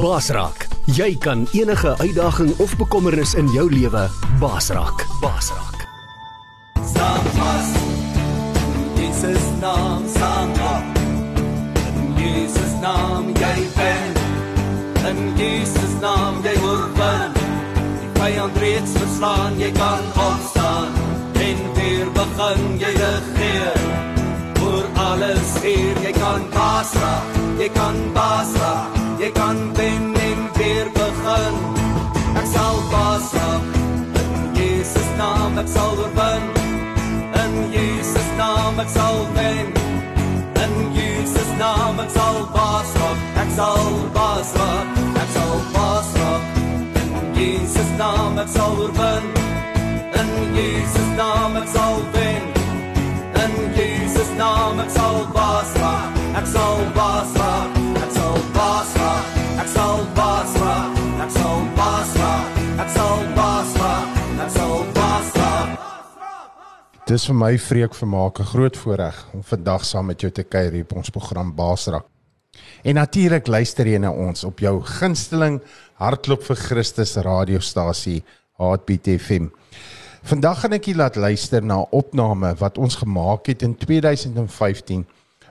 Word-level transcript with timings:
Basraak. 0.00 0.66
Jy 0.84 1.16
kan 1.20 1.48
enige 1.52 1.98
uitdaging 1.98 2.54
of 2.56 2.76
bekommernis 2.76 3.34
in 3.34 3.48
jou 3.52 3.66
lewe 3.72 4.08
basraak. 4.40 5.04
Basraak. 5.20 5.84
Staan 6.88 7.24
vas. 7.36 7.68
Jesus 8.96 9.44
naam 9.60 10.02
op. 10.72 10.98
In 11.84 12.14
Jesus 12.16 12.72
naam 12.80 13.28
jy 13.36 13.56
ben. 13.76 14.12
In 15.10 15.20
Jesus 15.36 15.92
naam 16.00 16.40
jy 16.42 16.54
word 16.64 16.96
wen. 16.96 17.36
Die 18.00 18.10
vyand 18.20 18.56
reeds 18.56 18.96
verslaan, 18.96 19.58
jy 19.58 19.70
kan 19.76 20.04
opstaan 20.16 20.88
en 21.34 21.60
weer 21.76 22.08
begin 22.16 22.80
jy 22.80 22.94
regeer. 23.02 23.84
Oor 24.64 24.88
alles 24.94 25.60
hier, 25.60 26.00
jy 26.00 26.12
kan 26.16 26.48
basraak. 26.56 27.38
Jy 27.60 27.68
kan 27.76 28.00
basraak. 28.16 28.99
Jy 29.20 29.30
kan 29.30 29.56
wen 29.76 30.14
en 30.16 30.38
weer 30.56 30.88
begin. 30.96 31.56
Ek 32.40 32.46
sal 32.48 32.78
basraak. 32.88 33.64
In 34.20 34.54
Jesus 34.56 35.08
naam 35.18 35.58
ek 35.60 35.68
sal 35.68 35.92
oorwin. 36.00 36.46
In 37.42 37.52
Jesus 37.74 38.30
naam 38.38 38.80
ek 38.80 38.88
sal 38.88 39.20
wen. 39.36 39.68
In 40.64 40.72
Jesus 40.96 41.50
naam 41.60 42.00
ek 42.00 42.08
sal 42.16 42.48
baas 42.54 42.94
raak. 42.96 43.20
Ek 43.44 43.50
sal 43.58 43.92
baas 44.16 44.54
raak. 44.56 44.96
Ek 45.20 45.28
sal 45.36 45.52
baas 45.76 46.08
raak. 46.16 46.42
In 47.04 47.12
Jesus 47.36 47.90
naam 48.00 48.40
ek 48.40 48.48
sal 48.56 48.72
oorwin. 48.86 49.28
In 50.22 50.30
Jesus 50.56 51.12
naam 51.20 51.60
ek 51.60 51.68
sal 51.76 52.00
wen. 52.16 52.48
In 53.44 53.52
Jesus 53.76 54.32
naam 54.40 54.80
ek 54.80 54.96
sal 54.96 55.26
baas 55.36 55.76
raak. 55.76 56.08
Ek 56.40 56.46
sal 56.56 56.88
baas 56.96 57.19
Dis 67.10 67.24
vir 67.26 67.34
my 67.34 67.54
vreek 67.58 67.94
vermaak 67.98 68.38
'n 68.38 68.50
groot 68.52 68.76
voorreg 68.76 69.16
om 69.34 69.42
vandag 69.42 69.84
saam 69.84 70.06
met 70.06 70.20
jou 70.20 70.30
te 70.30 70.44
kuier 70.44 70.72
hier 70.72 70.82
op 70.84 70.96
ons 70.96 71.10
program 71.10 71.54
Baasrak. 71.54 72.06
En 72.84 72.94
natuurlik 72.94 73.46
luister 73.46 73.86
jy 73.86 73.98
na 73.98 74.10
ons 74.12 74.44
op 74.44 74.60
jou 74.60 74.80
gunsteling 74.80 75.60
Hartklop 75.94 76.42
vir 76.42 76.56
Christus 76.56 77.16
radiostasie 77.16 78.22
Heartbeat 78.58 79.08
FM. 79.20 79.48
Vandag 80.22 80.60
gaan 80.60 80.72
ek 80.72 80.84
julle 80.84 81.02
laat 81.02 81.16
luister 81.16 81.62
na 81.62 81.80
'n 81.80 81.88
opname 81.90 82.54
wat 82.54 82.78
ons 82.78 82.94
gemaak 82.94 83.46
het 83.46 83.62
in 83.62 83.74
2015 83.74 85.04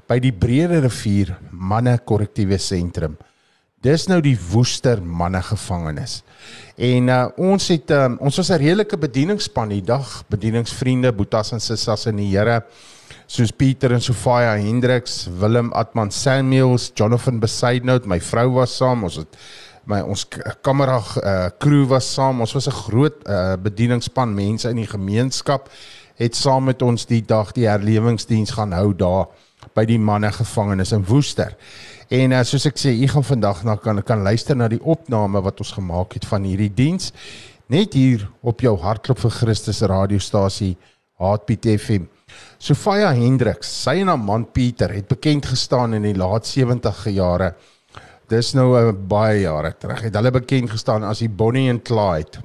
by 0.07 0.19
die 0.19 0.31
Brede 0.31 0.79
Rivier 0.79 1.37
Manne 1.51 1.97
Korrektiewe 1.97 2.57
Sentrum. 2.57 3.17
Dis 3.81 4.07
nou 4.07 4.21
die 4.21 4.37
Woester 4.51 5.01
manne 5.01 5.41
gevangenis. 5.41 6.23
En 6.75 7.07
uh, 7.07 7.25
ons 7.37 7.67
het 7.67 7.91
um, 7.91 8.17
ons 8.19 8.37
was 8.37 8.49
'n 8.49 8.61
redelike 8.61 8.97
bedieningsspan 8.97 9.69
die 9.69 9.81
dag, 9.81 10.23
bedieningsvriende, 10.27 11.13
Boetas 11.13 11.51
en 11.51 11.59
Sissas 11.59 12.05
in 12.05 12.15
die 12.15 12.37
Here, 12.37 12.63
soos 13.27 13.51
Pieter 13.51 13.91
en 13.91 14.01
Sofia 14.01 14.55
Hendriks, 14.57 15.27
Willem 15.39 15.73
Atman 15.73 16.11
Samuels, 16.11 16.91
Jonathan 16.95 17.39
Besaidnout, 17.39 18.05
my 18.05 18.19
vrou 18.19 18.49
was 18.49 18.77
saam, 18.77 19.03
ons 19.03 19.15
het 19.15 19.37
my 19.89 20.01
ons 20.05 20.27
kamera 20.61 20.99
uh, 20.99 21.49
crew 21.57 21.87
was 21.89 22.13
saam. 22.13 22.41
Ons 22.41 22.53
was 22.53 22.67
'n 22.67 22.81
groot 22.85 23.15
uh, 23.25 23.55
bedieningsspan 23.57 24.33
mense 24.33 24.69
in 24.69 24.75
die 24.75 24.87
gemeenskap 24.87 25.69
het 26.19 26.35
saam 26.35 26.63
met 26.67 26.81
ons 26.81 27.05
die 27.05 27.21
dag 27.25 27.53
die 27.55 27.67
herlewingsdiens 27.67 28.51
gaan 28.51 28.75
hou 28.75 28.91
daar 28.95 29.29
by 29.75 29.85
die 29.85 29.99
manne 29.99 30.31
gevangenis 30.35 30.91
in 30.91 31.05
Woester. 31.07 31.55
En 32.09 32.33
uh, 32.33 32.41
soos 32.41 32.65
ek 32.65 32.79
sê, 32.81 32.95
u 32.97 33.07
gaan 33.11 33.25
vandag 33.25 33.61
na 33.67 33.75
kan 33.77 34.01
kan 34.01 34.23
luister 34.25 34.57
na 34.57 34.67
die 34.71 34.81
opname 34.81 35.43
wat 35.45 35.59
ons 35.61 35.75
gemaak 35.77 36.15
het 36.17 36.25
van 36.25 36.47
hierdie 36.47 36.71
diens 36.73 37.11
net 37.69 37.93
hier 37.93 38.23
op 38.41 38.63
jou 38.65 38.73
Hartklop 38.81 39.19
vir 39.21 39.35
Christus 39.35 39.83
radiostasie 39.85 40.73
Heartbeat 41.21 41.67
FM. 41.75 42.07
Sofia 42.57 43.11
Hendriks, 43.13 43.69
sy 43.83 43.99
en 44.01 44.09
haar 44.09 44.21
man 44.21 44.47
Pieter 44.49 44.89
het 44.95 45.09
bekend 45.11 45.45
gestaan 45.51 45.93
in 45.99 46.07
die 46.07 46.15
laat 46.17 46.49
70 46.49 47.03
jare. 47.13 47.53
Dis 48.29 48.53
nou 48.57 48.73
'n 48.73 48.89
uh, 48.89 48.93
baie 48.93 49.41
jare 49.41 49.75
terug. 49.77 50.01
Het 50.01 50.15
hulle 50.15 50.31
bekend 50.31 50.69
gestaan 50.69 51.03
as 51.03 51.19
die 51.19 51.29
Bonnie 51.29 51.69
and 51.69 51.83
Clyde 51.83 52.41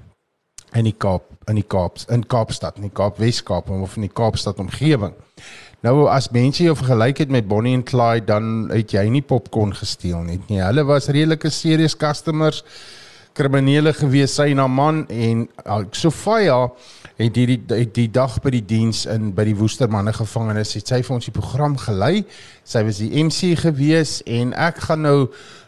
in 0.74 0.84
die 0.84 0.96
Kaap 0.96 1.34
in 1.48 1.56
die 1.56 1.66
Kaaps 1.68 2.06
in 2.08 2.26
Kaapstad, 2.26 2.76
in 2.76 2.88
die 2.88 2.94
Kaap 2.94 3.18
Weskaap 3.18 3.70
of 3.70 3.96
in 3.96 4.02
die 4.02 4.12
Kaapstad 4.12 4.58
omgewing. 4.58 5.14
Nou 5.84 6.06
as 6.08 6.30
mense 6.32 6.64
jou 6.64 6.72
vergelyk 6.78 7.18
het 7.20 7.32
met 7.32 7.44
Bonnie 7.44 7.74
and 7.76 7.84
Clyde, 7.84 8.24
dan 8.30 8.70
het 8.72 8.94
jy 8.96 9.02
nie 9.12 9.20
popcorn 9.20 9.74
gesteel 9.76 10.22
net 10.24 10.46
nie. 10.48 10.62
Hulle 10.64 10.80
was 10.88 11.10
redelike 11.12 11.50
serious 11.52 11.92
customers, 11.92 12.62
kriminele 13.36 13.92
gewees 13.92 14.36
sy 14.38 14.46
haar 14.54 14.70
man 14.70 15.02
en 15.12 15.42
uh, 15.66 15.82
Sofia 15.92 16.70
het 17.18 17.36
hierdie 17.36 17.58
die, 17.66 17.84
die 17.98 18.06
dag 18.10 18.38
by 18.42 18.52
die 18.54 18.62
diens 18.64 19.02
in 19.10 19.32
by 19.34 19.44
die 19.46 19.56
Woestermanne 19.58 20.14
gevangenis 20.14 20.72
het 20.78 20.88
sy 20.88 21.00
vir 21.04 21.16
ons 21.18 21.28
die 21.28 21.34
program 21.34 21.74
gelei. 21.82 22.22
Sy 22.64 22.84
was 22.86 23.02
die 23.02 23.10
MC 23.20 23.52
gewees 23.60 24.20
en 24.24 24.54
ek 24.56 24.80
gaan 24.86 25.04
nou 25.04 25.18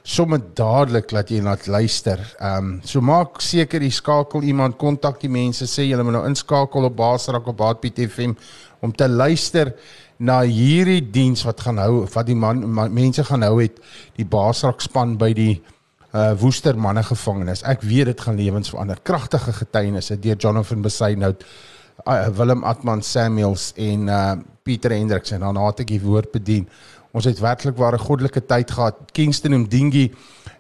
sommer 0.06 0.41
dadelik 0.56 1.12
laat 1.12 1.32
jy 1.34 1.43
laat 1.44 1.66
luister. 1.69 2.22
Ehm 2.38 2.71
um, 2.71 2.72
so 2.87 3.05
maak 3.05 3.43
seker 3.44 3.84
jy 3.84 3.93
skakel 3.99 4.47
iemand 4.49 4.78
kontak 4.81 5.21
die 5.21 5.31
mense 5.31 5.69
sê 5.69 5.91
julle 5.91 6.06
moet 6.06 6.21
nou 6.21 6.25
inskakel 6.31 6.88
op 6.88 6.97
Basrak 6.97 7.50
op 7.53 7.60
Heartbeat 7.66 8.00
FM 8.09 8.38
om 8.81 8.93
te 8.94 9.09
luister 9.09 9.75
na 10.19 10.41
hierdie 10.49 11.03
diens 11.12 11.44
wat 11.44 11.60
gaan 11.60 11.78
hou 11.82 12.04
wat 12.12 12.27
die 12.27 12.37
man, 12.37 12.62
man 12.72 12.93
mense 12.94 13.25
gaan 13.25 13.44
hou 13.44 13.60
het 13.60 13.81
die 14.16 14.25
Basrak 14.25 14.81
span 14.84 15.16
by 15.21 15.32
die 15.37 15.54
uh 16.16 16.32
Woester 16.41 16.77
manne 16.78 17.03
gevangenis. 17.04 17.65
Ek 17.66 17.82
weet 17.84 18.09
dit 18.09 18.21
gaan 18.25 18.38
lewens 18.38 18.71
verander. 18.72 19.00
Kragtige 19.03 19.53
getuienisse 19.53 20.16
deur 20.16 20.38
Jonathan 20.41 20.82
Besaidnout, 20.82 21.44
uh, 22.06 22.28
Willem 22.37 22.65
Atman 22.65 23.03
Samuels 23.03 23.72
en 23.76 24.09
uh 24.09 24.37
Pieter 24.66 24.91
Hendriks 24.91 25.31
en 25.31 25.44
dan 25.44 25.59
het 25.60 25.84
ek 25.84 25.93
die 25.93 26.03
woord 26.03 26.32
bedien. 26.32 26.65
Ons 27.16 27.28
het 27.28 27.38
werklik 27.41 27.76
ware 27.78 27.99
goddelike 27.99 28.43
tyd 28.49 28.71
gehad. 28.71 28.99
Kingston 29.15 29.55
Mdingi 29.62 30.10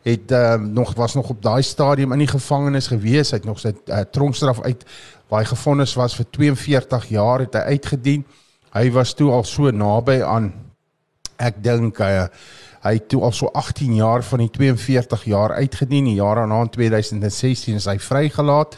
het 0.06 0.30
uh, 0.30 0.54
nog 0.54 0.94
was 0.94 1.14
nog 1.14 1.28
op 1.34 1.42
daai 1.42 1.62
stadium 1.62 2.12
in 2.14 2.22
die 2.22 2.30
gevangenis 2.30 2.86
gewees. 2.92 3.32
Hy 3.32 3.40
het 3.40 3.48
nog 3.48 3.58
sy 3.60 3.72
uh, 3.74 4.04
tronkstraf 4.14 4.62
uit 4.62 4.84
waar 5.28 5.42
hy 5.42 5.48
gefonnis 5.50 5.96
was 5.98 6.14
vir 6.14 6.28
42 6.38 7.08
jaar 7.10 7.42
het 7.42 7.58
hy 7.58 7.76
uitgedien. 7.76 8.22
Hy 8.76 8.90
was 8.92 9.14
toe 9.16 9.30
al 9.32 9.44
so 9.48 9.70
naby 9.72 10.18
aan 10.20 10.50
ek 11.40 11.62
dink 11.64 12.00
uh, 12.04 12.26
hy 12.84 12.92
het 12.98 13.08
toe 13.08 13.22
al 13.24 13.32
so 13.32 13.48
18 13.56 13.94
jaar 13.96 14.24
van 14.24 14.42
die 14.44 14.50
42 14.52 15.24
jaar 15.30 15.54
uitgedien. 15.56 16.10
Die 16.10 16.18
jaar 16.18 16.42
in 16.44 16.52
2016 16.70 17.80
is 17.80 17.88
hy 17.88 17.96
vrygelaat 17.98 18.76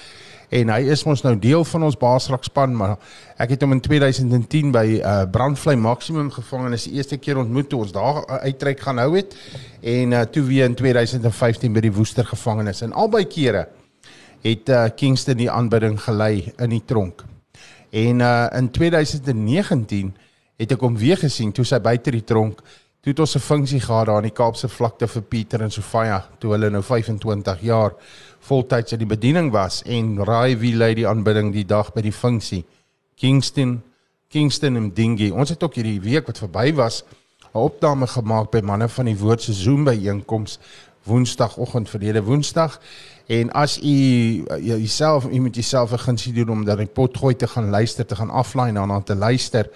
en 0.54 0.70
hy 0.72 0.78
is 0.94 1.02
ons 1.04 1.24
nou 1.26 1.34
deel 1.36 1.64
van 1.68 1.82
ons 1.84 1.98
Baasrakspan, 2.00 2.72
maar 2.78 2.94
ek 3.42 3.56
het 3.56 3.64
hom 3.66 3.74
in 3.74 3.82
2010 3.84 4.70
by 4.72 4.84
uh, 4.96 5.16
Brandvlei 5.28 5.74
Maximum 5.76 6.30
gevangenis 6.32 6.86
die 6.88 6.94
eerste 6.96 7.18
keer 7.20 7.42
ontmoet 7.42 7.68
toe 7.68 7.82
ons 7.82 7.92
daar 7.92 8.22
'n 8.22 8.46
uitreik 8.46 8.80
gaan 8.80 9.02
hou 9.02 9.16
het 9.16 9.34
en 9.82 10.12
uh, 10.12 10.22
toe 10.22 10.46
weer 10.46 10.64
in 10.64 10.78
2015 10.78 11.72
by 11.72 11.80
die 11.80 11.92
Woester 11.92 12.24
gevangenis. 12.24 12.82
En 12.82 12.92
albei 12.92 13.26
kere 13.26 13.68
het 14.46 14.68
uh, 14.68 14.86
Kingston 14.96 15.36
die 15.36 15.50
aanbidding 15.50 16.00
gelei 16.00 16.52
in 16.56 16.70
die 16.70 16.84
tronk. 16.86 17.26
En 17.90 18.20
uh, 18.20 18.46
in 18.56 18.70
2019 18.70 20.16
het 20.56 20.72
ek 20.72 20.80
hom 20.80 20.96
weer 20.98 21.16
gesien 21.16 21.52
toe 21.52 21.64
sy 21.64 21.80
buite 21.80 22.10
die 22.10 22.24
tronk 22.24 22.62
toe 23.00 23.12
het 23.12 23.20
ons 23.20 23.34
'n 23.36 23.40
funksie 23.40 23.80
gehad 23.80 24.06
daar 24.06 24.22
in 24.22 24.28
die 24.28 24.38
Kaapse 24.40 24.68
vlakte 24.68 25.06
vir 25.06 25.22
Pieter 25.22 25.62
en 25.62 25.70
Sofia 25.70 26.28
toe 26.38 26.52
hulle 26.52 26.70
nou 26.70 26.82
25 26.82 27.60
jaar 27.60 27.94
voltyds 28.40 28.92
in 28.92 28.98
die 28.98 29.06
bediening 29.06 29.52
was 29.52 29.82
en 29.86 30.24
raai 30.24 30.56
wie 30.56 30.74
lei 30.74 30.94
die 30.94 31.06
aanbidding 31.06 31.52
die 31.52 31.64
dag 31.64 31.92
by 31.92 32.02
die 32.02 32.12
funksie 32.12 32.64
Kingston 33.16 33.82
Kingston 34.28 34.76
en 34.76 34.94
Dingy. 34.94 35.30
Ons 35.30 35.48
het 35.48 35.62
ook 35.62 35.74
hierdie 35.74 36.00
week 36.00 36.26
wat 36.26 36.38
verby 36.38 36.74
was 36.74 37.04
'n 37.54 37.58
opname 37.58 38.06
gemaak 38.06 38.50
by 38.50 38.60
manne 38.60 38.88
van 38.88 39.04
die 39.04 39.16
woord 39.16 39.42
se 39.42 39.52
Zoom 39.52 39.84
byeenkoms 39.84 40.58
woensdagoggend 41.04 41.88
verlede 41.88 42.22
woensdag 42.22 42.80
en 43.28 43.52
as 43.52 43.76
u 43.82 44.44
jouself 44.60 45.26
u 45.28 45.40
moet 45.40 45.54
jouself 45.54 45.92
'n 45.92 45.98
gunsie 45.98 46.32
doen 46.32 46.48
om 46.48 46.64
dan 46.64 46.76
die 46.76 46.86
potgooi 46.86 47.36
te 47.36 47.46
gaan 47.46 47.70
luister 47.70 48.06
te 48.06 48.16
gaan 48.16 48.30
aflaai 48.30 48.72
daarna 48.72 49.00
te 49.00 49.14
luister 49.14 49.70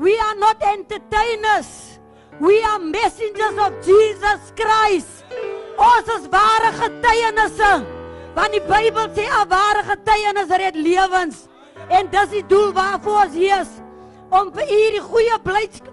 We 0.00 0.14
are 0.26 0.36
not 0.40 0.62
entertainers. 0.64 1.98
We 2.40 2.56
are 2.64 2.80
messengers 2.80 3.58
of 3.60 3.74
Jesus 3.84 4.52
Christ. 4.56 5.26
Ons 5.76 6.08
is 6.14 6.28
ware 6.32 6.70
getuienisse. 6.78 7.72
Want 8.38 8.56
die 8.56 8.62
Bybel 8.64 9.10
sê 9.16 9.26
'n 9.28 9.48
ware 9.48 9.82
getuienis 9.90 10.56
red 10.62 10.76
lewens. 10.76 11.44
En 11.88 12.08
dis 12.10 12.30
die 12.30 12.46
doel 12.46 12.72
waarvoor 12.72 13.24
ons 13.26 13.34
hier 13.34 13.60
is 13.60 13.72
om 14.30 14.52
vir 14.54 14.64
u 14.64 14.90
die 14.96 15.02
goeie 15.02 15.38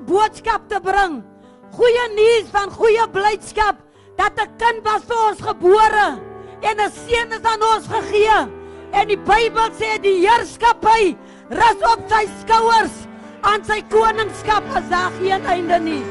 boodskap 0.06 0.70
te 0.70 0.80
bring. 0.80 1.24
Goeie 1.72 2.08
nuus 2.16 2.48
van 2.52 2.72
goeie 2.72 3.10
blydskap 3.10 3.76
dat 4.16 4.40
'n 4.40 4.56
kind 4.58 4.84
was 4.84 5.04
vir 5.04 5.20
ons 5.30 5.42
gebore 5.42 6.27
en 6.62 6.78
'n 6.80 6.92
seun 6.92 7.32
is 7.32 7.44
aan 7.44 7.64
ons 7.76 7.88
gegee. 7.88 8.48
En 8.92 9.08
die 9.08 9.18
Bybel 9.18 9.70
sê 9.80 10.00
die 10.02 10.28
heerskappy 10.28 11.16
rus 11.50 11.82
op 11.94 12.02
sy 12.10 12.26
skouers. 12.42 13.08
Aan 13.42 13.64
sy 13.64 13.82
koningskap 13.90 14.64
is 14.78 14.90
daar 14.90 15.12
geen 15.20 15.46
einde 15.46 15.80
nie. 15.80 16.04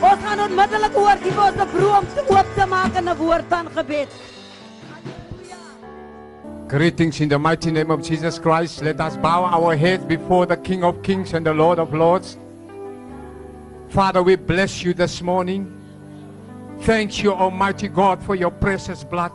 Ons 0.00 0.20
gaan 0.22 0.40
onmiddellik 0.40 0.96
oor 0.96 1.16
die 1.22 1.32
ons 1.40 1.70
broom 1.72 2.04
te 2.14 2.24
oop 2.28 2.46
te 2.54 2.66
maak 2.66 2.96
in 2.96 3.08
'n 3.08 3.16
woord 3.16 3.44
van 3.48 3.68
gebed. 3.74 4.08
Greetings 6.68 7.20
in 7.20 7.28
the 7.28 7.38
mighty 7.38 7.70
name 7.70 7.92
of 7.92 8.02
Jesus 8.02 8.40
Christ. 8.40 8.82
Let 8.82 9.00
us 9.00 9.16
bow 9.16 9.44
our 9.44 9.76
heads 9.76 10.04
before 10.04 10.46
the 10.46 10.56
King 10.56 10.82
of 10.82 11.00
Kings 11.02 11.32
and 11.32 11.46
the 11.46 11.54
Lord 11.54 11.78
of 11.78 11.94
Lords. 11.94 12.36
Father, 13.88 14.22
we 14.22 14.36
bless 14.36 14.82
you 14.82 14.92
this 14.92 15.22
morning. 15.22 15.72
Thank 16.80 17.22
you, 17.22 17.32
Almighty 17.32 17.88
God, 17.88 18.22
for 18.22 18.34
your 18.34 18.50
precious 18.50 19.04
blood. 19.04 19.30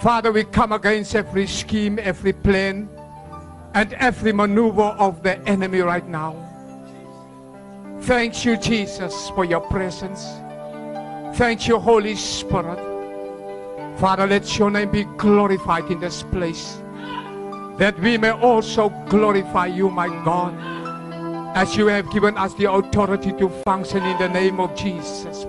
Father, 0.00 0.32
we 0.32 0.44
come 0.44 0.72
against 0.72 1.14
every 1.14 1.46
scheme, 1.46 1.98
every 1.98 2.32
plan, 2.32 2.88
and 3.74 3.92
every 3.94 4.32
maneuver 4.32 4.94
of 4.98 5.22
the 5.22 5.38
enemy 5.48 5.80
right 5.80 6.06
now. 6.06 6.36
Thank 8.02 8.44
you, 8.44 8.56
Jesus, 8.56 9.30
for 9.30 9.44
your 9.44 9.60
presence. 9.60 10.26
Thank 11.38 11.66
you, 11.66 11.78
Holy 11.78 12.16
Spirit. 12.16 12.78
Father, 13.98 14.26
let 14.26 14.58
your 14.58 14.70
name 14.70 14.90
be 14.90 15.04
glorified 15.16 15.90
in 15.90 16.00
this 16.00 16.22
place, 16.24 16.78
that 17.78 17.98
we 18.00 18.18
may 18.18 18.30
also 18.30 18.90
glorify 19.08 19.66
you, 19.66 19.88
my 19.88 20.08
God, 20.24 20.54
as 21.56 21.76
you 21.76 21.86
have 21.86 22.10
given 22.10 22.36
us 22.36 22.52
the 22.54 22.70
authority 22.70 23.32
to 23.32 23.48
function 23.64 24.02
in 24.02 24.18
the 24.18 24.28
name 24.28 24.60
of 24.60 24.74
Jesus. 24.76 25.46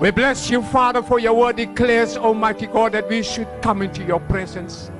We 0.00 0.12
bless 0.12 0.48
you, 0.48 0.62
Father, 0.62 1.02
for 1.02 1.18
your 1.18 1.34
word 1.34 1.56
declares, 1.56 2.16
Almighty 2.16 2.68
God, 2.68 2.92
that 2.92 3.08
we 3.08 3.20
should 3.20 3.48
come 3.62 3.82
into 3.82 4.04
your 4.04 4.20
presence 4.20 4.92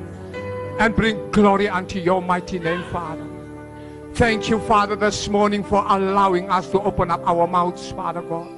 and 0.80 0.94
bring 0.96 1.30
glory 1.30 1.68
unto 1.68 2.00
your 2.00 2.20
mighty 2.20 2.58
name, 2.58 2.82
Father. 2.90 3.24
Thank 4.14 4.48
you, 4.48 4.58
Father, 4.58 4.96
this 4.96 5.28
morning 5.28 5.62
for 5.62 5.84
allowing 5.88 6.50
us 6.50 6.68
to 6.70 6.80
open 6.80 7.12
up 7.12 7.24
our 7.28 7.46
mouths, 7.46 7.92
Father 7.92 8.22
God, 8.22 8.48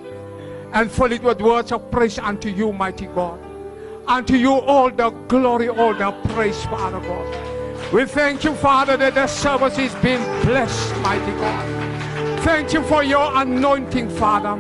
and 0.72 0.90
fill 0.90 1.12
it 1.12 1.22
with 1.22 1.42
words 1.42 1.72
of 1.72 1.90
praise 1.90 2.19
unto 2.19 2.48
you, 2.48 2.72
mighty 2.72 3.04
God. 3.06 3.38
Unto 4.06 4.34
you 4.34 4.52
all 4.52 4.90
the 4.90 5.10
glory, 5.28 5.69
all 5.69 5.93
the 5.93 6.10
praise, 6.31 6.64
Father 6.64 7.00
God. 7.00 7.93
We 7.93 8.06
thank 8.06 8.44
you, 8.44 8.54
Father, 8.54 8.96
that 8.96 9.14
the 9.14 9.26
service 9.26 9.76
is 9.76 9.94
being 9.96 10.22
blessed, 10.43 10.96
mighty 11.02 11.32
God. 11.32 12.40
Thank 12.40 12.72
you 12.72 12.82
for 12.84 13.04
your 13.04 13.31
anointing, 13.36 14.08
Father. 14.08 14.58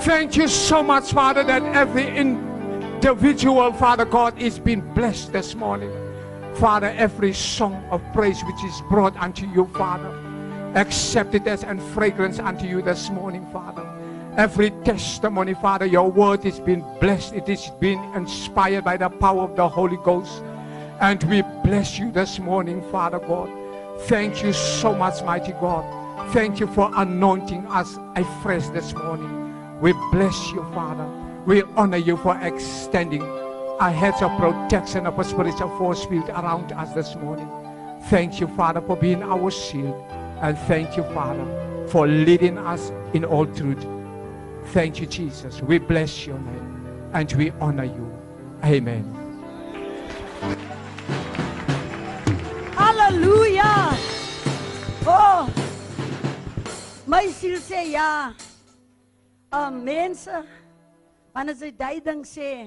Thank 0.00 0.36
you 0.36 0.46
so 0.46 0.82
much, 0.82 1.12
Father, 1.12 1.42
that 1.44 1.62
every 1.74 2.06
individual, 2.16 3.72
Father 3.72 4.04
God, 4.04 4.40
is 4.40 4.58
being 4.58 4.80
blessed 4.94 5.32
this 5.32 5.54
morning. 5.54 5.90
Father, 6.54 6.94
every 6.96 7.32
song 7.32 7.84
of 7.90 8.02
praise 8.12 8.40
which 8.44 8.64
is 8.64 8.82
brought 8.88 9.16
unto 9.16 9.46
you, 9.48 9.66
Father, 9.74 10.08
accept 10.74 11.34
it 11.34 11.46
as 11.46 11.64
and 11.64 11.82
fragrance 11.82 12.38
unto 12.38 12.66
you 12.66 12.82
this 12.82 13.10
morning, 13.10 13.46
Father. 13.52 13.84
Every 14.36 14.70
testimony, 14.84 15.54
Father, 15.54 15.86
your 15.86 16.10
word 16.10 16.44
is 16.44 16.60
being 16.60 16.84
blessed. 17.00 17.32
It 17.34 17.48
is 17.48 17.70
being 17.80 18.02
inspired 18.14 18.84
by 18.84 18.98
the 18.98 19.08
power 19.08 19.42
of 19.42 19.56
the 19.56 19.68
Holy 19.68 19.98
Ghost. 20.04 20.42
And 21.00 21.22
we 21.24 21.42
bless 21.64 21.98
you 21.98 22.12
this 22.12 22.38
morning, 22.38 22.82
Father 22.90 23.18
God. 23.18 23.50
Thank 24.02 24.42
you 24.42 24.52
so 24.52 24.94
much, 24.94 25.22
mighty 25.24 25.52
God. 25.52 25.84
Thank 26.32 26.60
you 26.60 26.66
for 26.66 26.90
anointing 26.94 27.66
us 27.66 27.98
afresh 28.14 28.68
this 28.68 28.92
morning. 28.94 29.45
We 29.80 29.92
bless 30.10 30.52
you, 30.52 30.64
Father. 30.72 31.06
We 31.44 31.62
honor 31.76 31.98
you 31.98 32.16
for 32.16 32.38
extending 32.40 33.22
a 33.78 33.90
hedge 33.90 34.22
of 34.22 34.38
protection 34.40 35.06
of 35.06 35.18
a 35.18 35.24
spiritual 35.24 35.68
force 35.76 36.04
field 36.06 36.30
around 36.30 36.72
us 36.72 36.94
this 36.94 37.14
morning. 37.16 37.48
Thank 38.08 38.40
you, 38.40 38.46
Father, 38.48 38.80
for 38.80 38.96
being 38.96 39.22
our 39.22 39.50
shield. 39.50 39.94
And 40.40 40.56
thank 40.60 40.96
you, 40.96 41.02
Father, 41.12 41.44
for 41.88 42.06
leading 42.06 42.56
us 42.56 42.90
in 43.12 43.24
all 43.24 43.44
truth. 43.46 43.86
Thank 44.72 45.00
you, 45.00 45.06
Jesus. 45.06 45.60
We 45.60 45.78
bless 45.78 46.26
your 46.26 46.38
name 46.38 47.10
and 47.12 47.30
we 47.32 47.50
honor 47.60 47.84
you. 47.84 48.12
Amen. 48.64 49.04
Halleluja. 52.74 53.94
Oh. 55.06 55.50
My 57.06 57.28
sê 57.28 57.92
ja. 57.92 58.32
Uh 59.54 59.70
mense, 59.70 60.42
wanneer 61.30 61.54
sy 61.54 61.68
daai 61.70 62.00
ding 62.02 62.24
sê, 62.26 62.66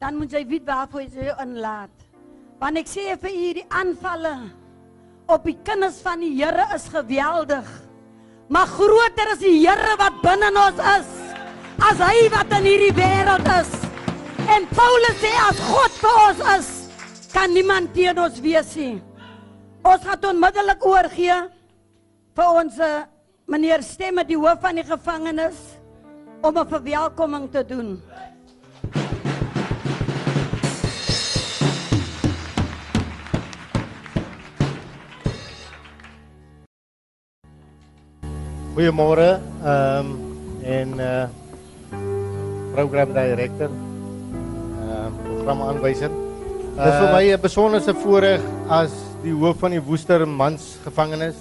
dan 0.00 0.16
moet 0.16 0.32
jy 0.32 0.40
weet 0.48 0.64
waarvoor 0.64 1.02
jy 1.04 1.26
jou 1.28 1.34
inlaat. 1.44 2.06
Want 2.60 2.80
ek 2.80 2.88
sê 2.88 3.16
vir 3.20 3.34
u 3.36 3.48
die 3.58 3.64
aanvalle 3.68 4.32
op 5.28 5.44
die 5.44 5.58
kinders 5.64 5.98
van 6.00 6.22
die 6.24 6.32
Here 6.38 6.64
is 6.74 6.86
geweldig. 6.88 7.68
Maar 8.48 8.72
groter 8.72 9.32
is 9.34 9.42
die 9.44 9.58
Here 9.60 9.96
wat 10.00 10.22
binne 10.24 10.48
ons 10.56 10.80
is 10.96 11.10
as 11.80 12.00
hy 12.04 12.28
wat 12.32 12.50
in 12.58 12.68
hierdie 12.68 12.96
wêreld 12.96 13.50
is. 13.58 13.70
En 14.48 14.64
Paulus 14.72 15.20
sê 15.20 15.30
as 15.46 15.60
God 15.68 15.98
vir 16.00 16.18
ons 16.26 16.40
is, 16.56 16.70
kan 17.32 17.52
niemand 17.52 17.92
teen 17.96 18.18
ons 18.20 18.40
wees 18.40 18.72
nie. 18.76 18.96
Ons 19.84 20.04
gaan 20.08 20.32
onmiddellik 20.32 20.84
oorgee 20.84 21.36
vir 22.36 22.56
ons 22.62 22.80
meneer 23.48 23.84
Stemme 23.84 24.24
die 24.24 24.40
hoof 24.40 24.60
van 24.64 24.80
die 24.80 24.86
gevangenis 24.88 25.60
om 26.40 26.56
'n 26.58 26.66
verwelkoming 26.68 27.50
te 27.50 27.64
doen. 27.66 28.00
Goeiemôre, 38.74 39.40
ehm 39.64 40.06
um, 40.06 40.08
en 40.64 40.88
uh 40.98 41.28
program 42.72 43.12
director, 43.12 43.68
ehm 43.68 45.06
um, 45.06 45.12
programaanwyser. 45.24 46.10
Uh, 46.10 46.84
Dit 46.84 46.92
is 46.92 47.00
vir 47.00 47.12
my 47.12 47.24
'n 47.32 47.40
besondere 47.40 47.94
voorreg 47.94 48.40
as 48.68 48.92
die 49.22 49.32
hoof 49.32 49.58
van 49.58 49.70
die 49.70 49.82
Woester 49.82 50.28
Mans 50.28 50.78
gevangenis 50.84 51.36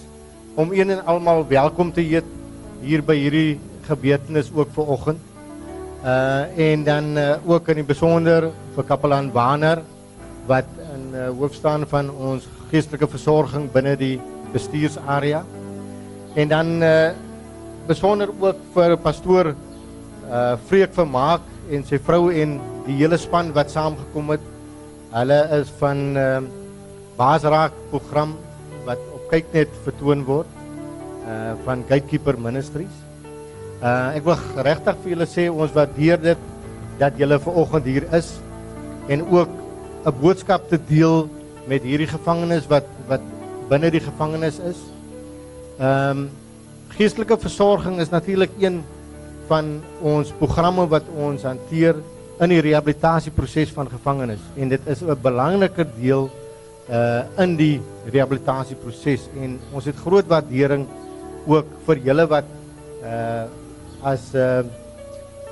om 0.56 0.74
een 0.74 0.90
en 0.90 1.06
almal 1.06 1.48
welkom 1.48 1.94
te 1.94 2.02
heet 2.02 2.26
hier 2.82 3.04
by 3.04 3.16
hierdie 3.16 3.60
gebeurtenis 3.90 4.52
ook 4.56 4.72
vir 4.76 4.94
oggend. 4.96 5.26
Uh 6.00 6.70
en 6.70 6.84
dan 6.88 7.18
uh, 7.18 7.36
ook 7.44 7.68
in 7.74 7.82
die 7.82 7.88
besonder 7.88 8.52
vir 8.76 8.86
kapelaan 8.88 9.32
Waner 9.36 9.82
wat 10.48 10.68
in 10.94 11.10
uh, 11.12 11.28
hoof 11.36 11.58
staan 11.58 11.84
van 11.88 12.08
ons 12.10 12.48
geestelike 12.72 13.08
versorging 13.12 13.68
binne 13.74 13.98
die 14.00 14.16
bestuursarea. 14.54 15.44
En 16.36 16.48
dan 16.48 16.78
uh 16.84 17.10
besonder 17.90 18.30
ook 18.40 18.62
vir 18.74 18.96
pastoor 19.02 19.52
uh 20.30 20.56
Freek 20.70 20.94
Vermaak 20.94 21.42
en 21.74 21.84
sy 21.84 21.98
vrou 21.98 22.30
en 22.30 22.60
die 22.86 22.96
hele 23.02 23.18
span 23.18 23.52
wat 23.54 23.74
saamgekom 23.74 24.30
het. 24.36 24.48
Hulle 25.12 25.42
is 25.60 25.74
van 25.82 26.06
uh 26.18 26.40
Basraak 27.20 27.76
program 27.90 28.38
wat 28.86 29.02
op 29.14 29.28
kyknet 29.34 29.74
vertoon 29.84 30.24
word 30.24 30.58
uh 31.28 31.54
van 31.66 31.84
Gatekeeper 31.90 32.40
Ministries. 32.40 33.09
Uh 33.80 34.18
ek 34.18 34.26
wil 34.26 34.36
regtig 34.68 34.98
vir 35.04 35.12
julle 35.14 35.28
sê 35.30 35.48
ons 35.48 35.72
waardeer 35.72 36.20
dit 36.20 36.48
dat 37.00 37.16
julle 37.16 37.40
ver 37.40 37.60
oggend 37.62 37.86
hier 37.88 38.06
is 38.16 38.34
en 39.08 39.24
ook 39.24 39.50
'n 40.06 40.14
boodskap 40.20 40.68
te 40.70 40.80
deel 40.88 41.30
met 41.68 41.84
hierdie 41.84 42.08
gevangenes 42.08 42.68
wat 42.68 42.86
wat 43.08 43.22
binne 43.70 43.92
die 43.92 44.04
gevangenis 44.04 44.60
is. 44.60 44.80
Ehm 45.80 46.12
um, 46.12 46.30
geestelike 46.90 47.38
versorging 47.38 48.00
is 48.00 48.10
natuurlik 48.10 48.52
een 48.60 48.84
van 49.48 49.82
ons 50.02 50.32
programme 50.40 50.88
wat 50.88 51.04
ons 51.16 51.44
hanteer 51.44 51.96
in 52.40 52.50
die 52.50 52.62
rehabilitasieproses 52.62 53.72
van 53.76 53.90
gevangenes 53.90 54.44
en 54.58 54.70
dit 54.70 54.82
is 54.88 55.02
'n 55.02 55.22
belangrike 55.22 55.86
deel 56.00 56.30
uh 56.90 57.22
in 57.38 57.56
die 57.56 57.82
rehabilitasieproses 58.12 59.30
en 59.42 59.60
ons 59.72 59.86
het 59.86 59.96
groot 59.96 60.28
waardering 60.28 60.88
ook 61.46 61.66
vir 61.86 61.98
julle 61.98 62.28
wat 62.28 62.46
uh 63.04 63.46
as 64.04 64.34
uh 64.36 64.64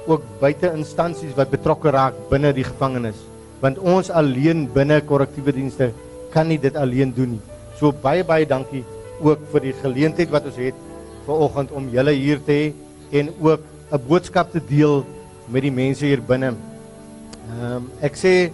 ook 0.08 0.24
buite 0.40 0.70
instansies 0.72 1.36
wat 1.36 1.50
betrokke 1.52 1.92
raak 1.92 2.16
binne 2.30 2.54
die 2.56 2.64
gevangenis 2.64 3.20
want 3.60 3.80
ons 3.80 4.10
alleen 4.10 4.68
binne 4.72 5.02
korrektiewe 5.04 5.52
dienste 5.52 5.90
kan 6.32 6.48
nie 6.48 6.60
dit 6.62 6.76
alleen 6.78 7.12
doen 7.16 7.36
nie. 7.36 7.44
So 7.80 7.92
baie 7.92 8.24
baie 8.24 8.46
dankie 8.46 8.84
ook 9.20 9.44
vir 9.52 9.68
die 9.70 9.76
geleentheid 9.82 10.32
wat 10.34 10.46
ons 10.50 10.60
het 10.62 10.78
vanoggend 11.26 11.74
om 11.76 11.90
julle 11.92 12.14
hier 12.16 12.40
te 12.46 12.56
hê 12.56 13.20
en 13.20 13.34
ook 13.42 13.62
'n 13.92 14.02
boodskap 14.08 14.52
te 14.52 14.60
deel 14.60 15.06
met 15.48 15.62
die 15.62 15.72
mense 15.72 16.06
hier 16.06 16.22
binne. 16.22 16.54
Ehm 16.54 17.76
um, 17.76 17.92
ek 18.02 18.16
sê 18.16 18.52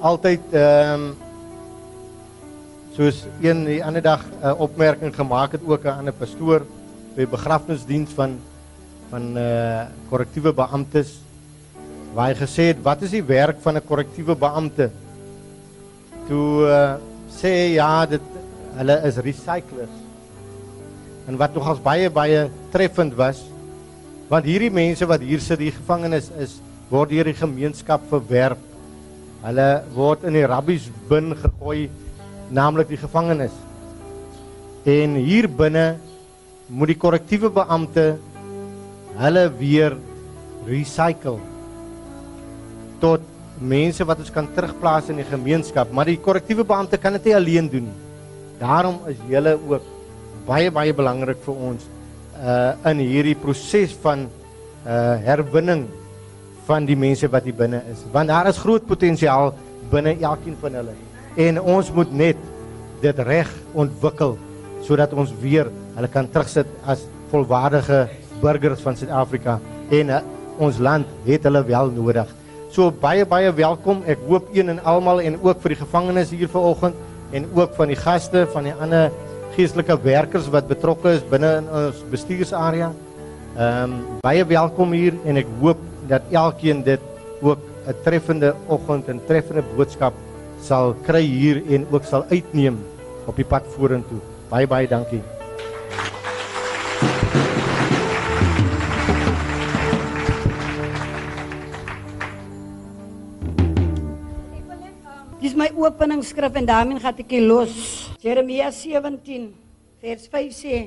altyd 0.00 0.40
ehm 0.52 0.94
um, 0.94 1.16
soos 2.96 3.26
een 3.42 3.64
die 3.64 3.84
ander 3.84 4.02
dag 4.02 4.24
'n 4.24 4.46
uh, 4.46 4.60
opmerking 4.60 5.14
gemaak 5.14 5.52
het 5.52 5.62
ook 5.66 5.84
'n 5.84 5.98
ander 5.98 6.12
pastoor 6.12 6.62
by 7.16 7.26
begrafnisdiens 7.26 8.10
van 8.14 8.38
van 9.10 9.32
uh 9.36 9.86
korrektiewe 10.10 10.52
beamptes 10.52 11.18
waar 12.14 12.32
hy 12.32 12.38
gesê 12.38 12.70
het 12.72 12.80
wat 12.84 13.02
is 13.06 13.12
die 13.14 13.24
werk 13.24 13.60
van 13.62 13.76
'n 13.76 13.86
korrektiewe 13.86 14.34
beampte? 14.34 14.90
Toe 16.28 16.66
uh, 16.66 16.96
sê 17.30 17.74
ja, 17.74 18.06
dit 18.06 18.22
hulle 18.78 18.96
is 19.08 19.16
recyclers. 19.16 19.96
En 21.28 21.36
wat 21.36 21.54
nogals 21.54 21.80
baie 21.82 22.10
baie 22.10 22.48
treffend 22.72 23.14
was, 23.14 23.44
want 24.28 24.44
hierdie 24.44 24.70
mense 24.70 25.06
wat 25.06 25.20
hier 25.20 25.40
sit, 25.40 25.58
die 25.58 25.72
gevangenes 25.72 26.30
is, 26.38 26.60
word 26.90 27.10
deur 27.10 27.24
die 27.24 27.36
gemeenskap 27.36 28.00
verwerp. 28.08 28.60
Hulle 29.42 29.84
word 29.94 30.24
in 30.24 30.32
die 30.32 30.46
rabbies 30.46 30.90
bin 31.08 31.34
gegooi, 31.36 31.88
naamlik 32.50 32.88
die 32.88 33.00
gevangenes. 33.00 33.52
En 34.84 35.14
hier 35.14 35.48
binne 35.48 35.98
moet 36.68 36.88
die 36.88 37.00
korrektiewe 37.00 37.50
beampte 37.50 38.18
hulle 39.18 39.44
weer 39.58 39.96
recycle 40.66 41.38
tot 43.02 43.22
mense 43.58 44.04
wat 44.06 44.20
ons 44.22 44.32
kan 44.34 44.46
terugplaas 44.54 45.08
in 45.10 45.18
die 45.18 45.26
gemeenskap, 45.26 45.90
maar 45.94 46.06
die 46.06 46.18
korrektiewe 46.22 46.66
beampte 46.66 46.98
kan 47.00 47.16
dit 47.18 47.30
nie 47.30 47.36
alleen 47.36 47.70
doen 47.70 47.88
nie. 47.88 47.96
Daarom 48.58 49.00
is 49.10 49.18
julle 49.30 49.54
ook 49.58 49.86
baie 50.46 50.70
baie 50.74 50.94
belangrik 50.94 51.40
vir 51.44 51.62
ons 51.70 51.86
uh 52.38 52.90
in 52.90 53.02
hierdie 53.02 53.36
proses 53.38 53.94
van 54.02 54.26
uh 54.86 55.16
herwinning 55.26 55.86
van 56.68 56.86
die 56.86 56.96
mense 56.98 57.28
wat 57.32 57.46
hier 57.48 57.56
binne 57.56 57.82
is. 57.90 58.04
Want 58.12 58.30
daar 58.30 58.48
is 58.50 58.60
groot 58.62 58.86
potensiaal 58.86 59.54
binne 59.90 60.14
elkeen 60.20 60.56
van 60.60 60.78
hulle. 60.78 60.94
En 61.36 61.60
ons 61.60 61.90
moet 61.94 62.12
net 62.12 62.38
dit 63.02 63.18
reg 63.26 63.50
ontwikkel 63.74 64.36
sodat 64.86 65.12
ons 65.12 65.32
weer 65.42 65.70
hulle 65.96 66.10
kan 66.12 66.28
terugsit 66.30 66.68
as 66.86 67.04
volwaardige 67.30 68.06
burgers 68.40 68.82
van 68.84 68.96
Suid-Afrika 68.96 69.58
en 69.90 70.12
uh, 70.14 70.20
ons 70.58 70.78
land 70.78 71.06
het 71.26 71.46
hulle 71.46 71.62
wel 71.64 71.90
nodig. 71.94 72.30
So 72.74 72.90
baie 72.92 73.24
baie 73.26 73.52
welkom. 73.56 74.02
Ek 74.06 74.20
hoop 74.28 74.50
een 74.52 74.74
en 74.74 74.80
almal 74.84 75.22
en 75.24 75.38
ook 75.40 75.62
vir 75.62 75.74
die 75.74 75.80
gevangenes 75.80 76.32
hier 76.34 76.50
vanoggend 76.52 76.96
en 77.32 77.48
ook 77.56 77.74
van 77.76 77.92
die 77.92 77.98
gaste 77.98 78.44
van 78.52 78.68
die 78.68 78.74
ander 78.76 79.12
geestelike 79.56 79.96
werkers 80.04 80.48
wat 80.52 80.68
betrokke 80.68 81.16
is 81.16 81.24
binne 81.30 81.58
in 81.62 81.70
ons 81.80 82.02
bestuursarea. 82.12 82.92
Ehm 83.56 83.94
um, 83.94 83.96
baie 84.22 84.44
welkom 84.46 84.92
hier 84.94 85.16
en 85.24 85.40
ek 85.40 85.48
hoop 85.62 85.80
dat 86.10 86.22
elkeen 86.30 86.84
dit 86.86 87.00
ook 87.40 87.58
'n 87.88 87.96
treffende 88.04 88.54
oggend 88.68 89.08
en 89.08 89.20
treffende 89.26 89.64
boodskap 89.76 90.14
sal 90.62 90.94
kry 91.06 91.22
hier 91.22 91.62
en 91.70 91.86
ook 91.90 92.04
sal 92.04 92.24
uitneem 92.30 92.78
op 93.26 93.36
die 93.36 93.44
pad 93.44 93.64
vorentoe. 93.76 94.20
Baie 94.50 94.66
baie 94.66 94.88
dankie. 94.88 95.22
Openingsskrif 105.86 106.56
en 106.58 106.66
daarmee 106.66 107.00
gaan 107.02 107.18
ek 107.22 107.34
los. 107.44 107.74
Jeremia 108.22 108.70
17 108.74 109.52
vers 110.02 110.26
5 110.30 110.54
sê: 110.54 110.78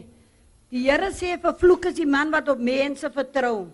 Die 0.72 0.86
Here 0.88 1.12
sê 1.12 1.38
vervloek 1.42 1.90
is 1.92 1.98
die 2.00 2.08
man 2.08 2.32
wat 2.32 2.50
op 2.52 2.60
mense 2.60 3.10
vertrou. 3.12 3.70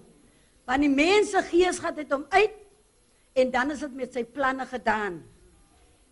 Want 0.68 0.84
die 0.84 0.92
mense 0.92 1.42
gees 1.50 1.80
gaan 1.80 1.96
dit 1.96 2.12
hom 2.12 2.26
uit 2.30 2.56
en 3.38 3.52
dan 3.54 3.72
is 3.72 3.84
dit 3.86 3.94
met 3.94 4.14
sy 4.14 4.24
planne 4.26 4.66
gedaan. 4.66 5.22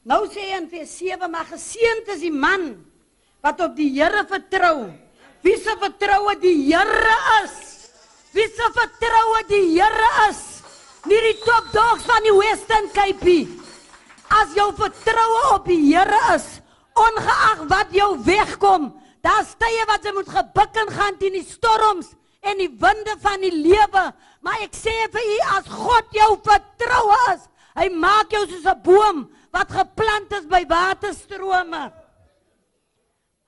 Nou 0.06 0.26
sê 0.30 0.44
hy 0.46 0.60
in 0.60 0.70
vers 0.70 0.98
7: 1.02 1.32
Maar 1.32 1.50
geseënd 1.50 2.14
is 2.14 2.22
die 2.22 2.34
man 2.34 2.76
wat 3.42 3.62
op 3.66 3.76
die 3.78 3.92
Here 3.98 4.26
vertrou. 4.30 4.90
Wie 5.46 5.58
se 5.62 5.74
vertroue 5.82 6.34
die 6.42 6.56
Here 6.66 7.18
is? 7.44 7.58
Wie 8.34 8.48
se 8.50 8.70
vertroue 8.74 9.44
die 9.50 9.66
Here 9.76 10.12
is? 10.30 10.42
Nie 11.06 11.22
die 11.22 11.38
top 11.44 11.70
dogs 11.74 12.06
van 12.10 12.26
die 12.26 12.34
Western 12.34 12.90
Cape 12.94 13.26
nie. 13.26 13.65
As 14.36 14.54
jou 14.58 14.68
vertroue 14.76 15.42
op 15.54 15.68
die 15.70 15.80
Here 15.88 16.22
is, 16.36 16.46
ongeag 16.96 17.66
wat 17.72 17.92
jou 17.96 18.12
wegkom, 18.26 18.90
daar's 19.24 19.56
tye 19.60 19.84
wat 19.90 20.06
jy 20.06 20.14
moet 20.16 20.32
gebuk 20.32 20.80
en 20.82 20.94
gaan 20.96 21.20
teen 21.20 21.38
die 21.38 21.48
storms 21.48 22.14
en 22.46 22.60
die 22.62 22.70
winde 22.70 23.16
van 23.24 23.42
die 23.42 23.54
lewe, 23.54 24.04
maar 24.46 24.64
ek 24.66 24.76
sê 24.78 24.94
vir 25.14 25.30
u 25.34 25.38
as 25.56 25.70
God 25.72 26.12
jou 26.14 26.32
vertroue 26.46 27.20
is, 27.34 27.48
hy 27.76 27.88
maak 27.92 28.32
jou 28.32 28.44
soos 28.48 28.68
'n 28.70 28.84
boom 28.84 29.26
wat 29.52 29.72
geplant 29.72 30.32
is 30.38 30.46
by 30.46 30.64
waterstrome. 30.68 31.92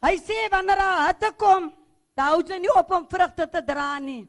Hy 0.01 0.15
sê 0.17 0.47
wanneer 0.51 0.77
daar 0.77 1.07
hitte 1.07 1.31
kom, 1.37 1.71
dan 2.15 2.25
hou 2.31 2.41
jy 2.41 2.59
nie 2.59 2.73
op 2.73 2.91
om 2.91 3.07
vrugte 3.09 3.47
te 3.49 3.61
dra 3.61 3.99
nie 3.99 4.27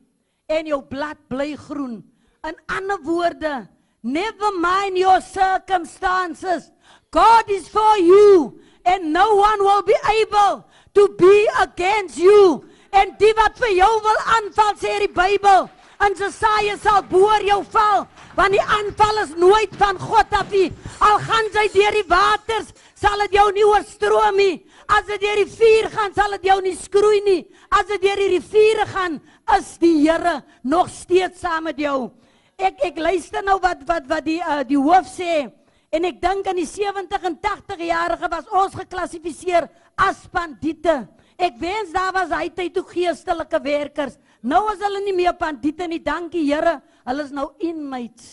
en 0.48 0.66
jou 0.66 0.80
blad 0.82 1.18
bly 1.28 1.56
groen. 1.56 2.02
In 2.44 2.56
ander 2.66 3.00
woorde, 3.04 3.68
Never 4.02 4.52
mind 4.52 4.96
your 4.96 5.20
circumstances. 5.20 6.70
God 7.10 7.50
is 7.50 7.68
for 7.68 7.98
you 7.98 8.60
and 8.84 9.12
no 9.12 9.34
one 9.34 9.58
will 9.58 9.82
be 9.82 9.96
able 10.22 10.64
to 10.94 11.14
be 11.18 11.48
against 11.60 12.18
you. 12.18 12.64
En 12.90 13.12
die 13.20 13.32
wat 13.36 13.58
vir 13.60 13.74
jou 13.76 13.90
wil 14.04 14.20
aanval 14.34 14.76
sê 14.80 14.94
die 15.02 15.12
Bybel, 15.12 15.66
en 16.00 16.14
Jesaja 16.16 16.78
sal 16.80 17.02
boor 17.10 17.42
jou 17.44 17.58
val, 17.74 18.06
want 18.38 18.54
die 18.54 18.62
aanval 18.62 19.20
is 19.24 19.34
nooit 19.36 19.74
van 19.76 19.98
God 20.00 20.32
af 20.38 20.48
nie. 20.54 20.70
Al 21.04 21.18
gaan 21.20 21.50
jy 21.52 21.66
deur 21.74 21.98
die 21.98 22.06
waters, 22.08 22.72
sal 22.96 23.20
dit 23.26 23.36
jou 23.36 23.44
nie 23.52 23.66
oorstroom 23.66 24.40
nie. 24.40 24.54
As 24.88 25.10
jy 25.10 25.18
deur 25.20 25.42
die 25.42 25.50
vuur 25.52 25.90
gaan, 25.92 26.14
sal 26.16 26.38
dit 26.38 26.48
jou 26.48 26.56
nie 26.64 26.76
skroei 26.78 27.20
nie. 27.26 27.42
As 27.76 27.90
jy 27.92 28.00
deur 28.06 28.22
die 28.24 28.30
riviere 28.38 28.88
gaan, 28.88 29.20
is 29.58 29.74
die 29.82 29.98
Here 30.00 30.38
nog 30.64 30.88
steeds 30.88 31.42
saam 31.44 31.68
met 31.68 31.82
jou 31.82 32.08
ek 32.58 32.82
ek 32.90 32.98
luister 32.98 33.44
nou 33.46 33.56
wat 33.62 33.84
wat 33.86 34.06
wat 34.10 34.24
die 34.26 34.40
uh, 34.42 34.64
die 34.66 34.78
hoof 34.78 35.06
sê 35.06 35.46
en 35.94 36.04
ek 36.08 36.18
dink 36.20 36.48
aan 36.50 36.58
die 36.58 36.66
70 36.68 37.28
en 37.30 37.36
80 37.38 37.84
jarige 37.86 38.30
was 38.32 38.50
ons 38.52 38.74
geklassifiseer 38.76 39.68
as 39.96 40.26
bandiete. 40.32 41.06
Ek 41.38 41.54
wens 41.62 41.94
daar 41.94 42.10
was 42.12 42.34
hy 42.34 42.48
tyd 42.50 42.74
toe 42.74 42.84
geestelike 42.90 43.60
werkers. 43.62 44.18
Nou 44.42 44.64
is 44.72 44.82
hulle 44.82 45.00
nie 45.06 45.14
meer 45.16 45.36
bandiete 45.38 45.86
nie. 45.88 46.00
Dankie 46.02 46.44
Here. 46.44 46.80
Hulle 47.06 47.24
is 47.24 47.32
nou 47.34 47.48
inmates. 47.62 48.26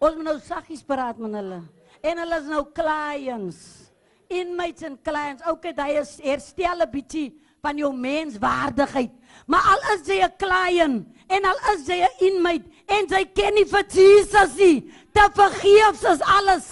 Ons 0.00 0.16
moet 0.16 0.30
nou 0.30 0.38
saggies 0.42 0.82
praat 0.82 1.20
met 1.20 1.36
hulle. 1.36 1.60
En 2.00 2.22
hulle 2.24 2.40
is 2.40 2.48
nou 2.48 2.64
clients. 2.74 3.60
Inmates 4.32 4.88
en 4.88 4.96
clients. 5.04 5.44
Okay, 5.52 5.76
daai 5.76 6.00
is 6.00 6.16
herstel 6.24 6.80
'n 6.80 6.90
bietjie 6.90 7.28
van 7.60 7.76
jou 7.76 7.92
menswaardigheid. 7.92 9.12
Maar 9.46 9.64
al 9.74 9.82
is 9.94 10.06
jy 10.08 10.24
'n 10.24 10.36
client 10.38 11.06
en 11.28 11.44
al 11.44 11.60
is 11.74 11.86
jy 11.86 12.00
'n 12.00 12.16
inmate 12.18 12.66
en 12.90 13.06
jy 13.10 13.24
ken 13.34 13.54
nie 13.54 13.66
vir 13.70 13.84
Jesus 13.94 14.56
nie, 14.58 14.78
te 15.14 15.26
vergeefs 15.36 16.02
is 16.14 16.24
alles. 16.38 16.66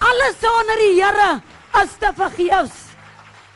Alles 0.00 0.38
sonder 0.40 0.78
die 0.80 0.94
Here 0.96 1.32
is 1.82 1.96
te 2.00 2.12
vergeefs. 2.16 2.86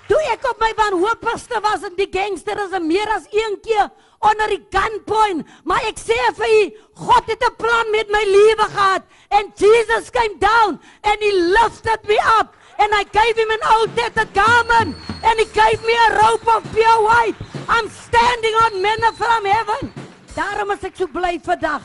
Toe 0.08 0.20
ek 0.34 0.44
op 0.50 0.60
my 0.60 0.72
wanhoopigste 0.76 1.60
was 1.64 1.86
en 1.86 1.94
die 1.96 2.10
gangster 2.12 2.58
is 2.66 2.74
meer 2.84 3.08
as 3.14 3.24
een 3.32 3.56
keer 3.64 3.88
onder 4.24 4.50
die 4.52 4.60
gunpoint, 4.72 5.48
maar 5.64 5.84
ek 5.88 6.00
sê 6.00 6.16
vir 6.36 6.50
u, 6.50 6.60
God 7.06 7.24
het 7.28 7.42
'n 7.44 7.56
plan 7.56 7.90
met 7.90 8.08
my 8.08 8.24
lewe 8.24 8.66
gehad 8.74 9.02
and 9.30 9.56
Jesus 9.56 10.10
came 10.10 10.36
down 10.38 10.80
and 11.02 11.18
he 11.20 11.32
lifted 11.32 12.00
me 12.08 12.18
up 12.38 12.56
and 12.78 12.92
I 12.92 13.04
gave 13.04 13.36
him 13.36 13.50
an 13.50 13.64
old 13.74 13.96
tattered 13.96 14.32
garment 14.34 14.96
and 15.24 15.38
he 15.40 15.46
gave 15.52 15.80
me 15.84 15.94
a 16.06 16.14
robe 16.20 16.48
of 16.48 16.62
pure 16.72 17.00
white. 17.02 17.36
I'm 17.68 17.88
standing 17.88 18.54
on 18.64 18.82
manna 18.82 19.12
from 19.12 19.44
heaven. 19.44 20.03
Daarom 20.34 20.72
is 20.74 20.82
ek 20.82 20.96
so 20.98 21.06
bly 21.06 21.38
vandag. 21.38 21.84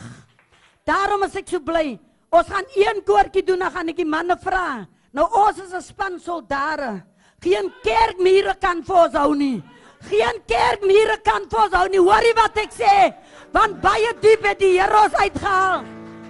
Daarom 0.86 1.22
is 1.22 1.36
ek 1.38 1.48
so 1.48 1.62
bly. 1.62 1.98
Ons 2.34 2.48
gaan 2.50 2.66
een 2.74 3.02
koortjie 3.06 3.44
doen, 3.46 3.62
dan 3.62 3.70
gaan 3.74 3.90
ek 3.92 4.00
die 4.02 4.08
manne 4.08 4.36
vra. 4.42 4.86
Nou 5.14 5.26
ons 5.26 5.58
is 5.58 5.72
'n 5.72 5.82
span 5.82 6.18
soldate. 6.18 7.02
Geen 7.40 7.72
kerkmure 7.82 8.54
kan 8.60 8.82
vir 8.82 8.96
ons 8.96 9.14
hou 9.14 9.34
nie. 9.34 9.62
Geen 10.08 10.42
kerkmure 10.46 11.16
kan 11.22 11.48
vir 11.50 11.60
ons 11.60 11.74
hou 11.74 11.88
nie. 11.88 11.98
Hoorie 11.98 12.34
wat 12.34 12.56
ek 12.56 12.72
sê, 12.72 13.14
want 13.52 13.80
baie 13.80 14.12
diep 14.20 14.44
het 14.44 14.58
die 14.58 14.78
Here 14.78 15.04
ons 15.04 15.14
uitgehaal. 15.14 15.84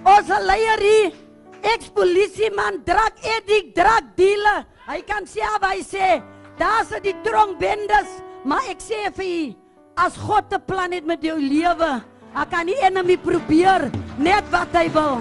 Ons 0.05 0.27
leier 0.27 0.79
hier 0.79 1.13
ex-polisieman 1.61 2.83
drak 2.85 3.17
edik 3.37 3.75
drak 3.75 4.15
dealer. 4.15 4.65
Hy 4.87 5.01
kan 5.01 5.25
sê 5.25 5.41
wat 5.59 5.71
hy 5.71 5.81
sê. 5.81 6.21
Daar 6.57 6.85
sit 6.85 7.03
die 7.03 7.15
tronkbendes, 7.23 8.21
maar 8.45 8.61
ek 8.69 8.81
sê 8.81 9.11
vir 9.15 9.25
u, 9.25 9.55
as 9.97 10.17
God 10.17 10.53
'n 10.53 10.61
plan 10.65 10.91
het 10.91 11.05
met 11.05 11.21
jou 11.21 11.37
lewe, 11.37 12.03
Hy 12.31 12.45
kan 12.47 12.63
nie 12.63 12.77
enemy 12.79 13.17
probeer 13.19 13.89
net 14.15 14.47
wat 14.53 14.71
hy 14.71 14.87
wil. 14.93 15.19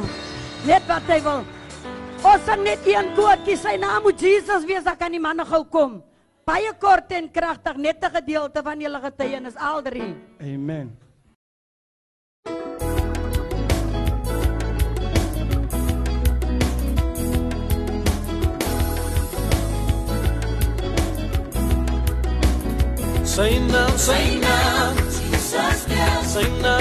Net 0.68 0.84
wat 0.86 1.08
hy 1.10 1.18
wil. 1.24 1.42
Ons 2.20 2.46
het 2.46 2.62
net 2.62 2.86
een 2.86 3.10
koetjie, 3.16 3.56
sy 3.58 3.74
naam 3.80 4.04
moet 4.04 4.20
Jesus 4.20 4.66
wees, 4.68 4.84
dan 4.86 4.98
kan 5.00 5.10
die 5.10 5.22
manne 5.22 5.46
gou 5.48 5.64
kom. 5.72 5.98
Baie 6.46 6.70
kort 6.78 7.10
en 7.16 7.30
kragtig, 7.32 7.76
net 7.76 8.04
'n 8.04 8.10
gedeelte 8.14 8.62
van 8.62 8.80
julle 8.80 9.00
getuienis 9.00 9.56
al 9.56 9.82
drie. 9.82 10.14
Amen. 10.40 10.96
Sy 23.24 23.58
naam, 23.72 23.96
sy 23.96 24.38
naam, 24.42 24.96
Jesus, 24.96 25.86
sy 26.32 26.46
naam. 26.60 26.79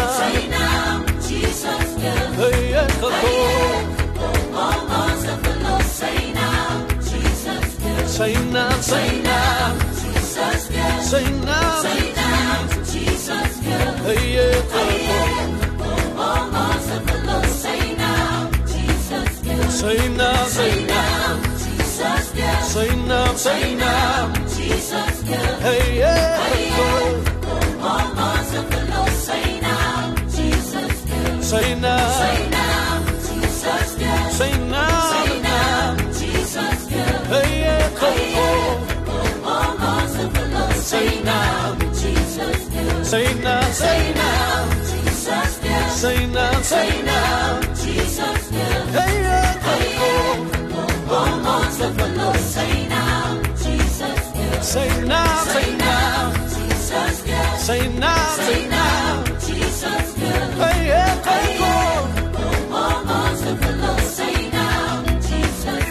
Say 8.20 8.34
now, 8.52 8.70
say 8.82 9.22
now, 9.22 9.80
Jesus 9.96 10.68
good. 10.68 11.04
Say 11.04 11.32
now, 11.46 11.82
say 11.82 12.14
now, 12.14 12.68
Jesus 12.84 13.58
good. 13.64 13.96
Hey, 14.04 14.36
yeah, 14.36 14.62
hey, 14.76 15.04
yeah. 15.08 15.78
Oh, 15.80 16.52
arms 16.54 16.90
of. 16.92 17.46
Say 17.46 17.96
now, 17.96 18.52
Jesus 18.68 19.40
good. 19.40 19.72
Say 19.72 20.10
now, 20.18 20.46
say 20.48 20.86
now, 20.86 21.42
Jesus 21.64 22.32
good. 22.34 22.64
Say 22.66 22.96
now, 23.08 23.34
say 23.36 23.76
now, 23.76 24.34
Jesus 24.50 25.24
good. 25.24 25.60
Hey, 25.62 26.00
yeah. 26.00 26.44
Hey, 26.44 26.70
yeah. 26.72 26.89
Say 40.90 41.22
now, 41.22 41.76
Jesus 41.94 42.66
do. 42.66 43.04
Say 43.04 43.28
now, 43.44 43.62
say 43.70 44.12
now, 44.16 44.74
Jesus 44.90 45.60
do. 45.60 45.70
Say 46.02 46.26
now, 46.26 46.62
say 46.64 47.04
now, 47.04 47.62
Jesus 47.76 48.50
do. 48.50 48.58
Hey, 48.98 49.22
yeah, 49.22 49.54
oh, 50.02 50.34
most 51.46 51.82
of. 51.82 51.94
Say 52.40 52.88
now, 52.88 53.40
Jesus 53.54 54.20
do. 54.34 54.64
Say 54.64 55.06
now, 55.06 55.44
say 55.44 55.78
now, 55.78 56.34
Jesus 56.56 57.22
do. 57.22 57.38
Say 57.60 57.88
now, 58.00 58.36
say 58.48 58.68
now, 58.68 59.24
Jesus 59.46 60.14
do. 60.16 60.32
Hey, 60.58 60.88
yeah, 60.88 61.22
oh, 61.62 62.02
most 63.06 63.46
of. 63.46 63.62
Say 64.18 64.50
now, 64.50 65.06
Jesus. 65.22 65.86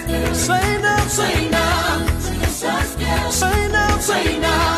Say 0.45 0.67
now, 0.81 1.99
Jesus 2.26 2.97
do. 2.97 3.31
Say 3.31 3.69
now, 3.69 3.99
say 4.00 4.38
now. 4.40 4.77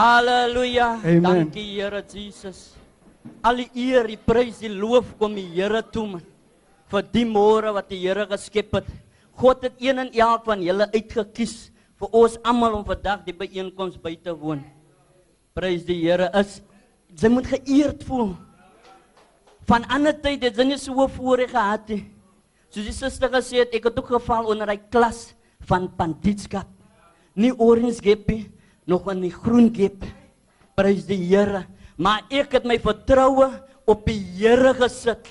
Halleluja. 0.00 0.96
Dankie 1.20 1.76
Here 1.76 2.00
Jesus. 2.08 2.72
Al 3.44 3.58
die 3.60 3.68
eer, 3.76 4.06
die 4.08 4.16
prys, 4.16 4.62
die 4.62 4.72
loof 4.72 5.12
kom 5.20 5.34
die 5.36 5.44
Here 5.52 5.82
toe 5.84 6.06
man. 6.14 6.22
Vir 6.90 7.04
die 7.12 7.26
môre 7.28 7.74
wat 7.76 7.90
die 7.92 7.98
Here 8.00 8.24
geskep 8.30 8.78
het. 8.78 8.86
God 9.36 9.66
het 9.66 9.76
een 9.80 10.00
en 10.00 10.08
elk 10.08 10.46
van 10.48 10.62
julle 10.64 10.86
uitgekies 10.94 11.68
vir 12.00 12.16
ons 12.16 12.38
almal 12.48 12.78
om 12.78 12.84
vandag 12.86 13.26
die 13.26 13.34
byeenkoms 13.36 13.98
by 14.00 14.14
te 14.24 14.32
woon. 14.32 14.62
Prys 15.56 15.84
die 15.84 15.98
Here 16.00 16.30
is 16.40 16.62
sy 17.20 17.28
moet 17.28 17.50
geëerd 17.50 18.04
voel. 18.08 18.32
Van 19.68 19.84
ander 19.92 20.16
tyd 20.16 20.46
het 20.48 20.56
sy 20.56 20.64
nie 20.64 20.78
so 20.80 21.04
voorreg 21.18 21.52
gehad 21.52 21.92
nie. 21.92 22.06
Soos 22.72 22.88
die 22.88 22.96
suster 22.96 23.28
gesê 23.34 23.60
het, 23.66 23.76
ek 23.76 23.90
het 23.90 24.00
ook 24.00 24.14
geval 24.14 24.48
onder 24.48 24.72
hy 24.72 24.78
klas 24.80 25.34
van 25.68 25.90
panditskap. 25.98 26.70
Nie 27.36 27.52
orange 27.52 28.00
geppie, 28.00 28.46
nog 28.90 29.06
in 29.12 29.22
die 29.22 29.34
groen 29.34 29.70
gep. 29.74 30.02
Prys 30.78 31.06
die 31.08 31.20
Here. 31.28 31.64
Maar 32.00 32.24
ek 32.32 32.58
het 32.58 32.66
my 32.68 32.78
vertroue 32.82 33.48
op 33.88 34.02
die 34.08 34.18
Here 34.38 34.74
gesit. 34.78 35.30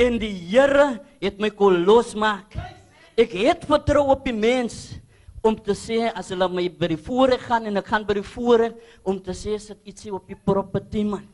En 0.00 0.18
die 0.20 0.34
Here 0.50 0.96
het 1.22 1.38
my 1.42 1.52
kon 1.54 1.84
losmaak. 1.86 2.56
Ek 3.18 3.34
het 3.36 3.66
vertrou 3.68 4.08
op 4.14 4.24
die 4.26 4.34
mens 4.34 4.96
om 5.42 5.56
te 5.58 5.74
sê 5.76 6.06
as 6.14 6.30
hulle 6.32 6.46
my 6.48 6.64
by 6.78 6.92
die 6.94 7.00
voorreg 7.02 7.42
gaan 7.48 7.66
en 7.68 7.80
ek 7.80 7.90
gaan 7.90 8.06
by 8.06 8.16
die 8.20 8.26
voorreg 8.26 8.76
om 9.02 9.18
te 9.20 9.34
sê 9.34 9.58
sit 9.60 9.80
ietsie 9.90 10.12
op 10.14 10.28
die 10.30 10.38
property 10.38 11.02
man. 11.06 11.26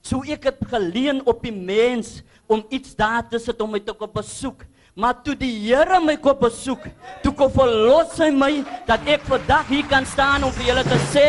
So 0.00 0.22
ek 0.22 0.46
het 0.48 0.60
geleen 0.70 1.20
op 1.28 1.42
die 1.42 1.52
mens 1.52 2.22
om 2.48 2.62
iets 2.72 2.94
daar 2.96 3.26
te 3.28 3.40
sit 3.42 3.60
om 3.60 3.74
my 3.74 3.80
te 3.82 3.92
kom 3.98 4.10
besoek. 4.14 4.62
Maar 4.98 5.20
toe 5.22 5.36
die 5.38 5.52
Here 5.62 6.00
my 6.02 6.16
kom 6.18 6.34
besoek, 6.40 6.88
toe 7.22 7.30
kom 7.38 7.52
verlos 7.54 8.16
hy 8.18 8.32
my 8.34 8.48
dat 8.88 9.04
ek 9.06 9.22
vandag 9.30 9.68
hier 9.70 9.86
kan 9.86 10.06
staan 10.10 10.42
om 10.42 10.50
vir 10.56 10.72
julle 10.72 10.82
te 10.88 10.98
sê 11.12 11.26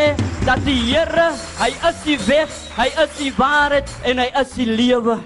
dat 0.48 0.64
die 0.66 0.80
Here, 0.88 1.28
hy 1.60 1.68
is 1.92 2.00
die 2.08 2.16
weg, 2.26 2.56
hy 2.80 2.88
is 3.04 3.14
die 3.20 3.30
waarheid 3.38 3.94
en 4.10 4.24
hy 4.24 4.26
is 4.42 4.56
die 4.58 4.66
lewe. 4.66 5.20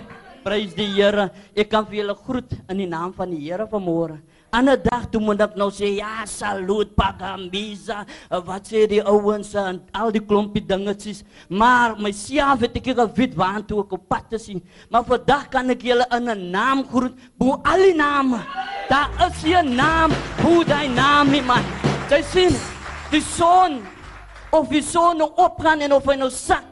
Prys 0.44 0.76
die 0.76 0.90
Here. 0.92 1.30
Ek 1.56 1.72
kan 1.72 1.88
vir 1.88 2.02
julle 2.02 2.18
groet 2.20 2.52
in 2.68 2.84
die 2.84 2.90
naam 2.92 3.16
van 3.16 3.32
die 3.32 3.40
Here 3.46 3.64
vanmôre. 3.72 4.20
Ander 4.54 4.78
dag 4.78 5.08
toe 5.10 5.18
moet 5.18 5.40
ek 5.42 5.56
nou 5.58 5.72
sê 5.74 5.88
ja, 5.98 6.22
salut 6.30 6.92
Pagambiza. 6.94 8.04
eh, 8.30 8.42
Wat 8.46 8.68
sê 8.70 8.84
die 8.88 9.02
ouens 9.02 9.56
en 9.58 9.80
al 9.98 10.12
die 10.14 10.22
klompie 10.22 10.62
dingetjies. 10.62 11.24
Maar 11.50 11.96
myself 11.98 12.62
het 12.62 12.78
ek 12.78 12.92
geweet 12.94 13.34
waartoe 13.34 13.82
ek 13.82 13.96
op 13.98 14.04
pad 14.08 14.30
te 14.30 14.38
sien. 14.38 14.62
Maar 14.94 15.08
vandag 15.10 15.50
kan 15.50 15.74
ek 15.74 15.82
julle 15.82 16.06
in 16.14 16.52
naam 16.52 16.84
groet, 16.92 17.18
bo 17.36 17.58
al 17.66 17.82
die 17.82 17.96
name. 17.98 18.44
Daar 18.90 19.10
is 19.26 19.42
'n 19.44 19.74
naam, 19.76 20.12
bo 20.44 20.64
daai 20.64 20.88
naam 20.88 21.32
nie 21.32 21.42
man. 21.42 21.64
Jy 22.10 22.22
sien, 22.22 22.54
die 23.10 23.22
son 23.22 23.82
of 24.52 24.70
die 24.70 24.84
son 24.84 25.18
nou 25.18 25.32
opgaan 25.36 25.82
en 25.82 25.94
of 25.94 26.06
hy 26.06 26.16
nou 26.16 26.30
sak 26.30 26.64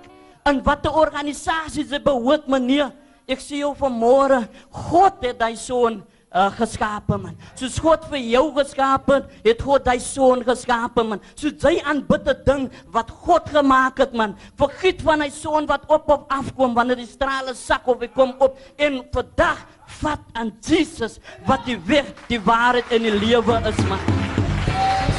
in 0.45 0.61
watter 0.63 0.91
organisasie 0.91 1.87
sy 1.87 1.99
behoort 1.99 2.47
meneer. 2.47 2.91
Ek 3.27 3.39
sê 3.39 3.57
jou 3.57 3.73
vanmôre, 3.73 4.47
God 4.69 5.23
het 5.23 5.39
daai 5.39 5.55
son 5.55 6.03
uh, 6.33 6.49
geskape 6.55 7.17
man. 7.19 7.35
Soos 7.59 7.77
God 7.81 8.05
vir 8.11 8.21
jou 8.23 8.43
geskape 8.55 9.21
het, 9.43 9.61
God 9.61 9.85
daai 9.85 9.99
son 10.03 10.43
geskape 10.47 11.03
man. 11.07 11.21
Soos 11.35 11.57
jy 11.59 11.81
aanbid 11.83 12.27
'n 12.27 12.43
ding 12.45 12.69
wat 12.91 13.11
God 13.25 13.49
gemaak 13.49 13.99
het 13.99 14.13
man. 14.13 14.35
Vergiet 14.57 15.01
van 15.01 15.21
hy 15.21 15.29
son 15.29 15.67
wat 15.67 15.85
op 15.87 16.09
op 16.09 16.25
afkom 16.31 16.73
wanneer 16.73 16.95
die 16.95 17.09
strale 17.09 17.53
sak 17.53 17.87
of 17.87 17.99
hy 17.99 18.07
kom 18.07 18.35
op 18.39 18.57
en 18.77 19.03
vandag 19.11 19.65
vat 20.01 20.21
aan 20.33 20.53
Jesus 20.61 21.19
wat 21.45 21.65
die 21.65 21.77
weg, 21.85 22.13
die 22.27 22.39
waarheid 22.39 22.85
en 22.91 23.03
die 23.03 23.17
lewe 23.19 23.61
is 23.67 23.77
man. 23.87 23.99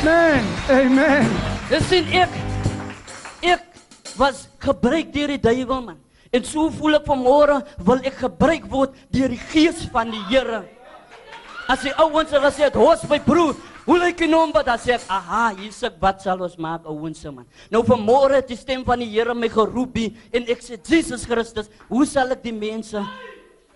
Amen. 0.02 0.44
Amen. 0.68 1.28
Dis 1.68 1.88
sien 1.88 2.06
ek 2.12 2.30
ek 3.42 3.62
was 4.16 4.48
gebruik 4.58 5.12
deur 5.12 5.28
die 5.28 5.40
duiwel 5.40 5.82
man. 5.82 5.98
En 6.32 6.44
so 6.44 6.70
voel 6.70 6.96
ek 6.96 7.06
vanmôre 7.06 7.60
wil 7.84 8.00
ek 8.00 8.16
gebruik 8.24 8.64
word 8.72 8.96
deur 9.12 9.28
die 9.28 9.42
gees 9.52 9.84
van 9.92 10.10
die 10.10 10.22
Here. 10.30 10.64
As 11.68 11.82
die 11.84 11.92
ouens 11.94 12.30
het 12.30 12.42
gesê, 12.42 12.72
"Hos 12.74 13.08
my 13.08 13.18
broer, 13.18 13.54
hoe 13.86 13.98
lyk 13.98 14.18
die 14.18 14.28
nommer?" 14.28 14.62
dan 14.64 14.78
sê 14.78 14.94
ek, 14.94 15.02
"Aha, 15.08 15.54
hier's 15.54 15.82
ek, 15.82 15.94
wat 16.00 16.22
sal 16.22 16.42
ons 16.42 16.56
maak, 16.56 16.84
ouens 16.84 17.18
se 17.18 17.30
man." 17.30 17.46
Nou 17.70 17.82
vanmôre 17.82 18.34
het 18.34 18.48
die 18.48 18.56
stem 18.56 18.84
van 18.84 18.98
die 18.98 19.08
Here 19.08 19.34
my 19.34 19.48
geroep 19.48 19.96
en 20.32 20.42
ek 20.48 20.60
sê, 20.60 20.78
"Jesus 20.82 21.24
Christus, 21.24 21.68
hoe 21.88 22.04
sal 22.06 22.30
ek 22.32 22.42
die 22.42 22.52
mense 22.52 23.04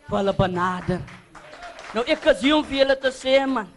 vir 0.08 0.18
hulle 0.18 0.32
benader?" 0.32 1.00
Nou 1.94 2.04
ek 2.06 2.26
is 2.26 2.40
hier 2.40 2.56
om 2.56 2.64
vir 2.64 2.84
julle 2.84 2.96
te 3.00 3.08
sê 3.08 3.46
man, 3.48 3.68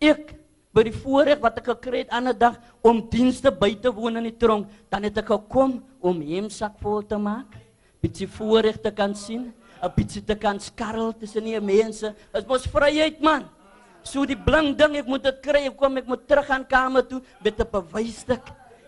ek 0.00 0.34
by 0.74 0.84
die 0.86 0.94
voorreg 0.94 1.40
wat 1.42 1.58
ek 1.58 1.64
gekry 1.64 2.04
het 2.04 2.12
ander 2.14 2.36
dag 2.36 2.58
om 2.86 3.00
dienste 3.10 3.50
by 3.50 3.74
te 3.74 3.90
woon 3.90 4.16
in 4.16 4.24
die 4.24 4.38
tronk, 4.38 4.68
dan 4.90 5.02
het 5.04 5.18
ek 5.18 5.26
gekom 5.26 5.82
om 6.00 6.20
hemsak 6.20 6.78
vol 6.82 7.02
te 7.02 7.18
maak, 7.18 7.56
bietjie 8.02 8.28
voorreg 8.28 8.80
te 8.82 8.90
kan 8.90 9.14
sien, 9.14 9.52
'n 9.82 9.92
bietjie 9.96 10.24
te 10.24 10.36
kan 10.36 10.60
skarrel 10.60 11.12
tussen 11.16 11.44
die 11.44 11.60
mense. 11.60 12.14
Dit 12.32 12.48
mos 12.48 12.66
vryheid 12.66 13.20
man. 13.20 13.48
So 14.02 14.24
die 14.24 14.36
blink 14.36 14.78
ding, 14.78 14.96
ek 14.96 15.06
moet 15.06 15.22
dit 15.22 15.40
kry, 15.44 15.66
ek 15.68 15.76
kom 15.76 15.96
ek 16.00 16.08
moet 16.08 16.26
terug 16.28 16.46
gaan 16.46 16.64
kamer 16.64 17.06
toe 17.06 17.20
met 17.44 17.60
'n 17.60 17.68
bewysstuk. 17.70 18.42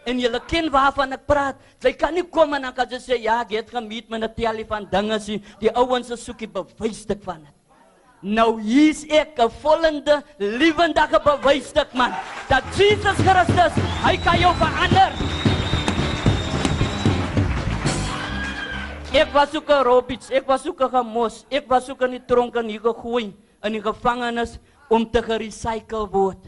En 0.05 0.19
julle 0.19 0.41
ken 0.47 0.71
waarvan 0.71 1.13
ek 1.13 1.27
praat. 1.27 1.57
Sy 1.81 1.93
kan 1.93 2.15
nie 2.15 2.25
kom 2.25 2.55
en 2.55 2.63
dan 2.63 2.75
kan 2.75 2.89
sy 2.91 2.99
sê 2.99 3.23
ja, 3.23 3.41
ek 3.41 3.51
het 3.51 3.71
gemeet 3.71 4.09
met 4.11 4.23
'n 4.23 4.35
telie 4.35 4.67
van 4.67 4.89
dinge 4.91 5.21
sien. 5.21 5.43
Die 5.61 5.71
ouens 5.71 6.09
se 6.09 6.17
soekie 6.17 6.49
bewysstuk 6.49 7.23
van 7.23 7.45
dit. 7.45 7.55
Nou 8.23 8.61
hier's 8.61 9.05
ek 9.05 9.39
'n 9.39 9.51
vollende 9.51 10.23
lewendige 10.39 11.21
bewysstuk 11.21 11.93
man 11.95 12.13
dat 12.49 12.63
Jesus 12.77 13.19
Christus, 13.19 13.73
hy 14.05 14.17
kan 14.17 14.39
jou 14.39 14.55
verander. 14.55 15.52
Ek 19.13 19.29
was 19.35 19.53
ook 19.55 19.69
'n 19.69 19.83
Roberts, 19.85 20.31
ek 20.31 20.47
was 20.47 20.67
ook 20.67 20.81
'n 20.81 20.89
gemos, 20.91 21.45
ek 21.51 21.69
was 21.69 21.89
ook 21.91 22.01
in 22.03 22.11
die 22.11 22.25
tronk 22.27 22.57
en 22.57 22.69
hier 22.69 22.81
gegooi 22.81 23.35
in 23.63 23.73
die 23.73 23.83
gevangenis 23.83 24.59
om 24.89 25.11
te 25.11 25.23
gerecycle 25.23 26.09
word. 26.11 26.39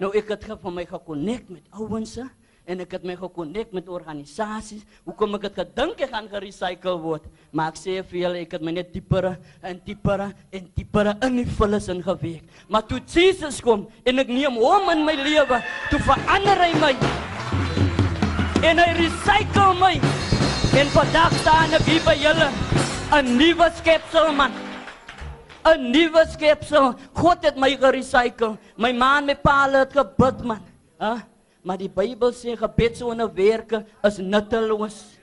Nou 0.00 0.10
ek 0.16 0.28
het 0.28 0.44
ge- 0.44 0.56
van 0.62 0.74
my 0.74 0.86
gekonnekt 0.86 1.50
met 1.50 1.62
ouens 1.70 2.18
en 2.66 2.80
ek 2.80 2.92
het 2.92 3.04
my 3.04 3.16
gekonnekt 3.16 3.72
met 3.72 3.88
organisasies. 3.88 4.82
Hoekom 5.04 5.34
ek 5.34 5.42
het 5.42 5.54
gedink 5.54 6.00
ek 6.00 6.10
gaan 6.10 6.28
gerecycle 6.28 6.98
word, 6.98 7.22
maar 7.52 7.68
ek 7.68 7.76
sê 7.76 8.02
vir 8.02 8.20
julle 8.20 8.40
ek 8.40 8.52
het 8.52 8.62
my 8.62 8.72
net 8.72 8.92
dieper 8.92 9.38
en 9.62 9.80
dieper 9.84 10.20
en 10.52 10.70
dieper 10.74 11.16
in 11.22 11.36
die 11.36 11.46
vullis 11.46 11.88
ingeweek. 11.88 12.42
Maar 12.68 12.86
toe 12.86 13.00
Jesus 13.06 13.60
kom 13.60 13.86
en 14.06 14.18
ek 14.18 14.28
neem 14.28 14.54
hom 14.56 14.88
in 14.90 15.04
my 15.04 15.14
lewe, 15.14 15.62
toe 15.90 15.98
verander 15.98 16.56
hy 16.56 16.72
my 16.80 16.96
en 18.64 18.78
hy 18.78 18.92
recycle 18.96 19.74
my. 19.74 20.39
En 20.70 20.86
vandag 20.86 21.32
staan 21.42 21.72
ek 21.74 21.82
hier 21.82 22.02
by 22.06 22.14
julle, 22.14 22.46
'n 23.10 23.26
nuwe 23.34 23.66
skepsel 23.74 24.30
man. 24.30 24.52
'n 25.66 25.90
Nuwe 25.90 26.22
skepsel. 26.30 26.94
God 27.12 27.42
het 27.42 27.56
my 27.58 27.74
gerecycle. 27.74 28.54
My 28.78 28.92
ma 28.92 29.18
en 29.18 29.26
my 29.26 29.34
pa 29.34 29.66
het 29.66 29.92
gebid 29.92 30.44
man. 30.46 30.62
Hæ? 31.00 31.26
Maar 31.62 31.76
die 31.76 31.90
Bybel 31.90 32.30
sê 32.32 32.56
gebed 32.56 32.96
sonder 32.96 33.28
werke 33.34 33.84
is 34.04 34.18
nutteloos. 34.18 35.18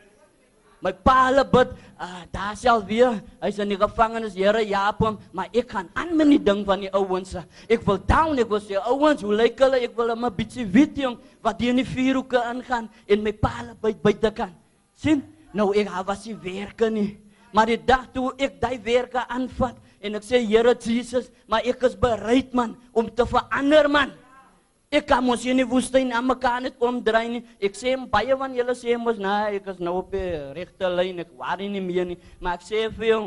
My 0.81 0.91
pa 0.91 1.29
hulle 1.29 1.45
bid, 1.45 1.71
ah, 1.97 2.21
daar 2.31 2.55
sal 2.55 2.83
weer, 2.85 3.23
hy's 3.41 3.57
in 3.57 3.69
die 3.69 3.79
gevangenis, 3.79 4.35
Here 4.35 4.61
jaap 4.61 4.99
hom, 4.99 5.17
maar 5.31 5.47
ek 5.53 5.71
gaan 5.71 5.89
aan 5.95 6.15
met 6.15 6.29
die 6.29 6.43
ding 6.43 6.65
van 6.65 6.79
die 6.79 6.91
ouens. 6.93 7.33
Ek 7.67 7.81
wil 7.81 7.97
down, 8.05 8.37
ek 8.37 8.49
wil 8.49 8.61
sê 8.61 8.77
ouens, 8.77 9.21
hoe 9.21 9.33
lyk 9.33 9.57
hulle? 9.59 9.79
Ek 9.81 9.95
wil 9.95 10.11
'n 10.11 10.35
bietjie 10.35 10.67
weet 10.67 10.97
jong 10.97 11.17
wat 11.41 11.61
hier 11.61 11.69
in 11.69 11.77
die 11.77 11.85
vuurhoeke 11.85 12.37
ingaan 12.51 12.89
en 13.07 13.23
my 13.23 13.31
pa 13.31 13.49
hulle 13.49 13.75
by 13.81 13.93
buite 13.93 14.31
kan. 14.35 14.53
sien? 14.93 15.36
Nou 15.57 15.71
ek 15.73 15.89
ha- 15.89 16.05
was 16.05 16.25
nie 16.27 16.35
werke 16.43 16.89
nie. 16.93 17.17
Maar 17.55 17.71
die 17.71 17.79
dag 17.81 18.05
toe 18.13 18.31
ek 18.37 18.59
daai 18.61 18.77
werke 18.85 19.23
aanvat 19.27 19.77
en 20.03 20.15
ek 20.19 20.23
sê 20.27 20.43
Here 20.45 20.75
Jesus, 20.77 21.31
maar 21.47 21.65
ek 21.65 21.81
is 21.87 21.95
bereid 21.97 22.53
man 22.53 22.75
om 22.93 23.09
te 23.09 23.25
verander 23.25 23.89
man. 23.89 24.11
Ek 24.91 25.07
kan 25.09 25.23
mos 25.23 25.41
hier 25.43 25.51
in 25.51 25.63
die 25.63 25.67
woestyn 25.67 26.13
aan 26.15 26.27
mekaar 26.29 26.61
net 26.63 26.77
omdraai 26.79 27.27
nie. 27.31 27.41
Ek 27.59 27.75
sê 27.75 27.95
baie 28.11 28.35
van 28.39 28.53
julle 28.55 28.75
sê 28.77 28.95
mos 28.99 29.17
nee, 29.19 29.57
ek 29.57 29.65
is 29.73 29.81
nou 29.83 29.97
op 29.99 30.13
die 30.13 30.29
regte 30.55 30.87
lyn, 30.93 31.19
ek 31.25 31.33
worry 31.35 31.67
nie 31.67 31.81
meer 31.83 32.05
nie, 32.07 32.19
maar 32.39 32.55
ek 32.55 32.63
sê 32.69 32.85
vir 32.93 33.07
jou 33.09 33.23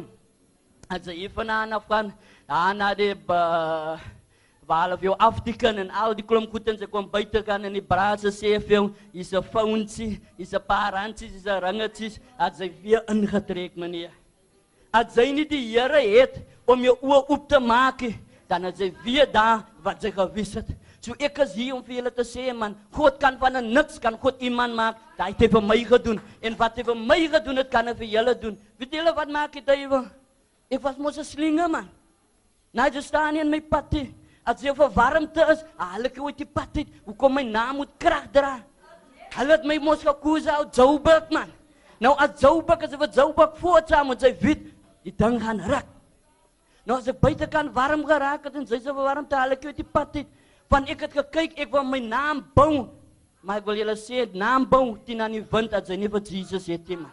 as 0.88 1.04
jy 1.06 1.28
vanaand 1.34 1.76
af 1.76 1.84
gaan, 1.90 2.08
dan 2.48 2.80
na 2.80 2.94
die 2.98 3.12
uh, 3.12 3.98
waar 4.70 4.94
of 4.94 5.02
jou 5.02 5.14
afteken 5.18 5.82
en 5.82 5.90
al 5.90 6.14
die 6.14 6.24
klomp 6.26 6.52
goed 6.54 6.68
en 6.70 6.78
sy 6.78 6.86
kom 6.90 7.08
buite 7.10 7.42
gaan 7.46 7.66
en 7.66 7.74
die 7.74 7.84
braas 7.92 8.22
sê 8.36 8.54
vir 8.62 8.76
jou, 8.76 8.84
hier's 9.12 9.32
'n 9.34 9.42
foutjie, 9.42 10.20
hier's 10.38 10.54
'n 10.54 10.62
paar 10.66 10.92
randjies, 10.94 11.32
hier's 11.32 11.46
'n 11.46 11.62
ringetjies, 11.66 12.20
as 12.38 12.60
hy 12.60 12.70
weer 12.82 13.02
ingetrek 13.08 13.76
meneer. 13.76 14.12
As 14.92 15.16
jy 15.16 15.32
nie 15.32 15.44
die 15.44 15.70
Here 15.70 16.00
het 16.00 16.42
om 16.66 16.82
jou 16.82 16.96
oë 17.02 17.30
oop 17.30 17.48
te 17.48 17.58
maak 17.58 18.02
nie, 18.02 18.18
dan 18.48 18.64
is 18.64 18.78
hy 18.78 18.92
weer 19.04 19.26
daar 19.26 19.66
wat 19.82 20.02
hy 20.02 20.10
gewys 20.10 20.54
het. 20.54 20.66
So 21.00 21.14
ek 21.18 21.38
is 21.38 21.54
hier 21.54 21.74
om 21.74 21.82
vir 21.82 21.96
julle 21.96 22.10
te 22.10 22.22
sê 22.22 22.52
man, 22.52 22.76
God 22.92 23.18
kan 23.18 23.38
van 23.38 23.56
'n 23.56 23.72
niks 23.72 23.98
kan 23.98 24.18
God 24.18 24.40
iemand 24.42 24.74
maak. 24.74 24.96
Daai 25.16 25.32
het 25.32 25.40
hy 25.40 25.48
vir 25.48 25.62
my 25.62 25.84
gedoen 25.84 26.20
en 26.42 26.56
wat 26.56 26.76
hy 26.76 26.82
vir 26.82 26.96
my 26.96 27.28
gedoen 27.28 27.56
het, 27.56 27.70
kan 27.70 27.86
hy 27.86 27.94
vir 27.94 28.06
julle 28.06 28.34
doen. 28.34 28.58
Weet 28.78 28.92
julle 28.92 29.14
wat 29.14 29.28
maak 29.28 29.52
die 29.52 29.62
duiwel? 29.62 30.06
Ek 30.70 30.82
was 30.82 30.98
mos 30.98 31.18
'n 31.18 31.24
slinge 31.24 31.68
man. 31.68 31.88
Nou 32.72 32.90
jy 32.90 33.00
staan 33.00 33.34
nie 33.34 33.40
in 33.40 33.50
my 33.50 33.60
pad 33.60 33.90
nie. 34.50 34.56
As 34.56 34.62
jy 34.62 34.74
vir 34.74 34.90
warmte 34.94 35.46
is, 35.52 35.62
haal 35.78 36.04
ek 36.08 36.16
jou 36.16 36.26
uit 36.26 36.38
die 36.38 36.48
pad 36.48 36.76
uit. 36.76 36.90
Hoekom 37.06 37.34
my 37.34 37.42
naam 37.46 37.80
moet 37.82 37.92
krag 37.98 38.30
dra? 38.32 38.58
Hulle 39.36 39.54
het 39.54 39.64
my 39.64 39.78
mos 39.78 40.02
gekoes 40.02 40.46
uit 40.46 40.76
Joburg 40.76 41.30
man. 41.30 41.50
Nou 42.00 42.14
as 42.18 42.40
Joburg 42.40 42.82
as 42.82 42.96
wat 42.98 43.14
Joburg 43.14 43.56
voortsaam 43.60 44.08
met 44.10 44.20
sy 44.20 44.32
wit, 44.40 44.70
die 45.04 45.14
ding 45.14 45.38
gaan 45.40 45.60
ruk. 45.60 45.86
Nou 46.86 46.98
as 46.98 47.08
ek 47.08 47.20
buitekant 47.20 47.72
warm 47.74 48.02
geraak 48.08 48.44
het 48.48 48.56
en 48.56 48.66
sy 48.66 48.80
se 48.82 48.92
warm 48.92 49.26
te 49.28 49.38
hulle 49.38 49.58
kyk 49.60 49.76
die 49.76 49.86
pad 49.86 50.16
het, 50.22 50.26
want 50.70 50.90
ek 50.90 51.06
het 51.06 51.14
gekyk 51.20 51.58
ek 51.60 51.70
wil 51.72 51.84
my 51.86 52.00
naam 52.02 52.42
bou. 52.56 52.88
Maar 53.46 53.60
ek 53.60 53.68
wil 53.68 53.78
julle 53.78 53.96
sê 53.96 54.26
naam 54.34 54.66
bou 54.68 54.96
teen 55.06 55.22
aan 55.22 55.36
die 55.38 55.44
wind 55.52 55.72
as 55.76 55.88
jy 55.88 55.96
nie 56.00 56.10
vir 56.10 56.24
Jesus 56.26 56.66
het 56.68 56.88
nie 56.88 56.98
man. 57.00 57.12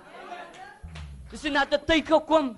Dis 1.31 1.43
nie 1.43 1.51
net 1.51 1.73
'n 1.73 1.85
tyd 1.85 2.07
gekom 2.07 2.55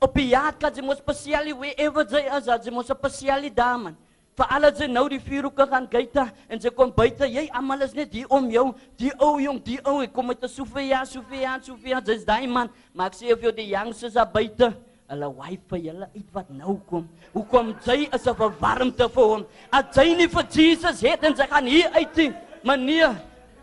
op 0.00 0.14
die 0.14 0.30
jaat 0.30 0.58
kan 0.60 0.74
jy 0.74 0.84
mos 0.84 0.98
spesiaal 1.00 1.48
wherever 1.56 2.04
jy 2.04 2.26
is, 2.38 2.48
as 2.48 2.66
jy 2.66 2.72
mos 2.74 2.90
spesiaal 2.90 3.48
daar 3.54 3.78
man. 3.78 3.96
Vir 4.36 4.50
al 4.52 4.68
jy 4.68 4.86
nou 4.92 5.06
die 5.08 5.20
vuurhoeke 5.20 5.64
gaan 5.70 5.86
kyk 5.88 6.18
en 6.48 6.60
jy 6.60 6.70
kom 6.76 6.90
buite, 6.92 7.24
jy 7.24 7.46
almal 7.56 7.86
is 7.86 7.94
net 7.96 8.12
hier 8.12 8.28
om 8.28 8.50
jou, 8.52 8.66
die 9.00 9.12
ou 9.16 9.38
jong, 9.40 9.62
die 9.64 9.78
ou, 9.84 10.02
ek 10.04 10.12
kom 10.12 10.26
met 10.26 10.44
'n 10.44 10.48
Sofia, 10.48 11.04
Sofia, 11.04 11.58
Sofia, 11.62 12.00
dis 12.00 12.24
daai 12.24 12.46
man. 12.46 12.68
Maar 12.92 13.06
ek 13.06 13.14
sê 13.14 13.32
jy 13.32 13.52
die 13.52 13.70
youngsters 13.72 14.12
daar 14.12 14.28
buite, 14.28 14.74
hulle 15.08 15.28
wife 15.38 15.62
vir 15.70 15.78
julle 15.78 16.08
uit 16.14 16.28
wat 16.34 16.50
nou 16.50 16.78
kom. 16.90 17.08
Hoekom 17.32 17.74
jy 17.86 18.08
is 18.12 18.26
'n 18.26 18.34
verwarmte 18.34 19.08
vir 19.08 19.24
hom? 19.24 19.46
As 19.72 19.96
jy 19.96 20.14
nie 20.16 20.28
vir 20.28 20.44
Jesus 20.50 21.00
het 21.00 21.24
en 21.24 21.36
sy 21.36 21.46
gaan 21.46 21.66
hier 21.66 21.90
uit 21.94 22.14
die 22.14 22.34
meneer 22.62 23.16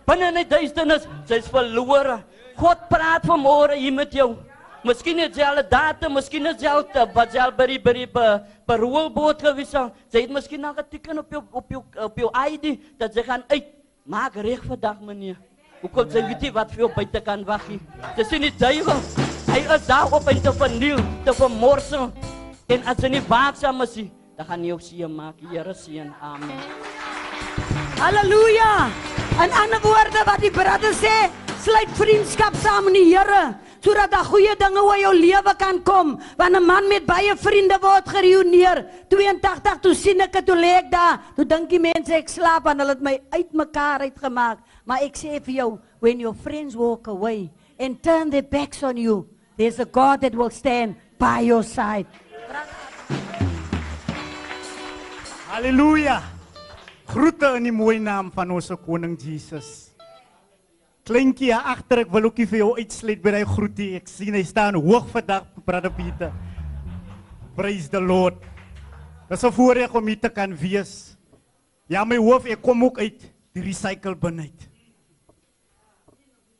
binne 0.07 0.27
in 0.29 0.35
die 0.35 0.49
duisternis, 0.57 1.07
sy's 1.25 1.47
verlore. 1.47 2.23
God 2.57 2.77
praat 2.89 3.23
vanmôre 3.23 3.75
hier 3.75 3.93
met 3.93 4.11
jou. 4.11 4.35
Miskien 4.83 5.19
het 5.23 5.37
jy 5.37 5.45
al 5.47 5.59
'n 5.59 5.69
datum, 5.69 6.13
miskien 6.13 6.45
is 6.45 6.61
jy 6.61 6.67
al 6.67 6.83
te 6.83 7.05
wat 7.13 7.33
jy 7.33 7.39
al 7.39 7.51
by 7.51 7.67
die 7.67 7.79
by 7.79 7.93
die 7.93 8.07
paroolboot 8.67 9.41
gewees 9.41 9.73
al. 9.75 9.91
Jy 10.11 10.21
het 10.21 10.29
miskien 10.29 10.65
al 10.65 10.73
geteken 10.73 11.19
op 11.19 11.31
jou 11.31 11.43
op 11.51 11.69
jou 11.69 11.83
op 12.03 12.17
jou 12.17 12.29
ID 12.47 12.79
dat 12.99 13.15
jy 13.15 13.23
gaan 13.23 13.43
uit. 13.47 13.65
Maak 14.05 14.35
reg 14.35 14.59
vandag 14.67 14.99
meneer. 14.99 15.37
Hoekom 15.81 16.09
jy 16.09 16.21
weet 16.27 16.53
wat 16.53 16.71
vir 16.71 16.79
jou 16.79 16.91
buite 16.95 17.21
kan 17.21 17.45
wag 17.45 17.67
nie. 17.69 17.79
Dis 18.15 18.29
nie 18.31 18.39
die 18.39 18.57
duiwel. 18.57 18.99
Hy 19.53 19.59
is 19.75 19.87
daar 19.87 20.05
op 20.11 20.27
om 20.27 20.41
te 20.41 20.53
verniel, 20.53 20.99
te 21.23 21.33
vermorsel. 21.33 22.11
En 22.67 22.83
as 22.85 22.97
jy 22.97 23.09
nie 23.09 23.21
waaksaam 23.27 23.81
is 23.81 23.95
nie, 23.95 24.11
dan 24.37 24.45
gaan 24.45 24.61
jy 24.63 24.67
jou 24.67 24.79
seën 24.79 25.15
maak. 25.15 25.35
Die 25.39 25.47
Here 25.47 25.73
seën. 25.73 26.13
Amen. 26.21 26.59
Halleluja. 27.99 28.89
In 29.43 29.51
ander 29.51 29.79
woorde 29.81 30.23
wat 30.25 30.39
die 30.41 30.51
broeder 30.51 30.93
sê, 30.93 31.29
sluit 31.63 31.91
vriendskap 31.95 32.55
saam 32.59 32.89
met 32.89 32.97
die 32.97 33.05
Here 33.13 33.55
sodat 33.83 34.13
daar 34.13 34.23
goeie 34.23 34.53
dinge 34.55 34.79
oor 34.79 34.95
jou 34.95 35.11
lewe 35.11 35.53
kan 35.59 35.81
kom. 35.83 36.19
Want 36.37 36.55
'n 36.55 36.65
man 36.65 36.87
met 36.87 37.05
baie 37.05 37.35
vriende 37.35 37.77
word 37.81 38.07
gereüneer. 38.07 38.85
82 39.09 39.79
toe 39.81 39.93
sien 39.93 40.21
ek 40.21 40.31
dit 40.31 40.45
toe 40.45 40.55
lê 40.55 40.77
ek 40.79 40.91
daar. 40.91 41.19
Toe 41.35 41.45
dink 41.45 41.69
die 41.69 41.79
mense 41.79 42.13
ek 42.13 42.29
slaap 42.29 42.65
en 42.65 42.79
hulle 42.79 42.89
het 42.89 43.01
my 43.01 43.19
uitmekaar 43.31 43.99
uitgemaak. 43.99 44.59
Maar 44.85 45.01
ek 45.01 45.15
sê 45.17 45.43
vir 45.43 45.53
jou, 45.53 45.79
when 45.99 46.19
your 46.19 46.33
friends 46.33 46.75
walk 46.75 47.07
away 47.07 47.51
and 47.79 48.01
turn 48.01 48.29
their 48.29 48.43
backs 48.43 48.83
on 48.83 48.97
you, 48.97 49.27
there's 49.57 49.79
a 49.79 49.85
God 49.85 50.21
that 50.21 50.35
will 50.35 50.49
stand 50.49 50.95
by 51.19 51.41
your 51.41 51.63
side. 51.63 52.07
Halleluja. 55.49 56.21
Groete 57.05 57.55
in 57.57 57.63
die 57.63 57.71
mooi 57.71 57.99
naam 57.99 58.31
van 58.31 58.51
ons 58.51 58.71
koning 58.85 59.17
Jesus. 59.19 59.92
Kleintjie 61.03 61.51
agter, 61.51 62.05
ek 62.05 62.11
wil 62.13 62.29
ookie 62.29 62.45
vir 62.47 62.61
jou 62.61 62.69
uitsluit 62.77 63.19
by 63.19 63.33
daai 63.35 63.47
groetie. 63.47 63.89
Ek 63.99 64.07
sien 64.07 64.37
hy 64.37 64.43
staan 64.47 64.77
hoog 64.79 65.09
vandag, 65.11 65.49
brother 65.67 65.91
Pieter. 65.91 66.31
Praise 67.57 67.91
the 67.91 67.99
Lord. 67.99 68.39
Dis 69.27 69.43
'n 69.43 69.51
voorreg 69.51 69.91
om 69.93 70.07
hier 70.07 70.19
te 70.19 70.29
kan 70.29 70.55
wees. 70.55 71.17
Ja, 71.89 72.05
my 72.05 72.15
hoof, 72.15 72.45
ek 72.45 72.61
kom 72.61 72.83
ook 72.83 72.99
uit 72.99 73.19
die 73.53 73.63
recycle 73.63 74.15
bin 74.15 74.39
uit. 74.39 74.69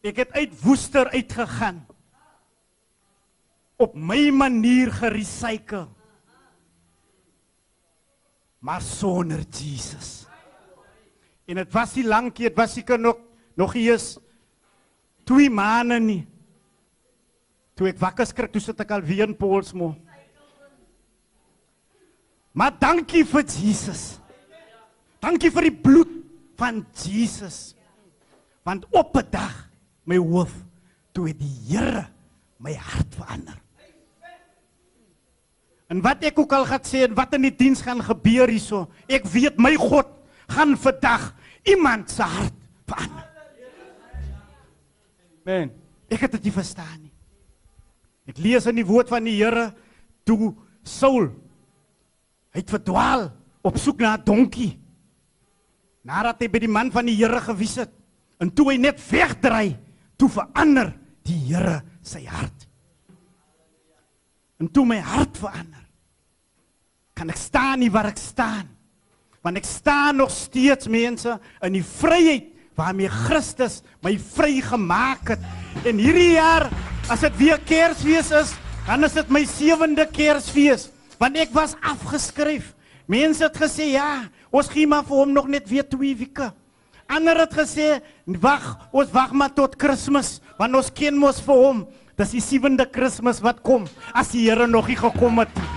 Ek 0.03 0.17
het 0.17 0.32
uit 0.34 0.51
Woester 0.62 1.08
uitgegaan. 1.08 1.86
Op 3.79 3.95
my 3.95 4.29
manier 4.29 4.91
gerecycle. 4.91 5.88
Maar 8.60 8.82
sonder 8.82 9.39
Jesus. 9.39 10.27
En 11.47 11.56
dit 11.56 11.71
was 11.71 11.95
nie 11.95 12.03
lank 12.03 12.38
nie, 12.38 12.49
dit 12.49 12.58
was 12.58 12.73
seker 12.73 12.99
nog 12.99 13.17
nog 13.56 13.75
eers 13.75 14.17
2 15.24 15.50
maande 15.50 16.00
nie. 16.00 16.22
Toe 17.74 17.90
ek 17.90 18.00
wakker 18.02 18.28
skrik, 18.30 18.52
toe 18.54 18.62
sit 18.62 18.80
ek 18.80 18.92
al 18.94 19.06
weer 19.06 19.26
in 19.28 19.38
Paulsmo. 19.38 19.94
Maar 22.54 22.76
dankie 22.78 23.24
vir 23.26 23.46
Jesus. 23.50 24.20
Dankie 25.24 25.50
vir 25.50 25.70
die 25.70 25.78
bloed 25.86 26.12
van 26.60 26.84
Jesus. 26.94 27.74
Want 28.64 28.86
op 28.92 29.18
'n 29.18 29.28
dag, 29.32 29.70
my 30.06 30.18
hoof, 30.18 30.54
toe 31.12 31.28
het 31.28 31.40
die 31.40 31.58
Here 31.68 32.08
my 32.58 32.74
hart 32.74 33.16
verander. 33.16 33.58
En 35.88 36.02
wat 36.02 36.24
ek 36.24 36.40
ook 36.40 36.54
al 36.54 36.66
gaan 36.66 36.86
sê 36.88 37.04
en 37.04 37.14
wat 37.14 37.34
in 37.34 37.42
die 37.42 37.56
diens 37.56 37.82
gaan 37.82 38.02
gebeur 38.02 38.48
hierso, 38.48 38.88
ek 39.08 39.26
weet 39.26 39.60
my 39.60 39.76
God 39.76 40.08
gaan 40.48 40.78
vandag 40.78 41.34
iemand 41.64 42.10
se 42.10 42.24
hart 42.24 42.56
verander. 42.88 43.33
Man, 45.43 45.71
ek 46.12 46.25
het 46.25 46.38
dit 46.38 46.47
nie 46.47 46.56
verstaan 46.56 46.99
nie. 47.01 47.12
Ek 48.32 48.39
lees 48.39 48.67
in 48.69 48.77
die 48.79 48.88
woord 48.88 49.10
van 49.12 49.25
die 49.27 49.36
Here 49.36 49.71
toe 50.23 50.53
Saul 50.88 51.32
hy 52.53 52.62
het 52.62 52.71
verdwaal 52.71 53.27
op 53.65 53.79
soek 53.82 53.99
na 53.99 54.15
'n 54.15 54.23
donkie. 54.23 54.79
Nadat 56.03 56.41
hy 56.41 56.47
by 56.47 56.60
die 56.60 56.71
man 56.71 56.91
van 56.91 57.06
die 57.06 57.15
Here 57.15 57.39
gewys 57.41 57.75
het 57.75 57.91
en 58.39 58.51
toe 58.51 58.71
hy 58.71 58.77
net 58.77 58.99
wegdry, 59.12 59.77
toe 60.17 60.29
verander 60.29 60.93
die 61.23 61.39
Here 61.47 61.82
sy 62.01 62.25
hart. 62.25 62.67
En 64.60 64.71
toe 64.71 64.86
my 64.86 64.99
hart 64.99 65.38
verander, 65.38 65.84
kan 67.13 67.29
ek 67.29 67.38
staan 67.38 67.79
nie 67.79 67.91
waar 67.91 68.06
ek 68.06 68.17
staan. 68.17 68.69
Want 69.41 69.58
ek 69.58 69.65
staan 69.65 70.15
nog 70.15 70.32
steeds 70.32 70.88
mense 70.88 71.39
in 71.62 71.73
die 71.73 71.84
vryheid 71.84 72.53
waarmee 72.78 73.10
Christus 73.10 73.82
my 74.04 74.16
vrygemaak 74.18 75.36
het. 75.36 75.44
En 75.86 76.00
hierdie 76.02 76.34
jaar 76.36 76.70
as 77.12 77.24
dit 77.26 77.38
weer 77.42 77.60
Kersfees 77.68 78.32
is, 78.36 78.54
dan 78.88 79.04
is 79.08 79.16
dit 79.16 79.30
my 79.32 79.44
sewende 79.48 80.06
Kersfees, 80.12 80.90
want 81.20 81.38
ek 81.40 81.54
was 81.56 81.76
afgeskryf. 81.82 82.74
Mense 83.10 83.44
het 83.44 83.58
gesê 83.60 83.94
ja, 83.94 84.26
ons 84.52 84.70
gee 84.72 84.88
maar 84.88 85.06
vir 85.08 85.20
hom 85.20 85.34
nog 85.36 85.50
net 85.52 85.68
weer 85.72 85.88
2 85.88 86.16
weke. 86.24 86.52
Ander 87.12 87.44
het 87.44 87.54
gesê 87.56 87.98
wag, 88.26 88.66
ons 88.96 89.12
wag 89.14 89.36
maar 89.36 89.54
tot 89.54 89.78
Kersfees, 89.80 90.38
want 90.60 90.80
ons 90.80 90.92
ken 90.96 91.20
mos 91.20 91.44
vir 91.44 91.60
hom. 91.60 91.86
Dis 92.20 92.36
die 92.38 92.44
sewende 92.44 92.88
Kersfees 92.88 93.42
wat 93.44 93.64
kom 93.66 93.88
as 94.14 94.32
die 94.36 94.48
Here 94.48 94.68
nog 94.68 94.88
nie 94.92 95.00
gekom 95.00 95.42
het 95.44 95.56
nie. 95.58 95.72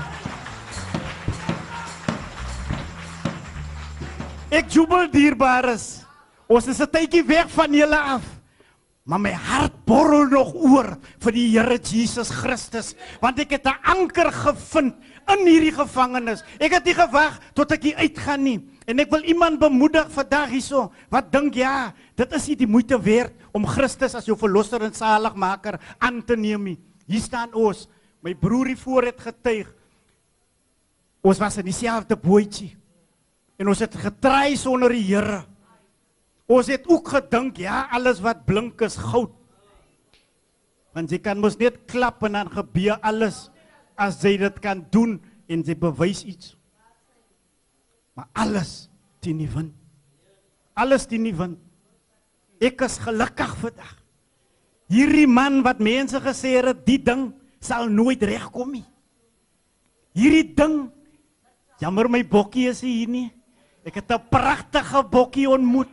Ek 4.56 4.70
jubel 4.70 5.08
dierbares. 5.10 6.05
Ons 6.48 6.66
is 6.68 6.80
'n 6.80 6.86
tydjie 6.86 7.24
weg 7.26 7.50
van 7.50 7.72
julle 7.72 7.98
af. 7.98 8.22
Maar 9.06 9.20
my 9.20 9.32
hart 9.32 9.84
borrel 9.86 10.26
nog 10.26 10.50
oor 10.54 10.98
vir 11.22 11.32
die 11.32 11.46
Here 11.54 11.78
Jesus 11.78 12.30
Christus, 12.30 12.94
want 13.22 13.38
ek 13.38 13.50
het 13.50 13.66
'n 13.66 13.78
anker 13.82 14.32
gevind 14.32 14.94
in 15.28 15.46
hierdie 15.46 15.74
gevangenis. 15.74 16.42
Ek 16.58 16.72
het 16.72 16.84
nie 16.84 16.94
gewag 16.94 17.38
tot 17.54 17.72
ek 17.72 17.82
hier 17.82 17.96
uitgaan 17.96 18.42
nie. 18.42 18.60
En 18.86 18.98
ek 18.98 19.10
wil 19.10 19.22
iemand 19.22 19.58
bemoedig 19.58 20.10
vandag 20.10 20.50
hierso 20.50 20.92
wat 21.10 21.32
dink 21.32 21.54
ja, 21.54 21.92
dit 22.16 22.32
is 22.32 22.48
nie 22.48 22.56
die 22.56 22.66
moeite 22.66 22.98
werd 22.98 23.32
om 23.52 23.66
Christus 23.66 24.14
as 24.14 24.26
jou 24.26 24.36
verlosser 24.36 24.82
en 24.82 24.94
saligmaker 24.94 25.80
aan 25.98 26.22
te 26.24 26.36
neem 26.36 26.64
nie. 26.64 26.78
Hier 27.06 27.20
staan 27.20 27.54
ons. 27.54 27.88
My 28.22 28.34
broer 28.34 28.66
hier 28.66 28.76
voor 28.76 29.04
het 29.04 29.20
getuig. 29.20 29.72
Ons 31.22 31.38
was 31.38 31.58
in 31.58 31.64
dieselfde 31.64 32.16
bootjie. 32.16 32.76
En 33.58 33.68
ons 33.68 33.78
het 33.78 33.94
getry 33.94 34.56
sonder 34.56 34.90
die 34.90 35.02
Here. 35.02 35.44
Ons 36.46 36.70
het 36.70 36.86
ook 36.86 37.10
gedink 37.10 37.58
ja, 37.58 37.88
alles 37.90 38.22
wat 38.22 38.44
blink 38.46 38.80
is 38.86 38.96
goud. 39.00 39.32
Want 40.94 41.10
jy 41.12 41.18
kan 41.20 41.40
mos 41.42 41.58
net 41.60 41.82
klap 41.90 42.22
en 42.24 42.38
dan 42.38 42.50
gebeur 42.52 43.00
alles 43.04 43.48
as 43.98 44.20
jy 44.22 44.36
dit 44.40 44.60
kan 44.62 44.84
doen 44.94 45.18
en 45.50 45.64
jy 45.66 45.74
bewys 45.78 46.22
iets. 46.24 46.54
Maar 48.16 48.30
alles 48.46 48.86
teen 49.20 49.42
die 49.42 49.50
wind. 49.50 49.74
Alles 50.78 51.04
teen 51.08 51.26
die 51.26 51.34
wind. 51.36 51.58
Ek 52.62 52.80
is 52.86 52.96
gelukkig 53.02 53.52
vandag. 53.60 53.96
Hierdie 54.88 55.26
man 55.28 55.60
wat 55.66 55.82
mense 55.82 56.20
gesê 56.22 56.54
het 56.62 56.84
die 56.86 57.00
ding 57.02 57.32
sal 57.60 57.90
nooit 57.90 58.22
regkom 58.22 58.70
nie. 58.78 58.86
Hierdie 60.16 60.54
ding 60.56 60.86
jammer 61.82 62.08
my 62.08 62.22
bokkie 62.24 62.70
is 62.70 62.80
hier 62.86 63.10
nie. 63.10 63.28
Ek 63.84 63.98
het 63.98 64.10
'n 64.10 64.28
pragtige 64.30 65.02
bokkie 65.10 65.48
ontmoet 65.50 65.92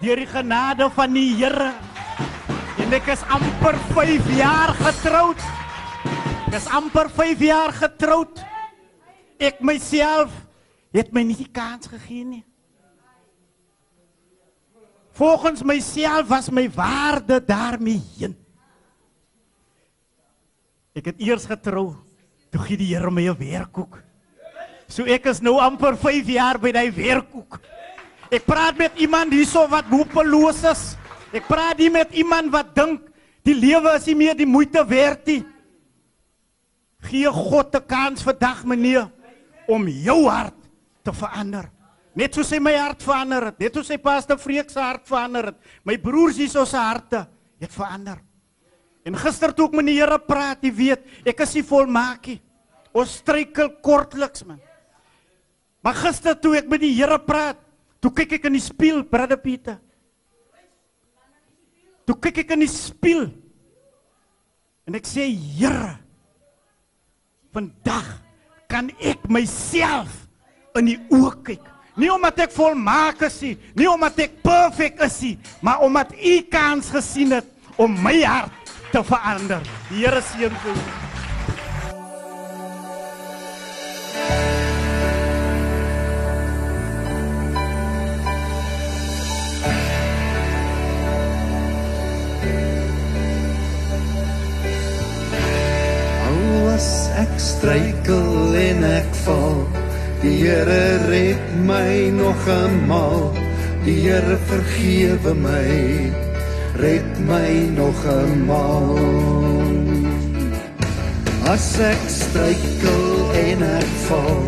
deur 0.00 0.16
die 0.16 0.28
genade 0.28 0.88
van 0.96 1.12
die 1.12 1.28
Here. 1.36 1.70
En 2.80 2.92
ek 2.96 3.10
is 3.12 3.22
amper 3.28 3.76
5 3.92 4.28
jaar 4.38 4.72
getroud. 4.78 5.42
Ek 6.48 6.56
is 6.56 6.68
amper 6.72 7.10
5 7.12 7.42
jaar 7.44 7.74
getroud. 7.76 8.40
Ek 9.40 9.60
myself 9.64 10.32
het 10.94 11.12
my 11.14 11.22
nie 11.28 11.36
die 11.38 11.50
kans 11.52 11.90
gegee 11.92 12.24
nie. 12.24 12.44
Volgens 15.20 15.60
myself 15.68 16.30
was 16.30 16.48
my 16.48 16.64
waarde 16.72 17.36
daarmee 17.44 18.00
heen. 18.16 18.36
Ek 20.96 21.12
het 21.12 21.20
eers 21.20 21.44
getrou. 21.46 21.92
Toe 22.50 22.62
gee 22.64 22.80
die 22.80 22.88
Here 22.94 23.10
my 23.10 23.28
'n 23.28 23.36
werkkoek. 23.36 24.00
So 24.88 25.04
ek 25.04 25.26
is 25.26 25.40
nou 25.40 25.60
amper 25.60 25.94
5 25.96 26.26
jaar 26.26 26.58
by 26.58 26.72
daai 26.72 26.90
werkkoek. 26.90 27.60
Ek 28.30 28.46
praat 28.46 28.78
met 28.78 28.98
iemand 29.02 29.34
hierso 29.34 29.64
wat 29.70 29.88
hopeloos 29.90 30.62
is. 30.70 30.82
Ek 31.34 31.46
praat 31.50 31.78
nie 31.82 31.90
met 31.90 32.12
iemand 32.14 32.52
wat 32.54 32.70
dink 32.76 33.08
die 33.46 33.56
lewe 33.56 33.96
is 33.96 34.06
nie 34.06 34.18
meer 34.22 34.36
die 34.38 34.46
moeite 34.46 34.84
werd 34.86 35.26
nie. 35.26 35.42
Gee 37.10 37.26
God 37.26 37.74
'n 37.74 37.86
kans 37.86 38.22
vandag, 38.22 38.64
meneer, 38.64 39.10
om 39.66 39.88
jou 39.88 40.28
hart 40.28 40.54
te 41.02 41.12
verander. 41.12 41.70
Net 42.14 42.34
soos 42.34 42.50
hy 42.50 42.58
my 42.58 42.74
hart 42.76 43.02
verander 43.02 43.46
het, 43.46 43.58
net 43.58 43.74
soos 43.74 43.88
hy 43.88 43.96
pastor 43.96 44.38
Freek 44.38 44.70
se 44.70 44.80
hart 44.80 45.06
verander 45.08 45.46
het. 45.46 45.56
My 45.84 45.96
broers 45.96 46.36
hierso 46.36 46.64
se 46.64 46.76
harte 46.76 47.26
het 47.60 47.72
verander. 47.72 48.18
En 49.04 49.16
gister 49.16 49.54
toe 49.56 49.66
ek 49.66 49.76
met 49.78 49.86
die 49.86 49.98
Here 49.98 50.18
praat, 50.18 50.62
jy 50.62 50.72
weet, 50.72 51.00
ek 51.24 51.40
is 51.40 51.54
nie 51.54 51.62
volmaak 51.62 52.26
nie. 52.26 52.40
Ons 52.92 53.20
struikel 53.22 53.70
kortliks 53.82 54.44
man. 54.44 54.60
Maar 55.82 55.94
gister 55.94 56.34
toe 56.34 56.56
ek 56.58 56.68
met 56.68 56.80
die 56.80 56.92
Here 56.94 57.18
praat, 57.18 57.56
toe 58.00 58.12
kyk 58.16 58.38
ek 58.38 58.48
in 58.48 58.56
die 58.56 58.64
spieël, 58.64 59.02
Brother 59.06 59.38
Pieter. 59.40 59.78
Toe 62.08 62.16
kyk 62.18 62.42
ek 62.44 62.54
in 62.56 62.64
die 62.64 62.72
spieël. 62.72 63.28
En 64.88 64.96
ek 64.98 65.06
sê, 65.06 65.28
Here, 65.30 65.98
vandag 67.54 68.08
kan 68.70 68.88
ek 68.98 69.26
myself 69.30 70.24
in 70.78 70.92
die 70.92 70.98
oë 71.12 71.34
kyk. 71.46 71.68
Nie 72.00 72.08
omdat 72.14 72.46
ek 72.46 72.54
volmaak 72.54 73.26
is 73.26 73.36
nie, 73.44 73.56
nie 73.76 73.88
omdat 73.90 74.22
ek 74.24 74.38
perfek 74.44 75.02
is 75.04 75.18
nie, 75.26 75.34
maar 75.60 75.82
omdat 75.84 76.14
U 76.16 76.36
kans 76.52 76.88
gesien 76.94 77.34
het 77.36 77.78
om 77.80 77.98
my 78.02 78.16
hart 78.22 78.74
te 78.94 79.02
verander. 79.04 79.62
Die 79.90 80.04
Here 80.04 80.22
seën 80.24 80.54
vir 80.64 81.09
ek 97.18 97.32
struikel 97.40 98.54
en 98.58 98.84
ek 98.86 99.10
val, 99.24 99.56
die 100.22 100.36
Here 100.42 100.98
red 101.08 101.42
my 101.66 102.10
nog 102.14 102.46
eenmal. 102.48 103.32
Die 103.84 103.96
Here 104.04 104.36
vergewe 104.50 105.34
my, 105.34 106.12
red 106.82 107.20
my 107.26 107.50
nog 107.74 108.04
eenmal. 108.04 108.98
As 111.50 111.72
ek 111.82 112.02
struikel 112.12 113.34
en 113.42 113.64
ek 113.66 113.92
val, 114.06 114.42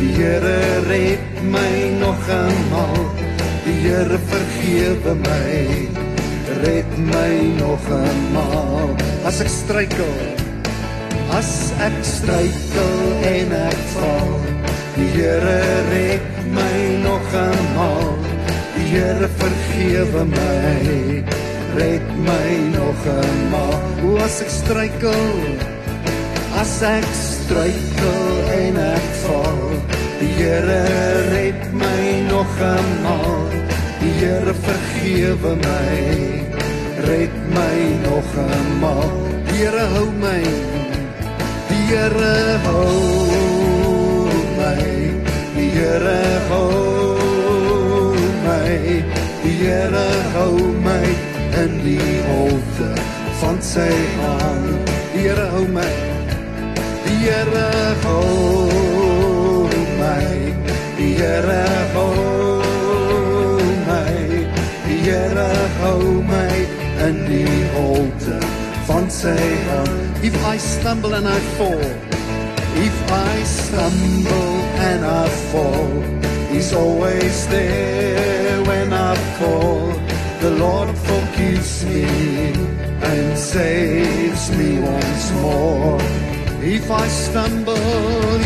die 0.00 0.12
Here 0.18 0.60
red 0.90 1.42
my 1.48 1.74
nog 2.02 2.28
eenmal. 2.28 3.04
Die 3.64 3.78
Here 3.86 4.18
vergewe 4.30 5.14
my, 5.24 5.58
red 6.66 6.98
my 7.10 7.34
nog 7.62 7.92
eenmal. 8.02 8.96
As 9.24 9.40
ek 9.40 9.48
struikel 9.48 10.43
As 11.34 11.72
ek 11.82 11.96
struikel 12.06 12.92
en 13.26 13.52
ek 13.58 13.80
val, 13.94 14.32
die 14.94 15.08
Here 15.14 15.60
red 15.90 16.26
my 16.54 16.78
nog 17.02 17.34
eenmal. 17.34 18.12
Die 18.74 18.86
Here 18.92 19.28
vergewe 19.40 20.24
my, 20.30 21.24
red 21.78 22.06
my 22.26 22.50
nog 22.76 23.06
eenmal. 23.14 23.74
O 24.06 24.16
as 24.22 24.40
ek 24.44 24.52
struikel, 24.52 25.26
as 26.60 26.76
ek 26.86 27.08
struikel 27.18 28.52
en 28.58 28.78
ek 28.84 29.10
val, 29.24 29.64
die 30.20 30.30
Here 30.38 30.82
red 31.32 31.66
my 31.72 32.04
nog 32.30 32.60
eenmal. 32.70 33.42
Die 34.04 34.14
Here 34.20 34.54
vergewe 34.68 35.56
my, 35.64 35.98
red 37.08 37.42
my 37.56 37.76
nog 38.06 38.38
eenmal. 38.46 39.10
Die 39.50 39.60
Here 39.64 39.90
hou 39.96 40.08
my 40.22 40.73
Die 41.68 41.80
Here 41.88 42.58
hou 42.64 44.26
my. 44.58 44.84
Die 45.56 45.68
Here 45.76 46.20
hou 46.48 48.16
my. 48.44 49.02
Die 49.42 49.54
Here 49.60 50.08
hou 50.34 50.56
my 50.86 51.06
in 51.62 51.72
die 51.84 52.16
holte 52.28 52.90
van 53.40 53.60
sy 53.62 53.90
hand. 54.20 54.92
Die 55.14 55.26
Here 55.26 55.48
hou 55.54 55.66
my. 55.76 55.88
Die 57.06 57.18
Here 57.24 57.66
hou 58.04 59.68
my. 60.00 60.26
Die 60.98 61.12
Here 61.20 61.64
hou 61.94 62.14
my. 63.88 64.16
Die 64.86 65.02
Here 65.08 65.50
hou 65.82 66.22
my 66.30 66.56
in 67.08 67.22
die 67.28 67.60
holte 67.76 68.40
van 68.88 69.10
sy 69.10 69.38
hand. 69.68 70.03
If 70.24 70.42
I 70.42 70.56
stumble 70.56 71.12
and 71.12 71.28
I 71.28 71.38
fall, 71.58 71.84
if 72.88 73.12
I 73.12 73.42
stumble 73.42 74.54
and 74.88 75.04
I 75.04 75.28
fall, 75.52 76.00
He's 76.50 76.72
always 76.72 77.46
there 77.48 78.62
when 78.62 78.94
I 78.94 79.14
fall. 79.38 79.92
The 80.40 80.52
Lord 80.52 80.96
forgives 80.96 81.84
me 81.84 82.04
and 83.02 83.36
saves 83.36 84.50
me 84.56 84.80
once 84.80 85.30
more. 85.42 85.98
If 86.62 86.90
I 86.90 87.06
stumble, 87.06 87.76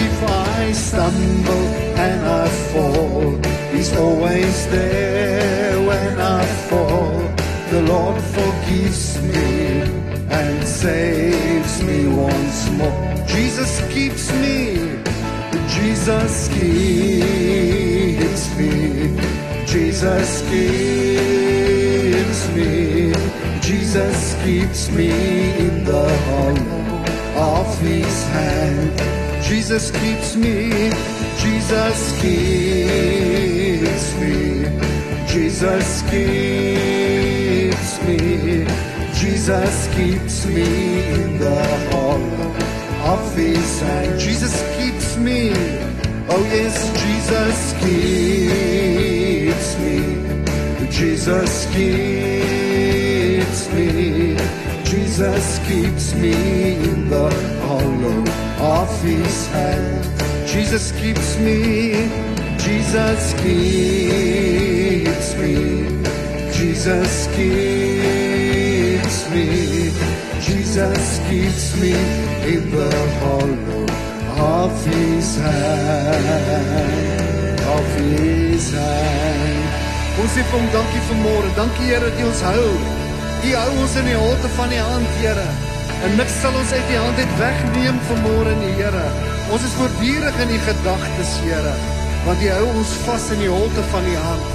if 0.09 0.23
I 0.25 0.73
stumble 0.73 1.69
and 2.07 2.21
I 2.27 2.49
fall, 2.73 3.39
He's 3.71 3.97
always 3.97 4.67
there 4.67 5.81
when 5.87 6.19
I 6.19 6.45
fall. 6.69 7.23
The 7.71 7.83
Lord 7.83 8.21
forgives 8.37 9.23
me 9.23 9.83
and 10.29 10.67
saves 10.67 11.48
me 11.83 12.07
once 12.07 12.71
more. 12.71 12.93
Jesus 13.27 13.81
keeps 13.93 14.33
me. 14.43 14.57
Jesus 15.77 16.49
keeps 16.57 18.45
me. 18.57 18.73
Jesus 19.67 20.43
keeps 20.51 22.41
me. 22.57 23.13
Jesus 23.61 24.19
keeps 24.45 24.91
me 24.91 25.11
in 25.67 25.85
the 25.85 26.09
hollow 26.29 27.05
of 27.61 27.69
his 27.81 28.17
hand. 28.37 28.93
Jesus 29.43 29.91
keeps 29.91 30.37
me. 30.37 30.57
Jesus 31.45 31.99
keeps 32.21 34.07
me. 34.21 34.37
Jesus 35.27 36.03
keeps 36.11 36.13
me. 36.13 36.88
Jesus 39.49 39.89
keeps 39.97 40.45
me 40.45 40.69
in 41.09 41.39
the 41.39 41.65
hollow 41.91 42.53
of 43.15 43.35
his 43.35 43.81
hand. 43.81 44.21
Jesus 44.21 44.53
keeps 44.77 45.17
me. 45.17 45.53
Oh 46.29 46.45
yes, 46.53 46.77
Jesus 47.01 47.73
keeps 47.81 49.69
me. 49.81 49.97
Jesus 50.91 51.67
keeps 51.73 53.61
me. 53.73 54.37
Jesus 54.85 55.59
keeps 55.67 56.13
me 56.15 56.35
in 56.75 57.09
the 57.09 57.31
hollow 57.65 58.21
of 58.77 58.91
his 59.01 59.47
hand. 59.47 60.05
Jesus 60.47 60.93
keeps 61.01 61.39
me. 61.39 62.11
Jesus 62.59 63.33
keeps 63.41 65.35
me. 65.41 65.57
Jesus 66.53 67.27
keeps 67.29 67.39
me. 67.39 67.88
Jesus 70.79 71.19
keeps 71.27 71.75
me 71.83 71.91
in 72.47 72.63
the 72.71 72.91
hollow 73.19 73.83
of 74.63 74.71
his 74.87 75.35
hand. 75.43 76.39
Of 77.67 77.87
his 77.99 78.71
hand. 78.79 79.67
Ons 80.23 80.31
sê 80.37 80.43
vir 80.47 80.55
hom 80.55 80.71
dankie 80.71 81.03
vanmôre. 81.09 81.51
Dankie 81.59 81.83
Here 81.91 81.99
dat 82.07 82.15
U 82.15 82.25
ons 82.31 82.43
hou. 82.47 82.71
U 83.43 83.51
hou 83.59 83.73
ons 83.83 83.99
in 83.99 84.07
die 84.07 84.21
holte 84.23 84.49
van 84.55 84.71
die 84.71 84.79
hand, 84.79 85.11
Here. 85.19 85.49
En 86.07 86.11
niks 86.15 86.39
sal 86.47 86.55
ons 86.63 86.71
uit 86.71 86.89
die 86.95 87.03
hand 87.03 87.17
uit 87.27 87.33
wegneem 87.43 87.99
vanmôre 88.15 88.55
nie, 88.63 88.75
Here. 88.79 89.07
Ons 89.51 89.63
is 89.67 89.79
voortdurend 89.83 90.43
in 90.47 90.51
U 90.55 90.59
gedagtes, 90.71 91.39
Here, 91.43 91.75
want 92.23 92.39
U 92.39 92.49
hou 92.55 92.67
ons 92.79 92.99
vas 93.09 93.25
in 93.35 93.41
die 93.49 93.55
holte 93.55 93.83
van 93.95 94.05
die 94.13 94.21
hand. 94.31 94.47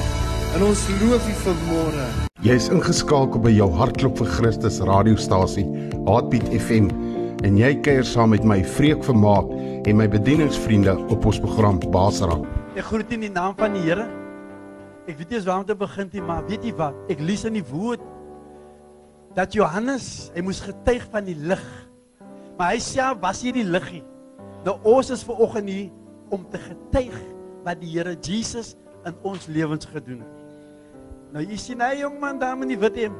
En 0.55 0.71
ons 0.71 0.91
loof 1.03 1.23
U 1.27 1.41
vanmôre. 1.49 2.22
Jy's 2.43 2.65
ingeskakel 2.67 3.39
by 3.39 3.53
jou 3.55 3.69
Hartklop 3.71 4.17
vir 4.19 4.27
Christus 4.33 4.81
radiostasie, 4.83 5.63
Heartbeat 6.03 6.49
FM, 6.51 6.89
en 7.47 7.55
jy 7.55 7.69
kuier 7.85 8.03
saam 8.03 8.33
met 8.35 8.43
my 8.43 8.57
Vreek 8.67 9.05
Vermaak 9.07 9.47
en 9.87 9.95
my 9.95 10.09
bedieningsvriende 10.11 10.97
op 11.15 11.23
ons 11.31 11.39
program 11.39 11.79
Basraak. 11.93 12.43
Ek 12.75 12.83
groet 12.89 13.15
in 13.15 13.23
die 13.23 13.31
naam 13.31 13.55
van 13.55 13.77
die 13.77 13.85
Here. 13.85 14.09
Ek 15.07 15.21
weet 15.21 15.31
nie 15.31 15.39
eens 15.39 15.47
waar 15.47 15.63
om 15.63 15.69
te 15.71 15.79
begin 15.85 16.11
nie, 16.11 16.25
maar 16.27 16.43
weet 16.51 16.67
jy 16.67 16.75
wat? 16.81 16.99
Ek 17.15 17.23
lees 17.23 17.47
in 17.47 17.55
die 17.61 17.63
woord 17.71 18.03
dat 19.39 19.55
Johannes, 19.55 20.11
hy 20.35 20.43
moes 20.43 20.59
getuig 20.67 21.07
van 21.15 21.31
die 21.31 21.39
lig. 21.39 21.63
Maar 22.59 22.75
hy 22.75 22.83
self 22.83 23.23
was 23.23 23.39
hier 23.47 23.55
die 23.55 23.63
liggie. 23.63 24.03
Nou 24.67 24.81
ons 24.83 25.15
is 25.15 25.23
ver 25.23 25.39
oggend 25.47 25.71
hier 25.71 25.87
om 26.27 26.43
te 26.51 26.59
getuig 26.67 27.15
wat 27.63 27.79
die 27.79 27.95
Here 27.95 28.19
Jesus 28.19 28.75
in 29.07 29.15
ons 29.23 29.47
lewens 29.47 29.87
gedoen 29.87 30.25
het. 30.27 30.32
Nou 31.33 31.41
jy 31.41 31.57
sien 31.57 31.81
hy 31.81 32.03
jong 32.03 32.19
man 32.21 32.39
daar 32.41 32.59
in 32.61 32.69
die 32.69 32.79
wit 32.79 32.99
hemp. 33.01 33.17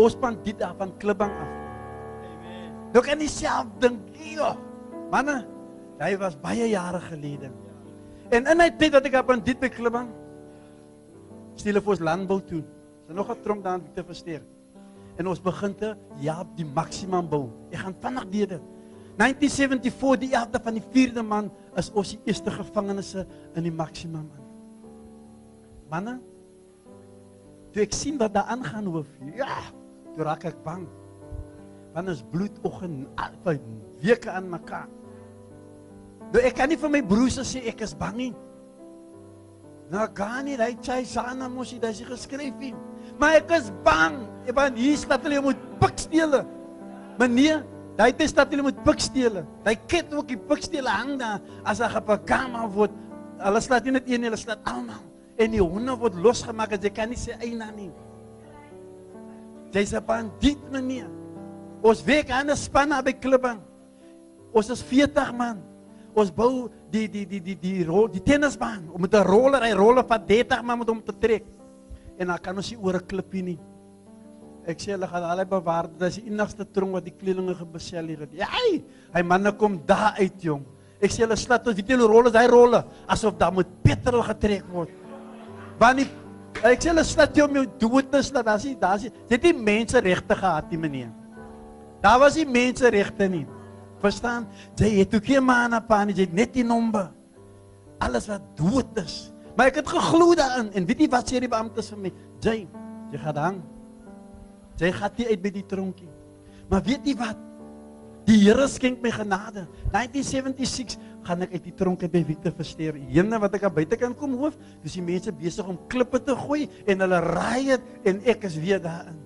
Ons 0.00 0.16
bandiet 0.18 0.58
daar 0.58 0.74
van 0.78 0.90
Klibbang 0.98 1.30
af. 1.30 1.50
Amen. 2.26 2.72
Nou 2.94 3.02
kan 3.04 3.20
jy 3.22 3.28
self 3.30 3.70
dink, 3.82 4.00
ja. 4.18 4.54
Manne, 5.12 5.42
hy 6.00 6.14
was 6.18 6.34
baie 6.40 6.66
jare 6.72 6.98
gelede. 7.06 7.52
En 8.32 8.48
in 8.48 8.64
hy 8.64 8.70
tyd 8.80 8.96
wat 8.96 9.06
ek 9.06 9.20
op 9.20 9.30
bandiet 9.30 9.60
by 9.60 9.70
Klibbang 9.70 10.10
stille 11.60 11.82
vir 11.84 11.94
ons 11.94 12.02
landbou 12.02 12.40
toe. 12.48 12.62
Is 13.06 13.14
nog 13.14 13.30
'n 13.30 13.42
tronk 13.44 13.62
daar 13.62 13.80
te 13.94 14.02
versteer. 14.02 14.42
En 15.18 15.26
ons 15.28 15.40
begin 15.40 15.74
te 15.74 15.94
ja, 16.18 16.42
die 16.56 16.64
maksimum 16.64 17.28
bou. 17.28 17.50
Ek 17.70 17.78
gaan 17.78 17.94
vinnig 18.00 18.26
deur. 18.30 18.60
1974 19.16 20.18
die 20.18 20.32
11de 20.32 20.62
van 20.62 20.74
die 20.74 20.82
4de 20.82 21.22
maand 21.22 21.52
is 21.76 21.90
ons 21.92 22.10
die 22.10 22.20
eerste 22.24 22.50
gevangenes 22.50 23.14
in 23.54 23.62
die 23.62 23.72
maksimum 23.72 24.30
in. 24.32 24.44
Manne, 25.90 26.20
toe 27.72 27.82
ek 27.82 27.94
sien 27.96 28.18
wat 28.20 28.34
daar 28.34 28.50
aangaan 28.52 28.88
hoof. 28.92 29.08
Ja, 29.36 29.60
toe 30.14 30.26
raak 30.26 30.44
ek 30.48 30.58
bang. 30.64 30.86
Want 31.92 32.08
is 32.08 32.22
bloedoggend 32.32 33.08
vir 33.44 33.58
weke 34.02 34.30
aan 34.32 34.48
mekaar. 34.52 34.88
Nou 36.32 36.40
ek 36.40 36.56
kan 36.56 36.70
nie 36.72 36.80
vir 36.80 36.92
my 36.92 37.02
broers 37.04 37.36
sê 37.48 37.64
ek 37.68 37.84
is 37.84 37.92
bang 37.98 38.16
nie. 38.16 38.32
Nou 39.92 40.06
gaan 40.16 40.46
nie, 40.48 40.56
hy 40.56 40.72
sê 40.80 41.02
sana 41.04 41.50
mos 41.52 41.72
jy 41.74 41.80
dit 41.82 42.00
geskryf 42.08 42.56
nie. 42.60 42.72
Maar 43.20 43.42
ek 43.42 43.52
is 43.58 43.68
bang. 43.84 44.22
Want 44.56 44.80
hier 44.80 44.96
staat 44.96 45.24
hulle 45.28 45.42
moet 45.44 45.60
pik 45.82 46.00
steel. 46.00 46.40
Meneer, 47.20 47.60
daai 47.98 48.10
het 48.10 48.24
staat 48.30 48.52
hulle 48.54 48.64
moet 48.70 48.80
pik 48.86 49.04
steel. 49.04 49.42
Daai 49.66 49.76
ket 49.86 50.12
ook 50.16 50.32
die 50.32 50.40
pik 50.40 50.64
steel 50.64 50.88
hang 50.88 51.18
daar 51.20 51.40
as 51.68 51.80
hy 51.84 51.92
op 52.00 52.08
'n 52.08 52.24
kamer 52.24 52.68
word. 52.72 52.92
Hulle 53.38 53.60
slaat 53.60 53.84
nie 53.84 53.92
net 53.92 54.08
een 54.08 54.22
hulle 54.22 54.36
slaat 54.36 54.64
almal. 54.64 55.11
En 55.40 55.50
die 55.50 55.62
honde 55.62 55.96
word 55.98 56.14
losgemaak 56.14 56.72
as 56.76 56.84
jy 56.84 56.90
kan 56.90 57.08
nie 57.08 57.16
sê 57.20 57.36
eina 57.40 57.70
nie. 57.70 57.90
Jy's 59.72 59.94
'n 59.94 60.04
bandiet 60.04 60.60
meneer. 60.70 61.08
Ons 61.82 62.04
werk 62.04 62.30
aan 62.30 62.50
'n 62.50 62.56
span 62.56 62.92
by 63.04 63.12
Klibbang. 63.12 63.60
Ons 64.52 64.70
is 64.70 64.82
40 64.82 65.32
man. 65.32 65.62
Ons 66.14 66.30
bou 66.30 66.68
die 66.92 67.08
die 67.08 67.24
die 67.24 67.40
die 67.40 67.56
die 67.56 67.84
rol 67.84 68.08
die 68.08 68.20
tennisbaan 68.20 68.90
om 68.92 69.00
met 69.00 69.14
'n 69.14 69.24
roller, 69.24 69.62
hy 69.62 69.72
rolle 69.72 70.04
van 70.04 70.26
30 70.26 70.62
man 70.62 70.78
met 70.78 70.88
hom 70.88 71.02
te 71.02 71.12
trek. 71.18 71.44
En 72.18 72.26
dan 72.26 72.38
kan 72.38 72.56
ons 72.56 72.70
nie 72.70 72.78
oor 72.78 72.96
'n 72.96 73.06
klippie 73.06 73.42
nie. 73.42 73.58
Ek 74.66 74.78
sê 74.78 74.92
hulle 74.92 75.08
gaan 75.08 75.22
allei 75.22 75.44
bewaar. 75.44 75.88
Dit 75.88 76.02
is 76.02 76.16
die 76.16 76.30
enigste 76.30 76.64
tronk 76.64 76.92
wat 76.92 77.04
die 77.04 77.16
kleelinge 77.18 77.54
gebesel 77.54 78.06
hier 78.06 78.20
het. 78.20 78.32
Ja, 78.32 78.46
hy 79.12 79.22
manne 79.22 79.52
kom 79.52 79.80
daar 79.86 80.14
uit 80.18 80.42
jong. 80.42 80.64
Ek 81.02 81.10
sê 81.10 81.24
hulle 81.24 81.36
slat 81.36 81.66
ons 81.66 81.74
weet 81.74 81.88
jy 81.88 81.96
hoe 81.96 82.06
rolle 82.06 82.30
hy 82.30 82.46
rolle 82.46 82.84
asof 83.08 83.34
daar 83.38 83.52
met 83.52 83.66
petrol 83.82 84.22
getrek 84.22 84.68
word. 84.70 84.90
Want 85.82 85.98
die 85.98 86.06
ek 86.62 86.84
sê 86.84 86.92
hulle 86.92 87.02
slat 87.06 87.34
jou 87.34 87.48
om 87.48 87.56
jou 87.58 87.64
dood 87.80 88.12
te 88.12 88.20
slat. 88.22 88.46
Daar's 88.46 88.66
nie 88.68 88.76
daar's 88.78 89.08
nie. 89.08 89.10
Dit 89.30 89.48
nie 89.48 89.54
mense 89.56 89.98
regte 90.04 90.36
gehad 90.38 90.70
nie 90.70 90.78
meneer. 90.78 91.10
Daar 92.02 92.20
was 92.22 92.38
nie 92.38 92.46
mense 92.46 92.86
regte 92.94 93.26
nie. 93.30 93.44
Verstaan? 94.02 94.46
Jy 94.78 94.92
het 95.00 95.14
ook 95.14 95.26
geen 95.26 95.44
man 95.46 95.74
op 95.74 95.90
aan, 95.94 96.10
jy 96.14 96.26
net 96.34 96.54
die 96.54 96.64
nommer. 96.66 97.10
Alles 98.02 98.26
wat 98.30 98.46
dood 98.58 98.98
is. 99.02 99.32
Maar 99.56 99.70
ek 99.70 99.82
het 99.82 99.92
geglo 99.92 100.32
daarin 100.38 100.72
en 100.74 100.86
weet 100.88 101.04
jy 101.04 101.08
wat 101.12 101.30
sê 101.30 101.42
die 101.42 101.50
beamptes 101.50 101.90
vir 101.92 102.00
my? 102.06 102.12
Jy, 102.42 102.56
jy 103.12 103.22
gaan 103.22 103.38
hang. 103.38 103.62
Jy 104.80 104.90
gaan 104.96 105.18
nie 105.18 105.28
uit 105.30 105.42
by 105.42 105.52
die 105.54 105.66
tronkie. 105.70 106.10
Maar 106.70 106.82
weet 106.86 107.06
jy 107.06 107.14
wat? 107.20 107.38
Die 108.26 108.38
Here 108.38 108.66
skenk 108.70 109.02
my 109.02 109.10
genade. 109.14 109.66
1976 109.92 110.96
gaan 111.26 111.44
ek 111.46 111.52
uit 111.56 111.64
die 111.64 111.74
tronk 111.78 112.04
by 112.12 112.22
Victor 112.26 112.54
Versteer. 112.56 112.96
Hene 113.10 113.38
wat 113.42 113.54
ek 113.58 113.66
aan 113.68 113.74
buitekant 113.74 114.18
kom 114.18 114.34
hoof, 114.40 114.56
dis 114.82 114.96
die 114.98 115.04
mense 115.04 115.32
besig 115.32 115.68
om 115.68 115.78
klippe 115.92 116.20
te 116.22 116.34
gooi 116.36 116.66
en 116.86 117.04
hulle 117.04 117.20
raai 117.26 117.62
dit 117.74 118.10
en 118.10 118.20
ek 118.34 118.48
is 118.48 118.58
weer 118.62 118.82
daarin. 118.82 119.20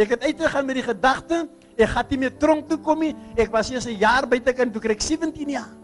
Ek 0.00 0.10
het 0.16 0.26
uitgegaan 0.26 0.66
met 0.66 0.80
die 0.80 0.88
gedagte, 0.88 1.44
ek 1.78 1.92
gaan 1.92 2.10
nie 2.10 2.20
meer 2.24 2.34
tronk 2.42 2.66
toe 2.70 2.80
kom 2.82 3.00
nie. 3.04 3.14
Ek 3.38 3.52
was 3.54 3.70
eers 3.70 3.86
'n 3.86 3.98
jaar 3.98 4.26
buitekant 4.26 4.72
toe 4.72 4.82
kry 4.82 4.92
ek 4.92 5.02
17 5.02 5.50
jaar. 5.50 5.83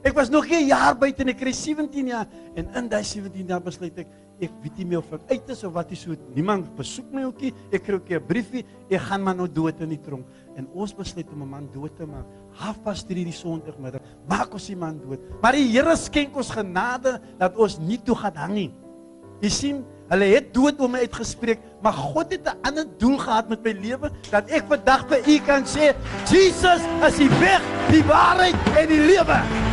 Ek 0.00 0.16
was 0.16 0.30
nog 0.32 0.48
nie 0.48 0.64
'n 0.64 0.66
jaar 0.68 0.96
buite 0.96 1.20
en 1.22 1.28
ek 1.28 1.38
kry 1.38 1.52
17 1.52 2.06
jaar 2.06 2.26
en 2.56 2.68
in 2.74 2.88
daai 2.88 3.04
17 3.04 3.46
jaar 3.46 3.60
besluit 3.60 3.98
ek 3.98 4.08
ek 4.40 4.50
weet 4.62 4.78
nie 4.78 4.84
meer 4.86 4.98
of 4.98 5.12
ek 5.12 5.20
uit 5.28 5.50
is 5.50 5.64
of 5.64 5.74
wat 5.74 5.92
is 5.92 6.00
so 6.00 6.16
niemand 6.34 6.74
besoek 6.74 7.12
my 7.12 7.24
ookie 7.24 7.52
ek 7.70 7.84
kry 7.84 7.94
ookie 7.94 8.16
'n 8.16 8.26
briefie 8.26 8.64
ek 8.88 9.00
gaan 9.00 9.22
maar 9.22 9.36
nou 9.36 9.46
dood 9.46 9.78
in 9.80 9.90
die 9.90 10.00
tronk. 10.00 10.24
En 10.56 10.66
ons 10.72 10.94
besluit 10.94 11.28
om 11.32 11.42
'n 11.42 11.48
man 11.48 11.68
dood 11.72 11.94
te 11.96 12.06
maak 12.06 12.24
halfpad 12.52 13.06
3 13.08 13.24
die 13.24 13.32
sonndagmiddag 13.32 14.00
maak 14.26 14.52
ons 14.54 14.66
die 14.66 14.76
man 14.76 14.98
dood. 14.98 15.20
Maar 15.42 15.52
die 15.52 15.68
Here 15.68 15.96
skenk 15.96 16.34
ons 16.34 16.50
genade 16.50 17.20
dat 17.38 17.56
ons 17.56 17.78
nie 17.78 17.98
toe 17.98 18.16
gaan 18.16 18.36
hang 18.36 18.54
nie. 18.54 18.72
Jy 19.42 19.48
sien 19.50 19.84
hulle 20.08 20.24
het 20.24 20.54
dood 20.54 20.80
om 20.80 20.90
my 20.92 21.00
uitgespreek 21.00 21.60
maar 21.82 21.92
God 21.92 22.32
het 22.32 22.46
'n 22.48 22.58
ander 22.62 22.86
doel 22.98 23.18
gehad 23.18 23.48
met 23.48 23.62
my 23.62 23.72
lewe 23.72 24.10
dat 24.30 24.50
ek 24.50 24.64
vandag 24.66 25.06
vir 25.08 25.28
u 25.28 25.38
kan 25.38 25.64
sê 25.64 25.94
Jesus 26.24 26.80
is 27.06 27.16
die 27.16 27.30
weg 27.40 27.62
die 27.90 28.02
waarheid 28.02 28.56
en 28.76 28.88
die 28.88 29.04
lewe 29.06 29.69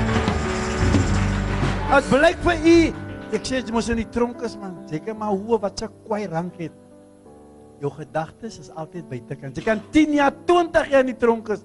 Dit 1.87 2.07
blyk 2.11 2.41
vir 2.43 2.65
u. 2.67 2.79
Ek 3.31 3.45
sê 3.47 3.61
jy 3.61 3.71
mos 3.71 3.87
in 3.87 4.01
die 4.01 4.09
tronk 4.11 4.41
is 4.43 4.57
man. 4.59 4.73
Seker 4.89 5.15
maar 5.15 5.31
hoe 5.31 5.55
wat 5.63 5.79
se 5.79 5.87
kwai 6.03 6.25
rank 6.27 6.57
het. 6.59 6.73
Jou 7.79 7.91
gedagtes 7.95 8.57
is 8.59 8.71
altyd 8.75 9.05
buitekant. 9.07 9.55
Jy 9.55 9.63
kan 9.63 9.79
10 9.93 10.15
jaar, 10.17 10.33
20 10.49 10.89
jaar 10.91 11.05
in 11.05 11.13
die 11.13 11.19
tronk 11.19 11.53
is. 11.55 11.61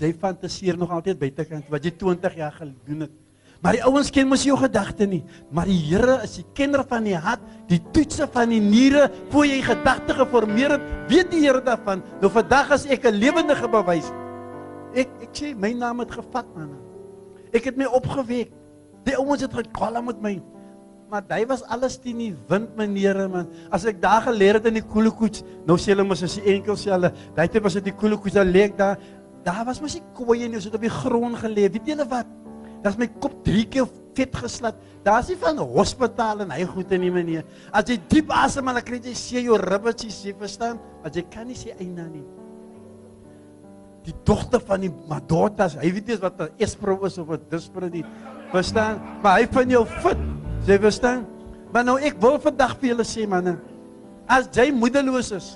Jy 0.00 0.14
fantasieer 0.16 0.78
nog 0.80 0.94
altyd 0.96 1.18
buitekant 1.20 1.68
wat 1.68 1.84
jy 1.84 1.92
20 2.00 2.38
jaar 2.40 2.54
gedoen 2.56 3.04
het. 3.04 3.12
Maar 3.60 3.76
die 3.76 3.82
ouens 3.84 4.08
ken 4.08 4.30
mos 4.30 4.46
jou 4.48 4.56
gedagte 4.56 5.04
nie. 5.04 5.20
Maar 5.52 5.68
die 5.68 5.76
Here 5.90 6.14
is 6.24 6.38
die 6.38 6.46
kenner 6.56 6.80
van 6.88 7.04
die 7.04 7.18
hart, 7.20 7.42
die 7.68 7.82
toetse 7.92 8.30
van 8.32 8.54
die 8.54 8.62
niere, 8.64 9.10
voor 9.28 9.44
jy 9.44 9.58
gedagte 9.66 10.16
geformeer 10.22 10.78
het, 10.78 10.86
weet 11.10 11.28
die 11.34 11.42
Here 11.44 11.60
daarvan. 11.66 12.00
Nou 12.22 12.30
vandag 12.32 12.72
as 12.78 12.86
ek 12.88 13.04
'n 13.04 13.20
lewendige 13.20 13.68
bewys. 13.68 14.08
Ek 14.96 15.12
ek 15.20 15.36
sê 15.36 15.52
my 15.54 15.74
naam 15.76 16.00
het 16.00 16.16
gevat 16.16 16.48
man. 16.56 16.72
Ek 17.52 17.64
het 17.68 17.76
my 17.76 17.84
opgewek. 17.84 18.56
Die 19.06 19.16
ouens 19.16 19.44
het 19.44 19.54
gekwala 19.54 20.02
met 20.04 20.20
my. 20.22 20.34
Maar 21.10 21.24
hy 21.34 21.42
was 21.50 21.64
alles 21.66 21.96
teen 21.98 22.20
die 22.22 22.34
wind 22.50 22.76
meneere 22.78 23.26
man. 23.28 23.48
As 23.74 23.84
ek 23.88 23.98
daar 24.02 24.22
geleer 24.28 24.60
het 24.60 24.68
in 24.70 24.78
die 24.78 24.86
koelekoets, 24.86 25.42
nou 25.66 25.74
sê 25.80 25.90
hulle 25.90 26.06
mos 26.06 26.22
as 26.22 26.36
die 26.38 26.52
enkelselle, 26.54 27.10
daai 27.34 27.48
tyd 27.50 27.64
was 27.64 27.78
dit 27.80 27.88
die 27.88 27.96
koelekoets 27.98 28.36
daar 28.38 28.46
lê 28.46 28.68
ek 28.68 28.76
daar. 28.78 29.00
Daar 29.42 29.64
was 29.66 29.80
mos 29.82 29.96
nie 29.96 30.04
koeie 30.14 30.46
nie, 30.46 30.60
ons 30.60 30.68
het 30.68 30.76
op 30.76 30.84
die 30.84 30.92
grond 31.00 31.40
gelê. 31.42 31.66
Weet 31.72 31.90
julle 31.90 32.06
wat? 32.10 32.28
Daar's 32.84 32.98
my 33.00 33.08
kop 33.20 33.34
3 33.44 33.64
keer 33.72 33.88
vet 34.16 34.36
geslat. 34.44 34.78
Daar's 35.04 35.30
nie 35.32 35.38
van 35.40 35.58
hospitaal 35.58 36.44
en 36.44 36.52
hy 36.54 36.64
goed 36.68 36.92
in 36.94 37.02
nie 37.04 37.12
meneer. 37.14 37.46
As 37.72 37.88
jy 37.90 37.98
diep 38.12 38.30
asemhaal, 38.36 38.78
dan 38.78 38.86
kry 38.86 39.00
jy 39.02 39.16
sê 39.18 39.42
jou 39.44 39.58
ribbetjies, 39.60 40.20
jy 40.28 40.36
verstaan? 40.38 40.78
As 41.04 41.16
jy 41.16 41.24
kan 41.32 41.48
nie 41.48 41.58
sê 41.58 41.74
eina 41.80 42.06
nie. 42.06 42.24
Die 44.06 44.14
dogter 44.24 44.62
van 44.64 44.84
die 44.86 44.92
Madotas, 45.10 45.76
hy 45.80 45.90
weet 45.92 46.06
nie 46.08 46.20
wat 46.22 46.40
'n 46.40 46.54
espro 46.58 46.96
is 47.04 47.18
of 47.18 47.30
'n 47.30 47.40
dispro 47.50 47.88
nie. 47.88 48.04
Verstaan? 48.50 49.00
Maar 49.22 49.40
hy 49.40 49.48
vind 49.52 49.76
jou 49.78 49.84
fit. 50.02 50.24
Jy 50.66 50.78
verstaan? 50.82 51.24
Maar 51.72 51.86
nou 51.86 51.96
ek 52.02 52.18
wil 52.22 52.38
vandag 52.42 52.74
vir 52.80 52.92
julle 52.92 53.06
sê 53.06 53.26
manne, 53.30 53.54
as 54.30 54.48
jy 54.54 54.70
moedeloos 54.74 55.30
is, 55.36 55.52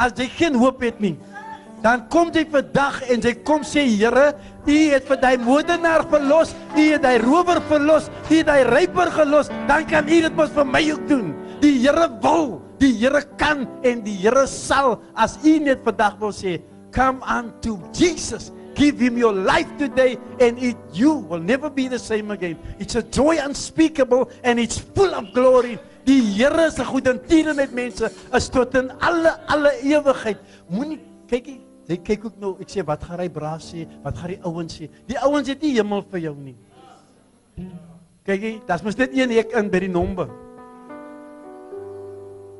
as 0.00 0.14
jy 0.16 0.26
geen 0.38 0.56
hoop 0.56 0.80
het 0.84 1.00
nie, 1.02 1.14
dan 1.84 2.02
kom 2.12 2.28
jy 2.32 2.46
vandag 2.48 2.98
en 3.12 3.22
jy 3.24 3.34
kom 3.44 3.64
sê 3.64 3.84
Here, 3.88 4.32
U 4.68 4.78
het 4.92 5.06
vir 5.08 5.20
daai 5.20 5.36
moordenaar 5.40 6.04
verlos, 6.12 6.54
U 6.76 6.80
het 6.80 7.04
daai 7.04 7.20
rower 7.22 7.60
verlos, 7.68 8.10
U 8.28 8.34
het 8.34 8.48
daai 8.48 8.64
ryper 8.68 9.12
gelos, 9.16 9.52
dan 9.68 9.86
kan 9.88 10.08
U 10.08 10.20
dit 10.26 10.36
mos 10.36 10.52
vir 10.56 10.68
my 10.68 10.82
ook 10.92 11.06
doen. 11.08 11.30
Die 11.60 11.76
Here 11.80 12.08
wil, 12.24 12.58
die 12.80 12.92
Here 13.00 13.22
kan 13.40 13.66
en 13.84 14.04
die 14.04 14.16
Here 14.20 14.46
sal 14.48 14.98
as 15.16 15.38
U 15.44 15.56
net 15.60 15.84
vandag 15.84 16.16
wil 16.20 16.32
sê, 16.36 16.58
come 16.92 17.20
unto 17.24 17.78
Jesus. 17.96 18.50
Give 18.80 18.96
him 18.96 19.18
your 19.20 19.36
life 19.36 19.68
today 19.76 20.16
and 20.40 20.56
it 20.56 20.76
you 20.96 21.12
will 21.28 21.38
never 21.38 21.68
be 21.68 21.86
the 21.86 21.98
same 21.98 22.30
again. 22.30 22.56
It's 22.78 22.94
a 22.94 23.02
joy 23.02 23.36
unspeakable 23.36 24.30
and 24.42 24.58
it's 24.58 24.78
full 24.78 25.12
of 25.14 25.34
glory. 25.34 25.76
Die 26.08 26.22
Here 26.32 26.70
se 26.72 26.84
goedertiere 26.88 27.52
met 27.52 27.74
mense 27.76 28.08
is 28.08 28.48
tot 28.48 28.74
in 28.80 28.88
alle 29.04 29.34
alle 29.52 29.74
ewigheid. 29.84 30.40
Moenie 30.72 30.96
kykie, 31.28 31.58
jy 31.90 31.98
kyk 32.06 32.24
ook 32.30 32.38
nou, 32.40 32.54
ek 32.64 32.72
sê 32.72 32.84
wat 32.88 33.04
gaan 33.04 33.20
hy 33.20 33.28
braas 33.28 33.66
sê? 33.74 33.84
Wat 34.00 34.16
gaan 34.16 34.32
die 34.32 34.40
ouens 34.48 34.78
sê? 34.80 34.88
Die 35.12 35.20
ouens 35.28 35.52
het 35.52 35.60
nie 35.60 35.74
hemel 35.76 36.00
vir 36.14 36.24
jou 36.24 36.34
nie. 36.38 36.56
Kykie, 38.24 38.54
daar's 38.64 38.86
mos 38.86 38.96
net 38.96 39.12
een 39.12 39.36
hek 39.36 39.52
in 39.60 39.68
by 39.68 39.84
die 39.84 39.92
nombe. 39.92 40.30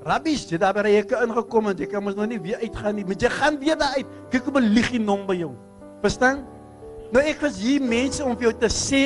Rabbies, 0.04 0.44
jy 0.52 0.60
daar 0.60 0.76
by 0.76 0.84
hekke 0.84 1.24
ingekom 1.24 1.72
en 1.72 1.80
jy 1.80 1.88
kan 1.88 2.04
mos 2.04 2.20
nou 2.20 2.28
nie 2.28 2.42
weer 2.44 2.60
uitgaan 2.60 3.00
nie, 3.00 3.08
maar 3.08 3.16
jy 3.16 3.32
gaan 3.40 3.60
weer 3.64 3.80
daar 3.80 3.96
uit. 3.96 4.16
Kyk 4.36 4.52
hoe 4.52 4.58
belieg 4.60 4.92
die 4.92 5.00
nombe 5.00 5.40
jou. 5.40 5.54
Verstaan? 6.02 6.44
Nou 7.12 7.22
ek 7.26 7.40
was 7.42 7.58
hier 7.60 7.82
mense 7.82 8.22
om 8.24 8.36
vir 8.38 8.50
jou 8.50 8.56
te 8.62 8.70
sê 8.72 9.04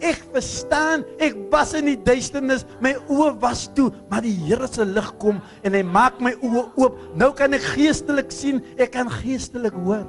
Ek 0.00 0.16
verstaan, 0.32 1.02
ek 1.20 1.34
was 1.52 1.74
in 1.76 1.84
die 1.90 1.98
duisternis, 2.00 2.62
my 2.80 2.94
oë 3.12 3.34
was 3.42 3.66
toe, 3.76 3.90
maar 4.08 4.22
die 4.24 4.32
Here 4.46 4.64
se 4.72 4.86
lig 4.88 5.10
kom 5.20 5.42
en 5.60 5.74
hy 5.76 5.82
maak 5.84 6.22
my 6.24 6.30
oë 6.40 6.62
oop. 6.80 6.96
Nou 7.20 7.28
kan 7.36 7.52
ek 7.52 7.66
geestelik 7.74 8.32
sien, 8.32 8.62
ek 8.80 8.94
kan 8.94 9.10
geestelik 9.12 9.76
hoor. 9.76 10.06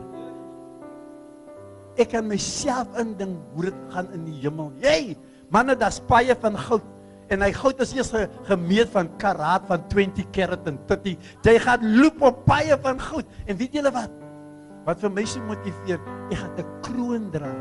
Ek 1.99 2.13
kan 2.13 2.23
myself 2.29 2.87
indink 3.03 3.35
hoe 3.51 3.67
dit 3.67 3.81
gaan 3.91 4.07
in 4.15 4.23
die 4.29 4.37
hemel. 4.45 4.71
Jy, 4.79 5.17
manne, 5.51 5.75
daar's 5.75 5.99
baie 6.07 6.37
van 6.39 6.55
goud 6.55 6.87
en 7.31 7.43
hy 7.43 7.51
goud 7.55 7.83
is 7.83 7.91
eers 7.95 8.13
ge- 8.15 8.29
gemeet 8.47 8.89
van 8.95 9.11
karaat 9.19 9.67
van 9.67 9.83
20 9.91 10.31
karat 10.35 10.65
en 10.71 10.79
30. 10.87 11.19
Jy 11.47 11.57
gaan 11.63 11.83
loop 11.99 12.23
op 12.31 12.41
baie 12.47 12.79
van 12.83 12.99
goud. 13.11 13.27
En 13.43 13.59
weet 13.59 13.75
julle 13.75 13.91
wat? 13.91 14.11
Wat 14.85 15.01
vir 15.01 15.13
my 15.13 15.25
so 15.29 15.43
motiveer, 15.45 15.99
ek 16.31 16.37
gaan 16.37 16.57
'n 16.57 16.81
kroon 16.81 17.29
dra 17.31 17.51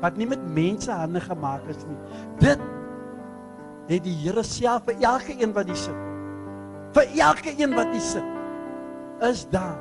wat 0.00 0.16
nie 0.16 0.26
met 0.26 0.42
mense 0.54 0.90
hande 0.90 1.20
gemaak 1.20 1.62
is 1.68 1.84
nie. 1.86 1.98
Dit 2.38 2.60
het 3.88 4.04
die 4.04 4.14
Here 4.14 4.42
self 4.42 4.84
vir 4.86 4.96
elke 5.00 5.34
een 5.34 5.52
wat 5.52 5.66
hier 5.66 5.76
sit. 5.76 5.94
Vir 6.94 7.06
elke 7.18 7.54
een 7.58 7.74
wat 7.74 7.90
hier 7.92 8.04
sit 8.04 8.24
is 9.26 9.48
daar 9.50 9.78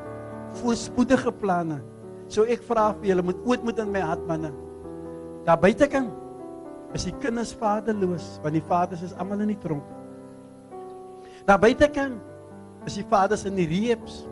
voorspoedige 0.61 1.31
planne. 1.31 1.81
So 2.27 2.43
ek 2.43 2.63
vra 2.63 2.93
vir 2.97 3.11
julle 3.11 3.23
moet 3.23 3.43
ooit 3.45 3.63
moet 3.63 3.79
in 3.79 3.91
my 3.91 4.01
hart 4.01 4.23
manne. 4.27 4.51
Daar 5.45 5.59
buitekant 5.59 6.11
is 6.93 7.05
die 7.05 7.15
kinders 7.21 7.53
vaderloos 7.53 8.39
want 8.43 8.53
die 8.53 8.63
vaders 8.63 9.03
is 9.05 9.13
almal 9.19 9.43
in 9.45 9.53
die 9.53 9.61
tronk. 9.61 9.85
Daar 11.45 11.59
buitekant 11.59 12.17
is 12.85 12.97
die 12.99 13.05
vaders 13.07 13.45
in 13.45 13.55
die 13.55 13.67
reeps. 13.67 14.25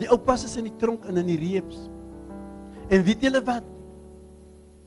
Die 0.00 0.10
oupas 0.10 0.44
is 0.48 0.56
in 0.58 0.68
die 0.68 0.76
tronk 0.80 1.06
en 1.08 1.20
in 1.20 1.28
die 1.30 1.38
reeps. 1.38 1.86
En 2.90 3.04
weet 3.06 3.22
julle 3.24 3.40
wat? 3.46 3.66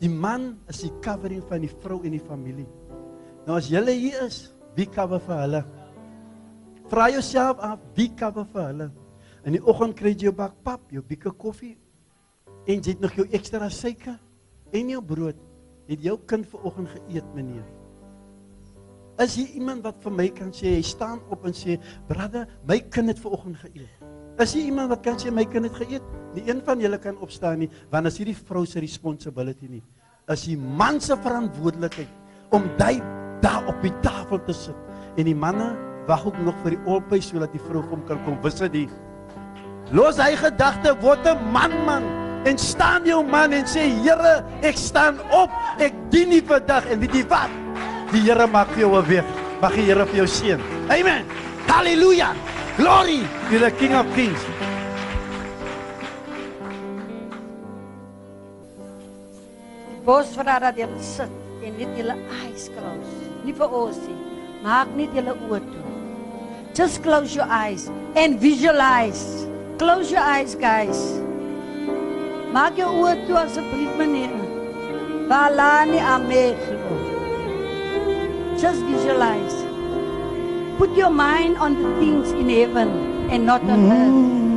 Die 0.02 0.12
man 0.12 0.52
is 0.70 0.84
die 0.84 0.92
covering 1.02 1.42
van 1.50 1.64
die 1.64 1.72
vrou 1.82 2.02
en 2.06 2.14
die 2.14 2.22
familie. 2.22 2.68
Nou 3.48 3.58
as 3.58 3.70
julle 3.72 3.96
hier 3.96 4.20
is, 4.28 4.52
wie 4.78 4.86
cover 4.92 5.22
vir 5.24 5.42
hulle? 5.46 5.64
Vra 6.92 7.08
jouself 7.12 7.60
af, 7.64 7.82
wie 7.98 8.10
cover 8.20 8.46
vir 8.54 8.70
hulle? 8.70 8.90
In 9.48 9.56
die 9.56 9.64
oggend 9.64 9.96
kry 9.98 10.12
jy 10.14 10.28
jou 10.28 10.36
bak 10.36 10.58
pap, 10.68 10.84
jou 10.92 11.02
bieke 11.08 11.32
koffie 11.40 11.78
en 12.68 12.82
jy 12.82 12.92
het 12.92 13.04
nog 13.04 13.16
jou 13.16 13.24
ekstra 13.32 13.70
suiker 13.72 14.18
en 14.76 14.90
jou 14.92 15.02
brood. 15.02 15.40
Het 15.88 16.04
jou 16.04 16.18
kind 16.28 16.44
vanoggend 16.52 16.92
geëet, 16.92 17.28
meneer? 17.36 17.64
Is 19.24 19.38
hier 19.40 19.54
iemand 19.56 19.86
wat 19.88 20.02
vir 20.04 20.14
my 20.14 20.28
kan 20.36 20.52
sê, 20.54 20.76
hy 20.76 20.84
staan 20.86 21.22
op 21.32 21.46
en 21.48 21.56
sê, 21.56 21.80
"Brother, 22.08 22.46
my 22.68 22.80
kind 22.92 23.08
het 23.08 23.20
vanoggend 23.20 23.58
geëet." 23.64 23.97
Is 24.38 24.54
hier 24.54 24.68
iemand 24.70 24.92
wat 24.94 25.02
kan 25.02 25.16
sê 25.18 25.32
my 25.34 25.48
kind 25.50 25.66
het 25.66 25.78
geëet? 25.80 26.04
Nie 26.36 26.44
een 26.46 26.60
van 26.66 26.78
julle 26.78 27.00
kan 27.02 27.16
opstaan 27.26 27.58
nie, 27.64 27.70
want 27.90 28.06
as 28.06 28.20
hierdie 28.22 28.38
vrou 28.38 28.68
se 28.70 28.78
responsibility 28.84 29.66
nie. 29.66 29.82
Is 30.30 30.44
die 30.46 30.58
man 30.58 31.00
se 31.02 31.18
verantwoordelikheid 31.24 32.54
om 32.54 32.68
hy 32.78 33.00
daar 33.42 33.66
op 33.72 33.82
die 33.82 33.94
tafel 34.04 34.38
te 34.46 34.54
sit. 34.54 34.78
En 35.18 35.26
die 35.26 35.36
manne 35.36 35.72
wag 36.06 36.28
ook 36.30 36.38
nog 36.46 36.58
vir 36.62 36.76
die 36.76 36.84
olpy 36.86 37.20
sodat 37.24 37.56
die 37.56 37.64
vrou 37.66 37.82
hom 37.90 38.04
kan 38.06 38.22
kom 38.28 38.38
wisse 38.44 38.70
die. 38.70 38.86
Los 39.90 40.22
hy 40.22 40.36
gedagte 40.38 40.94
word 41.02 41.26
'n 41.26 41.52
man 41.52 41.74
man 41.88 42.06
en 42.46 42.58
staan 42.58 43.06
jou 43.06 43.24
man 43.26 43.54
en 43.54 43.66
sê 43.66 43.90
Here, 44.04 44.44
ek 44.62 44.78
staan 44.78 45.18
op. 45.32 45.50
Ek 45.80 45.94
dien 46.12 46.32
U 46.32 46.42
vandag 46.46 46.86
en 46.86 47.00
weet 47.00 47.14
jy 47.14 47.26
wat? 47.28 47.50
Die 48.12 48.22
Here 48.22 48.48
maak 48.48 48.70
vir 48.76 48.86
jou 48.86 49.02
'n 49.02 49.08
weg. 49.08 49.26
Mag 49.62 49.74
die 49.74 49.82
Here 49.90 50.06
vir 50.06 50.16
jou 50.16 50.28
seën. 50.28 50.62
Amen. 50.90 51.26
Halleluja. 51.68 52.57
Glory 52.78 53.26
to 53.50 53.58
the 53.58 53.72
King 53.72 53.94
of 53.98 54.06
Kings. 54.14 54.38
Bos 60.06 60.30
vra 60.38 60.60
dat 60.62 60.78
jy 60.78 60.86
sit 61.02 61.34
en 61.66 61.74
net 61.74 61.98
julle 61.98 62.14
eyes 62.44 62.68
close. 62.76 63.16
Nie 63.48 63.56
vir 63.58 63.74
ons 63.82 63.98
nie. 64.06 64.18
Maak 64.62 64.94
net 64.94 65.18
julle 65.18 65.34
oë 65.50 65.62
toe. 65.66 65.96
Just 66.78 67.02
close 67.02 67.34
your 67.34 67.50
eyes 67.50 67.90
and 68.14 68.38
visualize. 68.38 69.26
Close 69.82 70.14
your 70.14 70.22
eyes 70.22 70.54
guys. 70.54 71.02
Maak 72.54 72.78
jou 72.78 72.92
oë 73.02 73.16
toe 73.26 73.42
asseblief 73.42 73.98
meneer. 73.98 74.38
Valani 75.34 75.98
ameglo. 76.14 77.02
Just 78.62 78.86
visualize. 78.86 79.67
Put 80.78 80.96
your 80.96 81.10
mind 81.10 81.58
on 81.58 81.74
the 81.82 81.90
things 82.00 82.32
in 82.32 82.50
heaven 82.50 82.90
and 83.32 83.48
not 83.48 83.64
on 83.64 83.92
earth. 83.92 84.57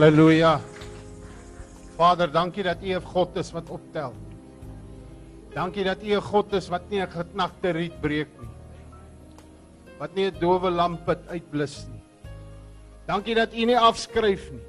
Halleluja. 0.00 0.54
Vader, 1.98 2.30
dankie 2.32 2.62
dat 2.64 2.80
U 2.80 2.88
'n 2.88 3.04
God 3.04 3.36
is 3.36 3.52
wat 3.52 3.68
optel. 3.68 4.14
Dankie 5.52 5.84
dat 5.84 6.02
U 6.02 6.16
'n 6.16 6.22
God 6.22 6.52
is 6.52 6.68
wat 6.68 6.88
nie 6.88 7.02
'n 7.02 7.10
geknakte 7.10 7.70
riet 7.70 8.00
breek 8.00 8.28
nie. 8.40 8.48
Wat 9.98 10.14
nie 10.14 10.30
'n 10.30 10.40
dowe 10.40 10.70
lampet 10.70 11.18
uitblus 11.28 11.86
nie. 11.92 12.00
Dankie 13.06 13.34
dat 13.34 13.52
U 13.52 13.64
nie 13.64 13.78
afskryf 13.78 14.50
nie. 14.50 14.64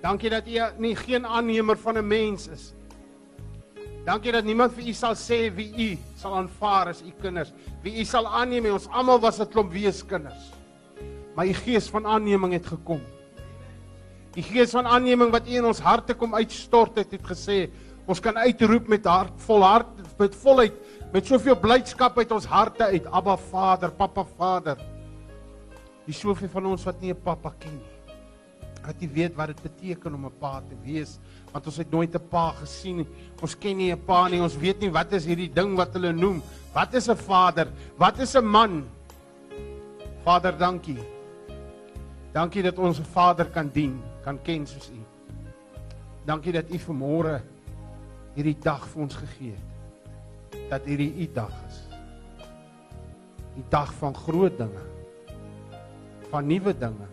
Dankie 0.00 0.30
dat 0.30 0.48
U 0.48 0.80
nie 0.80 0.96
geen 0.96 1.26
aannemer 1.26 1.76
van 1.76 1.98
'n 1.98 2.06
mens 2.06 2.48
is 2.48 2.72
nie. 2.72 3.84
Dankie 4.04 4.32
dat 4.32 4.44
niemand 4.44 4.72
vir 4.72 4.88
U 4.88 4.92
sal 4.92 5.14
sê 5.14 5.54
wie 5.54 5.72
U 5.76 5.98
sal 6.16 6.34
aanvaar 6.34 6.88
as 6.88 7.02
U 7.02 7.12
kinders. 7.20 7.52
Wie 7.82 8.00
U 8.00 8.04
sal 8.04 8.26
aanneem, 8.26 8.72
ons 8.72 8.88
almal 8.88 9.20
was 9.20 9.40
'n 9.40 9.48
klomp 9.48 9.72
weeskinders. 9.72 10.52
Maar 11.34 11.46
U 11.46 11.52
gees 11.52 11.90
van 11.90 12.06
aanneming 12.06 12.52
het 12.52 12.66
gekom. 12.66 13.00
Die 14.34 14.42
gees 14.46 14.70
van 14.70 14.86
aanneming 14.86 15.32
wat 15.34 15.48
U 15.48 15.56
in 15.58 15.66
ons 15.66 15.80
harte 15.82 16.14
kom 16.14 16.34
uitstort 16.34 17.00
het, 17.02 17.10
het 17.10 17.24
gesê, 17.26 17.70
ons 18.06 18.20
kan 18.22 18.36
uitroep 18.36 18.88
met 18.88 19.06
hart 19.06 19.34
vol 19.46 19.62
hart 19.62 19.98
met 20.18 20.34
volheid 20.34 20.74
met 21.12 21.26
soveel 21.26 21.56
blydskap 21.58 22.18
uit 22.18 22.32
ons 22.32 22.46
harte 22.46 22.86
uit, 22.92 23.06
Abba 23.06 23.36
Vader, 23.50 23.90
Papa 23.90 24.24
Vader. 24.36 24.78
Dis 26.06 26.20
soveel 26.22 26.50
van 26.52 26.68
ons 26.72 26.84
wat 26.86 27.00
nie 27.00 27.10
'n 27.10 27.22
pappa 27.24 27.52
ken 27.58 27.74
nie. 27.74 27.90
Dat 28.86 28.96
jy 29.00 29.08
weet 29.12 29.34
wat 29.36 29.48
dit 29.48 29.62
beteken 29.62 30.14
om 30.14 30.26
'n 30.26 30.38
pa 30.40 30.60
te 30.60 30.76
wees, 30.84 31.18
want 31.52 31.66
ons 31.66 31.76
het 31.76 31.90
nooit 31.90 32.14
'n 32.14 32.28
pa 32.30 32.52
gesien 32.60 32.96
nie. 32.96 33.06
Ons 33.42 33.54
ken 33.54 33.76
nie 33.76 33.92
'n 33.92 34.04
pa 34.06 34.28
nie. 34.28 34.40
Ons 34.40 34.56
weet 34.56 34.80
nie 34.80 34.90
wat 34.90 35.12
is 35.12 35.24
hierdie 35.24 35.52
ding 35.52 35.76
wat 35.76 35.92
hulle 35.92 36.12
noem. 36.12 36.42
Wat 36.72 36.94
is 36.94 37.08
'n 37.08 37.16
vader? 37.16 37.68
Wat 37.98 38.18
is 38.18 38.34
'n 38.36 38.44
man? 38.44 38.88
Vader, 40.24 40.56
dankie. 40.56 40.98
Dankie 42.32 42.62
dat 42.62 42.78
ons 42.78 43.00
'n 43.00 43.04
Vader 43.04 43.46
kan 43.46 43.68
dien, 43.72 44.00
kan 44.24 44.38
ken 44.42 44.66
soos 44.66 44.90
U. 44.92 45.00
Dankie 46.28 46.52
dat 46.52 46.70
U 46.70 46.78
vanmôre 46.78 47.40
hierdie 48.36 48.58
dag 48.62 48.84
vir 48.92 49.02
ons 49.02 49.16
gegee 49.22 49.54
het. 49.56 50.58
Dat 50.70 50.86
hierdie 50.88 51.12
U 51.24 51.28
dag 51.34 51.54
is. 51.68 51.80
Die 53.56 53.64
dag 53.72 53.92
van 53.98 54.14
groot 54.14 54.58
dinge. 54.58 54.84
Van 56.30 56.46
nuwe 56.46 56.74
dinge. 56.76 57.08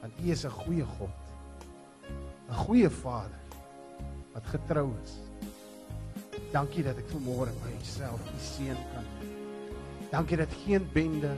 Want 0.00 0.12
U 0.24 0.30
is 0.30 0.44
'n 0.44 0.50
goeie 0.50 0.84
God. 0.84 1.16
'n 2.48 2.54
Goeie 2.54 2.90
Vader 2.90 3.40
wat 4.32 4.46
getrou 4.46 4.90
is. 5.02 5.12
Dankie 6.52 6.84
dat 6.84 6.96
ek 6.96 7.08
vanmôre 7.10 7.52
myself 7.64 8.20
U 8.20 8.38
seën 8.38 8.78
kan. 8.92 9.04
Dankie 10.10 10.36
dat 10.36 10.52
geen 10.64 10.88
bende 10.92 11.30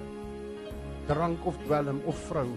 drank 1.06 1.46
of 1.46 1.56
dwelm 1.64 2.00
of 2.04 2.18
vrou 2.28 2.48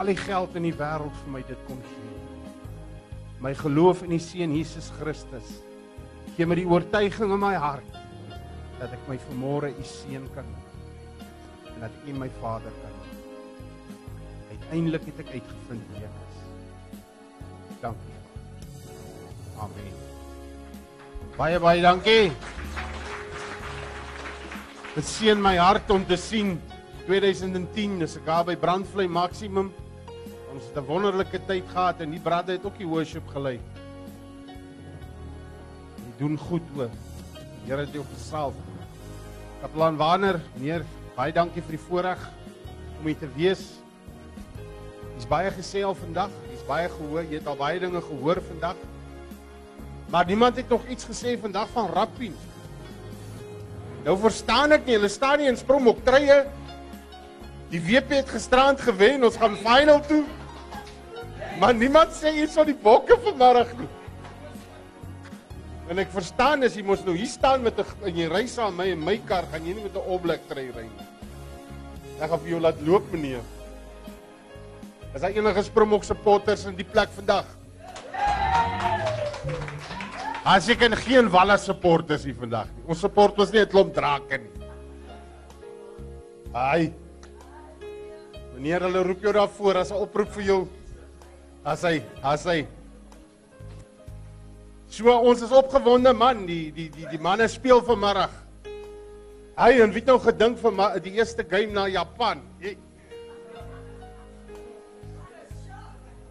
al 0.00 0.08
die 0.08 0.16
geld 0.16 0.54
in 0.56 0.64
die 0.64 0.76
wêreld 0.76 1.16
vir 1.22 1.32
my 1.34 1.40
dit 1.44 1.64
kon 1.68 1.80
gee. 1.84 2.12
My 3.44 3.52
geloof 3.56 4.00
in 4.06 4.14
die 4.14 4.22
seun 4.22 4.54
Jesus 4.56 4.88
Christus 4.96 5.58
gee 6.36 6.46
my 6.48 6.56
die 6.56 6.68
oortuiging 6.68 7.34
in 7.34 7.40
my 7.42 7.52
hart 7.60 7.98
dat 8.78 8.94
ek 8.96 9.02
my 9.10 9.18
vanmôre 9.26 9.68
u 9.76 9.84
seun 9.84 10.24
kan 10.32 10.46
noem 10.48 11.74
en 11.74 11.84
dat 11.84 11.98
u 12.08 12.14
my 12.16 12.30
Vader 12.40 12.72
kan 12.80 12.94
noem. 12.96 13.18
Uiteindelik 14.54 15.04
het 15.10 15.20
ek 15.26 15.34
uitgevind 15.34 15.92
wie 15.92 16.06
ek 16.06 16.16
is. 16.30 16.40
Dankie. 17.82 18.16
Amen. 19.60 20.00
Baie 21.36 21.60
baie 21.60 21.84
dankie. 21.84 22.32
Dit 24.96 25.12
seën 25.12 25.44
my 25.44 25.58
hart 25.60 25.92
om 25.92 26.08
te 26.08 26.16
sien 26.16 26.56
2010 27.04 28.00
is 28.08 28.16
ek 28.16 28.24
daar 28.32 28.48
by 28.48 28.56
Brandvlei 28.56 29.08
Maximum. 29.12 29.68
Ons 30.50 30.66
het 30.66 30.76
'n 30.76 30.86
wonderlike 30.86 31.40
tyd 31.46 31.64
gehad 31.68 32.00
en 32.00 32.10
die 32.10 32.20
brande 32.20 32.52
het 32.52 32.64
ook 32.64 32.78
die 32.78 32.86
worship 32.86 33.28
gelei. 33.28 33.60
Jy 35.96 36.12
doen 36.18 36.38
goed. 36.38 36.62
Die 36.74 36.88
Here 37.66 37.80
het 37.80 37.92
jou 37.92 38.04
gesalf. 38.14 38.54
Kaplan 39.60 39.96
Warner, 39.96 40.40
meneer, 40.54 40.84
baie 41.14 41.32
dankie 41.32 41.62
vir 41.62 41.76
die 41.76 41.86
voorreg 41.88 42.30
om 42.98 43.06
hier 43.06 43.18
te 43.18 43.28
wees. 43.36 43.80
Dis 45.16 45.28
baie 45.28 45.50
gesê 45.50 45.84
al 45.84 45.94
vandag. 45.94 46.30
Dis 46.50 46.66
baie 46.66 46.88
gehoor. 46.88 47.22
Jy 47.22 47.34
het 47.34 47.46
al 47.46 47.56
baie 47.56 47.80
dinge 47.80 48.00
gehoor 48.00 48.42
vandag. 48.42 48.76
Maar 50.10 50.26
niemand 50.26 50.56
het 50.56 50.68
nog 50.68 50.86
iets 50.88 51.04
gesê 51.04 51.38
vandag 51.40 51.68
van 51.68 51.90
Rappie. 51.92 52.32
Nou 54.04 54.18
verstaan 54.18 54.72
ek 54.72 54.86
nie. 54.86 54.94
Hulle 54.94 55.08
staan 55.08 55.38
nie 55.38 55.48
in 55.48 55.56
Springbok 55.56 56.04
treie. 56.04 56.46
Die 57.70 57.80
WP 57.80 58.10
het 58.10 58.28
gisterand 58.28 58.80
gewen. 58.80 59.24
Ons 59.24 59.36
gaan 59.36 59.56
final 59.56 60.00
toe. 60.00 60.24
Maar 61.60 61.74
niemand 61.76 62.14
sê 62.16 62.32
iets 62.40 62.56
van 62.56 62.68
die 62.70 62.78
bokke 62.82 63.18
vanmiddag 63.20 63.74
nie. 63.76 63.88
En 65.92 65.98
ek 66.00 66.12
verstaan 66.14 66.64
as 66.64 66.76
jy 66.78 66.84
mos 66.86 67.02
nou 67.04 67.12
hier 67.18 67.28
staan 67.28 67.62
met 67.66 67.78
'n 67.78 67.84
en 68.08 68.16
jy 68.16 68.28
ry 68.30 68.46
saam 68.46 68.76
met 68.76 68.86
my 68.86 68.92
in 68.92 69.04
my 69.04 69.16
kar, 69.28 69.44
gaan 69.52 69.66
jy 69.66 69.74
nie 69.74 69.84
met 69.84 69.96
'n 69.96 70.08
oplek 70.08 70.48
trein 70.48 70.72
ry 70.72 70.86
nie. 70.88 71.06
Ek 72.20 72.30
gaan 72.30 72.40
vir 72.40 72.50
jou 72.50 72.60
laat 72.60 72.80
loop 72.80 73.12
meneer. 73.12 73.44
Is 75.14 75.20
daar 75.20 75.30
enige 75.30 75.62
Springbok 75.62 76.04
supporters 76.04 76.64
in 76.66 76.76
die 76.76 76.84
plek 76.84 77.08
vandag? 77.10 77.44
As 80.44 80.68
ek 80.68 80.82
en 80.82 80.96
geen 80.96 81.28
Walle 81.28 81.58
supporters 81.58 82.24
hier 82.24 82.34
vandag 82.34 82.68
nie. 82.76 82.84
Ons 82.88 83.00
support 83.00 83.38
ons 83.38 83.52
nie 83.52 83.60
'n 83.60 83.68
klomp 83.68 83.94
drake 83.94 84.38
nie. 84.38 84.50
Ai. 86.54 86.92
Meneer, 88.54 88.80
hulle 88.80 89.02
roep 89.02 89.20
jou 89.22 89.32
daarvoor 89.32 89.76
as 89.76 89.90
'n 89.90 89.96
oproep 89.96 90.28
vir 90.28 90.42
jou. 90.42 90.68
As 91.60 91.82
hy, 91.84 91.98
as 92.24 92.46
hy. 92.48 92.62
So 94.88 95.12
ons 95.12 95.42
is 95.44 95.52
opgewonde 95.52 96.12
man, 96.16 96.46
die 96.48 96.70
die 96.72 96.88
die 96.88 97.08
die 97.12 97.20
manne 97.20 97.48
speel 97.52 97.82
vanmiddag. 97.84 98.32
Hy 99.60 99.74
en 99.84 99.92
wie 99.92 100.00
het 100.00 100.08
nou 100.08 100.16
gedink 100.24 100.56
vir 100.62 100.78
die 101.04 101.18
eerste 101.18 101.44
game 101.44 101.74
na 101.76 101.84
Japan? 101.92 102.40
Jy, 102.64 102.78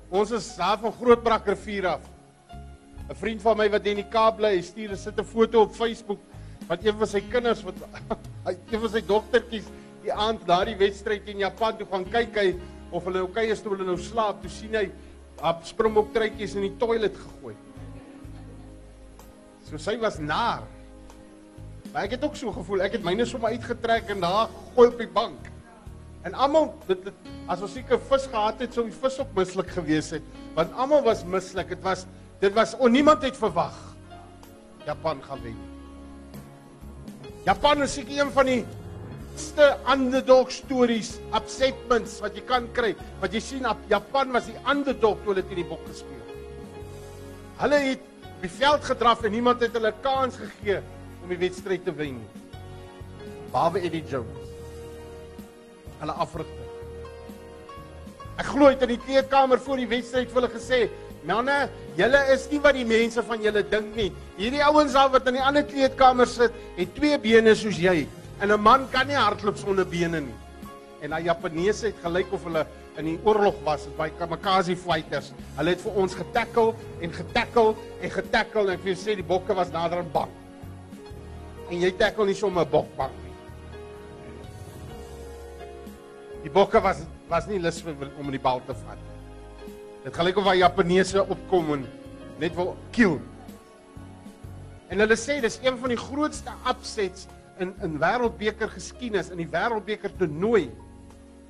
ons 0.09 0.33
is 0.33 0.47
daar 0.57 0.79
van 0.81 0.95
Grootbrak 0.97 1.45
rivier 1.53 1.91
af. 1.93 2.09
'n 3.09 3.17
Vriend 3.17 3.41
van 3.41 3.57
my 3.57 3.69
wat 3.69 3.85
in 3.85 4.01
die 4.01 4.09
Kaap 4.09 4.37
bly, 4.37 4.55
hy 4.57 4.61
stuur 4.61 4.91
'n 4.93 4.97
sit 4.97 5.19
'n 5.19 5.25
foto 5.25 5.61
op 5.61 5.75
Facebook 5.75 6.19
wat 6.67 6.83
een 6.85 6.97
van 6.97 7.07
sy 7.07 7.21
kinders 7.21 7.63
wat 7.63 7.75
hy 8.45 8.57
een 8.71 8.81
van 8.81 8.89
sy 8.89 9.01
dogtertjies 9.01 9.69
die 10.03 10.13
aand 10.13 10.45
na 10.47 10.65
die 10.65 10.77
wedstryd 10.77 11.27
in 11.29 11.39
Japan 11.45 11.77
toe 11.77 11.87
gaan 11.89 12.05
kyk 12.05 12.35
hy 12.35 12.55
of 12.91 13.05
hulle 13.05 13.23
okay 13.23 13.49
is 13.49 13.61
toe 13.61 13.73
hulle 13.73 13.85
nou 13.85 13.97
slaap, 13.97 14.41
toe 14.41 14.49
sien 14.49 14.73
hy 14.73 14.89
op 15.43 15.63
springbok 15.67 16.11
truitjies 16.13 16.55
in 16.59 16.67
die 16.67 16.75
toilet 16.81 17.15
gegooi. 17.17 17.55
So 19.69 19.79
sy 19.81 19.95
was 20.01 20.17
naar. 20.19 20.65
Maar 21.93 22.05
ek 22.05 22.17
het 22.17 22.25
ook 22.25 22.35
so 22.37 22.51
gevoel, 22.53 22.83
ek 22.85 22.99
het 22.99 23.05
myne 23.05 23.25
sommer 23.25 23.55
uitgetrek 23.55 24.11
en 24.13 24.21
daar 24.23 24.49
gegooi 24.53 24.89
op 24.91 24.99
die 25.01 25.11
bank. 25.13 25.49
En 26.27 26.35
almal 26.35 26.73
dit, 26.89 27.05
dit 27.07 27.29
as 27.49 27.61
ons 27.65 27.73
seker 27.73 28.01
vis 28.09 28.27
gehad 28.29 28.59
het, 28.61 28.75
sou 28.75 28.85
die 28.85 28.95
vis 28.95 29.19
ook 29.23 29.31
mislik 29.37 29.71
gewees 29.73 30.11
het, 30.13 30.25
want 30.57 30.73
almal 30.77 31.01
was 31.05 31.23
mislik. 31.25 31.71
Dit 31.71 31.85
was 31.85 32.05
dit 32.39 32.53
was 32.55 32.75
on 32.79 32.93
niemand 32.95 33.23
het 33.25 33.35
verwag 33.35 33.75
Japan 34.87 35.19
gaan 35.23 35.41
wen. 35.43 35.57
Japan 37.47 37.81
is 37.83 37.93
seker 37.97 38.19
een 38.19 38.31
van 38.35 38.47
die 38.47 38.61
beste 39.39 39.77
underdog 39.87 40.51
stories, 40.51 41.13
upsetments 41.31 42.17
wat 42.19 42.35
jy 42.35 42.41
kan 42.43 42.65
kry. 42.75 42.91
Wat 43.21 43.31
jy 43.31 43.39
sien, 43.39 43.67
Japan 43.87 44.33
was 44.35 44.49
die 44.49 44.57
underdog 44.67 45.21
toe 45.23 45.31
hulle 45.31 45.45
teen 45.47 45.61
die 45.61 45.69
bok 45.69 45.85
gespeel. 45.87 46.25
Hulle 47.61 47.79
het 47.85 48.03
op 48.19 48.43
die 48.43 48.51
veld 48.51 48.83
gedraf 48.89 49.23
en 49.23 49.35
niemand 49.35 49.63
het 49.63 49.77
hulle 49.79 49.93
kans 50.03 50.35
gegee 50.39 50.81
om 51.23 51.31
die 51.31 51.39
wedstryd 51.39 51.87
te 51.87 51.95
wen 51.95 52.19
nie. 52.19 52.51
Behalwe 53.53 53.85
Eddie 53.87 54.03
Jones. 54.11 54.51
Hulle 56.01 56.19
afrigter. 56.19 56.67
Ek 58.39 58.51
glo 58.51 58.67
het 58.71 58.83
in 58.83 58.95
die 58.97 59.01
kleedkamer 59.07 59.59
voor 59.63 59.79
die 59.79 59.89
wedstryd 59.91 60.31
vir 60.31 60.41
hulle 60.41 60.51
gesê, 60.51 60.89
"Manne, 61.23 61.69
julle 61.95 62.21
is 62.35 62.47
nie 62.51 62.59
wat 62.59 62.75
die 62.75 62.87
mense 62.87 63.23
van 63.23 63.41
julle 63.41 63.63
dink 63.63 63.95
nie. 63.95 64.11
Hierdie 64.37 64.63
ouens 64.63 64.95
al 64.95 65.09
wat 65.09 65.27
in 65.27 65.33
die 65.33 65.43
ander 65.43 65.63
kleedkamer 65.63 66.27
sit, 66.27 66.51
het 66.75 66.95
twee 66.95 67.17
bene 67.17 67.55
soos 67.55 67.77
jy. 67.77 68.07
En 68.39 68.51
'n 68.51 68.61
man 68.61 68.89
kan 68.89 69.07
nie 69.07 69.15
hardloop 69.15 69.57
sonder 69.57 69.85
bene 69.85 70.21
nie." 70.21 70.35
En 71.01 71.09
daai 71.09 71.23
Japaneese 71.23 71.85
het 71.85 71.99
gelyk 72.03 72.33
of 72.33 72.43
hulle 72.43 72.65
in 72.97 73.05
die 73.05 73.19
oorlog 73.23 73.55
was 73.63 73.87
by 73.97 74.09
Kamikaze 74.19 74.75
fighters. 74.75 75.31
Hulle 75.55 75.69
het 75.69 75.81
vir 75.81 75.95
ons 76.01 76.15
getackle 76.15 76.73
en 77.01 77.13
getackle 77.13 77.75
en 78.01 78.11
getackle 78.11 78.61
en 78.61 78.73
ek 78.75 78.83
wil 78.83 78.95
sê 78.99 79.15
die 79.15 79.23
bokke 79.23 79.55
was 79.55 79.71
nader 79.71 80.03
aan 80.03 80.11
bak. 80.11 80.29
En 81.69 81.79
jy 81.79 81.91
tackle 81.91 82.25
nie 82.25 82.35
sommer 82.35 82.65
'n 82.65 82.71
bokbak 82.71 83.11
nie. 83.23 83.35
Die 86.43 86.51
bokke 86.51 86.81
was 86.81 87.05
was 87.29 87.47
nie 87.47 87.59
lus 87.59 87.81
vir 87.81 87.95
om 88.19 88.31
die 88.31 88.39
bal 88.39 88.61
te 88.65 88.73
vat. 88.73 88.97
Dit 90.03 90.15
gelyk 90.15 90.37
of 90.37 90.43
daai 90.43 90.57
Japaneese 90.57 91.23
opkom 91.23 91.73
en 91.73 91.87
net 92.39 92.55
wil 92.55 92.75
kill. 92.91 93.19
En 94.89 94.99
hulle 94.99 95.15
sê 95.15 95.41
dis 95.41 95.59
een 95.61 95.77
van 95.77 95.89
die 95.89 95.97
grootste 95.97 96.51
upsets 96.67 97.27
in 97.59 97.73
in 97.83 97.97
wêreldbeker 97.99 98.71
geskiedenis 98.71 99.31
in 99.33 99.41
die 99.41 99.49
wêreldbeker 99.51 100.13
toernooi. 100.17 100.69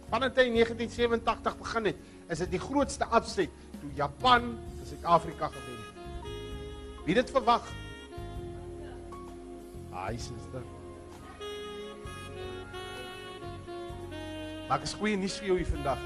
Vandat 0.10 0.40
hy 0.42 0.48
in 0.50 0.58
1987 0.58 1.58
begin 1.60 1.92
het, 1.92 2.00
is 2.34 2.42
dit 2.46 2.56
die 2.56 2.62
grootste 2.62 3.06
upset 3.14 3.54
toe 3.80 3.92
Japan 3.98 4.56
in 4.80 4.86
Suid-Afrika 4.90 5.52
gewen 5.54 5.78
het. 5.78 7.06
Wie 7.06 7.16
dit 7.18 7.30
verwag? 7.30 7.66
Ai, 9.94 10.18
suster. 10.18 10.66
Maak 14.70 14.86
is 14.86 14.94
goeie 14.98 15.18
nuus 15.18 15.38
vir 15.42 15.50
jou 15.50 15.58
hier 15.58 15.70
vandag. 15.70 16.02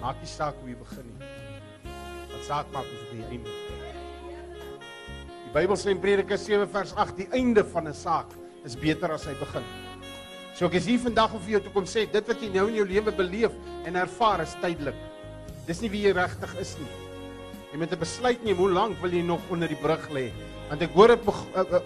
Maak 0.00 0.20
nie 0.22 0.30
saak 0.30 0.58
hoe 0.62 0.70
jy 0.70 0.76
begin 0.78 1.08
nie. 1.10 1.30
Wat 2.30 2.44
saak 2.46 2.70
maak 2.74 2.86
is 2.86 3.06
die 3.10 3.24
einde. 3.26 3.56
Die 5.46 5.54
Bybel 5.54 5.78
sê 5.78 5.90
in 5.94 6.02
Prediker 6.02 6.38
7 6.38 6.70
vers 6.70 6.94
8 6.94 7.18
die 7.18 7.28
einde 7.34 7.64
van 7.66 7.90
'n 7.90 7.94
saak 7.94 8.39
is 8.64 8.76
beter 8.76 9.12
as 9.12 9.24
sy 9.24 9.34
begin. 9.40 9.64
So 10.54 10.66
ek 10.68 10.76
is 10.76 10.88
hier 10.90 11.00
vandag 11.00 11.32
om 11.32 11.40
vir 11.40 11.56
jou 11.56 11.60
te 11.64 11.72
kom 11.72 11.86
sê 11.88 12.04
dit 12.10 12.26
wat 12.28 12.42
jy 12.42 12.50
nou 12.52 12.66
in 12.68 12.80
jou 12.80 12.84
lewe 12.84 13.12
beleef 13.16 13.54
en 13.88 13.96
ervaar 13.96 14.42
is 14.44 14.56
tydelik. 14.60 14.98
Dis 15.66 15.80
nie 15.80 15.88
wie 15.92 16.02
jy 16.04 16.12
regtig 16.16 16.52
is 16.60 16.74
nie. 16.80 16.90
Jy 17.72 17.78
moet 17.78 17.92
'n 17.92 18.00
besluit 18.00 18.44
neem 18.44 18.56
hoe 18.56 18.70
lank 18.70 19.00
wil 19.00 19.10
jy 19.10 19.22
nog 19.22 19.40
onder 19.50 19.68
die 19.68 19.78
brug 19.78 20.08
lê? 20.10 20.32
Want 20.68 20.82
ek 20.82 20.92
hoor 20.92 21.12
'n 21.12 21.20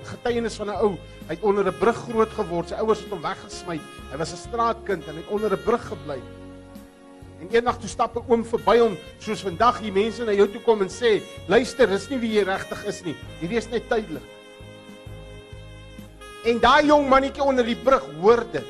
getuienis 0.04 0.56
van 0.56 0.70
'n 0.70 0.80
ou, 0.82 0.98
hy 1.28 1.34
het 1.34 1.42
onder 1.44 1.66
'n 1.66 1.78
brug 1.78 1.96
groot 1.96 2.30
geword. 2.30 2.68
Sy 2.68 2.74
ouers 2.74 3.00
het 3.00 3.10
hom 3.10 3.22
weggesmy. 3.22 3.80
Hy 4.10 4.16
was 4.16 4.32
'n 4.32 4.48
straatkind 4.48 5.06
en 5.06 5.16
het 5.16 5.28
onder 5.28 5.52
'n 5.52 5.62
brug 5.62 5.88
gebly. 5.88 6.20
En 7.40 7.48
eendag 7.50 7.78
toe 7.78 7.88
stap 7.88 8.16
'n 8.16 8.24
oom 8.28 8.44
verby 8.44 8.78
hom, 8.78 8.96
soos 9.20 9.42
vandag 9.42 9.78
hier 9.80 9.92
mense 9.92 10.24
na 10.24 10.32
jou 10.32 10.48
toe 10.48 10.62
kom 10.62 10.80
en 10.82 10.88
sê, 10.88 11.22
"Luister, 11.46 11.86
dis 11.86 12.08
nie 12.08 12.18
wie 12.18 12.32
jy 12.32 12.44
regtig 12.44 12.84
is 12.86 13.04
nie. 13.04 13.14
Hierdie 13.40 13.58
is 13.58 13.68
net 13.68 13.88
tydelik." 13.88 14.33
En 16.44 16.60
daai 16.60 16.86
jong 16.86 17.08
mannetjie 17.08 17.44
onder 17.44 17.64
die 17.64 17.78
brug 17.78 18.04
hoor 18.20 18.42
dit. 18.52 18.66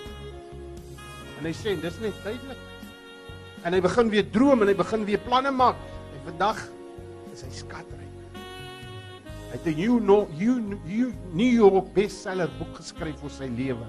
En 1.39 1.49
hy 1.49 1.53
sê, 1.53 1.75
"Dis 1.81 1.99
net 2.01 2.14
tydelik." 2.22 2.61
En 3.64 3.72
hy 3.72 3.81
begin 3.81 4.11
weer 4.11 4.31
droom 4.31 4.62
en 4.62 4.68
hy 4.68 4.75
begin 4.75 5.05
weer 5.05 5.18
planne 5.18 5.51
maak. 5.51 5.77
En 6.14 6.20
vandag 6.25 6.68
is 7.33 7.43
hy 7.43 7.51
skatryk. 7.51 8.12
Hy 9.51 9.59
het 9.59 9.66
'n 9.66 9.77
New 9.77 10.01
York, 10.03 10.29
New 11.33 11.53
York 11.53 11.93
bestseller 11.95 12.49
boek 12.59 12.77
geskryf 12.77 13.20
vir 13.20 13.31
sy 13.31 13.49
lewe. 13.57 13.87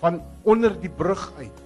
Van 0.00 0.22
onder 0.42 0.80
die 0.80 0.90
brug 0.90 1.32
uit. 1.38 1.62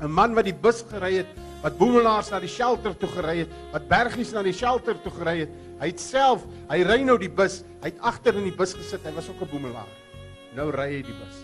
'n 0.00 0.10
Man 0.10 0.34
wat 0.34 0.44
die 0.44 0.54
bus 0.54 0.84
gery 0.90 1.16
het, 1.16 1.43
wat 1.64 1.78
boemelaars 1.80 2.28
na 2.28 2.42
die 2.44 2.50
shelter 2.52 2.92
toe 3.00 3.08
gery 3.08 3.38
het, 3.40 3.52
wat 3.72 3.88
bergies 3.88 4.34
na 4.36 4.42
die 4.44 4.52
shelter 4.52 4.98
toe 5.00 5.12
gery 5.16 5.38
het. 5.46 5.52
Hy 5.80 5.88
het 5.90 6.02
self, 6.02 6.44
hy 6.68 6.82
ry 6.84 7.00
nou 7.06 7.16
die 7.20 7.32
bus, 7.32 7.62
hy 7.80 7.88
het 7.88 8.02
agter 8.04 8.36
in 8.36 8.50
die 8.50 8.56
bus 8.56 8.76
gesit. 8.76 9.04
Hy 9.04 9.14
was 9.16 9.30
ook 9.32 9.40
'n 9.40 9.50
boemelaar. 9.50 9.88
Nou 10.54 10.70
ry 10.70 10.88
hy 10.92 11.02
die 11.02 11.16
bus. 11.16 11.40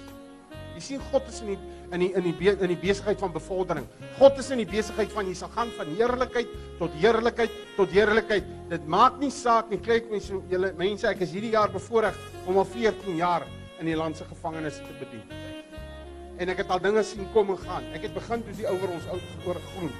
Jy 0.76 0.80
sien 0.80 1.00
God 1.10 1.26
is 1.28 1.40
in 1.40 1.46
die 1.46 1.58
in 1.92 2.00
die 2.00 2.12
in 2.14 2.22
die 2.22 2.50
in 2.52 2.68
die 2.68 2.78
besigheid 2.78 3.18
van 3.18 3.32
bevordering. 3.32 3.86
God 4.18 4.38
is 4.38 4.50
in 4.50 4.58
die 4.58 4.66
besigheid 4.66 5.10
van 5.12 5.26
jy 5.26 5.34
sal 5.34 5.48
gaan 5.48 5.70
van 5.76 5.86
heerlikheid 5.86 6.48
tot 6.78 6.90
heerlikheid 6.92 7.50
tot 7.76 7.90
heerlikheid. 7.90 8.44
Dit 8.68 8.86
maak 8.86 9.18
nie 9.18 9.30
saak 9.30 9.70
nie. 9.70 9.78
Kyk 9.78 10.10
mense, 10.10 10.32
julle 10.48 10.72
mense, 10.78 11.08
ek 11.08 11.20
is 11.20 11.32
hierdie 11.32 11.52
jaar 11.52 11.70
bevoorreg 11.70 12.14
om 12.46 12.58
al 12.58 12.64
14 12.64 13.16
jaar 13.16 13.46
in 13.80 13.86
die 13.86 13.96
land 13.96 14.16
se 14.16 14.24
gevangenes 14.24 14.76
te 14.76 14.94
bedien. 15.00 15.24
En 16.38 16.48
ek 16.48 16.62
het 16.62 16.70
al 16.70 16.80
dinge 16.80 17.02
sien 17.02 17.26
kom 17.32 17.50
en 17.50 17.58
gaan. 17.58 17.84
Ek 17.92 18.02
het 18.02 18.14
begin 18.14 18.44
toe 18.44 18.54
die 18.56 18.68
ouer 18.68 18.88
ons 18.88 19.06
oud 19.12 19.46
oor 19.46 19.60
groen. 19.74 19.92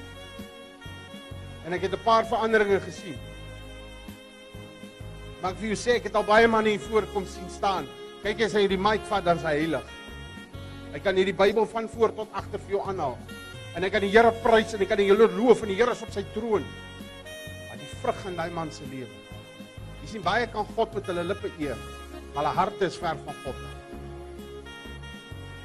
En 1.67 1.73
ek 1.73 1.83
het 1.83 1.93
'n 1.93 2.05
paar 2.05 2.27
veranderinge 2.27 2.81
gesien. 2.81 3.19
Maar 5.41 5.53
ek 5.53 5.61
jou 5.61 5.77
sê 5.77 5.97
ek 5.97 6.05
het 6.05 6.15
al 6.15 6.25
baie 6.25 6.49
manne 6.49 6.71
hier 6.71 6.81
voor 6.81 7.07
kom 7.13 7.27
sien 7.27 7.51
staan. 7.51 7.87
Kyk 8.23 8.41
as 8.41 8.53
hy 8.53 8.67
die 8.69 8.79
mic 8.79 9.01
vat 9.09 9.25
dan 9.25 9.37
is 9.37 9.43
hy 9.43 9.55
heilig. 9.57 9.87
Hy 10.93 10.99
kan 10.99 11.17
hierdie 11.17 11.37
Bybel 11.37 11.67
van 11.67 11.89
voor 11.89 12.15
tot 12.15 12.29
agter 12.33 12.59
vir 12.59 12.71
jou 12.77 12.83
aanhaal. 12.89 13.19
En 13.77 13.83
hy 13.83 13.91
kan 13.91 14.01
die 14.01 14.11
Here 14.11 14.33
prys 14.43 14.75
en 14.75 14.81
hy 14.81 14.87
kan 14.87 14.99
die 14.99 15.07
Here 15.07 15.29
loof 15.29 15.63
en 15.63 15.69
die 15.69 15.79
Here 15.79 15.93
is 15.93 16.03
op 16.03 16.11
sy 16.11 16.25
troon. 16.35 16.65
Maar 17.69 17.79
die 17.79 17.91
vrug 18.03 18.25
in 18.27 18.37
daai 18.37 18.51
man 18.51 18.73
se 18.73 18.83
lewe. 18.91 19.09
Jy 20.03 20.09
sien 20.15 20.23
baie 20.23 20.47
kan 20.51 20.67
God 20.77 20.95
met 20.95 21.07
hulle 21.07 21.25
lippe 21.25 21.51
eer, 21.61 21.79
maar 22.35 22.43
hulle 22.43 22.55
harte 22.57 22.89
is 22.89 22.99
ver 22.99 23.17
van 23.25 23.37
God. 23.45 23.61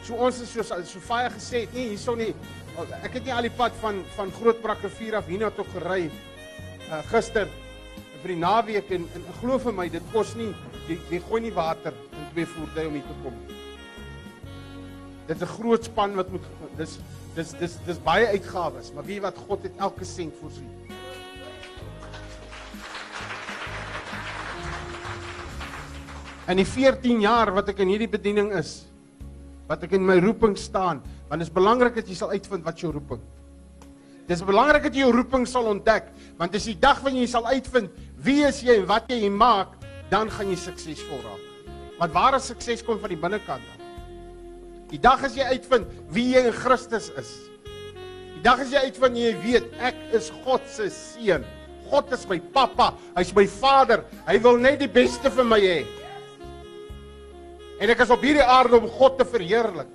So 0.06 0.20
ons 0.22 0.40
is 0.44 0.52
soos 0.54 0.70
so 0.70 1.02
baie 1.08 1.32
gesê 1.34 1.64
het, 1.66 1.74
nee, 1.74 1.96
hierso 1.96 2.16
nie. 2.16 2.34
Ek 2.76 3.14
het 3.16 3.24
nie 3.24 3.32
al 3.32 3.46
die 3.48 3.54
pad 3.56 3.76
van 3.80 4.02
van 4.18 4.32
Grootbrak 4.36 4.82
rivier 4.84 5.16
af 5.16 5.30
hierna 5.32 5.48
toe 5.56 5.64
gery 5.78 6.10
uh, 6.10 7.00
gister 7.08 7.48
vir 8.22 8.34
die 8.34 8.42
naweek 8.42 8.90
en, 8.98 9.06
en, 9.16 9.24
en 9.24 9.38
glo 9.40 9.60
vir 9.64 9.76
my 9.78 9.86
dit 9.94 10.10
kos 10.12 10.34
nie 10.36 10.50
jy, 10.90 10.98
jy 11.14 11.22
gooi 11.30 11.40
nie 11.46 11.54
water 11.56 11.96
in 11.96 12.26
twee 12.34 12.50
voertuie 12.52 12.90
om 12.90 12.98
hier 12.98 13.08
te 13.08 13.16
kom. 13.24 13.38
Dit 15.30 15.38
is 15.38 15.44
'n 15.48 15.54
groot 15.56 15.88
span 15.88 16.16
wat 16.20 16.32
moet 16.36 16.44
dis 16.78 17.00
dis 17.36 17.54
dis 17.60 17.78
dis 17.88 18.04
baie 18.04 18.28
uitgawes, 18.36 18.92
maar 18.94 19.08
weet 19.08 19.24
wat 19.24 19.38
God 19.48 19.64
het 19.64 19.80
elke 19.80 20.06
sent 20.06 20.36
voorsien. 20.42 20.70
In 26.48 26.58
die 26.58 26.68
14 26.68 27.22
jaar 27.22 27.54
wat 27.56 27.70
ek 27.70 27.80
in 27.80 27.90
hierdie 27.90 28.12
bediening 28.12 28.52
is, 28.54 28.86
wat 29.68 29.84
ek 29.84 29.96
in 29.98 30.06
my 30.06 30.20
roeping 30.20 30.58
staan, 30.58 31.02
want 31.30 31.42
dit 31.42 31.48
is 31.48 31.54
belangrik 31.54 31.96
dat 31.98 32.10
jy 32.10 32.18
sal 32.18 32.34
uitvind 32.36 32.66
wat 32.66 32.82
jou 32.82 32.92
roeping. 32.94 33.22
Dis 34.30 34.42
belangrik 34.46 34.88
dat 34.88 34.96
jy 34.98 35.06
jou 35.06 35.14
roeping 35.14 35.46
sal 35.50 35.70
ontdek, 35.70 36.08
want 36.40 36.54
dis 36.54 36.70
die 36.72 36.78
dag 36.82 37.02
wanneer 37.06 37.26
jy 37.26 37.32
sal 37.34 37.50
uitvind 37.50 38.04
wie 38.26 38.42
is 38.46 38.62
jy 38.66 38.80
en 38.82 38.88
wat 38.90 39.10
jy 39.12 39.30
maak, 39.30 39.76
dan 40.10 40.30
gaan 40.34 40.50
jy 40.50 40.58
suksesvol 40.60 41.22
raak. 41.26 41.44
Want 42.00 42.14
ware 42.16 42.40
sukses 42.44 42.84
kom 42.86 43.00
van 43.02 43.14
die 43.14 43.20
binnekant 43.20 43.62
af. 43.62 43.84
Die 44.92 45.02
dag 45.02 45.24
as 45.26 45.36
jy 45.38 45.46
uitvind 45.50 45.90
wie 46.14 46.32
jy 46.36 46.46
in 46.50 46.56
Christus 46.56 47.10
is. 47.20 47.32
Die 48.36 48.44
dag 48.46 48.62
as 48.62 48.74
jy 48.74 48.86
uitvind 48.86 49.18
jy 49.18 49.34
weet 49.44 49.70
ek 49.84 49.98
is 50.18 50.32
God 50.46 50.66
se 50.70 50.90
seun. 50.94 51.46
God 51.90 52.10
is 52.14 52.26
my 52.30 52.40
pappa, 52.54 52.92
hy's 53.14 53.34
my 53.38 53.46
vader. 53.60 54.04
Hy 54.26 54.40
wil 54.42 54.58
net 54.62 54.80
die 54.82 54.90
beste 54.90 55.30
vir 55.34 55.46
my 55.46 55.60
hê. 55.62 55.80
En 57.82 57.92
ek 57.92 58.02
is 58.06 58.14
op 58.14 58.24
hierdie 58.26 58.46
aarde 58.46 58.80
om 58.80 58.88
God 58.90 59.20
te 59.20 59.28
verheerlik. 59.28 59.90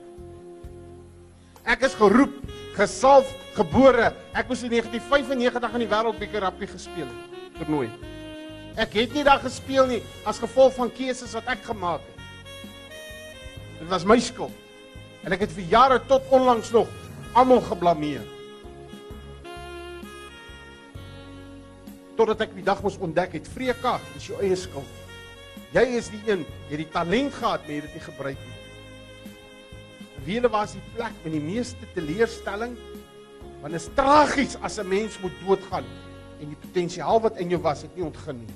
Ek 1.68 1.84
is 1.84 1.96
geroep, 1.98 2.32
gesalf, 2.76 3.28
gebore. 3.56 4.12
Ek 4.32 4.48
moes 4.48 4.62
in 4.64 4.72
1995 4.72 5.76
in 5.76 5.84
die 5.84 5.90
Wêreldbeker 5.90 6.46
rugby 6.46 6.68
gespeel 6.70 7.08
het. 7.08 7.36
Toernooi. 7.58 7.90
Ek 8.80 8.94
het 8.96 9.12
nie 9.12 9.24
daar 9.26 9.42
gespeel 9.42 9.88
nie 9.90 10.00
as 10.28 10.40
gevolg 10.40 10.76
van 10.78 10.92
keuses 10.94 11.34
wat 11.36 11.48
ek 11.52 11.64
gemaak 11.66 12.04
het. 12.06 12.20
Dit 13.80 13.88
was 13.90 14.06
my 14.08 14.16
skuld. 14.22 14.54
En 15.24 15.34
ek 15.36 15.44
het 15.44 15.52
vir 15.52 15.66
jare 15.68 15.98
tot 16.08 16.24
onlangs 16.32 16.70
nog 16.72 16.88
almal 17.36 17.60
geblameer. 17.66 18.24
Totdat 22.16 22.46
ek 22.48 22.56
die 22.56 22.64
dag 22.64 22.80
moes 22.84 22.98
ontdek 23.00 23.36
het, 23.38 23.48
Freka, 23.48 23.98
dis 24.14 24.30
jou 24.32 24.40
eie 24.40 24.56
skuld. 24.56 24.96
Jy 25.74 25.84
is 26.00 26.08
die 26.12 26.20
een, 26.26 26.42
jy 26.68 26.74
het 26.74 26.82
die 26.82 26.92
talent 26.92 27.36
gehad, 27.36 27.62
maar 27.62 27.72
jy 27.72 27.78
het 27.80 27.88
dit 27.88 28.00
nie 28.00 28.06
gebruik 28.08 28.40
nie. 28.48 28.59
Wiele 30.24 30.50
was 30.52 30.74
die 30.76 30.82
plek 30.94 31.14
met 31.24 31.32
die 31.32 31.42
meeste 31.42 31.88
teleurstelling. 31.94 32.76
Want 33.60 33.72
dit 33.72 33.80
is 33.80 33.88
tragies 33.96 34.56
as 34.62 34.78
'n 34.78 34.88
mens 34.88 35.18
moet 35.20 35.32
doodgaan 35.46 35.84
en 36.40 36.48
die 36.48 36.60
potensiaal 36.60 37.20
wat 37.20 37.36
in 37.36 37.48
jou 37.48 37.60
was, 37.60 37.82
het 37.82 37.96
nie 37.96 38.04
ontgin 38.04 38.36
nie. 38.36 38.54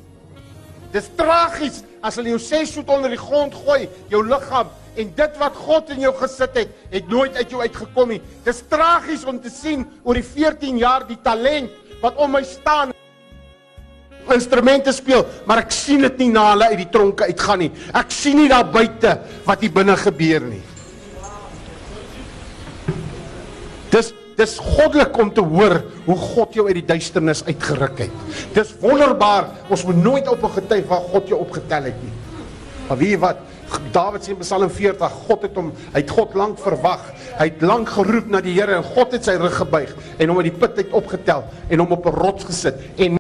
Dis 0.93 1.11
tragies 1.17 1.83
as 2.03 2.17
hulle 2.17 2.29
jou 2.29 2.39
6 2.39 2.73
voet 2.73 2.89
onder 2.89 3.11
die 3.11 3.19
grond 3.19 3.55
gooi, 3.55 3.89
jou 4.09 4.23
liggaam 4.27 4.69
en 4.97 5.15
dit 5.15 5.39
wat 5.39 5.57
God 5.57 5.91
in 5.91 6.01
jou 6.01 6.15
gesit 6.15 6.55
het, 6.55 6.69
het 6.91 7.09
nooit 7.09 7.37
uit 7.37 7.51
jou 7.51 7.61
uitgekom 7.61 8.09
nie. 8.09 8.21
Dis 8.45 8.63
tragies 8.69 9.25
om 9.25 9.41
te 9.41 9.51
sien 9.51 9.87
oor 10.05 10.15
die 10.15 10.23
14 10.23 10.79
jaar 10.79 11.07
die 11.07 11.19
talent 11.23 11.71
wat 12.01 12.17
om 12.17 12.31
my 12.31 12.43
staan 12.43 12.93
instrumente 14.33 14.93
speel, 14.93 15.27
maar 15.47 15.59
ek 15.59 15.73
sien 15.75 16.01
dit 16.01 16.19
nie 16.19 16.31
na 16.33 16.51
hulle 16.53 16.71
uit 16.73 16.79
die 16.79 16.91
tronke 16.91 17.25
uitgaan 17.29 17.59
nie. 17.59 17.73
Ek 17.93 18.11
sien 18.15 18.39
nie 18.41 18.49
daar 18.49 18.65
buite 18.65 19.19
wat 19.45 19.61
hier 19.61 19.75
binne 19.75 19.97
gebeur 20.01 20.41
nie. 20.41 20.63
Dis 23.95 24.13
dis 24.35 24.57
goddelik 24.59 25.15
om 25.23 25.29
te 25.31 25.43
hoor 25.47 25.77
hoe 26.09 26.17
God 26.19 26.57
jou 26.59 26.65
uit 26.67 26.81
die 26.81 26.89
duisternis 26.89 27.45
uitgeruk 27.47 28.01
het. 28.03 28.15
Dis 28.57 28.73
wonderbaar. 28.83 29.47
Ons 29.71 29.85
moet 29.87 30.01
nooit 30.03 30.29
op 30.29 30.43
'n 30.43 30.57
getuig 30.59 30.87
waar 30.89 31.05
God 31.13 31.29
jou 31.29 31.39
opgetel 31.41 31.83
het 31.83 32.03
nie. 32.03 32.13
Maar 32.89 32.99
weet 32.99 33.11
jy 33.11 33.19
wat? 33.19 33.37
Dawid 33.93 34.25
sê 34.25 34.31
in 34.31 34.39
Psalm 34.39 34.71
40, 34.71 35.13
God 35.29 35.43
het 35.43 35.55
hom, 35.55 35.73
hy 35.93 36.01
het 36.01 36.11
God 36.11 36.35
lank 36.35 36.59
verwag. 36.59 37.13
Hy 37.39 37.45
het 37.45 37.63
lank 37.63 37.89
geroep 37.89 38.27
na 38.29 38.41
die 38.41 38.55
Here 38.55 38.75
en 38.77 38.83
God 38.83 39.13
het 39.13 39.25
sy 39.25 39.37
rug 39.37 39.57
gebuig 39.57 39.95
en 40.19 40.29
hom 40.29 40.37
uit 40.37 40.51
die 40.51 40.59
put 40.59 40.77
uit 40.77 40.93
opgetel 40.93 41.45
en 41.69 41.79
hom 41.79 41.93
op 41.93 42.07
'n 42.07 42.11
rots 42.11 42.45
gesit 42.45 42.75
en 42.97 43.17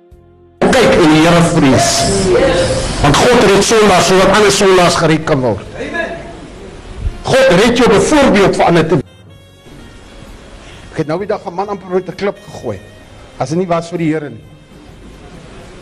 kyk 0.59 0.93
en 0.93 1.11
die 1.11 1.23
Here 1.27 1.43
vrees. 1.55 1.89
Want 3.03 3.17
God 3.17 3.45
red 3.45 3.65
sondaars 3.65 4.07
sodat 4.07 4.37
ander 4.37 4.53
sondaars 4.53 4.95
gered 4.95 5.25
kan 5.25 5.41
word. 5.41 5.65
Amen. 5.79 6.11
God 7.23 7.49
red 7.63 7.79
jou 7.79 7.89
byvoorbeeld 7.89 8.57
vir 8.57 8.65
ander 8.65 8.89
te 8.89 9.04
Ek 10.95 11.01
het 11.03 11.09
nou 11.11 11.17
die 11.19 11.27
dag 11.27 11.43
'n 11.43 11.51
man 11.51 11.69
amper 11.75 11.91
met 11.91 12.07
'n 12.07 12.15
klip 12.15 12.39
gegooi. 12.39 12.79
As 13.37 13.49
dit 13.51 13.59
nie 13.59 13.67
was 13.67 13.91
vir 13.91 13.99
die 13.99 14.13
Here 14.15 14.31
nie. 14.31 14.45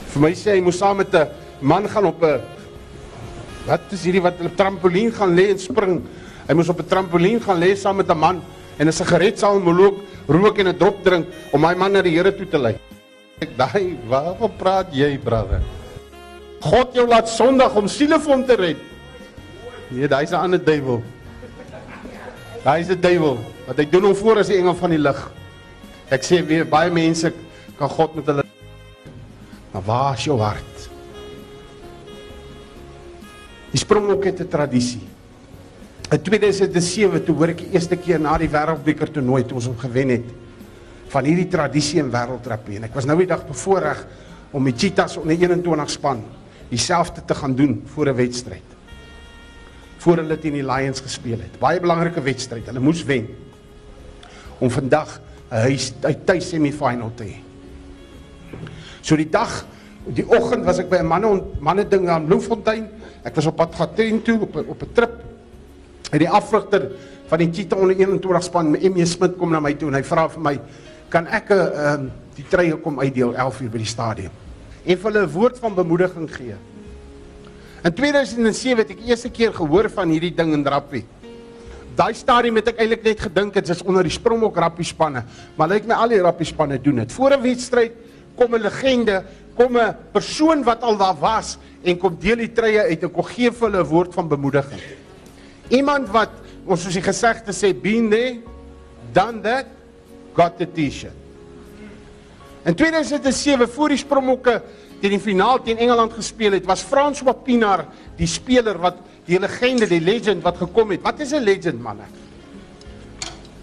Vir 0.09 0.23
my 0.23 0.33
sê 0.33 0.57
hy 0.57 0.61
moes 0.61 0.79
saam 0.79 0.97
met 0.97 1.13
'n 1.13 1.29
man 1.61 1.87
gaan 1.87 2.07
op 2.07 2.23
'n 2.23 2.41
wat 3.67 3.93
is 3.93 4.05
hierdie 4.05 4.23
wat 4.23 4.41
'n 4.41 4.55
trampolien 4.57 5.13
gaan 5.13 5.37
lê 5.37 5.51
en 5.51 5.59
spring. 5.59 6.03
Hy 6.49 6.55
moes 6.55 6.71
op 6.71 6.81
'n 6.81 6.89
trampolien 6.89 7.43
gaan 7.43 7.61
lê 7.61 7.77
saam 7.77 7.97
met 7.97 8.09
'n 8.09 8.17
man 8.17 8.43
en 8.79 8.89
'n 8.89 8.93
sigaret 8.93 9.39
saam 9.39 9.63
met 9.63 9.77
hom 9.77 10.01
rook 10.29 10.59
en 10.59 10.69
'n 10.69 10.79
drop 10.79 11.05
drink 11.05 11.27
om 11.53 11.61
my 11.61 11.75
man 11.75 11.93
na 11.93 12.01
die 12.01 12.17
Here 12.17 12.35
toe 12.35 12.49
te 12.49 12.59
lei. 12.59 12.79
Ek 13.39 13.55
daai, 13.55 13.99
waarvan 14.09 14.51
praat 14.57 14.95
jy, 14.95 15.19
brother? 15.19 15.61
God 16.61 16.95
jou 16.95 17.07
laat 17.07 17.29
Sondag 17.29 17.75
om 17.75 17.87
hom 18.27 18.47
te 18.47 18.55
red. 18.55 18.77
Nee, 19.91 20.09
daai's 20.09 20.31
'n 20.33 20.37
ander 20.37 20.65
duiwel. 20.65 21.03
Daai's 22.65 22.89
'n 22.89 23.01
duiwel 23.01 23.39
wat 23.67 23.79
hy 23.79 23.87
doen 23.91 24.05
hom 24.11 24.15
voor 24.15 24.39
as 24.39 24.49
die 24.49 24.59
engel 24.59 24.75
van 24.75 24.91
die 24.91 24.99
lig. 24.99 25.21
Ek 26.11 26.25
sê 26.27 26.43
weer 26.47 26.65
baie 26.69 26.91
mense 26.91 27.33
kan 27.79 27.89
God 27.89 28.15
met 28.17 28.27
hulle 28.27 28.43
Maar 29.73 29.83
waar 29.83 30.15
is 30.19 30.25
jou 30.25 30.37
hart? 30.41 30.89
Die 33.73 33.81
Springbok 33.81 34.25
het 34.25 34.41
'n 34.41 34.49
tradisie. 34.49 35.09
In 36.11 36.23
2007 36.23 37.25
toe 37.25 37.35
hoor 37.35 37.49
ek 37.49 37.59
die 37.59 37.73
eerste 37.73 37.97
keer 37.97 38.21
na 38.21 38.37
die 38.39 38.49
Wêreldbeker 38.49 39.11
toernooi 39.11 39.45
toe 39.45 39.55
ons 39.55 39.67
hom 39.67 39.79
gewen 39.79 40.09
het 40.09 40.29
van 41.09 41.25
hierdie 41.25 41.49
tradisie 41.49 41.99
in 41.99 42.11
wêreldrugby 42.11 42.77
en 42.77 42.85
ek 42.85 42.95
was 42.95 43.05
nou 43.05 43.19
die 43.19 43.27
dag 43.27 43.47
bevoorreg 43.47 44.07
om 44.53 44.65
die 44.65 44.75
Cheetahs 44.77 45.17
onder 45.17 45.37
21 45.37 45.91
span 45.91 46.23
dieselfde 46.69 47.25
te 47.25 47.35
gaan 47.35 47.55
doen 47.55 47.83
voor 47.95 48.09
'n 48.09 48.17
wedstryd. 48.17 48.69
Voor 49.99 50.17
hulle 50.17 50.39
teen 50.39 50.53
die 50.53 50.67
Lions 50.67 51.01
gespeel 51.01 51.39
het. 51.39 51.59
Baie 51.59 51.81
belangrike 51.81 52.21
wedstryd. 52.21 52.67
Hulle 52.67 52.81
moes 52.81 53.05
wen 53.05 53.29
om 54.63 54.71
vandag 54.71 55.19
'n 55.51 55.67
huis 55.67 55.93
uit 56.01 56.27
tuis 56.27 56.49
semifinal 56.49 57.11
te 57.15 57.25
hê. 57.25 57.37
So 59.03 59.17
die 59.17 59.29
dag, 59.29 59.67
die 60.07 60.25
oggend 60.25 60.65
was 60.65 60.79
ek 60.79 60.89
by 60.89 61.03
'n 61.03 61.07
manne 61.07 61.43
manne 61.61 61.85
ding 61.85 62.09
aan 62.09 62.27
Bloemfontein. 62.27 62.89
Ek 63.25 63.35
was 63.35 63.47
op 63.47 63.57
pad 63.57 63.75
Gauteng 63.75 64.23
toe 64.23 64.41
op 64.41 64.57
op 64.57 64.83
'n 64.83 64.93
trip. 64.95 65.15
En 66.13 66.19
die 66.19 66.29
afrigter 66.29 66.91
van 67.27 67.39
die 67.39 67.51
Cheetah 67.53 67.79
onder 67.79 67.97
21 67.97 68.43
span, 68.43 68.71
ME 68.71 69.07
Smit 69.07 69.37
kom 69.37 69.51
na 69.51 69.61
my 69.61 69.75
toe 69.75 69.89
en 69.89 69.95
hy 69.95 70.03
vra 70.03 70.29
vir 70.29 70.41
my, 70.41 70.61
"Kan 71.09 71.27
ek 71.27 71.51
'n 71.51 71.55
ehm 71.55 72.01
um, 72.01 72.13
die 72.35 72.45
treie 72.49 72.77
kom 72.77 73.01
uitdeel 73.01 73.35
11 73.35 73.61
uur 73.61 73.71
by 73.71 73.79
die 73.79 73.87
stadion?" 73.87 74.31
En 74.85 74.99
vir 74.99 75.13
hulle 75.13 75.27
'n 75.27 75.33
woord 75.33 75.59
van 75.59 75.75
bemoediging 75.75 76.35
gee. 76.35 76.55
In 77.85 77.93
2007 77.93 78.79
het 78.79 78.91
ek 78.91 79.07
eerste 79.07 79.31
keer 79.31 79.53
gehoor 79.53 79.91
van 79.91 80.09
hierdie 80.09 80.35
ding 80.35 80.53
in 80.53 80.67
rugby. 80.67 81.05
Daai 81.97 82.15
stadium 82.17 82.57
het 82.57 82.71
ek 82.73 82.79
eintlik 82.81 83.03
net 83.05 83.21
gedink 83.21 83.57
dit 83.59 83.71
is 83.75 83.83
onder 83.85 84.07
die 84.07 84.15
Springbok 84.15 84.57
rugby 84.57 84.85
spanne, 84.87 85.25
maar 85.59 85.69
lyk 85.69 85.85
my 85.89 85.99
al 86.01 86.15
die 86.15 86.23
rugby 86.25 86.47
spanne 86.49 86.79
doen 86.81 87.03
dit. 87.03 87.13
Voor 87.13 87.37
'n 87.37 87.43
wedstryd 87.43 87.93
kom 88.37 88.55
'n 88.55 88.63
legende, 88.63 89.25
kom 89.57 89.77
'n 89.77 89.97
persoon 90.13 90.65
wat 90.65 90.83
al 90.83 90.97
daar 90.97 91.19
was 91.21 91.59
en 91.85 91.99
kom 91.99 92.17
deel 92.19 92.37
die 92.37 92.53
treie 92.53 92.81
uit 92.81 93.03
en 93.03 93.11
kom 93.11 93.25
gee 93.25 93.51
vir 93.51 93.69
hulle 93.69 93.85
'n 93.85 93.89
woord 93.89 94.15
van 94.15 94.29
bemoediging. 94.29 94.81
Iemand 95.69 96.09
wat 96.09 96.31
ons 96.67 96.83
soos 96.83 96.95
die 96.95 97.03
gesegde 97.03 97.53
sê 97.53 97.75
been 97.75 98.11
there, 98.11 98.41
done 99.13 99.41
that, 99.41 99.67
got 100.35 100.57
the 100.59 100.67
t-shirt. 100.67 101.13
In 102.65 102.75
2007 102.75 103.69
voor 103.69 103.89
die 103.89 103.99
Springbokke 103.99 104.63
teen 105.01 105.11
die 105.11 105.21
finaal 105.21 105.63
teen 105.63 105.79
Engeland 105.79 106.13
gespeel 106.13 106.53
het, 106.53 106.65
was 106.65 106.83
François 106.83 107.35
Pinaar 107.43 107.87
die 108.17 108.27
speler 108.27 108.79
wat 108.79 108.97
die 109.27 109.39
legende, 109.39 109.87
die 109.87 110.01
legend 110.01 110.43
wat 110.43 110.57
gekom 110.57 110.91
het. 110.91 111.03
Wat 111.03 111.21
is 111.21 111.33
'n 111.33 111.43
legend 111.43 111.81
manne? 111.81 112.07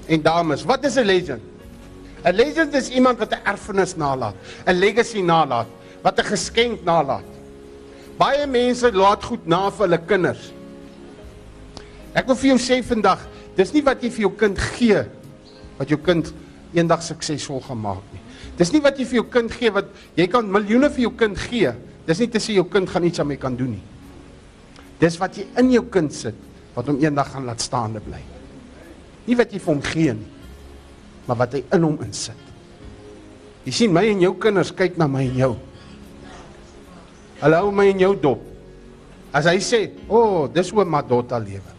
En 0.07 0.21
dames, 0.21 0.63
wat 0.63 0.83
is 0.85 0.95
'n 0.95 1.05
legend? 1.05 1.41
'n 2.23 2.35
Legend 2.35 2.73
is 2.73 2.89
iemand 2.89 3.19
wat 3.19 3.31
'n 3.31 3.43
erfenis 3.45 3.95
nalat, 3.95 4.35
'n 4.65 4.75
legacy 4.79 5.21
nalat, 5.21 5.67
wat 6.01 6.19
'n 6.19 6.25
geskenk 6.25 6.83
nalat. 6.83 7.23
Baie 8.17 8.47
mense 8.47 8.91
laat 8.91 9.23
goed 9.23 9.47
na 9.47 9.69
vir 9.71 9.87
hulle 9.87 9.99
kinders. 10.05 10.51
Ek 12.13 12.25
wil 12.27 12.35
vir 12.35 12.49
jou 12.49 12.59
sê 12.59 12.83
vandag, 12.83 13.19
dis 13.55 13.71
nie 13.71 13.83
wat 13.83 14.03
jy 14.03 14.09
vir 14.09 14.19
jou 14.19 14.35
kind 14.35 14.59
gee 14.59 15.03
wat 15.77 15.87
jou 15.89 15.99
kind 15.99 16.33
eendag 16.73 17.01
suksesvol 17.01 17.61
gaan 17.61 17.79
maak 17.79 18.03
nie. 18.11 18.19
Dis 18.57 18.73
nie 18.73 18.81
wat 18.81 18.97
jy 18.99 19.05
vir 19.05 19.15
jou 19.21 19.29
kind 19.31 19.51
gee 19.51 19.71
wat 19.71 19.85
jy 20.15 20.27
kan 20.27 20.51
miljoene 20.51 20.89
vir 20.89 21.01
jou 21.01 21.11
kind 21.15 21.37
gee. 21.37 21.71
Dis 22.05 22.19
nie 22.19 22.27
te 22.27 22.39
sê 22.39 22.53
jou 22.53 22.65
kind 22.65 22.89
gaan 22.89 23.03
iets 23.03 23.17
daarmee 23.17 23.37
kan 23.37 23.55
doen 23.55 23.71
nie. 23.71 23.83
Dis 24.99 25.15
wat 25.19 25.37
jy 25.39 25.45
in 25.61 25.71
jou 25.71 25.85
kind 25.91 26.13
sit 26.13 26.35
wat 26.75 26.89
hom 26.91 26.99
eendag 27.01 27.31
gaan 27.31 27.47
laat 27.47 27.63
staande 27.63 28.01
bly. 28.03 28.19
Nie 29.27 29.37
wat 29.39 29.51
jy 29.53 29.61
vir 29.63 29.73
hom 29.73 29.81
gee 29.83 30.13
nie, 30.13 30.29
maar 31.27 31.39
wat 31.43 31.55
hy 31.55 31.63
in 31.75 31.87
hom 31.87 31.97
insit. 32.03 32.45
Jy 33.65 33.73
sien 33.75 33.93
my 33.93 34.05
en 34.09 34.23
jou 34.23 34.33
kinders 34.41 34.71
kyk 34.75 34.97
na 34.99 35.07
my 35.11 35.25
en 35.27 35.41
jou. 35.43 35.51
Hulle 37.39 37.59
hou 37.63 37.73
my 37.75 37.87
en 37.91 38.05
jou 38.05 38.13
dop. 38.19 38.45
As 39.35 39.45
hy 39.45 39.59
sê, 39.61 39.91
"O, 40.09 40.15
oh, 40.17 40.47
dis 40.47 40.71
hoe 40.71 40.85
Madotta 40.85 41.37
lewe." 41.37 41.77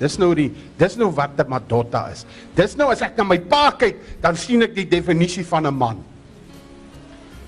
Dis 0.00 0.18
nou 0.18 0.34
die 0.34 0.50
dis 0.78 0.96
nou 0.96 1.10
wat 1.12 1.38
'n 1.38 1.48
Madotta 1.48 2.08
is. 2.10 2.24
Dis 2.56 2.76
nou 2.76 2.90
as 2.90 3.02
ek 3.02 3.16
na 3.16 3.24
my 3.24 3.38
pa 3.38 3.70
kyk, 3.72 4.20
dan 4.20 4.36
sien 4.36 4.62
ek 4.62 4.74
die 4.74 4.84
definisie 4.84 5.44
van 5.44 5.66
'n 5.66 5.74
man. 5.74 6.09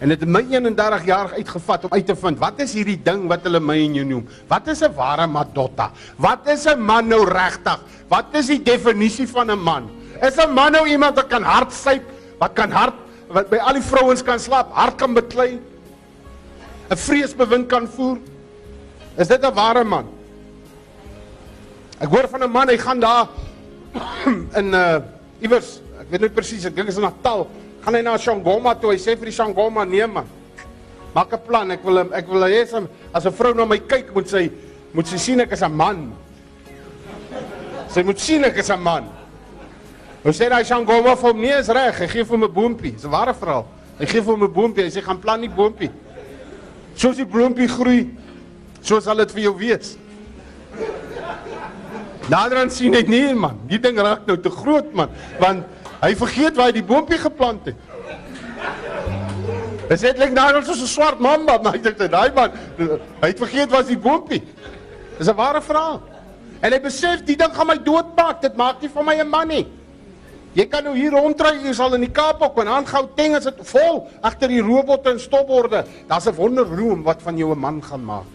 En 0.03 0.11
dit 0.11 0.19
het 0.19 0.31
my 0.35 0.41
31 0.51 1.05
jaar 1.07 1.31
uitgevat 1.37 1.85
om 1.87 1.93
uit 1.95 2.07
te 2.07 2.15
vind 2.19 2.41
wat 2.43 2.59
is 2.65 2.73
hierdie 2.75 2.99
ding 3.07 3.29
wat 3.31 3.45
hulle 3.47 3.61
my 3.63 3.77
en 3.85 4.01
jou 4.01 4.07
noem? 4.09 4.25
Wat 4.51 4.67
is 4.73 4.83
'n 4.83 4.95
ware 4.97 5.27
Madotta? 5.27 5.93
Wat 6.19 6.49
is 6.49 6.67
'n 6.67 6.81
man 6.81 7.07
nou 7.07 7.23
regtig? 7.25 7.79
Wat 8.09 8.35
is 8.35 8.47
die 8.47 8.63
definisie 8.63 9.29
van 9.29 9.51
'n 9.51 9.59
man? 9.59 9.91
Is 10.21 10.37
'n 10.37 10.51
man 10.51 10.73
nou 10.73 10.89
iemand 10.89 11.17
wat 11.17 11.29
kan 11.29 11.43
hardsyp, 11.43 12.03
wat 12.39 12.53
kan 12.53 12.71
hard 12.71 12.95
wat 13.29 13.49
by 13.49 13.57
al 13.57 13.75
die 13.75 13.83
vrouens 13.83 14.23
kan 14.23 14.39
slaap, 14.39 14.73
hard 14.73 14.97
kan 14.97 15.15
beklei, 15.15 15.61
'n 16.91 16.97
vreesbewind 16.97 17.69
kan 17.69 17.87
voer? 17.87 18.19
Is 19.17 19.29
dit 19.29 19.45
'n 19.45 19.55
ware 19.55 19.85
man? 19.85 20.09
Ek 22.01 22.09
hoor 22.09 22.29
van 22.29 22.43
'n 22.43 22.51
man, 22.51 22.69
hy 22.69 22.77
gaan 22.77 23.01
daar 23.01 23.29
in 24.59 24.75
uh 24.75 25.01
iewers, 25.41 25.81
ek 26.01 26.11
weet 26.11 26.21
nie 26.21 26.29
presies, 26.29 26.65
ek 26.65 26.75
dink 26.75 26.89
is 26.89 26.97
in 26.97 27.03
Natal, 27.03 27.49
gaan 27.83 27.95
hy 27.95 28.03
na 28.03 28.19
Shangoma 28.19 28.75
toe. 28.79 28.93
Hy 28.95 29.01
sê 29.03 29.17
vir 29.19 29.31
die 29.31 29.37
Shangoma: 29.37 29.85
"Nee 29.85 30.07
man. 30.07 30.27
Maak 31.15 31.33
'n 31.33 31.41
plan. 31.47 31.71
Ek 31.71 31.85
wil 31.85 31.99
ek 31.99 32.29
wil 32.29 32.43
hê 32.43 32.63
as 33.13 33.27
'n 33.27 33.33
vrou 33.33 33.55
na 33.55 33.65
my 33.65 33.79
kyk, 33.79 34.15
moet 34.15 34.29
sy 34.29 34.51
moet 34.95 35.07
sy 35.07 35.17
sien 35.17 35.41
ek 35.41 35.53
is 35.53 35.63
'n 35.63 35.77
man. 35.77 36.13
Sy 37.89 38.03
moet 38.03 38.21
sien 38.21 38.45
ek 38.45 38.57
is 38.57 38.71
'n 38.71 38.81
man." 38.81 39.05
Hoe 40.23 40.33
sê 40.33 40.49
daai 40.49 40.65
Shangoma 40.65 41.17
vir 41.17 41.33
hom: 41.33 41.41
"Nee, 41.41 41.59
is 41.59 41.69
reg. 41.69 41.99
Hy 41.99 42.07
gee 42.07 42.25
vir 42.25 42.37
hom 42.37 42.45
'n 42.45 42.53
boontjie. 42.53 42.93
Dis 42.93 43.05
'n 43.05 43.11
ware 43.11 43.35
verhaal. 43.35 43.67
Hy 43.99 44.07
gee 44.07 44.21
vir 44.21 44.33
hom 44.33 44.43
'n 44.43 44.53
boontjie. 44.53 44.85
Hy 44.85 44.91
sê 44.91 45.03
gaan 45.03 45.19
plan 45.19 45.41
die 45.41 45.51
boontjie. 45.51 45.91
Soos 46.95 47.17
die 47.17 47.27
boontjie 47.27 47.69
groei, 47.69 48.11
so 48.81 49.01
sal 49.01 49.17
dit 49.17 49.31
vir 49.33 49.43
jou 49.43 49.59
wees." 49.59 49.97
Naderhand 52.31 52.73
sien 52.73 52.95
ek 52.95 53.09
nee 53.09 53.35
man, 53.35 53.59
die 53.67 53.81
ding 53.83 53.99
raak 53.99 54.27
nou 54.29 54.37
te 54.37 54.51
groot 54.51 54.95
man, 54.95 55.11
want 55.41 55.65
hy 56.03 56.15
vergeet 56.19 56.57
waar 56.57 56.71
hy 56.73 56.73
die 56.73 56.87
boontjie 56.87 57.19
geplant 57.23 57.67
het. 57.71 57.77
Dit 59.89 60.03
het 60.03 60.19
net 60.19 60.33
nou 60.33 60.63
soos 60.65 60.83
'n 60.83 60.87
swart 60.87 61.19
mamba, 61.21 61.59
maar 61.63 61.75
ek 61.75 61.83
dink 61.83 62.11
daai 62.11 62.33
man, 62.35 62.51
hy 63.21 63.29
het 63.29 63.39
vergeet 63.39 63.71
waar 63.71 63.85
die 63.85 63.99
boontjie. 63.99 64.43
Dis 65.19 65.29
'n 65.29 65.37
ware 65.37 65.61
verhaal. 65.61 66.01
En 66.61 66.73
hy 66.73 66.81
besef 66.81 67.25
die 67.25 67.37
ding 67.37 67.55
gaan 67.55 67.67
my 67.67 67.79
doodmaak, 67.79 68.41
dit 68.41 68.57
maak 68.57 68.81
nie 68.81 68.89
van 68.89 69.05
my 69.05 69.15
'n 69.21 69.29
man 69.29 69.49
nie. 69.49 69.67
Jy 70.53 70.67
kan 70.69 70.85
nou 70.85 70.95
hier 70.95 71.11
rondry, 71.11 71.57
jy 71.65 71.73
sal 71.73 71.95
in 71.95 72.05
die 72.05 72.13
Kaap 72.13 72.43
ook, 72.43 72.59
en 72.61 72.69
aan 72.69 72.87
Gauteng 72.87 73.37
is 73.37 73.45
dit 73.45 73.55
vol 73.73 74.09
agter 74.21 74.49
die 74.49 74.61
robotte 74.61 75.11
en 75.11 75.21
stopborde. 75.21 75.85
Daar's 76.09 76.27
'n 76.27 76.35
wonderroom 76.35 77.03
wat 77.03 77.23
van 77.23 77.37
jou 77.37 77.53
'n 77.55 77.59
man 77.59 77.83
gaan 77.83 78.05
maak. 78.05 78.29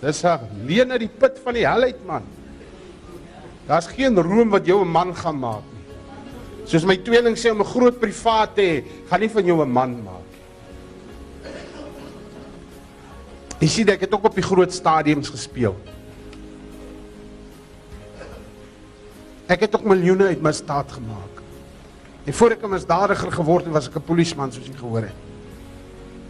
Dis 0.00 0.24
'n 0.24 0.38
leen 0.66 0.90
uit 0.90 1.00
die 1.00 1.08
put 1.18 1.38
van 1.44 1.54
die 1.54 1.66
hel 1.66 1.82
uit 1.82 2.06
man. 2.06 2.22
Daar's 3.66 3.86
geen 3.86 4.16
room 4.16 4.50
wat 4.50 4.66
jou 4.66 4.82
'n 4.84 4.90
man 4.90 5.14
gaan 5.14 5.38
maak 5.38 5.62
nie. 5.72 5.77
Soos 6.68 6.84
my 6.84 6.98
tweeling 7.00 7.36
sê 7.36 7.50
om 7.50 7.60
'n 7.60 7.64
groot 7.64 7.98
privaat 7.98 8.54
te 8.54 8.62
hê, 8.62 8.84
gaan 9.08 9.20
nie 9.20 9.30
van 9.30 9.44
jou 9.44 9.62
'n 9.62 9.72
man 9.72 10.02
maak 10.04 10.26
nie. 10.32 10.38
Jy 13.60 13.68
sien 13.68 13.88
ek 13.88 14.00
het 14.00 14.12
ook 14.12 14.24
op 14.24 14.34
die 14.34 14.42
groot 14.42 14.72
stadiums 14.72 15.30
gespeel. 15.30 15.74
Ek 19.48 19.60
het 19.60 19.74
ook 19.74 19.84
miljoene 19.84 20.26
uit 20.26 20.42
misdaad 20.42 20.92
gemaak. 20.92 21.42
En 22.24 22.32
voor 22.32 22.50
ek 22.50 22.62
'n 22.62 22.70
misdadiger 22.70 23.32
geword 23.32 23.64
het, 23.64 23.72
was 23.72 23.88
ek 23.88 23.96
'n 23.96 24.04
polisieman 24.04 24.52
soos 24.52 24.66
jy 24.66 24.76
gehoor 24.76 25.02
het. 25.02 25.16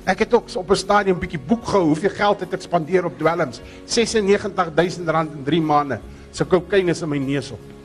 Ek 0.07 0.19
het 0.19 0.35
ook 0.35 0.49
op 0.55 0.71
'n 0.71 0.77
stadium 0.77 1.19
bietjie 1.19 1.41
boek 1.41 1.65
gehou 1.65 1.87
hoeveel 1.87 2.11
geld 2.11 2.41
het 2.41 2.53
ek 2.53 2.63
spandeer 2.63 3.05
op 3.05 3.19
dwelms. 3.19 3.61
96000 3.85 5.09
rand 5.09 5.33
in 5.33 5.45
3 5.45 5.61
maande. 5.61 6.01
Se 6.31 6.45
kokaine 6.45 6.91
is 6.91 7.03
in 7.03 7.09
my 7.09 7.19
neus 7.19 7.51
op. 7.51 7.78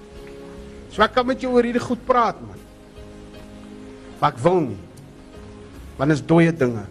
So 0.94 1.02
ek 1.02 1.16
kan 1.16 1.26
met 1.26 1.42
jou 1.42 1.56
oor 1.56 1.66
hierdie 1.66 1.82
goed 1.82 2.02
praat 2.06 2.38
man. 2.42 2.60
Maar 4.22 4.36
ek 4.36 4.44
wil 4.46 4.62
nie. 4.70 4.82
Want 5.98 6.14
dit 6.14 6.20
is 6.20 6.26
dooie 6.30 6.54
dinge. 6.54 6.86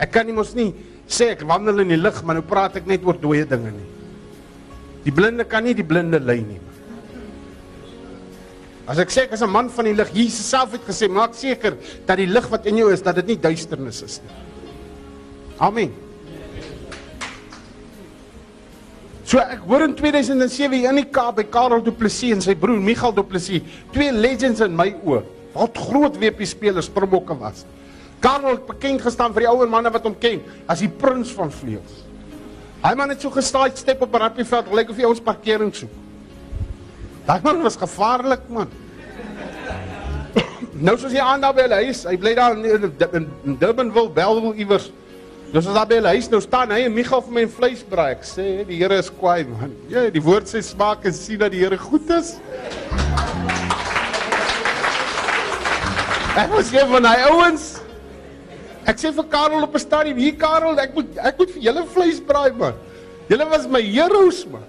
Ek 0.00 0.10
kan 0.14 0.26
nie 0.26 0.36
mos 0.36 0.54
nie 0.56 0.72
sê 1.12 1.32
ek 1.34 1.44
wandel 1.44 1.82
in 1.84 1.92
die 1.92 2.00
lig, 2.00 2.22
maar 2.24 2.38
nou 2.38 2.44
praat 2.46 2.78
ek 2.80 2.86
net 2.88 3.04
oor 3.04 3.18
dooie 3.20 3.44
dinge 3.48 3.72
nie. 3.74 3.88
Die 5.04 5.12
blinde 5.14 5.44
kan 5.44 5.64
nie 5.66 5.74
die 5.76 5.86
blinde 5.86 6.20
lei 6.22 6.38
nie. 6.40 6.60
Man. 6.62 6.72
As 8.92 9.00
ek 9.02 9.12
sê 9.14 9.26
ek 9.26 9.34
is 9.36 9.42
'n 9.42 9.50
man 9.50 9.68
van 9.68 9.84
die 9.84 9.94
lig, 9.94 10.10
Jesus 10.14 10.46
self 10.46 10.72
het 10.72 10.82
gesê, 10.86 11.08
maak 11.08 11.34
seker 11.34 11.76
dat 12.06 12.16
die 12.16 12.26
lig 12.26 12.48
wat 12.50 12.66
in 12.66 12.76
jou 12.76 12.92
is, 12.92 13.02
dat 13.02 13.14
dit 13.16 13.26
nie 13.26 13.36
duisternis 13.36 14.02
is 14.02 14.20
nie. 14.22 14.34
Amen. 15.58 15.92
So 19.32 19.40
ek 19.40 19.62
hoor 19.64 19.86
in 19.86 19.94
2007 19.96 20.74
hier 20.76 20.90
in 20.90 20.98
die 21.00 21.08
Kaap 21.08 21.38
by 21.38 21.46
Karel 21.48 21.80
Du 21.80 21.88
Plessis 21.96 22.34
en 22.34 22.42
sy 22.44 22.52
broer 22.52 22.76
Michael 22.84 23.14
Du 23.16 23.22
Plessis, 23.24 23.64
twee 23.94 24.12
legends 24.12 24.60
in 24.60 24.74
my 24.76 24.90
oë. 25.08 25.22
Wat 25.54 25.78
groot 25.86 26.18
WP 26.20 26.44
spelers 26.50 26.90
Springbokke 26.90 27.38
was. 27.40 27.62
Karel 28.20 28.58
het 28.58 28.66
bekend 28.68 29.00
gestaan 29.00 29.32
vir 29.32 29.46
die 29.46 29.48
ouer 29.48 29.72
manne 29.72 29.88
wat 29.94 30.04
hom 30.04 30.18
ken 30.20 30.44
as 30.68 30.84
die 30.84 30.90
prins 31.00 31.32
van 31.32 31.48
vleuels. 31.48 32.02
Hy 32.84 32.92
man 32.98 33.14
het 33.14 33.24
so 33.24 33.32
gestaai 33.32 33.70
step 33.72 34.04
op 34.04 34.12
'n 34.12 34.20
rugbyveld, 34.26 34.68
gelyk 34.68 34.90
of 34.92 35.00
hy 35.00 35.08
ons 35.08 35.24
parkering 35.24 35.72
soek. 35.72 35.96
Daai 37.24 37.40
man 37.42 37.62
was 37.62 37.80
gevaarlik 37.80 38.44
man. 38.50 38.68
nou 40.86 40.98
soos 40.98 41.12
hy 41.12 41.24
aan 41.24 41.40
daar 41.40 41.54
by 41.56 41.62
hulle 41.70 41.80
huis, 41.88 42.04
hy 42.04 42.18
bly 42.18 42.34
daar 42.34 42.52
in, 42.52 42.92
in, 43.14 43.30
in 43.44 43.56
Durbanville, 43.56 44.12
Bellville 44.12 44.54
iewers. 44.60 44.92
Dus 45.52 45.66
as 45.68 45.74
daar 45.76 45.84
by 45.84 45.98
hulle 45.98 46.12
huis 46.16 46.30
nou 46.32 46.38
staan 46.40 46.70
hy 46.72 46.86
en 46.86 46.94
Michael 46.96 47.20
vir 47.26 47.34
my 47.36 47.42
vleis 47.52 47.82
braai. 47.84 48.14
Ek 48.14 48.22
sê 48.24 48.44
die 48.64 48.78
Here 48.80 48.96
is 48.96 49.10
kwaai 49.12 49.44
man. 49.44 49.74
Ja, 49.92 50.06
die 50.08 50.22
woord 50.24 50.48
sê 50.48 50.62
smaak 50.64 51.04
en 51.04 51.12
sien 51.12 51.42
dat 51.42 51.52
die 51.52 51.60
Here 51.60 51.76
goed 51.76 52.08
is. 52.16 52.38
Ek 56.40 56.48
was 56.54 56.70
een 56.72 56.88
van 56.88 57.04
daai 57.04 57.26
ouens. 57.28 57.66
Ek 58.88 58.96
sê 58.96 59.12
vir 59.12 59.28
Karel 59.28 59.66
op 59.66 59.76
'n 59.76 59.82
stadium, 59.84 60.16
hier 60.16 60.38
Karel, 60.40 60.80
ek 60.80 60.94
moet 60.96 61.20
ek 61.20 61.36
moet 61.38 61.50
vir 61.50 61.62
julle 61.68 61.84
vleis 61.84 62.20
braai 62.24 62.56
man. 62.56 62.72
Julle 63.28 63.50
was 63.50 63.68
my 63.68 63.82
heroes 63.82 64.46
man. 64.48 64.64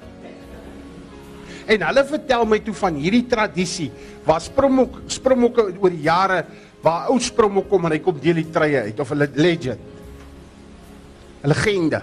En 1.65 1.79
hulle 1.79 2.03
vertel 2.03 2.45
my 2.45 2.59
toe 2.59 2.75
van 2.75 2.99
hierdie 2.99 3.23
tradisie 3.23 3.89
waar 4.25 4.41
Springbok 4.41 4.99
Springbokke 5.07 5.79
oor 5.79 5.89
die 5.89 6.03
jare 6.03 6.43
waar 6.84 7.07
ou 7.07 7.19
Springbok 7.19 7.69
kom 7.69 7.86
en 7.86 7.91
hy 7.95 7.99
kom 8.03 8.19
deel 8.19 8.43
die 8.43 8.51
treie 8.51 8.84
uit 8.91 8.99
of 8.99 9.11
'n 9.11 9.31
legend. 9.36 9.79
Legende. 11.43 12.01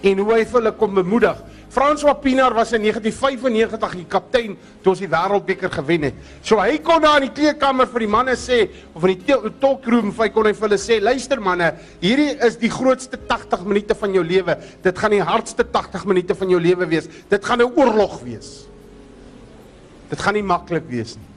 En 0.00 0.18
hoe 0.18 0.32
hy 0.34 0.44
hulle 0.52 0.72
kom 0.76 0.94
bemoedig. 0.94 1.38
François 1.70 2.16
Pinaar 2.18 2.50
was 2.54 2.72
in 2.74 2.82
1995 2.82 3.92
die 3.94 4.06
kaptein 4.10 4.56
toe 4.82 4.90
ons 4.90 5.02
die 5.04 5.08
wêreldbeker 5.10 5.70
gewen 5.70 6.08
het. 6.08 6.16
So 6.42 6.58
hy 6.58 6.80
kon 6.82 7.04
daar 7.04 7.20
in 7.20 7.28
die 7.28 7.36
kleedkamer 7.36 7.86
vir 7.92 8.02
die 8.02 8.10
manne 8.10 8.34
sê 8.34 8.64
of 8.90 9.06
in 9.06 9.20
die 9.20 9.36
talkroom 9.62 10.10
vir 10.10 10.26
hy 10.26 10.28
kon 10.34 10.48
hy 10.50 10.54
vir 10.56 10.66
hulle 10.66 10.80
sê, 10.82 10.98
luister 10.98 11.38
manne, 11.38 11.70
hierdie 12.02 12.32
is 12.42 12.58
die 12.58 12.72
grootste 12.74 13.20
80 13.22 13.62
minute 13.70 13.94
van 14.02 14.18
jou 14.18 14.24
lewe. 14.26 14.58
Dit 14.82 14.98
gaan 14.98 15.14
die 15.14 15.22
hardste 15.22 15.68
80 15.78 16.08
minute 16.10 16.34
van 16.42 16.56
jou 16.56 16.60
lewe 16.60 16.90
wees. 16.90 17.06
Dit 17.30 17.46
gaan 17.46 17.62
'n 17.62 17.70
oorlog 17.78 18.18
wees. 18.26 18.66
Dit 20.10 20.18
gaan 20.18 20.34
nie 20.34 20.42
maklik 20.42 20.90
wees 20.90 21.14
nie. 21.14 21.30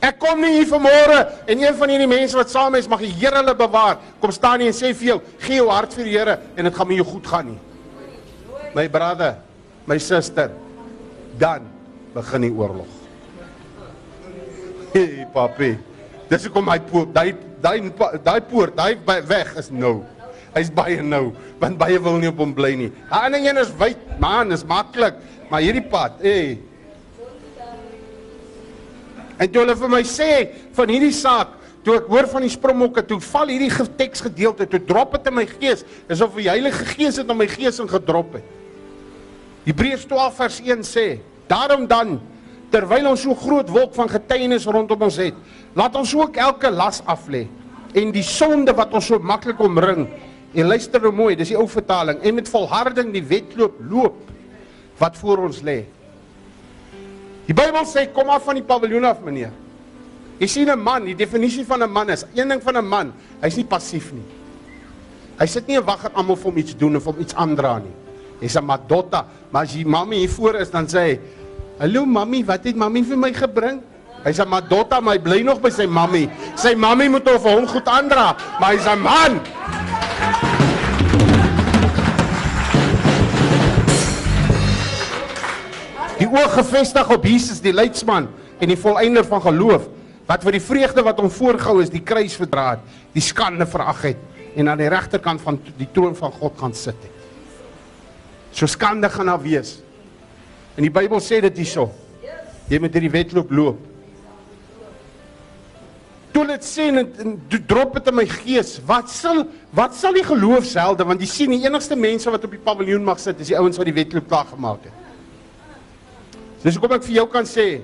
Ek 0.00 0.16
kom 0.16 0.38
nie 0.40 0.54
hier 0.54 0.68
vanmôre 0.68 1.18
en 1.44 1.60
een 1.60 1.74
van 1.76 1.90
hierdie 1.92 2.08
mense 2.08 2.36
wat 2.38 2.52
saam 2.52 2.76
is, 2.78 2.88
mag 2.88 3.02
die 3.04 3.12
Here 3.12 3.36
hulle 3.36 3.52
bewaar. 3.56 3.98
Kom 4.20 4.32
staan 4.32 4.62
hier 4.62 4.72
en 4.72 4.76
sê 4.76 4.94
vir 4.96 5.10
jou, 5.10 5.18
gee 5.44 5.58
jou 5.58 5.68
hart 5.68 5.92
vir 5.96 6.08
die 6.08 6.14
Here 6.14 6.38
en 6.56 6.68
dit 6.68 6.78
gaan 6.78 6.88
met 6.88 7.00
jou 7.02 7.06
goed 7.10 7.28
gaan 7.28 7.50
nie. 7.52 7.58
My 8.72 8.86
brother, 8.88 9.36
my 9.90 9.98
suster, 10.00 10.54
dan 11.40 11.66
begin 12.14 12.48
die 12.48 12.52
oorlog. 12.54 12.96
Hey 14.94 15.26
papi. 15.34 15.74
Dis 16.30 16.46
hoekom 16.46 16.64
my 16.70 16.78
poort, 16.88 17.12
daai 17.14 17.34
daai 17.60 17.90
daai 18.24 18.40
poort, 18.48 18.74
daai 18.78 18.96
weg 19.28 19.52
is 19.60 19.68
nou. 19.74 20.00
Hy's 20.54 20.70
baie 20.74 21.02
nou, 21.04 21.28
want 21.60 21.78
baie 21.78 21.98
wil 22.02 22.16
nie 22.22 22.30
op 22.30 22.40
hom 22.42 22.54
bly 22.56 22.72
nie. 22.78 22.88
Daai 23.10 23.28
ander 23.28 23.44
een 23.44 23.60
is 23.60 23.70
wyd, 23.78 24.00
man, 24.22 24.50
is 24.54 24.64
maklik, 24.66 25.20
maar 25.50 25.62
hierdie 25.62 25.84
pad, 25.92 26.16
hey, 26.24 26.56
En 29.40 29.48
toe 29.48 29.62
hulle 29.62 29.76
vir 29.78 29.90
my 29.92 30.02
sê 30.04 30.30
van 30.76 30.90
hierdie 30.92 31.14
saak, 31.16 31.54
toe 31.84 31.96
ek 31.96 32.08
hoor 32.12 32.26
van 32.28 32.44
die 32.44 32.52
Springbokke, 32.52 33.04
toe 33.08 33.16
val 33.24 33.48
hierdie 33.48 33.86
teks 33.96 34.20
gedeelte, 34.26 34.66
toe 34.68 34.80
drop 34.84 35.14
dit 35.16 35.30
in 35.30 35.36
my 35.38 35.46
gees, 35.48 35.84
asof 36.12 36.36
die 36.36 36.50
Heilige 36.50 36.84
Gees 36.92 37.16
dit 37.16 37.30
in 37.32 37.38
my 37.38 37.46
gees 37.48 37.80
ingedrop 37.80 38.36
het. 38.36 38.56
Hebreërs 39.64 40.04
12 40.08 40.36
vers 40.36 40.58
1 40.64 40.84
sê: 40.84 41.06
"Daarom 41.48 41.86
dan, 41.88 42.18
terwyl 42.70 43.08
ons 43.10 43.22
so 43.22 43.34
groot 43.34 43.68
wolk 43.68 43.94
van 43.94 44.08
getuienis 44.08 44.66
rondom 44.66 45.02
ons 45.02 45.16
het, 45.16 45.34
laat 45.74 45.96
ons 45.96 46.14
ook 46.14 46.36
elke 46.36 46.70
las 46.70 47.02
aflê 47.06 47.46
en 47.94 48.12
die 48.12 48.22
sonde 48.22 48.72
wat 48.72 48.92
ons 48.94 49.06
so 49.06 49.18
maklik 49.18 49.58
omring. 49.60 50.06
En 50.54 50.66
luister 50.66 51.00
nou 51.00 51.12
mooi, 51.12 51.34
dis 51.36 51.48
die 51.48 51.58
ou 51.58 51.66
vertaling, 51.66 52.20
en 52.22 52.34
met 52.34 52.48
volharding 52.48 53.12
die 53.12 53.22
wedloop 53.22 53.80
loop 53.90 54.30
wat 54.98 55.16
voor 55.16 55.48
ons 55.48 55.62
lê." 55.62 55.84
Die 57.50 57.54
Bybel 57.58 57.82
sê 57.82 58.04
kom 58.14 58.28
af 58.30 58.44
van 58.46 58.60
die 58.60 58.62
paviljoen 58.62 59.08
af 59.08 59.24
meneer. 59.26 59.50
Jy 60.38 60.46
sien 60.46 60.68
'n 60.70 60.78
man, 60.78 61.04
die 61.04 61.16
definisie 61.18 61.66
van 61.66 61.82
'n 61.82 61.90
man 61.90 62.08
is, 62.10 62.24
een 62.32 62.48
ding 62.48 62.62
van 62.62 62.76
'n 62.76 62.86
man, 62.86 63.12
hy's 63.42 63.56
nie 63.56 63.64
passief 63.64 64.12
nie. 64.12 64.22
Hy 65.36 65.46
sit 65.46 65.66
nie 65.66 65.76
en 65.76 65.84
wag 65.84 66.02
dat 66.02 66.14
almal 66.14 66.36
vir 66.36 66.44
hom 66.44 66.58
iets 66.58 66.76
doen 66.76 66.96
of 66.96 67.04
hom 67.04 67.16
iets 67.18 67.34
aandra 67.34 67.78
nie. 67.78 67.94
Hy's 68.40 68.56
'n 68.56 68.64
madotta, 68.64 69.26
maar 69.50 69.62
as 69.62 69.72
die 69.72 69.84
mammy 69.84 70.16
hier 70.16 70.30
voor 70.30 70.54
is 70.60 70.70
dan 70.70 70.86
sê 70.86 70.98
hy, 70.98 71.20
"Hallo 71.80 72.06
mammy, 72.06 72.44
wat 72.44 72.64
het 72.64 72.76
mammy 72.76 73.02
vir 73.02 73.16
my 73.16 73.32
gebring?" 73.32 73.82
Hy's 74.24 74.38
'n 74.38 74.48
madotta, 74.48 75.00
maar 75.00 75.14
hy 75.14 75.20
bly 75.20 75.42
nog 75.42 75.60
by 75.60 75.70
sy 75.70 75.86
mammy. 75.86 76.30
Sy 76.54 76.74
mammy 76.74 77.08
moet 77.08 77.28
hom 77.28 77.40
vir 77.40 77.50
hom 77.50 77.66
goed 77.66 77.88
aandra, 77.88 78.36
maar 78.60 78.72
hy's 78.76 78.86
'n 78.86 79.00
man. 79.00 79.40
Die 86.20 86.28
oog 86.28 86.52
gefestig 86.52 87.08
op 87.14 87.24
Jesus 87.24 87.62
die 87.64 87.72
leidsman 87.72 88.28
en 88.60 88.68
die 88.68 88.78
volëinder 88.78 89.24
van 89.24 89.40
geloof 89.46 89.88
wat 90.28 90.44
vir 90.46 90.58
die 90.58 90.62
vreugde 90.62 91.02
wat 91.02 91.18
hom 91.18 91.30
voorgehou 91.32 91.80
is 91.82 91.90
die 91.90 92.02
kruis 92.06 92.36
verdra 92.38 92.74
het, 92.76 92.82
die 93.16 93.24
skande 93.24 93.66
verag 93.66 94.04
het 94.12 94.58
en 94.58 94.68
aan 94.68 94.78
die 94.78 94.90
regterkant 94.92 95.40
van 95.42 95.58
die 95.78 95.88
troon 95.94 96.14
van 96.18 96.32
God 96.36 96.58
gaan 96.60 96.74
sit 96.76 96.98
het. 97.00 97.16
So 98.52 98.66
skande 98.66 99.08
gaan 99.10 99.30
daar 99.30 99.42
wees. 99.42 99.78
En 100.76 100.84
die 100.84 100.92
Bybel 100.92 101.22
sê 101.22 101.40
dit 101.42 101.62
hierso. 101.62 101.88
Jy 102.70 102.78
moet 102.82 102.94
hierdie 102.94 103.12
wedloop 103.14 103.50
loop. 103.54 103.86
Toe 106.30 106.44
dit 106.46 106.66
sê 106.66 106.86
en, 106.92 107.00
en 107.02 107.36
drop 107.66 107.96
dit 107.98 108.10
in 108.12 108.18
my 108.20 108.26
gees, 108.30 108.76
wat 108.86 109.10
sal 109.10 109.44
wat 109.74 109.96
sal 109.98 110.14
die 110.14 110.26
geloofshelde 110.26 111.06
want 111.06 111.22
jy 111.22 111.30
sien 111.30 111.54
die 111.56 111.64
enigste 111.64 111.98
mense 111.98 112.30
wat 112.30 112.46
op 112.46 112.54
die 112.54 112.62
paviljoen 112.62 113.06
mag 113.06 113.22
sit 113.22 113.40
is 113.42 113.50
die 113.50 113.58
ouens 113.58 113.78
wat 113.80 113.88
die 113.90 113.96
wedloop 113.96 114.28
klaar 114.30 114.46
gemaak 114.50 114.86
het. 114.86 114.99
Dis 116.62 116.76
hoekom 116.76 116.98
ek 116.98 117.06
vir 117.06 117.16
jou 117.22 117.26
kan 117.32 117.46
sê, 117.48 117.80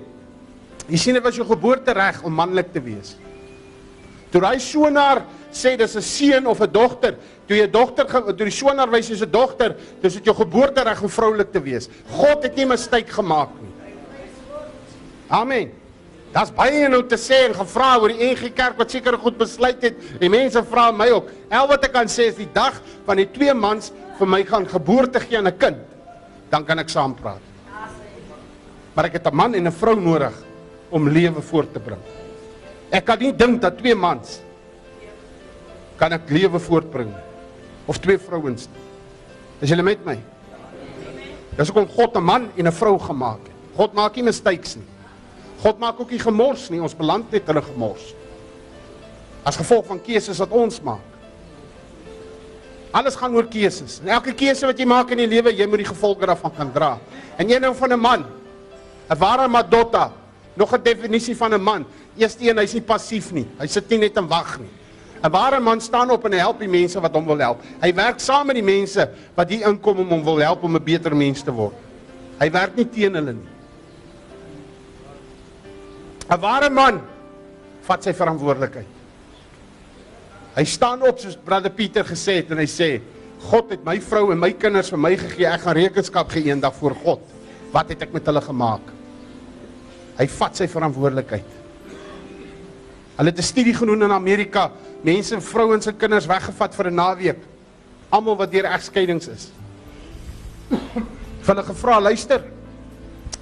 jy 0.87 0.99
sien 1.01 1.17
dit 1.17 1.25
was 1.25 1.37
jou 1.39 1.47
geboortereg 1.49 2.21
om 2.25 2.35
manlik 2.37 2.73
te 2.75 2.83
wees. 2.85 3.15
Toe 4.33 4.43
hy 4.45 4.59
so 4.61 4.91
naar 4.93 5.23
sê 5.57 5.77
dis 5.79 5.97
'n 5.97 6.03
seun 6.03 6.47
of 6.47 6.61
'n 6.61 6.71
dogter. 6.71 7.17
Toe 7.49 7.57
jy 7.57 7.67
dogter 7.71 8.05
toe 8.05 8.45
die 8.45 8.51
sonaar 8.51 8.91
wys 8.91 9.09
jy's 9.09 9.23
'n 9.23 9.31
dogter, 9.31 9.77
dis 10.03 10.15
dit 10.15 10.25
jou 10.25 10.35
geboortereg 10.35 11.03
om 11.03 11.09
vroulik 11.09 11.53
te 11.53 11.61
wees. 11.61 11.89
God 12.11 12.43
het 12.43 12.57
nie 12.57 12.65
'n 12.65 12.69
mistake 12.69 13.09
gemaak 13.09 13.51
nie. 13.63 13.73
Amen. 15.29 15.73
Daar's 16.33 16.51
baie 16.51 16.89
nou 16.89 17.03
te 17.03 17.17
sê 17.17 17.47
en 17.49 17.55
gevra 17.55 17.99
oor 17.99 18.09
die 18.09 18.35
NG 18.35 18.53
Kerk 18.53 18.77
wat 18.77 18.91
seker 18.91 19.17
goed 19.19 19.39
besluit 19.39 19.83
het. 19.83 19.95
En 20.21 20.31
mense 20.31 20.63
vra 20.63 20.91
my 20.91 21.09
ook. 21.09 21.31
Al 21.51 21.67
wat 21.67 21.85
ek 21.85 21.93
kan 21.93 22.07
sê 22.07 22.29
is 22.29 22.35
die 22.35 22.53
dag 22.53 22.83
van 23.07 23.17
die 23.17 23.31
twee 23.33 23.55
mans 23.55 23.93
vir 24.19 24.27
my 24.27 24.45
gaan 24.45 24.67
geboorte 24.67 25.21
gee 25.21 25.39
aan 25.39 25.47
'n 25.47 25.59
kind, 25.59 25.77
dan 26.51 26.65
kan 26.65 26.79
ek 26.79 26.89
saam 26.89 27.15
praat. 27.15 27.56
Maar 28.97 29.11
ek 29.11 29.19
het 29.21 29.27
'n 29.29 29.37
man 29.37 29.55
en 29.55 29.67
'n 29.67 29.73
vrou 29.73 30.01
nodig 30.01 30.33
om 30.89 31.09
lewe 31.09 31.43
voort 31.43 31.73
te 31.73 31.81
bring. 31.81 32.01
Ek 32.91 33.05
kan 33.05 33.19
nie 33.19 33.33
dink 33.33 33.61
dat 33.61 33.79
twee 33.79 33.95
mans 33.95 34.41
kan 35.97 36.13
ek 36.13 36.31
lewe 36.31 36.59
voortbring 36.59 37.13
of 37.87 37.99
twee 37.99 38.19
vrouens. 38.19 38.69
Is 39.61 39.69
julle 39.69 39.83
met 39.83 40.05
my? 40.05 40.19
Dis 41.57 41.69
hoekom 41.69 41.89
God 41.89 42.17
'n 42.17 42.25
man 42.25 42.49
en 42.57 42.67
'n 42.67 42.73
vrou 42.73 42.99
gemaak 42.99 43.41
het. 43.45 43.55
God 43.77 43.93
maak 43.93 44.15
nie 44.17 44.25
mistakes 44.25 44.77
nie. 44.77 44.87
God 45.63 45.79
maak 45.79 46.01
ook 46.01 46.11
nie 46.11 46.19
gemors 46.19 46.71
nie. 46.71 46.81
Ons 46.81 46.97
beland 46.97 47.31
net 47.31 47.47
hulle 47.47 47.63
gemors. 47.63 48.15
As 49.45 49.57
gevolg 49.57 49.87
van 49.87 50.01
keuses 50.01 50.39
wat 50.39 50.51
ons 50.51 50.81
maak. 50.81 51.05
Alles 52.91 53.17
gaan 53.17 53.35
oor 53.35 53.47
keuses. 53.47 54.01
En 54.01 54.09
elke 54.09 54.33
keuse 54.33 54.67
wat 54.67 54.79
jy 54.79 54.87
maak 54.87 55.11
in 55.11 55.19
die 55.19 55.27
lewe, 55.27 55.53
jy 55.53 55.67
moet 55.67 55.79
die 55.79 55.93
gevolge 55.93 56.27
daarvan 56.27 56.55
kan 56.57 56.73
dra. 56.73 56.99
En 57.37 57.51
een 57.51 57.61
ding 57.61 57.77
van 57.77 57.93
'n 57.93 58.01
man, 58.01 58.25
'n 59.09 59.19
ware 59.19 59.49
madotta, 59.49 60.13
nog 60.55 60.73
'n 60.73 60.83
definisie 60.83 61.37
van 61.37 61.55
'n 61.55 61.63
man. 61.63 61.87
Eerste 62.17 62.49
een, 62.49 62.59
hy's 62.59 62.73
nie 62.73 62.83
passief 62.83 63.33
nie. 63.33 63.47
Hy 63.59 63.67
sit 63.67 63.89
nie 63.91 63.99
net 63.99 64.17
en 64.17 64.29
wag 64.29 64.59
nie. 64.59 64.71
'n 65.23 65.31
Ware 65.31 65.61
man 65.61 65.81
staan 65.81 66.11
op 66.11 66.25
en 66.25 66.33
help 66.33 66.61
die 66.61 66.69
mense 66.69 67.01
wat 67.01 67.15
hom 67.15 67.27
wil 67.27 67.39
help. 67.39 67.63
Hy 67.81 67.93
werk 67.95 68.21
saam 68.21 68.47
met 68.47 68.59
die 68.59 68.65
mense 68.65 69.09
wat 69.35 69.51
hier 69.51 69.67
inkom 69.69 70.05
om 70.05 70.09
hom 70.09 70.25
wil 70.25 70.39
help 70.39 70.63
om 70.63 70.77
'n 70.77 70.85
beter 70.85 71.17
mens 71.17 71.43
te 71.43 71.53
word. 71.53 71.75
Hy 72.39 72.51
werk 72.51 72.77
nie 72.77 72.89
teen 72.89 73.15
hulle 73.15 73.33
nie. 73.33 73.49
'n 76.31 76.41
Ware 76.41 76.71
man 76.71 77.01
vat 77.83 78.03
sy 78.03 78.13
verantwoordelikheid. 78.13 78.87
Hy 80.57 80.65
staan 80.65 81.03
op 81.03 81.19
soos 81.19 81.37
brother 81.37 81.71
Pieter 81.71 82.05
gesê 82.05 82.41
het 82.41 82.51
en 82.51 82.59
hy 82.59 82.67
sê 82.67 83.01
God 83.51 83.71
het 83.71 83.85
my 83.85 84.01
vrou 84.01 84.33
en 84.33 84.41
my 84.41 84.53
kinders 84.53 84.91
vir 84.91 84.99
my 84.99 85.17
gegee. 85.17 85.47
Ek 85.47 85.61
gaan 85.61 85.77
rekenskap 85.77 86.31
gee 86.33 86.49
eendag 86.49 86.75
voor 86.75 86.95
God. 86.95 87.21
Wat 87.73 87.89
het 87.89 88.03
ek 88.03 88.13
met 88.13 88.27
hulle 88.27 88.41
gemaak? 88.41 88.96
Hy 90.17 90.27
vat 90.39 90.57
sy 90.57 90.69
verantwoordelikheid. 90.69 91.55
Hulle 93.17 93.31
het 93.31 93.39
'n 93.39 93.43
studie 93.43 93.75
gedoen 93.75 94.03
in 94.03 94.13
Amerika, 94.13 94.71
mense, 95.03 95.41
vrouens 95.41 95.87
en 95.87 95.97
kinders 95.97 96.27
weggevat 96.27 96.75
vir 96.75 96.91
'n 96.91 96.95
naweek. 96.95 97.39
Almal 98.11 98.37
wat 98.37 98.51
deur 98.51 98.65
egskeidings 98.65 99.29
is. 99.29 99.51
Hulle 101.47 101.63
gevra, 101.63 102.01
luister. 102.01 102.43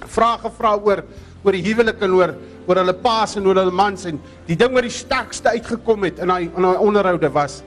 Vrae 0.05 0.37
gevra 0.37 0.77
oor 0.77 1.03
oor 1.43 1.51
die 1.51 1.63
huwelik 1.63 2.01
en 2.01 2.13
oor 2.13 2.35
oor 2.65 2.75
hulle 2.75 2.93
paas 2.93 3.35
en 3.37 3.45
oor 3.45 3.55
hulle 3.55 3.71
mans 3.71 4.05
en 4.05 4.19
die 4.47 4.55
ding 4.55 4.73
wat 4.73 4.83
die 4.87 4.93
sterkste 4.93 5.49
uitgekom 5.49 6.03
het 6.03 6.19
in 6.19 6.27
daai 6.27 6.49
in 6.49 6.61
daai 6.61 6.77
onderhoude 6.81 7.29
was 7.29 7.61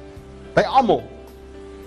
by 0.57 0.63
almal. 0.63 1.03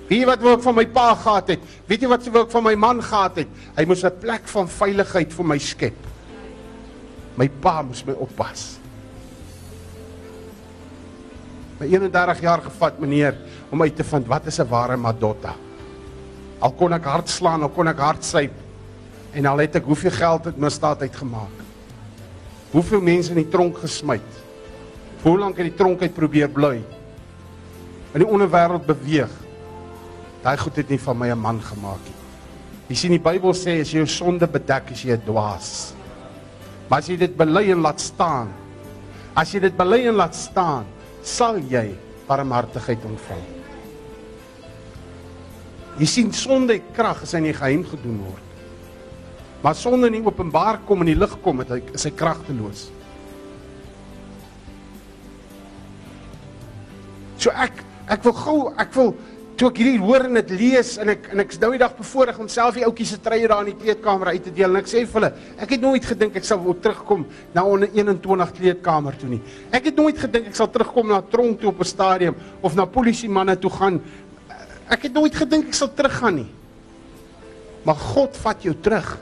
Weet 0.08 0.22
jy 0.22 0.28
wat 0.28 0.42
wou 0.44 0.54
ek 0.58 0.64
van 0.64 0.76
my 0.76 0.86
pa 0.86 1.16
gehad 1.16 1.48
het? 1.56 1.60
Weet 1.88 2.02
jy 2.02 2.08
wat 2.12 2.26
wou 2.28 2.44
ek 2.46 2.52
van 2.52 2.64
my 2.64 2.76
man 2.76 3.02
gehad 3.02 3.36
het? 3.44 3.48
Hy 3.78 3.86
moes 3.86 4.04
'n 4.04 4.20
plek 4.20 4.48
van 4.48 4.68
veiligheid 4.68 5.34
vir 5.34 5.46
my 5.46 5.58
skep. 5.58 6.11
My 7.36 7.48
pa 7.48 7.82
moes 7.82 8.04
my 8.06 8.14
oppas. 8.14 8.80
My 11.80 11.88
31 11.88 12.42
jaar 12.42 12.62
gevat 12.62 13.00
meneer 13.02 13.38
om 13.72 13.82
uit 13.82 13.96
te 13.96 14.04
vind 14.04 14.28
wat 14.28 14.46
is 14.46 14.60
'n 14.60 14.68
ware 14.70 14.98
madotta. 14.98 15.56
Al 16.60 16.72
kon 16.72 16.94
ek 16.94 17.04
hard 17.04 17.30
slaan, 17.30 17.64
al 17.64 17.70
kon 17.70 17.88
ek 17.88 17.98
hard 17.98 18.24
syp 18.24 18.52
en 19.34 19.46
al 19.46 19.58
het 19.58 19.76
ek 19.76 19.86
hoeveel 19.86 20.12
geld 20.12 20.46
het 20.46 20.58
misdaad 20.58 21.02
uitgemaak. 21.02 21.58
Hoeveel 22.72 23.02
mense 23.02 23.30
in 23.30 23.38
die 23.38 23.50
tronk 23.50 23.78
gesmyt. 23.78 24.32
Hoe 25.24 25.38
lank 25.40 25.58
het 25.58 25.66
die 25.66 25.78
tronk 25.78 26.02
uit 26.02 26.14
probeer 26.14 26.50
bly? 26.50 26.84
In 28.14 28.20
die 28.20 28.28
onderwêreld 28.28 28.86
beweeg. 28.86 29.32
Daai 30.44 30.58
goed 30.58 30.76
het 30.76 30.90
nie 30.90 31.00
van 31.00 31.18
my 31.18 31.30
'n 31.32 31.40
man 31.40 31.62
gemaak 31.62 32.04
nie. 32.06 32.20
Jy 32.90 32.96
sien 32.96 33.12
die 33.12 33.20
Bybel 33.20 33.54
sê 33.54 33.80
as 33.82 33.92
jy 33.92 33.98
jou 34.02 34.08
sonde 34.08 34.48
bedek, 34.48 34.92
is 34.92 35.04
jy 35.04 35.14
'n 35.14 35.22
dwaas. 35.26 35.94
Maar 36.92 37.00
as 37.00 37.08
jy 37.08 37.16
dit 37.22 37.36
bely 37.40 37.70
en 37.72 37.86
laat 37.86 38.02
staan, 38.04 38.50
as 39.40 39.54
jy 39.56 39.62
dit 39.64 39.76
bely 39.80 40.02
en 40.12 40.18
laat 40.20 40.36
staan, 40.36 40.90
sal 41.24 41.56
jy 41.72 41.86
barmhartigheid 42.28 43.06
ontvang. 43.08 43.46
Jy 46.02 46.08
sien 46.12 46.34
sonde 46.36 46.76
het 46.76 46.90
krag 46.92 47.22
as 47.24 47.32
hy 47.32 47.40
in 47.40 47.48
die 47.48 47.56
geheim 47.56 47.86
gedoen 47.88 48.18
word. 48.26 48.48
Maar 49.64 49.78
sonde 49.80 50.10
in 50.12 50.18
die 50.18 50.26
openbaar 50.28 50.82
kom 50.84 51.06
in 51.06 51.14
die 51.14 51.16
lig 51.16 51.38
kom, 51.46 51.64
hy 51.64 51.80
is 51.96 52.04
hy 52.10 52.12
kragteloos. 52.12 52.90
So 57.40 57.56
ek 57.56 57.80
ek 58.12 58.28
wil 58.28 58.36
gou 58.36 58.58
ek 58.76 58.92
wil 59.00 59.14
toe 59.62 59.70
ek 59.70 59.78
hierdie 59.78 60.02
hoor 60.02 60.24
en 60.26 60.40
dit 60.40 60.52
lees 60.58 60.96
en 61.02 61.12
ek 61.14 61.28
en 61.36 61.44
ek's 61.44 61.60
nou 61.62 61.70
die 61.76 61.82
dag 61.84 61.92
bevoorreg 61.94 62.40
om 62.42 62.48
self 62.50 62.80
die 62.80 62.86
ouetjies 62.88 63.12
se 63.14 63.20
treie 63.22 63.46
daar 63.50 63.62
in 63.62 63.70
die 63.70 63.78
kleedkamer 63.78 64.32
uit 64.34 64.48
te 64.48 64.54
deel 64.58 64.72
en 64.72 64.80
ek 64.80 64.90
sê 64.90 65.04
vir 65.06 65.20
hulle 65.20 65.30
ek 65.62 65.76
het 65.76 65.86
nooit 65.86 66.08
gedink 66.10 66.40
ek 66.40 66.48
sal 66.48 66.58
wou 66.64 66.74
terugkom 66.82 67.28
na 67.54 67.62
'n 67.62 67.86
21 67.94 68.54
kleedkamer 68.58 69.20
toe 69.22 69.30
nie. 69.30 69.42
Ek 69.72 69.86
het 69.86 69.96
nooit 69.96 70.18
gedink 70.18 70.48
ek 70.48 70.56
sal 70.56 70.68
terugkom 70.68 71.08
na 71.08 71.22
tronk 71.22 71.62
toe 71.62 71.70
op 71.70 71.80
'n 71.80 71.86
stadium 71.86 72.36
of 72.62 72.76
na 72.76 72.86
polisie 72.86 73.30
manne 73.30 73.56
toe 73.56 73.70
gaan. 73.70 74.02
Ek 74.90 75.04
het 75.04 75.14
nooit 75.14 75.36
gedink 75.36 75.68
ek 75.68 75.74
sal 75.74 75.94
teruggaan 75.94 76.36
nie. 76.36 76.50
Maar 77.86 77.96
God 77.96 78.38
vat 78.38 78.64
jou 78.64 78.74
terug. 78.82 79.18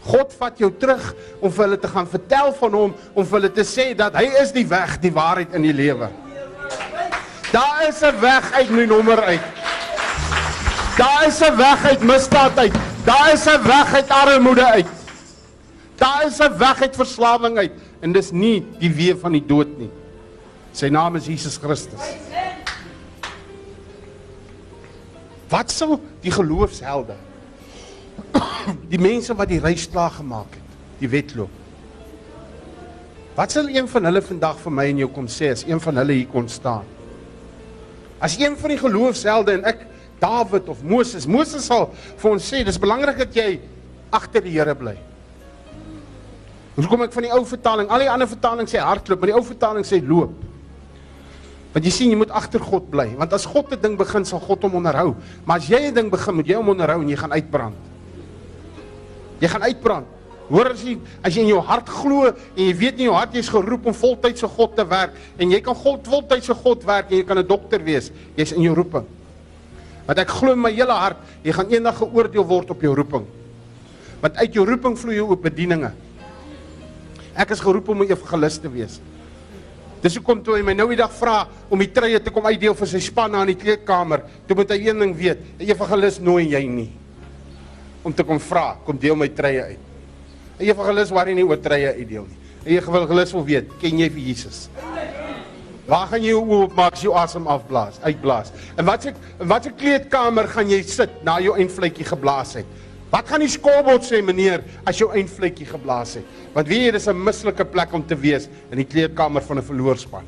God 0.00 0.32
vat 0.32 0.58
jou 0.58 0.70
terug 0.70 1.14
om 1.40 1.50
vir 1.50 1.64
hulle 1.64 1.78
te 1.78 1.88
gaan 1.88 2.06
vertel 2.06 2.52
van 2.52 2.72
hom, 2.72 2.94
om 3.14 3.24
vir 3.26 3.40
hulle 3.40 3.52
te 3.52 3.64
sê 3.64 3.94
dat 3.94 4.14
hy 4.14 4.24
is 4.40 4.52
die 4.52 4.66
weg, 4.66 5.00
die 5.00 5.12
waarheid 5.12 5.52
in 5.54 5.62
die 5.62 5.72
lewe. 5.72 6.08
Daar 7.52 7.88
is 7.88 8.00
'n 8.00 8.20
weg 8.20 8.52
uit 8.52 8.70
my 8.70 8.84
nommer 8.84 9.22
uit. 9.22 9.40
Daar 10.96 11.26
is 11.26 11.40
'n 11.40 11.56
weg 11.56 11.84
uit 11.84 12.02
misdaad 12.02 12.58
uit. 12.58 12.74
Daar 13.04 13.32
is 13.32 13.44
'n 13.44 13.62
weg 13.62 13.94
uit 13.94 14.08
armoede 14.08 14.66
uit. 14.66 14.86
Daar 15.94 16.26
is 16.26 16.38
'n 16.38 16.58
weg 16.58 16.82
uit 16.82 16.96
verslawing 16.96 17.58
uit 17.58 17.72
en 18.00 18.12
dis 18.12 18.30
nie 18.30 18.66
die 18.78 18.90
weë 18.90 19.18
van 19.20 19.32
die 19.32 19.46
dood 19.46 19.78
nie. 19.78 19.90
Sy 20.72 20.88
naam 20.88 21.16
is 21.16 21.26
Jesus 21.26 21.56
Christus. 21.56 22.00
Wat 25.48 25.70
sou 25.70 26.00
die 26.20 26.30
geloofshelde 26.30 27.14
die 28.92 28.98
mense 28.98 29.34
wat 29.34 29.48
die 29.48 29.60
reis 29.60 29.90
klaar 29.90 30.10
gemaak 30.10 30.50
het, 30.50 30.76
die 30.98 31.08
wedloop. 31.08 31.50
Wat 33.36 33.52
sal 33.52 33.68
een 33.68 33.88
van 33.88 34.04
hulle 34.04 34.22
vandag 34.22 34.58
vir 34.58 34.72
my 34.72 34.84
en 34.90 35.02
jou 35.04 35.08
kom 35.12 35.26
sê 35.28 35.50
as 35.52 35.64
een 35.66 35.80
van 35.80 35.96
hulle 35.96 36.12
hier 36.12 36.30
kon 36.32 36.48
staan? 36.48 36.95
As 38.20 38.38
een 38.40 38.56
van 38.56 38.72
die 38.72 38.80
geloofshelde 38.80 39.58
en 39.58 39.64
ek 39.64 39.84
Dawid 40.20 40.68
of 40.72 40.80
Moses, 40.82 41.26
Moses 41.28 41.66
sal 41.68 41.90
vir 42.16 42.30
ons 42.30 42.46
sê 42.52 42.62
dis 42.64 42.80
belangrik 42.80 43.18
dat 43.20 43.36
jy 43.36 43.60
agter 44.14 44.44
die 44.46 44.54
Here 44.54 44.74
bly. 44.74 44.96
Hoe 46.76 46.86
kom 46.88 47.04
ek 47.04 47.12
van 47.12 47.24
die 47.24 47.32
ou 47.32 47.42
vertaling? 47.48 47.88
Al 47.92 48.04
die 48.04 48.10
ander 48.12 48.28
vertalings 48.28 48.72
sê 48.72 48.80
hardloop, 48.80 49.20
maar 49.20 49.32
die 49.32 49.36
ou 49.36 49.44
vertaling 49.44 49.84
sê 49.88 50.00
loop. 50.04 50.34
Want 51.72 51.84
jy 51.84 51.92
sien 51.92 52.12
jy 52.12 52.16
moet 52.20 52.32
agter 52.32 52.62
God 52.64 52.88
bly, 52.92 53.10
want 53.20 53.32
as 53.36 53.44
God 53.44 53.72
'n 53.72 53.80
ding 53.80 53.96
begin, 53.96 54.24
sal 54.24 54.40
God 54.40 54.62
hom 54.64 54.80
onderhou. 54.80 55.14
Maar 55.44 55.58
as 55.58 55.68
jy 55.68 55.88
'n 55.88 55.94
ding 55.94 56.10
begin, 56.10 56.34
moet 56.34 56.46
jy 56.48 56.56
hom 56.56 56.68
onderhou 56.68 57.02
en 57.02 57.08
jy 57.08 57.16
gaan 57.16 57.32
uitbrand. 57.32 57.76
Jy 59.40 59.48
gaan 59.48 59.62
uitbrand. 59.62 60.15
Hoor 60.46 60.70
as 60.70 60.82
jy 60.86 60.94
as 61.26 61.34
jy 61.34 61.42
in 61.42 61.50
jou 61.50 61.60
hart 61.64 61.88
glo 61.90 62.28
en 62.30 62.60
jy 62.60 62.72
weet 62.78 63.00
in 63.00 63.08
jou 63.08 63.14
hart 63.16 63.34
jy's 63.34 63.50
geroep 63.50 63.88
om 63.90 63.96
voltydse 63.96 64.46
God 64.46 64.76
te 64.78 64.84
werk 64.86 65.16
en 65.42 65.50
jy 65.50 65.58
kan 65.64 65.74
God 65.74 66.06
voltydse 66.06 66.54
God 66.62 66.86
werk 66.86 67.10
en 67.10 67.18
jy 67.18 67.26
kan 67.26 67.38
'n 67.38 67.46
dokter 67.46 67.82
wees. 67.82 68.12
Jy's 68.36 68.52
in 68.52 68.62
jou 68.62 68.74
roeping. 68.74 69.06
Want 70.06 70.18
ek 70.18 70.28
glo 70.28 70.54
my 70.54 70.70
hele 70.70 70.92
hart 70.92 71.18
jy 71.42 71.52
gaan 71.52 71.70
eendag 71.70 71.98
geoordeel 71.98 72.44
word 72.44 72.70
op 72.70 72.80
jou 72.80 72.94
roeping. 72.94 73.26
Want 74.22 74.36
uit 74.36 74.54
jou 74.54 74.64
roeping 74.64 74.96
vloei 74.96 75.16
jou 75.16 75.30
ook 75.30 75.42
bedieninge. 75.42 75.92
Ek 77.34 77.50
is 77.50 77.60
geroep 77.60 77.88
om 77.88 78.02
'n 78.02 78.10
evangelis 78.10 78.58
te 78.58 78.68
wees. 78.68 79.00
Dis 80.02 80.14
hoekom 80.14 80.42
toe 80.42 80.56
hy 80.56 80.62
my 80.62 80.72
nou 80.72 80.88
die 80.88 80.96
dag 80.96 81.10
vra 81.10 81.48
om 81.68 81.78
die 81.78 81.90
treie 81.90 82.20
te 82.22 82.30
kom 82.30 82.46
uitdeel 82.46 82.74
vir 82.74 82.86
sy 82.86 83.00
span 83.00 83.32
na 83.32 83.40
in 83.40 83.56
die 83.56 83.58
kleedkamer, 83.58 84.22
toe 84.46 84.56
moet 84.56 84.70
hy 84.70 84.88
een 84.88 84.98
ding 84.98 85.16
weet, 85.16 85.38
'n 85.58 85.70
evangelis 85.70 86.20
nooi 86.20 86.48
jy 86.50 86.66
nie 86.66 86.92
om 88.06 88.14
te 88.14 88.22
kom 88.22 88.38
vra, 88.38 88.76
kom 88.86 88.96
deel 88.96 89.16
my 89.16 89.26
treie 89.28 89.62
uit. 89.62 89.85
'n 90.58 90.64
Evangelis 90.64 91.10
waar 91.10 91.26
hy 91.26 91.34
nie 91.34 91.44
oor 91.44 91.60
treie 91.60 91.92
uitdeel 91.92 92.26
nie. 92.26 92.38
'n 92.64 92.78
Evangelis 92.78 93.32
wil 93.32 93.44
weet, 93.44 93.68
ken 93.80 93.98
jy 93.98 94.08
vir 94.10 94.22
Jesus? 94.22 94.68
Waar 95.86 96.08
gaan 96.10 96.22
jy 96.22 96.32
jou 96.32 96.42
oop 96.50 96.74
maak 96.74 96.96
jy 96.98 97.12
asem 97.14 97.46
afblaas, 97.46 98.00
uitblaas? 98.02 98.50
En 98.76 98.84
wat 98.84 99.02
se 99.02 99.12
wat 99.38 99.64
se 99.64 99.70
kleedkamer 99.70 100.48
gaan 100.48 100.68
jy 100.68 100.82
sit 100.82 101.10
na 101.24 101.38
jou 101.40 101.54
eindvletjie 101.54 102.04
geblaas 102.04 102.54
het? 102.54 102.66
Wat 103.10 103.28
gaan 103.28 103.40
die 103.40 103.48
skoolbord 103.48 104.02
sê 104.02 104.18
meneer 104.22 104.64
as 104.84 104.98
jou 104.98 105.12
eindvletjie 105.14 105.66
geblaas 105.66 106.16
het? 106.18 106.24
Want 106.54 106.66
weet 106.66 106.86
jy 106.86 106.90
dis 106.90 107.06
'n 107.06 107.24
mislike 107.24 107.64
plek 107.64 107.92
om 107.94 108.02
te 108.04 108.16
wees 108.16 108.48
in 108.72 108.78
die 108.78 108.84
kleedkamer 108.84 109.42
van 109.42 109.58
'n 109.58 109.62
verloor 109.62 109.96
span. 109.96 110.24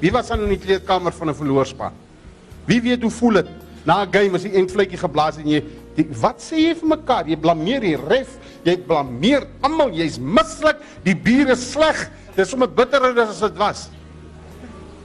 Wie 0.00 0.10
was 0.10 0.30
aan 0.30 0.42
in 0.42 0.48
die 0.48 0.58
kleedkamer 0.58 1.12
van 1.12 1.28
'n 1.28 1.34
verloorspan? 1.34 1.92
Wie 2.66 2.80
weet 2.80 3.02
hoe 3.02 3.10
voel 3.10 3.32
dit 3.32 3.46
na 3.84 4.04
'n 4.04 4.12
game 4.12 4.34
as 4.34 4.42
die 4.42 4.56
eindvletjie 4.56 4.98
geblaas 4.98 5.36
en 5.36 5.48
jy 5.48 5.62
die, 5.96 6.06
wat 6.20 6.42
sê 6.42 6.60
jy 6.60 6.74
vir 6.80 6.90
mekaar? 6.96 7.28
Jy 7.30 7.38
blameer 7.40 7.84
die 7.84 7.96
ref, 7.98 8.36
jy 8.66 8.76
blameer 8.86 9.46
almal, 9.64 9.92
jy's 9.94 10.18
mislik, 10.18 10.80
die 11.04 11.14
bier 11.14 11.52
is 11.54 11.64
sleg. 11.72 12.06
Dis 12.34 12.50
sommer 12.50 12.70
bitterer 12.70 13.14
as 13.22 13.42
dit 13.44 13.60
was. 13.60 13.86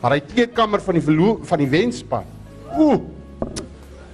Maar 0.01 0.15
hy 0.15 0.21
kleedkamer 0.23 0.81
van 0.81 0.97
die 0.97 1.03
verloor 1.05 1.41
van 1.45 1.61
die 1.61 1.69
wenspan. 1.69 2.27
Ooh. 2.79 3.01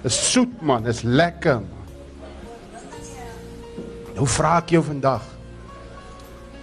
Dis 0.02 0.18
soet 0.32 0.60
man, 0.62 0.84
dis 0.86 1.02
lekker 1.06 1.62
man. 1.62 1.72
Nou 4.16 4.26
vra 4.30 4.56
ek 4.62 4.72
jou 4.76 4.82
vandag. 4.86 5.24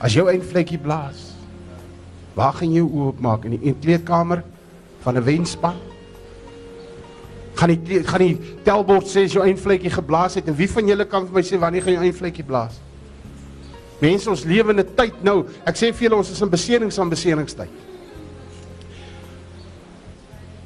As 0.03 0.15
jou 0.17 0.25
eindvletjie 0.31 0.79
blaas, 0.81 1.31
waar 2.37 2.55
gaan 2.57 2.71
jy 2.73 2.81
jou 2.81 3.07
oop 3.07 3.19
maak 3.21 3.45
in 3.47 3.55
die 3.55 3.73
kleedkamer 3.77 4.41
van 5.03 5.17
'n 5.17 5.23
wenspan? 5.23 5.77
Gaan 7.63 7.71
die 7.79 8.01
gaan 8.03 8.19
die 8.19 8.55
telbord 8.65 9.07
sê 9.07 9.21
as 9.23 9.31
jou 9.37 9.43
eindvletjie 9.45 9.91
geblaas 9.93 10.33
het 10.35 10.49
en 10.51 10.55
wie 10.57 10.67
van 10.67 10.89
julle 10.89 11.05
kan 11.07 11.23
vir 11.29 11.37
my 11.37 11.43
sê 11.47 11.55
wanneer 11.61 11.85
gaan 11.85 11.95
jou 11.95 12.01
eindvletjie 12.03 12.43
blaas? 12.43 12.75
Mense, 14.01 14.27
ons 14.27 14.43
lewe 14.43 14.73
in 14.73 14.81
'n 14.81 14.95
tyd 14.97 15.23
nou. 15.23 15.45
Ek 15.63 15.77
sê 15.79 15.93
vir 15.93 16.09
julle 16.09 16.17
ons 16.17 16.29
is 16.29 16.41
in 16.41 16.49
beserings 16.49 16.99
aan 16.99 17.09
beseringstyd. 17.09 17.69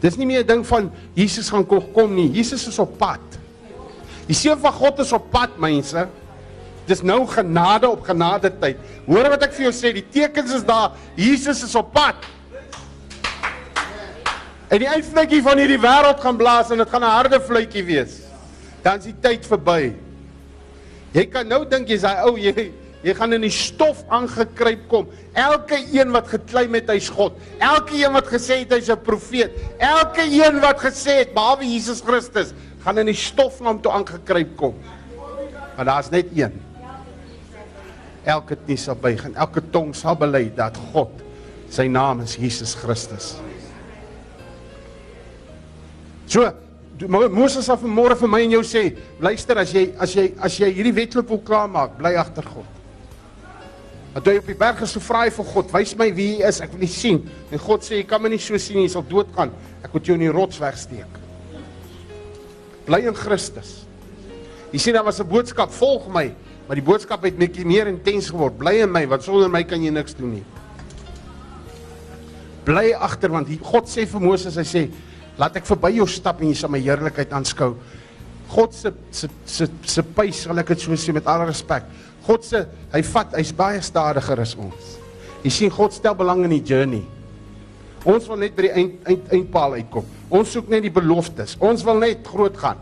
Dis 0.02 0.18
nie 0.18 0.26
meer 0.26 0.42
'n 0.42 0.48
ding 0.48 0.66
van 0.66 0.92
Jesus 1.14 1.50
gaan 1.50 1.68
kom 1.68 2.16
nie. 2.16 2.32
Jesus 2.34 2.68
is 2.68 2.80
op 2.80 2.98
pad. 2.98 3.22
Die 4.26 4.36
seun 4.36 4.58
van 4.58 4.74
God 4.74 5.00
is 5.00 5.14
op 5.14 5.30
pad, 5.30 5.50
mense. 5.60 6.08
Dis 6.88 7.04
nou 7.04 7.28
genade 7.28 7.88
op 7.88 8.02
genade 8.02 8.52
tyd. 8.60 8.78
Hoor 9.06 9.30
wat 9.30 9.44
ek 9.44 9.54
vir 9.54 9.72
jou 9.72 9.74
sê, 9.74 9.94
die 9.94 10.10
tekens 10.10 10.52
is 10.52 10.64
daar. 10.64 10.94
Jesus 11.16 11.64
is 11.64 11.76
op 11.76 11.94
pad. 11.94 12.16
En 14.68 14.82
die 14.84 14.90
eindvletjie 14.90 15.40
van 15.46 15.60
hierdie 15.62 15.80
wêreld 15.80 16.20
gaan 16.20 16.40
blaas 16.40 16.72
en 16.74 16.82
dit 16.84 16.90
gaan 16.90 17.04
'n 17.04 17.16
harde 17.16 17.40
fluitjie 17.40 17.84
wees. 17.84 18.20
Dan 18.84 18.98
is 18.98 19.06
die 19.06 19.16
tyd 19.22 19.46
verby. 19.46 19.94
Jy 21.14 21.26
kan 21.26 21.48
nou 21.48 21.66
dink 21.66 21.88
jy's 21.88 22.02
daai 22.02 22.24
ou 22.28 22.36
jy 22.38 22.72
jy 23.04 23.14
gaan 23.14 23.34
in 23.34 23.42
die 23.42 23.54
stof 23.54 24.04
aangekruip 24.10 24.88
kom. 24.90 25.08
Elke 25.34 25.78
een 25.94 26.12
wat 26.12 26.28
geklaim 26.28 26.74
het 26.74 26.90
hy's 26.90 27.10
God. 27.10 27.34
Elke 27.60 27.96
een 27.96 28.12
wat 28.12 28.28
gesê 28.28 28.60
het 28.60 28.72
hy's 28.72 28.90
'n 28.90 29.02
profeet. 29.02 29.52
Elke 29.80 30.22
een 30.22 30.60
wat 30.60 30.80
gesê 30.80 31.24
het 31.24 31.34
behalwe 31.34 31.64
Jesus 31.64 32.02
Christus 32.02 32.54
gaan 32.84 32.98
in 32.98 33.06
die 33.06 33.16
stof 33.16 33.60
na 33.60 33.68
hom 33.68 33.82
toe 33.82 33.92
aangekruip 33.92 34.58
kom. 34.58 34.76
Maar 35.76 35.86
daar's 35.86 36.10
net 36.10 36.26
een. 36.36 36.62
Elke 38.24 38.58
knie 38.66 38.78
sal 38.78 38.96
buig 38.96 39.24
en 39.24 39.36
elke 39.36 39.62
tong 39.72 39.96
sal 39.96 40.16
bely 40.16 40.52
dat 40.56 40.78
God 40.92 41.12
sy 41.70 41.88
naam 41.88 42.22
is 42.22 42.36
Jesus 42.36 42.76
Christus. 42.76 43.38
So, 46.28 46.52
Mo- 47.08 47.30
Moses 47.30 47.66
sal 47.66 47.78
vanmôre 47.78 48.16
vir 48.18 48.28
my 48.28 48.40
en 48.42 48.56
jou 48.56 48.64
sê, 48.66 48.96
luister 49.22 49.60
as 49.62 49.72
jy 49.72 49.92
as 50.02 50.16
jy 50.16 50.34
as 50.42 50.56
jy 50.58 50.72
hierdie 50.74 50.96
wedloop 50.98 51.30
wil 51.30 51.42
klaarmaak, 51.46 51.98
bly 52.00 52.16
agter 52.18 52.42
God. 52.44 52.66
Want 54.16 54.26
jy 54.26 54.38
op 54.40 54.48
die 54.50 54.56
berg 54.58 54.82
is, 54.82 54.96
so 54.96 55.00
vra 55.06 55.28
jy 55.28 55.34
vir 55.36 55.46
God, 55.54 55.74
wys 55.76 55.94
my 56.00 56.08
wie 56.18 56.40
hy 56.40 56.48
is, 56.50 56.58
ek 56.66 56.72
wil 56.74 56.82
U 56.82 56.90
sien. 56.90 57.20
En 57.54 57.62
God 57.62 57.86
sê 57.86 58.00
jy 58.00 58.08
kan 58.10 58.24
my 58.24 58.30
nie 58.34 58.40
so 58.42 58.58
sien 58.58 58.80
nie, 58.80 58.88
jy 58.88 58.96
sal 58.96 59.06
doodgaan. 59.06 59.52
Ek 59.86 59.94
moet 59.94 60.10
jou 60.10 60.16
in 60.18 60.26
die 60.26 60.32
rots 60.34 60.58
wegsteek. 60.58 61.22
Bly 62.88 63.04
in 63.12 63.14
Christus. 63.14 63.86
Jy 64.74 64.80
sien 64.80 64.98
daar 64.98 65.06
was 65.06 65.20
'n 65.22 65.28
boodskap, 65.30 65.70
volg 65.70 66.08
my, 66.10 66.34
maar 66.68 66.76
die 66.76 66.82
boodskap 66.84 67.24
het 67.24 67.38
net 67.38 67.64
meer 67.64 67.88
intens 67.88 68.32
geword. 68.32 68.58
Bly 68.58 68.82
in 68.82 68.92
my, 68.92 69.06
want 69.06 69.22
sonder 69.24 69.50
my 69.50 69.64
kan 69.64 69.84
jy 69.84 69.92
niks 69.92 70.16
doen 70.16 70.34
nie. 70.34 70.44
Bly 72.66 72.94
agter 72.94 73.30
want 73.30 73.48
God 73.62 73.86
sê 73.86 74.06
vir 74.08 74.20
Moses, 74.20 74.56
hy 74.56 74.64
sê, 74.64 74.92
laat 75.38 75.58
ek 75.60 75.68
verby 75.70 75.94
jou 76.00 76.08
stap 76.10 76.42
en 76.42 76.52
jy 76.52 76.58
sal 76.58 76.72
my 76.74 76.82
heerlikheid 76.82 77.34
aanskou. 77.36 77.76
God 78.48 78.74
se 78.74 78.94
se 79.12 79.30
se 79.46 79.68
se 79.86 80.04
puis, 80.16 80.34
sal 80.34 80.60
ek 80.60 80.74
dit 80.74 80.86
so 80.86 80.96
sê 80.98 81.14
met 81.16 81.28
alle 81.28 81.50
respek. 81.50 81.88
God 82.28 82.44
se 82.44 82.64
hy 82.94 83.02
vat, 83.12 83.36
hy's 83.40 83.54
baie 83.56 83.82
stadiger 83.84 84.42
as 84.44 84.56
ons. 84.60 84.98
Jy 85.44 85.54
sien 85.54 85.72
God 85.74 85.96
stel 85.96 86.16
belang 86.18 86.44
in 86.48 86.56
die 86.58 86.64
journey. 86.66 87.04
Ons 88.08 88.28
wil 88.30 88.40
net 88.40 88.56
by 88.56 88.68
die 88.68 88.74
eind, 88.76 89.00
eind 89.08 89.32
eindpaal 89.36 89.78
uitkom. 89.82 90.06
Ons 90.32 90.54
soek 90.56 90.70
net 90.72 90.86
die 90.86 90.94
beloftes. 90.94 91.56
Ons 91.64 91.84
wil 91.88 92.00
net 92.04 92.28
groot 92.28 92.56
gaan. 92.60 92.80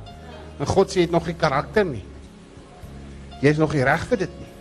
En 0.59 0.69
God 0.69 0.91
sê 0.91 1.01
jy 1.01 1.07
het 1.07 1.15
nog 1.15 1.27
nie 1.29 1.37
karakter 1.39 1.85
nie. 1.87 2.03
Jy 3.41 3.51
is 3.51 3.61
nog 3.61 3.73
nie 3.75 3.83
reg 3.85 4.05
vir 4.09 4.21
dit 4.23 4.35
nie. 4.41 4.51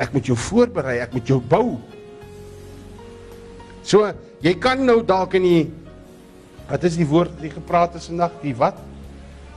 Ek 0.00 0.14
moet 0.14 0.30
jou 0.30 0.36
voorberei, 0.38 0.98
ek 1.02 1.14
moet 1.16 1.28
jou 1.28 1.38
bou. 1.44 1.78
So, 3.84 4.04
jy 4.42 4.54
kan 4.58 4.84
nou 4.84 5.02
dalk 5.04 5.34
in 5.34 5.42
die 5.42 5.64
wat 6.70 6.84
is 6.86 6.96
die 6.96 7.06
woord 7.06 7.32
wat 7.34 7.42
jy 7.42 7.50
gepraat 7.50 7.94
het 7.94 8.04
vandag? 8.06 8.36
Die 8.42 8.54
wat? 8.54 8.76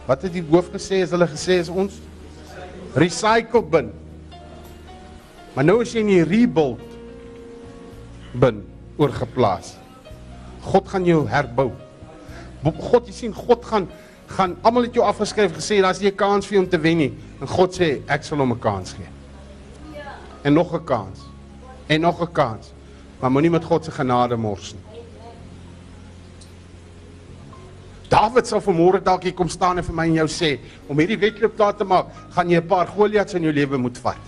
Wat 0.08 0.22
het 0.26 0.34
die 0.34 0.44
hoof 0.50 0.72
gesê 0.74 1.04
as 1.04 1.12
hulle 1.14 1.28
gesê 1.30 1.60
is 1.62 1.70
ons 1.70 2.00
recycle 2.98 3.62
bin. 3.62 3.92
Maar 5.54 5.64
nou 5.66 5.82
is 5.82 5.94
jy 5.94 6.02
in 6.02 6.08
die 6.08 6.24
rebuild 6.26 6.82
bin 8.34 8.64
oorgeplaas. 8.98 9.76
God 10.66 10.90
gaan 10.90 11.06
jou 11.06 11.22
herbou. 11.30 11.70
Bo- 12.64 12.74
God, 12.80 13.08
jy 13.08 13.14
sien 13.14 13.34
God 13.36 13.66
gaan 13.66 13.88
gaan 14.34 14.56
almal 14.66 14.88
het 14.88 14.96
jou 14.98 15.04
afgeskryf 15.06 15.52
gesê 15.54 15.82
daar's 15.84 16.00
nie 16.02 16.10
'n 16.10 16.16
kans 16.16 16.48
vir 16.48 16.58
hom 16.58 16.68
te 16.70 16.78
wen 16.80 16.98
nie. 16.98 17.14
En 17.42 17.48
God 17.48 17.72
sê 17.78 18.02
ek 18.08 18.24
sal 18.24 18.40
hom 18.40 18.52
'n 18.54 18.60
kans 18.60 18.94
gee. 18.94 19.06
En 20.44 20.54
nog 20.54 20.74
'n 20.74 20.84
kans. 20.86 21.20
En 21.88 22.02
nog 22.02 22.22
'n 22.22 22.32
kans. 22.34 22.72
Maar 23.24 23.32
moenie 23.32 23.54
met 23.54 23.64
God 23.64 23.86
se 23.86 23.92
genade 23.92 24.36
mors 24.36 24.74
nie. 24.76 24.82
Dawid 28.12 28.50
sal 28.50 28.60
vanmôre 28.62 29.00
dalk 29.00 29.24
hier 29.24 29.34
kom 29.34 29.48
staan 29.50 29.80
en 29.80 29.86
vir 29.88 29.96
my 29.96 30.04
en 30.10 30.18
jou 30.18 30.26
sê 30.28 30.50
om 30.92 31.00
hierdie 31.00 31.18
wedloop 31.22 31.56
klaar 31.56 31.78
te 31.80 31.88
maak, 31.88 32.10
gaan 32.36 32.52
jy 32.52 32.60
'n 32.60 32.68
paar 32.68 32.88
Goliats 32.88 33.34
in 33.34 33.44
jou 33.48 33.54
lewe 33.54 33.78
moet 33.78 33.98
vat. 33.98 34.20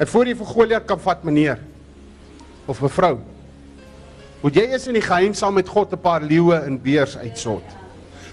En 0.00 0.06
voor 0.06 0.26
jy 0.26 0.34
vir 0.34 0.46
Goliat 0.46 0.84
kan 0.84 0.98
vat, 0.98 1.24
meneer 1.24 1.60
of 2.66 2.82
mevrou, 2.82 3.20
moet 4.42 4.54
jy 4.54 4.62
eers 4.62 4.88
in 4.88 4.94
die 4.94 5.08
geheim 5.08 5.34
saam 5.34 5.54
met 5.54 5.68
God 5.68 5.92
'n 5.92 5.98
paar 5.98 6.22
leeuë 6.22 6.66
en 6.66 6.82
beers 6.82 7.16
uitsort. 7.16 7.70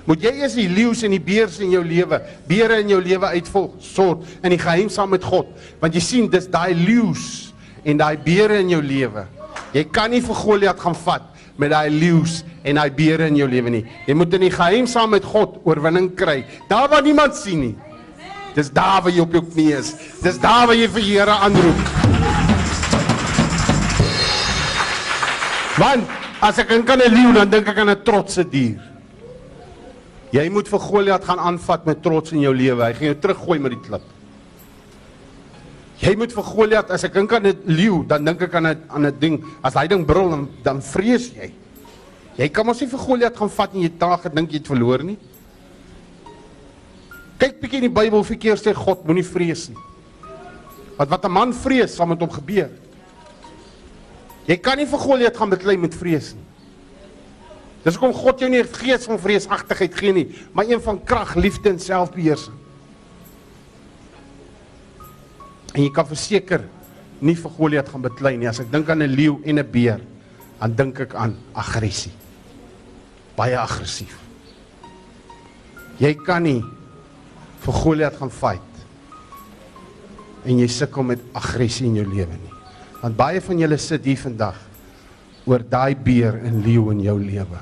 Moet 0.05 0.21
jy 0.21 0.31
eers 0.31 0.55
die 0.55 0.67
leeu's 0.67 1.03
en 1.03 1.11
die 1.11 1.19
beers 1.19 1.59
in 1.59 1.69
jou 1.69 1.83
lewe, 1.83 2.21
beere 2.47 2.79
in 2.79 2.89
jou 2.89 3.01
lewe 3.01 3.25
uitvolg, 3.25 3.71
sort 3.79 4.23
in 4.43 4.49
die 4.49 4.57
geheim 4.57 4.89
saam 4.89 5.09
met 5.09 5.23
God, 5.23 5.47
want 5.79 5.93
jy 5.93 6.01
sien 6.01 6.29
dis 6.29 6.47
daai 6.47 6.73
leeu's 6.73 7.50
en 7.83 7.97
daai 7.97 8.17
beere 8.17 8.59
in 8.61 8.69
jou 8.69 8.81
lewe. 8.81 9.25
Jy 9.73 9.83
kan 9.93 10.11
nie 10.11 10.21
vir 10.21 10.35
Goliat 10.35 10.79
gaan 10.79 10.95
vat 10.95 11.27
met 11.57 11.71
daai 11.71 11.89
leeu's 11.89 12.41
en 12.63 12.75
daai 12.75 12.91
beere 12.95 13.27
in 13.31 13.37
jou 13.39 13.47
lewe 13.49 13.69
nie. 13.69 13.85
Jy 14.07 14.15
moet 14.17 14.33
in 14.37 14.45
die 14.47 14.53
geheim 14.53 14.87
saam 14.87 15.13
met 15.15 15.25
God 15.25 15.59
oorwinning 15.67 16.11
kry. 16.17 16.41
Daar 16.69 16.89
waar 16.91 17.03
niemand 17.05 17.35
sien 17.35 17.65
nie. 17.67 17.75
Dis 18.55 18.71
daar 18.73 19.01
waar 19.03 19.13
jy 19.13 19.23
op 19.23 19.33
jou 19.33 19.43
knie 19.45 19.71
is. 19.77 19.93
Dis 20.23 20.39
daar 20.41 20.67
waar 20.67 20.75
jy 20.75 20.89
vir 20.91 21.05
die 21.05 21.13
Here 21.15 21.37
aanroep. 21.47 21.81
Want 25.79 26.17
as 26.43 26.59
ek 26.59 26.69
dink 26.69 26.89
aan 26.89 27.01
'n 27.01 27.13
leeu, 27.13 27.33
dan 27.33 27.49
dink 27.49 27.67
ek 27.67 27.77
aan 27.77 27.89
'n 27.89 28.03
trotse 28.03 28.43
dier. 28.43 28.79
Jy 30.31 30.49
moet 30.49 30.67
vir 30.67 30.79
Goliat 30.79 31.23
gaan 31.23 31.39
aanvat 31.39 31.85
met 31.85 32.01
trots 32.03 32.31
in 32.31 32.39
jou 32.39 32.53
lewe. 32.55 32.83
Hy 32.83 32.93
gaan 32.93 33.05
jou 33.05 33.19
teruggooi 33.19 33.59
met 33.59 33.71
die 33.71 33.81
klip. 33.87 34.01
Jy 36.01 36.15
moet 36.17 36.31
vir 36.33 36.45
Goliat, 36.45 36.89
as 36.89 37.03
ek 37.05 37.13
dink 37.13 37.33
aan 37.33 37.45
'n 37.45 37.61
leeu, 37.69 38.03
dan 38.03 38.25
dink 38.25 38.41
ek 38.41 38.55
aan 38.55 38.67
'n 38.67 38.81
aan 38.89 39.05
'n 39.05 39.19
ding. 39.19 39.43
As 39.63 39.75
hy 39.75 39.87
ding 39.87 40.05
brul 40.05 40.29
dan 40.29 40.49
dan 40.63 40.81
vrees 40.81 41.29
jy. 41.29 41.53
Jy 42.37 42.49
kan 42.49 42.65
mos 42.65 42.81
nie 42.81 42.87
vir 42.87 42.99
Goliat 42.99 43.37
gaan 43.37 43.49
vat 43.49 43.73
en 43.75 43.81
jy 43.81 43.91
taag 43.99 44.21
gedink 44.23 44.49
jy 44.49 44.57
het 44.57 44.67
verloor 44.67 45.03
nie. 45.03 45.17
Kyk 47.37 47.61
bietjie 47.61 47.77
in 47.77 47.89
die 47.89 48.01
Bybel, 48.01 48.17
hoeveel 48.17 48.37
keer 48.37 48.57
sê 48.57 48.73
God 48.73 49.05
moenie 49.05 49.23
vrees 49.23 49.69
nie. 49.69 49.77
Want 50.97 51.09
wat 51.09 51.25
'n 51.25 51.31
man 51.31 51.53
vrees, 51.53 51.95
sal 51.95 52.07
met 52.07 52.19
hom 52.19 52.29
gebeur. 52.29 52.69
Jy 54.47 54.57
kan 54.57 54.77
nie 54.77 54.85
vir 54.85 54.99
Goliat 54.99 55.37
gaan 55.37 55.49
beklei 55.49 55.77
met 55.77 55.93
vrees 55.93 56.33
nie. 56.33 56.45
Dis 57.83 57.95
hoekom 57.95 58.13
God 58.13 58.39
jou 58.39 58.49
nie 58.49 58.61
'n 58.61 58.73
gees 58.73 59.05
van 59.05 59.19
vreesagtigheid 59.19 59.93
gee 59.93 60.13
nie, 60.13 60.35
maar 60.53 60.65
een 60.65 60.81
van 60.81 61.03
krag, 61.03 61.35
liefde 61.35 61.69
en 61.69 61.79
selfbeheersing. 61.79 62.60
En 65.73 65.83
jy 65.83 65.91
kan 65.93 66.07
verseker 66.07 66.65
nie 67.21 67.35
vir 67.37 67.53
Goliat 67.57 67.89
gaan 67.89 68.03
beklei 68.03 68.37
nie. 68.37 68.49
As 68.49 68.59
ek 68.59 68.71
dink 68.71 68.89
aan 68.89 69.03
'n 69.03 69.15
leeu 69.15 69.39
en 69.45 69.59
'n 69.59 69.71
beer, 69.71 70.01
dan 70.59 70.75
dink 70.75 70.99
ek 70.99 71.15
aan 71.15 71.37
aggressie. 71.53 72.11
Baie 73.37 73.57
aggressief. 73.57 74.17
Jy 75.99 76.13
kan 76.25 76.43
nie 76.43 76.63
vir 77.61 77.73
Goliat 77.73 78.15
gaan 78.17 78.29
fight 78.29 78.61
en 80.45 80.57
jy 80.57 80.67
sukkel 80.67 81.03
met 81.03 81.19
aggressie 81.33 81.85
in 81.85 81.95
jou 81.95 82.05
lewe 82.05 82.33
nie. 82.33 82.53
Want 83.01 83.17
baie 83.17 83.41
van 83.41 83.59
julle 83.59 83.77
sit 83.77 84.05
hier 84.05 84.17
vandag 84.17 84.57
oor 85.45 85.59
daai 85.59 85.95
beer 85.95 86.37
en 86.45 86.61
leeu 86.61 86.91
in 86.91 87.01
jou 87.01 87.17
lewe. 87.19 87.61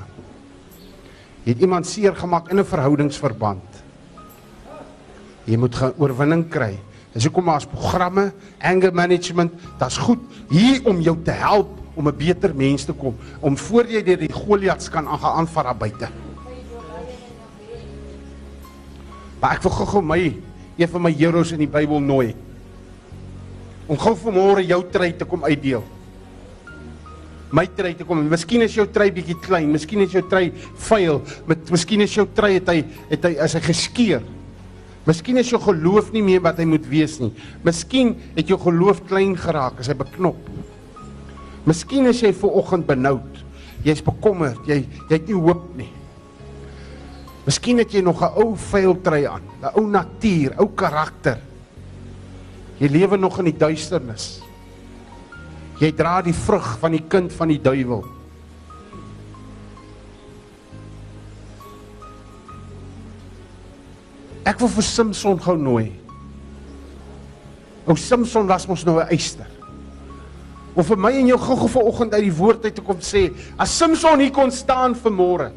Jy 1.44 1.54
het 1.54 1.60
iemand 1.60 1.86
seer 1.86 2.14
gemaak 2.14 2.50
in 2.50 2.58
'n 2.58 2.64
verhoudingsverband. 2.64 3.82
Jy 5.46 5.56
moet 5.56 5.74
gaan 5.74 5.94
oorwinning 5.98 6.48
kry. 6.50 6.78
Dis 7.12 7.26
hoekom 7.26 7.50
daar's 7.50 7.66
programme, 7.66 8.30
anger 8.62 8.94
management, 8.94 9.54
dit's 9.80 9.98
goed 9.98 10.22
hier 10.50 10.84
om 10.86 11.00
jou 11.02 11.16
te 11.24 11.34
help 11.34 11.78
om 11.94 12.08
'n 12.08 12.16
beter 12.16 12.54
mens 12.54 12.84
te 12.84 12.92
kom, 12.92 13.16
om 13.40 13.56
voor 13.56 13.86
jy 13.86 14.02
deur 14.02 14.18
die 14.18 14.32
Goliats 14.32 14.88
kan 14.88 15.08
aangaan 15.08 15.36
aanvat 15.38 15.64
daar 15.64 15.76
buite. 15.76 16.08
Maar 19.40 19.56
ek 19.56 19.62
wil 19.62 19.72
gou-gou 19.72 20.02
my 20.02 20.36
een 20.76 20.88
van 20.88 21.02
my 21.02 21.12
heroes 21.12 21.52
in 21.52 21.58
die 21.58 21.68
Bybel 21.68 22.00
nooi. 22.00 22.34
Om 23.86 23.98
gou 23.98 24.14
vanmôre 24.16 24.66
jou 24.66 24.84
trui 24.90 25.12
te 25.16 25.24
kom 25.24 25.44
uitdeel. 25.44 25.82
My 27.50 27.66
trui 27.66 27.94
te 27.96 28.04
kom. 28.04 28.28
Miskien 28.28 28.62
is 28.62 28.74
jou 28.74 28.86
trui 28.86 29.10
bietjie 29.10 29.38
klein, 29.42 29.72
miskien 29.72 30.00
is 30.00 30.12
jou 30.12 30.22
trui 30.22 30.52
vuil, 30.74 31.22
met 31.46 31.70
miskien 31.70 32.00
is 32.00 32.14
jou 32.14 32.26
trui 32.34 32.54
het 32.54 32.68
hy 32.68 32.84
het 33.10 33.24
hy 33.24 33.36
as 33.42 33.54
hy 33.54 33.60
geskeur. 33.60 34.22
Miskien 35.10 35.40
is 35.40 35.48
jou 35.50 35.58
geloof 35.58 36.12
nie 36.14 36.22
meer 36.22 36.42
wat 36.44 36.60
hy 36.62 36.68
moet 36.70 36.84
wees 36.86 37.16
nie. 37.18 37.32
Miskien 37.66 38.12
het 38.36 38.50
jou 38.50 38.58
geloof 38.62 39.02
klein 39.08 39.32
geraak 39.38 39.80
as 39.82 39.88
hy 39.90 39.96
beknop. 39.98 40.38
Miskien 41.66 42.06
is 42.06 42.20
jy 42.22 42.30
ver 42.36 42.58
oggend 42.60 42.86
benoud. 42.86 43.40
Jy's 43.82 44.04
bekommerd, 44.06 44.60
jy 44.68 44.84
jy 44.84 45.16
het 45.16 45.26
nie 45.26 45.40
hoop 45.40 45.64
nie. 45.74 45.88
Miskien 47.46 47.80
het 47.82 47.90
jy 47.90 48.04
nog 48.06 48.22
'n 48.22 48.38
ou 48.38 48.54
vuil 48.54 48.94
trui 49.02 49.24
aan, 49.26 49.42
'n 49.62 49.74
ou 49.74 49.86
natuur, 49.86 50.54
ou 50.58 50.68
karakter. 50.68 51.40
Jy 52.78 52.88
lewe 52.88 53.16
nog 53.16 53.38
in 53.38 53.46
die 53.46 53.58
duisternis. 53.58 54.40
Jy 55.80 55.92
dra 55.92 56.22
die 56.22 56.32
vrug 56.32 56.78
van 56.78 56.92
die 56.92 57.04
kind 57.08 57.32
van 57.32 57.48
die 57.48 57.60
duiwel. 57.60 58.19
Ek 64.44 64.60
wil 64.60 64.68
vir 64.68 64.86
Samson 64.86 65.38
gou 65.40 65.56
nooi. 65.60 65.90
Ou 67.86 67.96
Samson 67.96 68.46
was 68.48 68.66
mos 68.68 68.84
nou 68.84 69.00
'n 69.00 69.08
eyster. 69.10 69.46
Of 70.74 70.86
vir 70.86 70.96
my 70.96 71.10
en 71.12 71.26
jou 71.26 71.38
gou-gou 71.38 71.68
vanoggend 71.68 72.14
uit 72.14 72.22
die 72.22 72.36
woord 72.36 72.64
uit 72.64 72.74
te 72.74 72.80
kom 72.80 73.00
sê, 73.00 73.32
as 73.58 73.76
Samson 73.76 74.20
hier 74.20 74.30
kon 74.30 74.50
staan 74.50 74.94
vanmôre. 74.94 75.50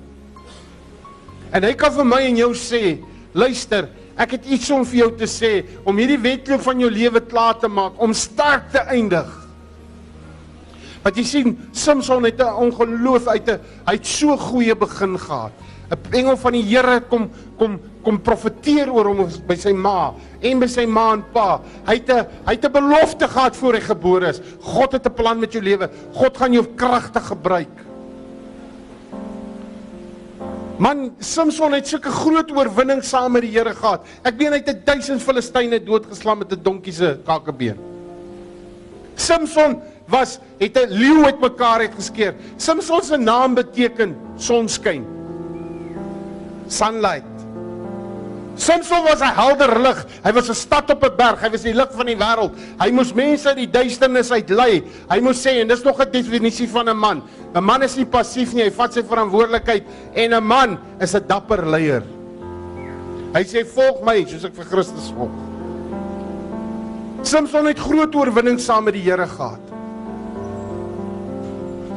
En 1.53 1.63
hy 1.63 1.73
kan 1.73 1.93
vir 1.93 2.05
my 2.05 2.21
en 2.21 2.37
jou 2.37 2.53
sê, 2.53 2.97
luister, 3.33 3.89
ek 4.17 4.31
het 4.31 4.45
iets 4.45 4.71
om 4.71 4.83
vir 4.85 4.97
jou 4.97 5.11
te 5.17 5.25
sê 5.29 5.65
om 5.85 5.97
hierdie 5.97 6.17
wedloop 6.17 6.61
van 6.61 6.79
jou 6.79 6.89
lewe 6.89 7.21
klaar 7.21 7.59
te 7.59 7.67
maak, 7.67 7.93
om 7.97 8.13
sterk 8.13 8.71
te 8.71 8.79
eindig. 8.79 9.29
Want 11.03 11.17
jy 11.19 11.23
sien, 11.23 11.57
Samson 11.71 12.23
het 12.23 12.39
'n 12.39 12.71
ongeloof 12.71 13.27
uit 13.27 13.49
'n 13.49 13.59
hy 13.85 13.93
het 13.93 14.07
so 14.07 14.37
goeie 14.37 14.75
begin 14.75 15.17
gehad. 15.17 15.51
'n 15.91 16.15
Engel 16.15 16.37
van 16.37 16.53
die 16.53 16.63
Here 16.63 17.01
kom 17.09 17.29
kom 17.57 17.79
kom 18.03 18.19
profeteer 18.19 18.91
oor 18.91 19.05
hom 19.05 19.27
by 19.47 19.55
sy 19.55 19.71
ma 19.71 20.13
en 20.41 20.59
by 20.59 20.67
sy 20.67 20.85
ma 20.85 21.13
en 21.13 21.23
pa. 21.33 21.61
Hy 21.87 21.95
het 21.95 22.09
'n 22.09 22.27
hy 22.45 22.53
het 22.53 22.65
'n 22.65 22.71
belofte 22.71 23.27
gehad 23.27 23.55
voor 23.55 23.73
hy 23.73 23.81
gebore 23.81 24.27
is. 24.27 24.41
God 24.61 24.91
het 24.91 25.05
'n 25.05 25.13
plan 25.13 25.39
met 25.39 25.53
jou 25.53 25.63
lewe. 25.63 25.89
God 26.13 26.37
gaan 26.37 26.53
jou 26.53 26.65
kragtig 26.75 27.27
gebruik. 27.27 27.83
Man, 30.77 31.13
Samson 31.19 31.73
het 31.73 31.87
sulke 31.87 32.09
groot 32.09 32.51
oorwinning 32.51 33.03
saam 33.03 33.31
met 33.31 33.41
die 33.41 33.51
Here 33.51 33.75
gehad. 33.75 34.01
Ek 34.23 34.37
meen 34.37 34.51
hy 34.51 34.59
het 34.59 34.69
'n 34.69 34.81
duisend 34.85 35.21
Filistyne 35.21 35.79
doodgeslaan 35.79 36.39
met 36.39 36.51
'n 36.51 36.63
donkie 36.63 36.93
se 36.93 37.19
kakebeen. 37.25 37.77
Samson 39.15 39.81
was 40.07 40.39
het 40.59 40.77
'n 40.77 40.89
leeu 40.89 41.23
uitmekaar 41.23 41.79
uitgeskeer. 41.79 42.35
Samson 42.57 43.01
se 43.01 43.17
naam 43.17 43.53
beteken 43.53 44.15
sonskyn. 44.35 45.12
Sunlight. 46.77 47.23
Samson 48.55 49.03
was 49.03 49.21
'n 49.21 49.33
helder 49.33 49.79
lig. 49.79 50.05
Hy 50.23 50.31
was 50.31 50.49
'n 50.49 50.53
stad 50.53 50.89
op 50.89 51.03
'n 51.03 51.15
berg. 51.17 51.41
Hy 51.41 51.49
was 51.49 51.61
die 51.61 51.73
lig 51.73 51.91
van 51.91 52.05
die 52.05 52.15
wêreld. 52.15 52.53
Hy 52.79 52.91
moes 52.91 53.13
mense 53.13 53.47
uit 53.49 53.57
die 53.57 53.71
duisternis 53.71 54.31
uitlei. 54.31 54.83
Hy 55.09 55.19
moes 55.19 55.41
sê 55.41 55.61
en 55.61 55.67
dis 55.67 55.83
nog 55.83 55.99
'n 55.99 56.11
definisie 56.11 56.69
van 56.69 56.89
'n 56.89 56.97
man. 56.97 57.23
'n 57.55 57.63
Man 57.63 57.83
is 57.83 57.95
nie 57.95 58.05
passief 58.05 58.53
nie. 58.53 58.63
Hy 58.63 58.71
vat 58.71 58.93
sy 58.93 59.03
verantwoordelikheid 59.03 59.83
en 60.13 60.33
'n 60.33 60.43
man 60.43 60.77
is 60.99 61.15
'n 61.15 61.27
dapper 61.27 61.65
leier. 61.65 62.03
Hy 63.33 63.43
sê 63.43 63.65
volg 63.65 64.03
my 64.03 64.25
soos 64.25 64.45
ek 64.45 64.55
vir 64.55 64.65
Christus 64.65 65.11
volg. 65.15 65.31
Samson 67.23 67.65
het 67.65 67.79
groot 67.79 68.15
oorwinning 68.15 68.59
saam 68.59 68.83
met 68.83 68.93
die 68.93 69.01
Here 69.01 69.27
gehad. 69.27 69.61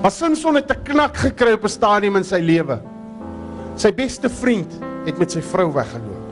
Maar 0.03 0.11
Samson 0.11 0.55
het 0.55 0.70
'n 0.70 0.82
knak 0.85 1.16
gekry 1.16 1.53
op 1.53 1.65
'n 1.65 1.69
stadium 1.69 2.16
in 2.16 2.24
sy 2.24 2.40
lewe. 2.40 2.95
Sy 3.77 3.93
beste 3.93 4.31
vriend 4.32 4.73
het 5.05 5.19
met 5.20 5.35
sy 5.35 5.43
vrou 5.44 5.69
weggeloop. 5.74 6.23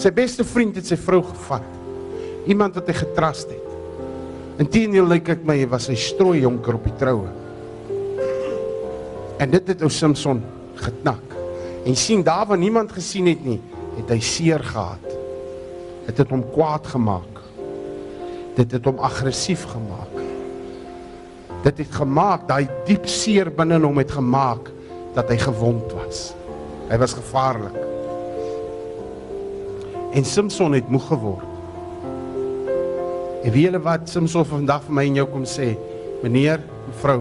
Sy 0.00 0.12
beste 0.16 0.44
vriend 0.48 0.78
het 0.80 0.88
sy 0.88 0.96
vrou 1.00 1.20
gevat. 1.24 1.66
Iemand 2.48 2.76
wat 2.78 2.88
hy 2.88 2.96
getrust 2.96 3.52
het. 3.52 3.62
Inteendeel 4.64 5.08
lyk 5.08 5.28
ek 5.34 5.44
my 5.44 5.58
was 5.68 5.90
hy 5.92 5.96
strooi 6.00 6.40
jonker 6.46 6.78
op 6.78 6.88
die 6.88 6.96
troue. 6.96 7.28
En 9.44 9.52
dit 9.52 9.72
het 9.72 9.84
ou 9.84 9.92
Samson 9.92 10.40
geknak. 10.80 11.36
En 11.84 11.96
sien 11.96 12.24
daar 12.24 12.48
waar 12.48 12.60
niemand 12.60 12.94
gesien 12.96 13.28
het 13.28 13.44
nie, 13.44 13.60
het 13.98 14.08
hy 14.10 14.20
seer 14.24 14.64
gehad. 14.64 15.04
Dit 16.08 16.24
het 16.24 16.32
hom 16.32 16.46
kwaad 16.54 16.88
gemaak. 16.96 17.42
Dit 18.56 18.72
het 18.72 18.88
hom 18.88 19.04
aggressief 19.04 19.68
gemaak. 19.68 20.25
Dit 21.66 21.80
het 21.82 21.96
gemaak 21.98 22.46
daai 22.46 22.68
diep 22.86 23.08
seer 23.10 23.50
binne 23.50 23.80
hom 23.82 23.98
het 23.98 24.12
gemaak 24.14 24.68
dat 25.16 25.30
hy 25.32 25.38
gewond 25.40 25.90
was. 25.98 26.28
Hy 26.86 26.98
was 27.02 27.16
gevaarlik. 27.18 27.74
En 30.14 30.24
Samson 30.24 30.76
het 30.76 30.86
moeg 30.92 31.08
geword. 31.10 31.48
En 33.42 33.50
weet 33.50 33.64
julle 33.66 33.80
wat 33.82 34.06
Samson 34.10 34.46
vandag 34.46 34.86
vir 34.86 34.94
my 34.94 35.06
en 35.10 35.18
jou 35.18 35.26
kom 35.32 35.48
sê? 35.48 35.72
Meneer, 36.22 36.62
mevrou, 36.86 37.18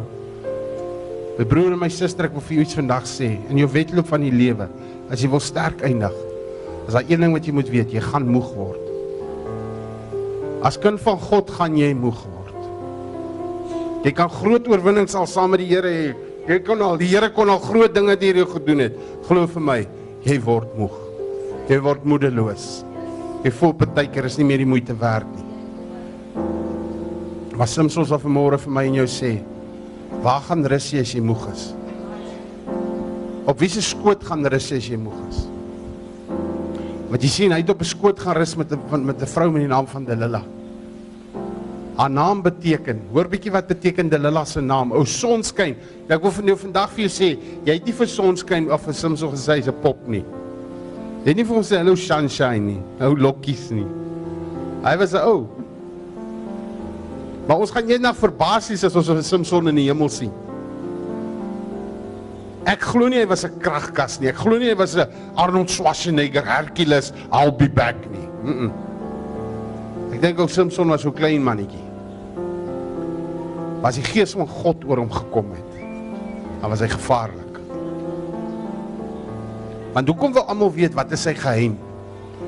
my 1.36 1.46
broer 1.50 1.74
en 1.74 1.82
my 1.82 1.90
suster, 1.92 2.30
ek 2.30 2.38
wil 2.38 2.46
vir 2.46 2.60
jou 2.60 2.68
iets 2.68 2.78
vandag 2.78 3.10
sê 3.10 3.34
in 3.52 3.60
jou 3.60 3.68
wedloop 3.74 4.08
van 4.14 4.24
die 4.24 4.32
lewe. 4.34 4.70
As 5.12 5.26
jy 5.26 5.30
wil 5.34 5.44
sterk 5.44 5.84
eindig, 5.86 6.14
is 6.86 6.96
daar 6.96 7.10
een 7.10 7.26
ding 7.26 7.34
wat 7.36 7.50
jy 7.50 7.54
moet 7.58 7.74
weet, 7.74 7.98
jy 7.98 8.04
gaan 8.06 8.30
moeg 8.30 8.54
word. 8.56 8.82
As 10.66 10.80
kind 10.82 11.02
van 11.02 11.20
God 11.28 11.52
gaan 11.58 11.76
jy 11.78 11.92
moeg 11.98 12.22
word. 12.24 12.35
Jy 14.06 14.12
kan 14.14 14.30
groot 14.30 14.68
oorwinnings 14.70 15.16
al 15.18 15.26
saam 15.26 15.56
met 15.56 15.64
die 15.64 15.72
Here 15.72 15.90
hê. 15.90 16.10
Jy 16.46 16.60
kon 16.66 16.82
al 16.86 17.00
die 17.02 17.08
Here 17.10 17.32
kon 17.34 17.50
al 17.50 17.62
groot 17.64 17.94
dinge 17.96 18.14
deur 18.22 18.38
jou 18.44 18.46
gedoen 18.52 18.84
het. 18.86 19.00
Glo 19.26 19.48
vir 19.50 19.64
my, 19.66 19.80
jy 20.28 20.38
word 20.46 20.76
moeg. 20.78 21.00
Jy 21.72 21.80
word 21.82 22.06
moedeloos. 22.06 22.68
Jy 23.42 23.52
voel 23.58 23.74
partykeer 23.80 24.30
is 24.30 24.38
nie 24.38 24.46
meer 24.46 24.62
die 24.62 24.70
moeite 24.70 24.94
werd 25.02 25.26
nie. 25.34 25.46
Maar 27.58 27.70
Samson 27.72 28.06
sal 28.06 28.22
vanmôre 28.22 28.60
vir 28.62 28.74
my 28.78 28.84
en 28.90 28.98
jou 29.00 29.08
sê, 29.10 29.32
waar 30.22 30.42
gaan 30.46 30.66
rus 30.70 30.92
jy 30.94 31.02
as 31.02 31.14
jy 31.16 31.22
moeg 31.24 31.46
is? 31.54 31.70
Op 33.50 33.62
wiese 33.62 33.82
skoot 33.86 34.26
gaan 34.28 34.46
rus 34.52 34.70
jy 34.70 34.82
as 34.82 34.90
jy 34.92 35.00
moeg 35.00 35.22
is? 35.30 35.46
Want 37.10 37.24
jy 37.24 37.32
sien, 37.32 37.54
hy 37.56 37.62
het 37.64 37.70
op 37.72 37.82
'n 37.82 37.90
skoot 37.90 38.20
gaan 38.20 38.36
rus 38.38 38.56
met 38.58 38.72
'n 38.72 39.06
met 39.06 39.22
'n 39.22 39.26
vrou 39.26 39.50
met 39.52 39.62
die 39.62 39.70
naam 39.70 39.88
van 39.88 40.06
Delila. 40.06 40.44
Haar 41.96 42.12
naam 42.12 42.42
beteken, 42.44 43.00
hoor 43.14 43.30
bietjie 43.32 43.54
wat 43.56 43.70
beteken 43.70 44.10
Delila 44.12 44.44
se 44.46 44.60
naam, 44.60 44.92
ou 44.92 45.06
sonskyn. 45.08 45.78
Ek 46.12 46.24
wil 46.24 46.34
van 46.36 46.50
jou 46.52 46.56
vandag 46.66 46.90
vir 46.92 47.06
jou 47.06 47.12
sê, 47.16 47.30
jy 47.64 47.76
het 47.78 47.86
nie 47.88 47.96
vir 47.96 48.10
sonskyn 48.12 48.68
of 48.68 48.84
vir 48.84 48.98
Samson 49.00 49.32
gesê 49.32 49.56
hy's 49.56 49.70
'n 49.72 49.82
pop 49.82 50.02
nie. 50.08 50.26
Jy 51.24 51.30
het 51.30 51.38
nie 51.38 51.46
vir 51.46 51.58
ons 51.58 51.72
sê 51.72 51.78
hallo 51.78 51.96
sunshine 51.96 52.66
nie, 52.66 52.82
ou 53.00 53.16
lokkies 53.16 53.72
nie. 53.72 53.88
Hy 54.84 54.96
was 54.98 55.14
'n 55.14 55.24
ou. 55.24 55.48
Maar 57.48 57.58
ons 57.58 57.72
gaan 57.72 57.90
eendag 57.90 58.18
verbaas 58.18 58.70
wees 58.70 58.84
as 58.84 58.96
ons 58.96 59.10
'n 59.10 59.24
Samson 59.24 59.68
in 59.70 59.76
die 59.76 59.88
hemel 59.88 60.10
sien. 60.10 60.32
Ek 62.66 62.82
glo 62.82 63.08
nie 63.08 63.20
hy 63.20 63.26
was 63.26 63.46
'n 63.46 63.60
kragkas 63.60 64.20
nie. 64.20 64.30
Ek 64.30 64.36
glo 64.36 64.58
nie 64.58 64.70
hy 64.70 64.76
was 64.76 64.96
'n 64.98 65.08
Arnold 65.38 65.70
Schwarzenegger 65.70 66.44
Hercules 66.44 67.14
I'll 67.32 67.52
be 67.52 67.70
back 67.70 67.96
nie. 68.12 68.28
Mm. 68.44 68.60
-mm. 68.60 68.72
Ek 70.14 70.22
dink 70.22 70.40
ook 70.40 70.50
Samson 70.50 70.88
was 70.88 71.02
so 71.02 71.12
klein 71.12 71.44
mannetjie. 71.44 71.85
Was 73.86 74.00
die 74.00 74.06
gees 74.08 74.34
van 74.34 74.50
God 74.50 74.82
oor 74.90 75.04
hom 75.04 75.12
gekom 75.14 75.52
het. 75.54 75.74
Dan 76.62 76.72
was 76.72 76.82
hy 76.82 76.88
gevaarlik. 76.90 77.60
Want 79.94 80.10
hoekom 80.10 80.34
wil 80.34 80.48
almal 80.50 80.74
weet 80.74 80.96
wat 80.98 81.14
is 81.14 81.22
sy 81.28 81.36
geheim? 81.38 81.78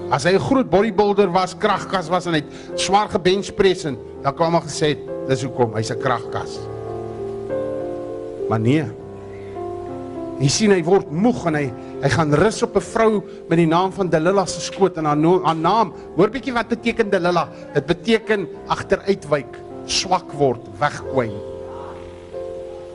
As 0.09 0.25
hy 0.25 0.33
'n 0.33 0.41
groot 0.41 0.69
bodybuilder 0.69 1.29
was, 1.31 1.53
kragkas 1.53 2.09
was 2.09 2.25
en 2.25 2.33
hy 2.33 2.41
het 2.41 2.79
swaar 2.79 3.07
gebench 3.07 3.53
press 3.55 3.85
en 3.85 3.97
dan 4.23 4.33
kwam 4.33 4.51
maar 4.51 4.65
gesê 4.65 4.97
dis 5.27 5.43
hoekom 5.43 5.75
hy's 5.75 5.91
'n 5.91 5.99
kragkas. 5.99 6.59
Maar 8.49 8.59
nee. 8.59 8.85
Jy 10.39 10.49
sien 10.49 10.71
hy 10.71 10.83
word 10.83 11.11
moeg 11.11 11.45
en 11.45 11.55
hy 11.55 11.71
hy 12.01 12.09
gaan 12.09 12.33
rus 12.33 12.63
op 12.63 12.75
'n 12.75 12.81
vrou 12.81 13.23
met 13.49 13.57
die 13.57 13.67
naam 13.67 13.91
van 13.91 14.09
Delila 14.09 14.45
se 14.45 14.59
skoot 14.59 14.97
en 14.97 15.05
haar, 15.05 15.17
no, 15.17 15.43
haar 15.43 15.55
naam. 15.55 15.93
Hoor 16.15 16.29
bietjie 16.29 16.53
wat 16.53 16.67
beteken 16.67 17.09
Delila? 17.09 17.49
Dit 17.73 17.85
beteken 17.85 18.47
agteruitwyk, 18.67 19.66
swak 19.87 20.31
word, 20.37 20.63
wegkwyn. 20.79 21.33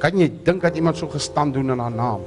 Kan 0.02 0.18
jy 0.18 0.28
dink 0.44 0.62
dat 0.62 0.76
iemand 0.76 0.98
so 0.98 1.08
gestaan 1.08 1.52
doen 1.52 1.72
in 1.72 1.78
haar 1.82 1.94
naam? 1.94 2.24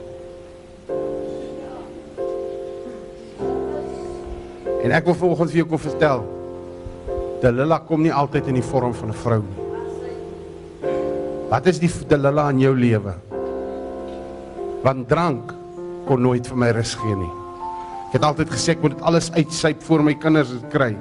En 4.86 4.94
ek 4.94 5.08
wil 5.10 5.18
volgens 5.18 5.52
vir 5.52 5.64
jou 5.64 5.70
kom 5.74 5.82
vertel. 5.82 6.26
Delila 7.42 7.80
kom 7.84 8.04
nie 8.06 8.14
altyd 8.14 8.52
in 8.52 8.60
die 8.60 8.66
vorm 8.66 8.94
van 8.94 9.10
'n 9.10 9.22
vrou 9.22 9.42
nie. 9.42 9.64
Wat 11.50 11.66
is 11.66 11.80
die 11.80 11.90
Delila 12.08 12.50
in 12.50 12.60
jou 12.60 12.76
lewe? 12.76 13.14
Want 14.84 15.08
drank 15.10 15.54
kon 16.06 16.22
nooit 16.22 16.48
vir 16.48 16.58
my 16.58 16.70
rus 16.72 16.96
gee 16.96 17.16
nie. 17.16 17.32
Ek 18.08 18.14
het 18.14 18.24
altyd 18.24 18.50
gesê 18.50 18.72
ek 18.72 18.82
moet 18.82 18.92
dit 18.92 19.02
alles 19.02 19.32
uitsyp 19.32 19.84
voor 19.84 20.04
my 20.04 20.14
kinders 20.14 20.54
kry. 20.70 20.96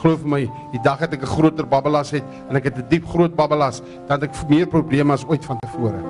Glo 0.00 0.16
vir 0.16 0.30
my, 0.32 0.40
die 0.72 0.80
dag 0.80 1.02
het 1.04 1.12
ek 1.12 1.22
'n 1.22 1.28
groter 1.28 1.66
babbelas 1.68 2.10
het 2.10 2.24
en 2.48 2.56
ek 2.56 2.64
het 2.64 2.78
'n 2.78 2.88
diep 2.88 3.06
groot 3.06 3.36
babbelas, 3.36 3.82
dan 4.08 4.20
het 4.20 4.30
ek 4.30 4.48
meer 4.48 4.66
probleme 4.66 5.12
as 5.12 5.26
ooit 5.28 5.44
van 5.44 5.58
tevore. 5.60 6.00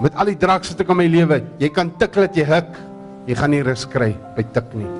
Met 0.00 0.14
al 0.16 0.26
die 0.26 0.36
drugs 0.36 0.70
wat 0.70 0.80
ek 0.80 0.88
in 0.88 0.96
my 0.96 1.06
lewe, 1.06 1.42
jy 1.58 1.68
kan 1.68 1.90
tik 1.96 2.12
dat 2.12 2.34
jy 2.34 2.44
hik, 2.44 2.74
jy 3.26 3.34
gaan 3.34 3.50
nie 3.50 3.62
rus 3.62 3.86
kry 3.86 4.16
by 4.36 4.42
tik 4.42 4.74
nie. 4.74 4.90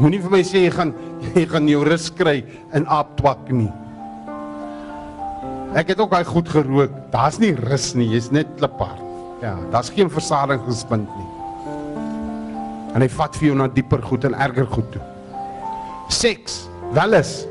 Moenie 0.00 0.22
vir 0.22 0.30
my 0.30 0.42
sê 0.42 0.64
jy 0.64 0.70
gaan 0.70 0.94
jy 1.36 1.46
gaan 1.46 1.68
jou 1.68 1.84
rus 1.84 2.10
kry 2.10 2.44
in 2.72 2.86
aaptwak 2.86 3.52
nie. 3.52 3.72
Ek 5.74 5.88
het 5.88 6.00
ook 6.00 6.12
al 6.12 6.24
goed 6.24 6.48
gerook. 6.48 6.90
Daar's 7.10 7.38
nie 7.38 7.52
rus 7.52 7.94
nie, 7.94 8.08
jy's 8.08 8.30
net 8.30 8.46
kliphard. 8.56 9.02
Ja, 9.42 9.56
daar's 9.70 9.90
geen 9.90 10.10
versadiging 10.10 10.64
gespind 10.64 11.08
nie. 11.18 11.30
En 12.94 13.02
hy 13.02 13.08
vat 13.08 13.36
vir 13.36 13.48
jou 13.48 13.56
na 13.56 13.68
dieper 13.68 14.02
goed 14.02 14.24
en 14.24 14.34
erger 14.34 14.66
goed 14.66 14.92
toe. 14.92 15.13
Seks, 16.08 16.64
welis. 16.92 17.44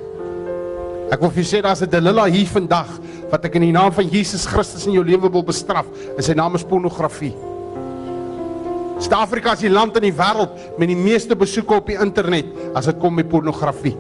Ek 1.14 1.22
wil 1.22 1.30
vir 1.30 1.44
jou 1.44 1.50
sê 1.50 1.62
daar's 1.62 1.82
'n 1.82 1.90
Delila 1.90 2.26
hier 2.26 2.48
vandag 2.48 2.90
wat 3.30 3.46
ek 3.46 3.56
in 3.56 3.62
die 3.62 3.72
naam 3.72 3.92
van 3.92 4.08
Jesus 4.10 4.46
Christus 4.46 4.86
in 4.86 4.94
jou 4.94 5.04
lewe 5.04 5.30
wil 5.30 5.44
bestraf. 5.44 5.86
En 6.18 6.24
sy 6.24 6.34
naam 6.34 6.56
is 6.56 6.64
pornografie. 6.64 7.34
Suid-Afrika 9.00 9.54
is 9.54 9.60
die 9.60 9.70
land 9.70 9.96
in 9.98 10.04
die 10.04 10.14
wêreld 10.14 10.78
met 10.78 10.88
die 10.88 10.96
meeste 10.96 11.36
besoeke 11.36 11.76
op 11.76 11.88
die 11.88 11.98
internet 12.00 12.46
as 12.76 12.86
dit 12.86 13.00
kom 13.00 13.16
by 13.16 13.24
pornografie. 13.24 13.96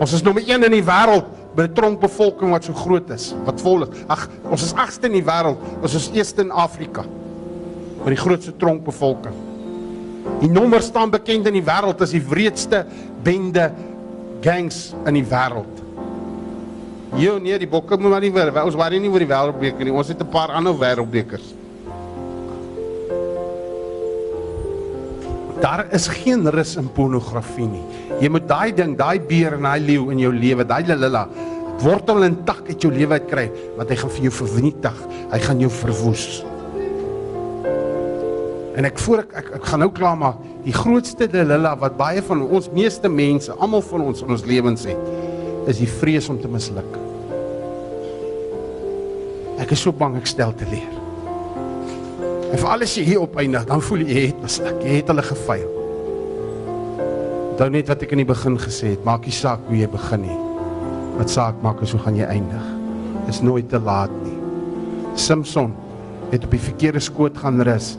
Ons 0.00 0.12
is 0.12 0.22
nommer 0.22 0.42
1 0.42 0.64
in 0.64 0.70
die 0.70 0.84
wêreld 0.84 1.24
met 1.56 1.70
'n 1.70 1.74
tronkbevolking 1.74 2.50
wat 2.50 2.64
so 2.64 2.72
groot 2.72 3.10
is, 3.10 3.34
wat 3.44 3.60
vol 3.60 3.82
is. 3.82 3.88
Ag, 4.08 4.28
ons 4.50 4.62
is 4.62 4.74
8ste 4.74 5.06
in 5.06 5.12
die 5.12 5.24
wêreld, 5.24 5.56
ons 5.82 5.94
is 5.94 6.10
eerste 6.12 6.42
in 6.42 6.50
Afrika 6.50 7.04
met 8.04 8.16
die 8.16 8.22
grootste 8.22 8.52
tronkbevolking. 8.56 9.53
Die 10.40 10.50
nommer 10.50 10.82
staan 10.82 11.12
bekend 11.12 11.46
in 11.46 11.58
die 11.58 11.64
wêreld 11.64 12.00
as 12.04 12.14
die 12.14 12.22
wreedste 12.22 12.84
bende 13.24 13.70
gangs 14.44 14.92
in 15.06 15.18
die 15.18 15.26
wêreld. 15.28 15.82
Jo 17.14 17.38
nee, 17.38 17.58
die 17.58 17.70
bokke 17.70 17.96
moet 17.96 18.10
maar 18.10 18.24
nie 18.24 18.32
weer. 18.34 18.50
Ons 18.64 18.76
worry 18.78 18.98
nie 18.98 19.10
oor 19.12 19.22
die 19.22 19.30
wêreldbeker 19.30 19.86
nie. 19.86 19.94
Ons 19.94 20.08
het 20.08 20.20
'n 20.20 20.30
paar 20.30 20.50
ander 20.50 20.74
wêreldbekers. 20.74 21.54
Daar 25.60 25.86
is 25.92 26.08
geen 26.08 26.50
rus 26.50 26.76
in 26.76 26.92
pornografie 26.92 27.66
nie. 27.66 27.84
Jy 28.20 28.28
moet 28.28 28.48
daai 28.48 28.74
ding, 28.74 28.96
daai 28.96 29.20
beer 29.20 29.54
en 29.54 29.62
daai 29.62 29.80
leeu 29.80 30.10
in 30.10 30.18
jou 30.18 30.32
lewe, 30.32 30.64
daai 30.64 30.84
lilla 30.84 31.28
wortel 31.82 32.24
en 32.24 32.36
tak 32.44 32.68
uit 32.68 32.82
jou 32.82 32.92
lewe 32.92 33.18
uit 33.18 33.28
kry, 33.28 33.50
want 33.76 33.90
hy 33.90 33.96
gaan 33.96 34.10
vir 34.10 34.26
jou 34.28 34.32
vernietig. 34.32 34.98
Hy 35.32 35.38
gaan 35.38 35.60
jou 35.60 35.70
verwoes. 35.70 36.44
En 38.74 38.86
ek 38.88 38.98
voor 38.98 39.22
ek 39.22 39.34
ek, 39.38 39.50
ek 39.60 39.68
gaan 39.70 39.84
nou 39.84 39.90
klaar 39.94 40.16
maak. 40.18 40.40
Die 40.64 40.74
grootste 40.74 41.28
lilla 41.30 41.74
wat 41.78 41.96
baie 41.98 42.22
van 42.26 42.42
ons 42.42 42.70
meeste 42.74 43.08
mense, 43.08 43.54
almal 43.54 43.84
van 43.86 44.08
ons 44.08 44.24
in 44.24 44.34
ons 44.34 44.46
lewens 44.48 44.86
het, 44.88 45.10
is 45.70 45.78
die 45.78 45.90
vrees 46.00 46.26
om 46.28 46.40
te 46.40 46.50
misluk. 46.50 46.98
Ek 49.62 49.70
is 49.72 49.84
so 49.84 49.94
bang 49.94 50.18
ek 50.18 50.26
stel 50.28 50.52
te 50.58 50.66
leer. 50.72 50.90
En 52.50 52.58
vir 52.58 52.70
alles 52.70 52.96
hier 52.98 53.22
opeindig, 53.22 53.64
dan 53.66 53.82
voel 53.82 54.02
jy 54.02 54.18
jy 54.18 54.26
het 54.32 54.42
misluk. 54.42 54.82
Jy 54.82 54.98
het 54.98 55.10
hulle 55.10 55.24
gefaal. 55.26 55.70
Onthou 57.54 57.68
net 57.70 57.90
wat 57.90 58.02
ek 58.02 58.14
in 58.16 58.24
die 58.24 58.28
begin 58.28 58.58
gesê 58.58 58.96
het, 58.96 59.06
maak 59.06 59.26
nie 59.26 59.34
saak 59.34 59.62
hoe 59.68 59.78
jy 59.78 59.86
begin 59.90 60.26
nie. 60.26 60.38
Wat 61.14 61.30
saak 61.30 61.60
maak 61.62 61.82
is 61.86 61.94
hoe 61.94 62.02
gaan 62.02 62.18
jy 62.18 62.26
eindig. 62.26 62.66
Is 63.30 63.38
nooit 63.46 63.70
te 63.70 63.78
laat 63.78 64.12
nie. 64.24 64.34
Samson 65.14 65.70
het 66.32 66.42
op 66.46 66.54
die 66.54 66.62
verkeerde 66.62 67.02
skoot 67.02 67.38
gaan 67.38 67.62
rus 67.62 67.94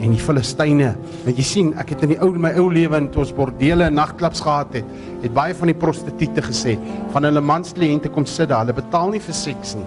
en 0.00 0.12
die 0.12 0.20
Filistyne, 0.20 0.90
want 1.24 1.38
jy 1.40 1.44
sien, 1.46 1.72
ek 1.80 1.94
het 1.94 2.04
in 2.04 2.12
die 2.12 2.18
ou 2.22 2.30
my 2.36 2.52
ou 2.60 2.66
lewe 2.72 2.98
in 3.00 3.08
ons 3.16 3.32
bordele 3.36 3.88
en 3.88 3.96
nagklubs 3.96 4.42
gehad 4.44 4.74
het, 4.76 4.90
het 5.22 5.34
baie 5.34 5.56
van 5.56 5.72
die 5.72 5.78
prostituie 5.78 6.44
gesê, 6.44 6.76
van 7.14 7.24
hulle 7.24 7.40
manskliënte 7.40 8.12
kom 8.12 8.26
sit 8.28 8.50
daar, 8.52 8.66
hulle 8.66 8.76
betaal 8.76 9.14
nie 9.14 9.22
vir 9.24 9.36
seks 9.36 9.74
nie. 9.78 9.86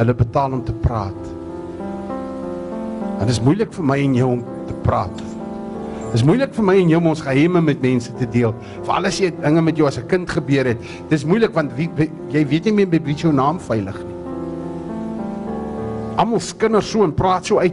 Hulle 0.00 0.14
betaal 0.16 0.56
om 0.56 0.62
te 0.64 0.72
praat. 0.84 1.26
En 3.20 3.26
dit 3.26 3.34
is 3.34 3.42
moeilik 3.44 3.72
vir 3.76 3.84
my 3.84 3.98
en 4.00 4.14
jou 4.16 4.30
om 4.38 4.44
te 4.68 4.76
praat. 4.84 5.24
Dit 6.10 6.18
is 6.18 6.24
moeilik 6.26 6.54
vir 6.56 6.64
my 6.66 6.74
en 6.80 6.88
jou 6.90 6.98
om 6.98 7.10
ons 7.12 7.20
geheime 7.22 7.60
met 7.62 7.82
mense 7.84 8.12
te 8.18 8.26
deel. 8.32 8.54
Veral 8.82 9.06
as 9.06 9.20
jy 9.20 9.28
dinge 9.36 9.62
met 9.62 9.76
jou 9.78 9.86
as 9.86 9.98
'n 9.98 10.08
kind 10.08 10.28
gebeur 10.28 10.66
het. 10.66 10.78
Dis 11.08 11.24
moeilik 11.24 11.54
want 11.54 11.72
wie, 11.76 11.88
jy 12.30 12.46
weet 12.46 12.64
nie 12.64 12.72
meer 12.72 12.88
by 12.88 13.00
wie 13.04 13.14
jou 13.14 13.32
naam 13.32 13.60
veilig 13.60 13.94
nie. 13.94 14.16
Almal 16.16 16.40
skinder 16.40 16.82
so 16.82 17.04
en 17.04 17.14
praat 17.14 17.46
so 17.46 17.58
uit. 17.58 17.72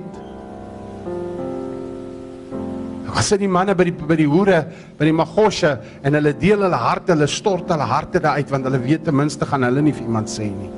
As 3.18 3.32
dit 3.34 3.42
die 3.48 3.50
manne 3.50 3.74
by 3.74 3.88
die 3.88 3.96
by 3.98 4.16
die 4.20 4.28
hoere, 4.30 4.60
by 5.00 5.08
die 5.08 5.16
magosje 5.16 5.72
en 6.06 6.14
hulle 6.20 6.36
deel 6.38 6.62
hulle 6.68 6.78
harte, 6.78 7.16
hulle 7.16 7.26
stort 7.32 7.72
hulle 7.74 7.88
harte 7.90 8.22
daar 8.22 8.38
uit 8.38 8.52
want 8.54 8.70
hulle 8.70 8.82
weet 8.84 9.08
ten 9.08 9.18
minste 9.18 9.48
gaan 9.50 9.66
hulle 9.66 9.82
nie 9.82 9.94
vir 9.96 10.06
iemand 10.06 10.30
sê 10.30 10.46
nie. 10.52 10.70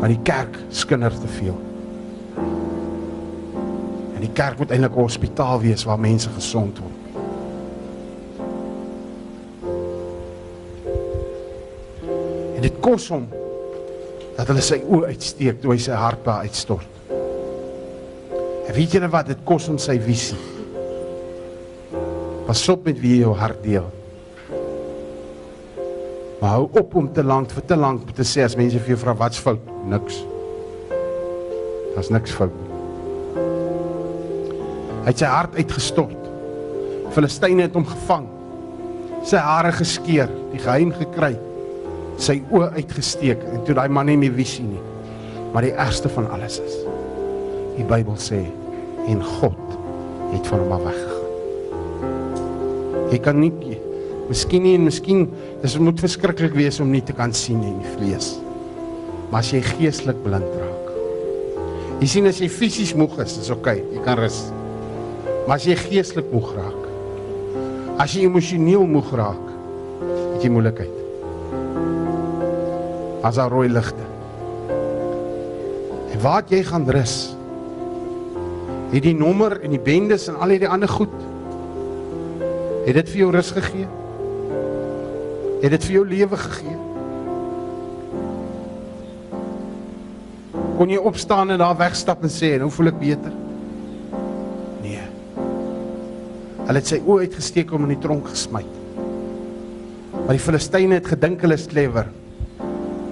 Maar 0.00 0.10
die 0.10 0.22
kerk 0.26 0.58
skinder 0.74 1.14
te 1.14 1.30
veel. 1.36 1.58
En 4.16 4.24
die 4.24 4.32
kerk 4.34 4.58
moet 4.58 4.74
eintlik 4.74 4.96
'n 4.96 5.06
hospitaal 5.06 5.62
wees 5.62 5.86
waar 5.86 6.00
mense 6.00 6.28
gesond 6.34 6.82
word. 6.82 6.98
En 12.56 12.62
dit 12.62 12.80
kos 12.80 13.08
hom 13.08 13.28
dat 14.36 14.46
hulle 14.48 14.60
sy 14.60 14.82
oë 14.82 15.06
uitsteek 15.14 15.60
toe 15.62 15.72
hy 15.72 15.78
sy 15.78 15.92
hart 15.92 16.24
daar 16.24 16.42
uitstort. 16.42 16.88
En 18.66 18.74
weet 18.74 18.92
julle 18.92 19.08
wat 19.08 19.26
dit 19.26 19.38
kos 19.44 19.66
hom 19.66 19.78
sy 19.78 20.00
visie? 20.00 20.59
Pas 22.50 22.64
op 22.66 22.82
met 22.82 22.96
wie 22.98 23.12
jy 23.14 23.18
jou 23.22 23.30
hart 23.38 23.60
deel. 23.62 23.84
Maar 26.40 26.56
hou 26.56 26.64
op 26.80 26.94
om 26.98 27.06
te 27.14 27.22
lank 27.22 27.52
vir 27.54 27.62
te 27.62 27.76
lank 27.78 28.08
te 28.16 28.24
sê 28.26 28.42
as 28.42 28.56
mense 28.58 28.80
vir 28.82 28.90
jou 28.90 28.96
vra 29.04 29.12
wat's 29.20 29.38
fout, 29.38 29.68
niks. 29.86 30.16
Daar's 31.94 32.10
niks 32.10 32.34
fout 32.34 32.56
nie. 32.56 33.44
Hy 35.04 35.12
het 35.12 35.22
sy 35.22 35.30
hart 35.30 35.54
uitgestort. 35.60 36.26
Filistyne 37.14 37.68
het 37.68 37.78
hom 37.78 37.86
gevang. 37.86 38.26
Sy 39.30 39.38
hare 39.46 39.70
geskeur, 39.78 40.34
die 40.50 40.64
geheim 40.66 40.90
gekry. 40.98 41.36
Sy 42.18 42.40
oë 42.50 42.72
uitgesteek 42.80 43.46
en 43.52 43.62
toe 43.62 43.78
daai 43.78 43.86
man 43.94 44.10
nie 44.10 44.18
meer 44.24 44.34
visie 44.40 44.66
nie. 44.66 44.82
Maar 45.54 45.68
die 45.68 45.76
ergste 45.86 46.10
van 46.18 46.26
alles 46.34 46.58
is 46.66 46.82
die 47.78 47.86
Bybel 47.86 48.18
sê 48.18 48.42
en 49.06 49.22
God 49.38 49.78
het 50.34 50.50
van 50.50 50.66
hom 50.66 50.78
af 50.80 50.86
weggegaan. 50.90 51.09
Jy 53.10 53.18
kan 53.24 53.40
nie 53.42 53.50
Miskien 54.30 54.62
nie 54.62 54.76
en 54.78 54.84
miskien 54.86 55.24
dis 55.58 55.74
moet 55.82 55.98
verskriklik 55.98 56.52
wees 56.54 56.76
om 56.82 56.92
nie 56.92 57.02
te 57.02 57.14
kan 57.16 57.32
sien 57.34 57.58
in 57.66 57.80
die 57.82 57.94
vlees. 57.96 58.36
Maar 59.32 59.42
as 59.42 59.50
jy 59.50 59.62
geestelik 59.66 60.20
blind 60.22 60.52
raak. 60.54 60.92
Jy 62.00 62.10
sien 62.12 62.30
as 62.30 62.38
jy 62.38 62.46
fisies 62.52 62.92
moeg 62.94 63.16
is, 63.24 63.34
is 63.42 63.50
oukei, 63.50 63.80
okay, 63.82 63.96
jy 63.96 64.04
kan 64.04 64.20
rus. 64.20 64.38
Maar 65.48 65.56
as 65.56 65.66
jy 65.66 65.74
geestelik 65.82 66.30
moeg 66.30 66.46
raak, 66.54 66.86
as 68.00 68.14
jy 68.14 68.22
emosioneel 68.28 68.86
moeg 68.88 69.10
raak, 69.18 69.50
het 70.36 70.46
jy 70.46 70.52
moeilikheid. 70.54 70.94
As 73.26 73.36
daar 73.36 73.50
rooi 73.52 73.66
ligte. 73.68 74.06
En 76.14 76.22
waar 76.22 76.46
jy 76.48 76.62
gaan 76.70 76.86
rus, 76.86 77.16
het 78.94 79.02
die 79.02 79.16
nommer 79.18 79.58
en 79.58 79.74
die 79.74 79.82
bendes 79.82 80.30
en 80.30 80.38
al 80.38 80.54
hierdie 80.54 80.70
ander 80.70 80.90
goed 80.90 81.18
het 82.90 83.04
dit 83.04 83.10
vir 83.12 83.20
jou 83.22 83.30
rus 83.34 83.50
gegee? 83.54 83.86
Het 85.60 85.74
dit 85.76 85.84
vir 85.86 85.94
jou 85.94 86.04
lewe 86.08 86.38
gegee? 86.40 86.78
Kon 90.80 90.90
jy 90.90 90.98
opstaan 91.10 91.52
en 91.52 91.60
daar 91.60 91.76
wegstap 91.76 92.24
en 92.24 92.32
sê, 92.32 92.58
"Nou 92.58 92.70
voel 92.70 92.86
ek 92.86 92.98
beter?" 92.98 93.32
Nee. 94.82 95.02
Hulle 96.66 96.78
het 96.78 96.86
sy 96.86 97.00
oë 97.06 97.20
uitgesteek 97.20 97.72
om 97.72 97.82
in 97.82 97.94
die 97.94 97.98
tronk 97.98 98.28
gesmy. 98.28 98.64
Maar 100.26 100.36
die 100.36 100.44
Filistyne 100.44 100.94
het 100.94 101.06
gedink 101.06 101.40
hulle 101.40 101.54
is 101.54 101.66
clever. 101.66 102.06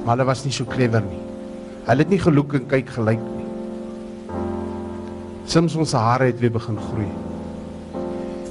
Maar 0.05 0.17
hulle 0.17 0.25
was 0.25 0.45
nie 0.45 0.53
so 0.53 0.65
clever 0.65 1.01
nie. 1.01 1.23
Hulle 1.85 1.99
het 1.99 2.09
nie 2.09 2.19
geloek 2.19 2.55
en 2.55 2.67
kyk 2.67 2.89
gelyk 2.89 3.21
nie. 3.21 3.47
Samson 5.45 5.87
se 5.87 5.97
hare 5.97 6.25
het 6.25 6.41
weer 6.41 6.53
begin 6.53 6.79
groei. 6.79 7.28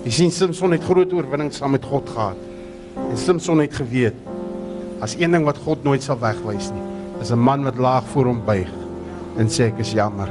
Jy 0.07 0.13
sien 0.15 0.29
Samson 0.31 0.71
het 0.71 0.85
groot 0.88 1.11
oorwinning 1.11 1.49
saam 1.51 1.73
met 1.75 1.84
God 1.84 2.07
gehad. 2.07 2.38
En 2.95 3.17
Samson 3.19 3.59
het 3.59 3.73
geweet 3.75 4.15
as 5.03 5.17
een 5.19 5.34
ding 5.35 5.43
wat 5.43 5.57
God 5.65 5.84
nooit 5.84 6.05
sal 6.05 6.15
wegwys 6.21 6.69
nie, 6.71 6.84
is 7.19 7.31
'n 7.31 7.43
man 7.43 7.65
wat 7.67 7.75
laag 7.75 8.07
voor 8.13 8.25
hom 8.31 8.39
buig 8.45 8.69
en 9.38 9.47
sê 9.47 9.67
ek 9.67 9.79
is 9.84 9.91
jammer. 9.91 10.29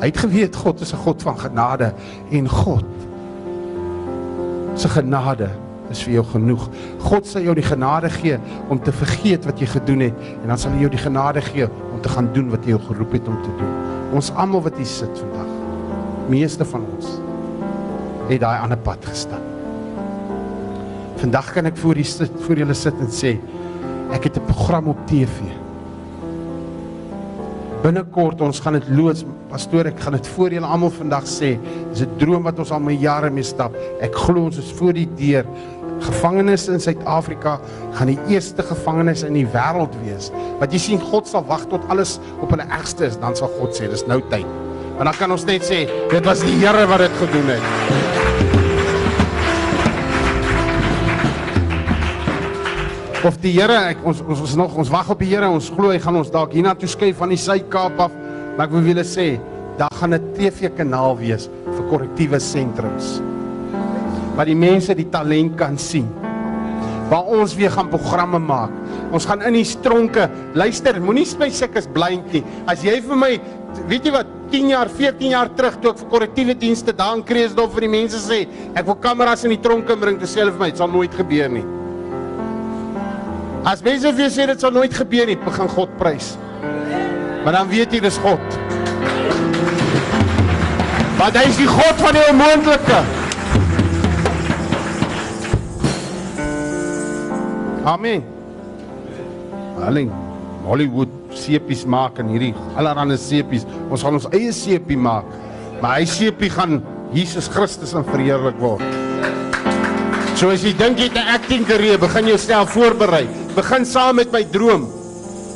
Hy 0.00 0.06
het 0.12 0.18
geweet 0.18 0.56
God 0.56 0.80
is 0.80 0.92
'n 0.92 1.00
God 1.06 1.22
van 1.22 1.38
genade 1.38 1.94
en 2.30 2.48
God 2.48 2.84
se 4.74 4.88
genade 4.88 5.48
is 5.90 6.02
vir 6.02 6.12
jou 6.12 6.24
genoeg. 6.24 6.68
God 6.98 7.26
sal 7.26 7.42
jou 7.42 7.54
die 7.54 7.64
genade 7.64 8.10
gee 8.10 8.38
om 8.68 8.82
te 8.82 8.92
vergeet 8.92 9.46
wat 9.46 9.58
jy 9.60 9.66
gedoen 9.66 10.00
het 10.00 10.14
en 10.42 10.48
dan 10.48 10.58
sal 10.58 10.72
hy 10.72 10.80
jou 10.80 10.90
die 10.90 11.06
genade 11.08 11.40
gee 11.40 11.64
om 11.64 12.00
te 12.02 12.08
gaan 12.08 12.28
doen 12.32 12.50
wat 12.50 12.64
hy 12.64 12.70
jou 12.70 12.80
geroep 12.80 13.12
het 13.12 13.28
om 13.28 13.42
te 13.42 13.56
doen. 13.58 13.72
Ons 14.12 14.30
almal 14.30 14.62
wat 14.62 14.76
hier 14.76 14.86
sit 14.86 15.18
vandag, 15.18 15.48
meeste 16.28 16.64
van 16.64 16.84
ons 16.96 17.25
het 18.28 18.40
daai 18.40 18.58
ander 18.62 18.78
pad 18.78 19.04
gestap. 19.06 19.42
Vandag 21.16 21.52
kan 21.54 21.66
ek 21.70 21.78
voor 21.80 21.96
hier 21.96 22.08
sit, 22.08 22.32
voor 22.44 22.60
julle 22.60 22.74
sit 22.76 22.98
en 23.00 23.12
sê 23.12 23.36
ek 24.12 24.28
het 24.28 24.36
'n 24.36 24.46
program 24.46 24.88
op 24.88 24.98
TV. 25.06 25.48
Binnekort 27.82 28.40
ons 28.40 28.60
gaan 28.60 28.72
dit 28.72 28.88
loods, 28.88 29.24
pastoor, 29.48 29.86
ek 29.86 30.00
gaan 30.00 30.12
dit 30.12 30.26
voor 30.26 30.50
julle 30.50 30.66
almal 30.66 30.90
vandag 30.90 31.24
sê. 31.24 31.58
Dis 31.92 32.02
'n 32.02 32.16
droom 32.18 32.42
wat 32.42 32.58
ons 32.58 32.70
al 32.70 32.80
my 32.80 32.92
jare 32.92 33.30
mee 33.30 33.44
stap. 33.44 33.74
Ek 34.00 34.14
glo 34.14 34.44
ons 34.44 34.58
is 34.58 34.72
voor 34.72 34.92
die 34.92 35.08
deur. 35.16 35.44
Gevangenes 36.00 36.68
in 36.68 36.80
Suid-Afrika 36.80 37.60
gaan 37.92 38.06
die 38.06 38.18
eerste 38.28 38.62
gevangenes 38.62 39.22
in 39.22 39.32
die 39.32 39.46
wêreld 39.46 39.94
wees. 40.04 40.30
Wat 40.58 40.72
jy 40.72 40.78
sien 40.78 41.00
God 41.00 41.28
sal 41.28 41.44
wag 41.44 41.66
tot 41.66 41.80
alles 41.88 42.18
op 42.40 42.50
hulle 42.50 42.66
ergste 42.68 43.06
is, 43.06 43.16
dan 43.16 43.36
sal 43.36 43.48
God 43.60 43.74
sê 43.74 43.88
dis 43.88 44.06
nou 44.06 44.20
tyd. 44.30 44.46
En 44.98 45.04
dan 45.04 45.14
kan 45.14 45.30
ons 45.30 45.44
net 45.44 45.62
sê 45.62 45.86
dit 46.10 46.24
was 46.24 46.40
die 46.40 46.58
Here 46.60 46.86
wat 46.86 46.98
dit 46.98 47.16
gedoen 47.20 47.48
het. 47.56 48.05
Of 53.26 53.40
die 53.42 53.56
Here, 53.56 53.74
ek 53.90 54.04
ons 54.06 54.20
ons 54.22 54.38
is 54.44 54.52
nog 54.54 54.76
ons 54.78 54.90
wag 54.92 55.08
op 55.10 55.18
die 55.18 55.32
Here. 55.32 55.48
Ons 55.50 55.66
glo 55.74 55.90
hy 55.90 55.98
gaan 55.98 56.14
ons 56.20 56.28
dalk 56.30 56.52
hiernatoe 56.54 56.86
skuif 56.86 57.16
van 57.18 57.32
die 57.32 57.40
Suid-Kaap 57.42 57.98
af. 58.04 58.12
Maar 58.54 58.68
ek 58.68 58.74
wil 58.76 58.86
julle 58.86 59.02
sê, 59.02 59.24
daar 59.80 59.90
gaan 59.98 60.14
'n 60.14 60.28
TV-kanaal 60.36 61.18
wees 61.18 61.48
vir 61.66 61.88
korrektiewe 61.90 62.38
sentrums. 62.38 63.18
Waar 64.36 64.46
die 64.46 64.54
mense 64.54 64.94
die 64.94 65.10
talent 65.10 65.56
kan 65.58 65.76
sien. 65.76 66.06
Waar 67.10 67.26
ons 67.26 67.56
weer 67.56 67.70
gaan 67.70 67.88
programme 67.88 68.38
maak. 68.38 68.70
Ons 69.10 69.26
gaan 69.26 69.42
in 69.42 69.54
die 69.54 69.64
stronke. 69.64 70.30
Luister, 70.54 71.00
moenie 71.00 71.26
my 71.38 71.46
is 71.46 71.88
blind 71.92 72.32
nie. 72.32 72.44
As 72.66 72.82
jy 72.84 73.00
vir 73.00 73.16
my 73.16 73.40
weet 73.88 74.04
jy 74.04 74.12
wat 74.12 74.26
10 74.50 74.68
jaar, 74.68 74.88
14 74.88 75.30
jaar 75.30 75.48
terug 75.48 75.80
toe 75.80 75.90
ek 75.90 75.98
vir 75.98 76.08
korrektiewe 76.08 76.54
dienste 76.54 76.92
daar 76.92 77.16
in 77.16 77.24
Kreeusdorp 77.24 77.72
vir 77.72 77.80
die 77.80 77.88
mense 77.88 78.18
sê, 78.18 78.46
ek 78.76 78.86
wil 78.86 78.94
kameras 78.94 79.44
in 79.44 79.50
die 79.50 79.60
tronke 79.60 79.96
bring, 79.96 80.16
toe 80.18 80.28
sê 80.28 80.40
hulle 80.40 80.52
vir 80.52 80.60
my, 80.60 80.70
dit 80.70 80.78
sal 80.78 80.88
nooit 80.88 81.12
gebeur 81.12 81.50
nie. 81.50 81.75
As 83.66 83.80
mense 83.82 84.06
vir 84.14 84.28
jou 84.28 84.30
sê 84.30 84.44
dit 84.46 84.60
sal 84.62 84.70
nooit 84.70 84.92
gebeur 84.94 85.26
nie, 85.26 85.34
begin 85.42 85.70
God 85.74 85.94
prys. 85.98 86.36
Maar 87.42 87.56
dan 87.56 87.66
weet 87.66 87.96
jy 87.96 87.98
dis 88.04 88.18
God. 88.22 88.42
Want 91.18 91.34
hy 91.34 91.42
is 91.48 91.56
die 91.58 91.66
God 91.66 91.98
van 91.98 92.14
die 92.14 92.22
onmoontlike. 92.30 92.98
Amen. 97.90 98.22
Alleen 99.86 100.12
Hollywood 100.66 101.10
seepies 101.34 101.82
maak 101.90 102.20
en 102.22 102.30
hierdie 102.30 102.52
allerlei 102.78 103.18
seepies. 103.18 103.66
Ons 103.90 104.04
gaan 104.06 104.18
ons 104.20 104.28
eie 104.30 104.52
seepie 104.54 104.98
maak. 104.98 105.26
Maar 105.80 105.98
hy 105.98 106.06
seepie 106.10 106.52
gaan 106.54 106.78
Jesus 107.14 107.50
Christus 107.50 107.96
in 107.98 108.06
verheerlik 108.06 108.62
word. 108.62 108.86
So 110.38 110.52
as 110.54 110.62
jy 110.62 110.70
dink 110.78 111.02
jy 111.02 111.10
het 111.10 111.18
'n 111.18 111.34
acting 111.34 111.66
karier, 111.66 111.98
begin 111.98 112.30
jouself 112.30 112.70
voorberei. 112.70 113.26
Begin 113.56 113.86
saam 113.88 114.18
met 114.20 114.32
my 114.34 114.42
droom. 114.52 114.84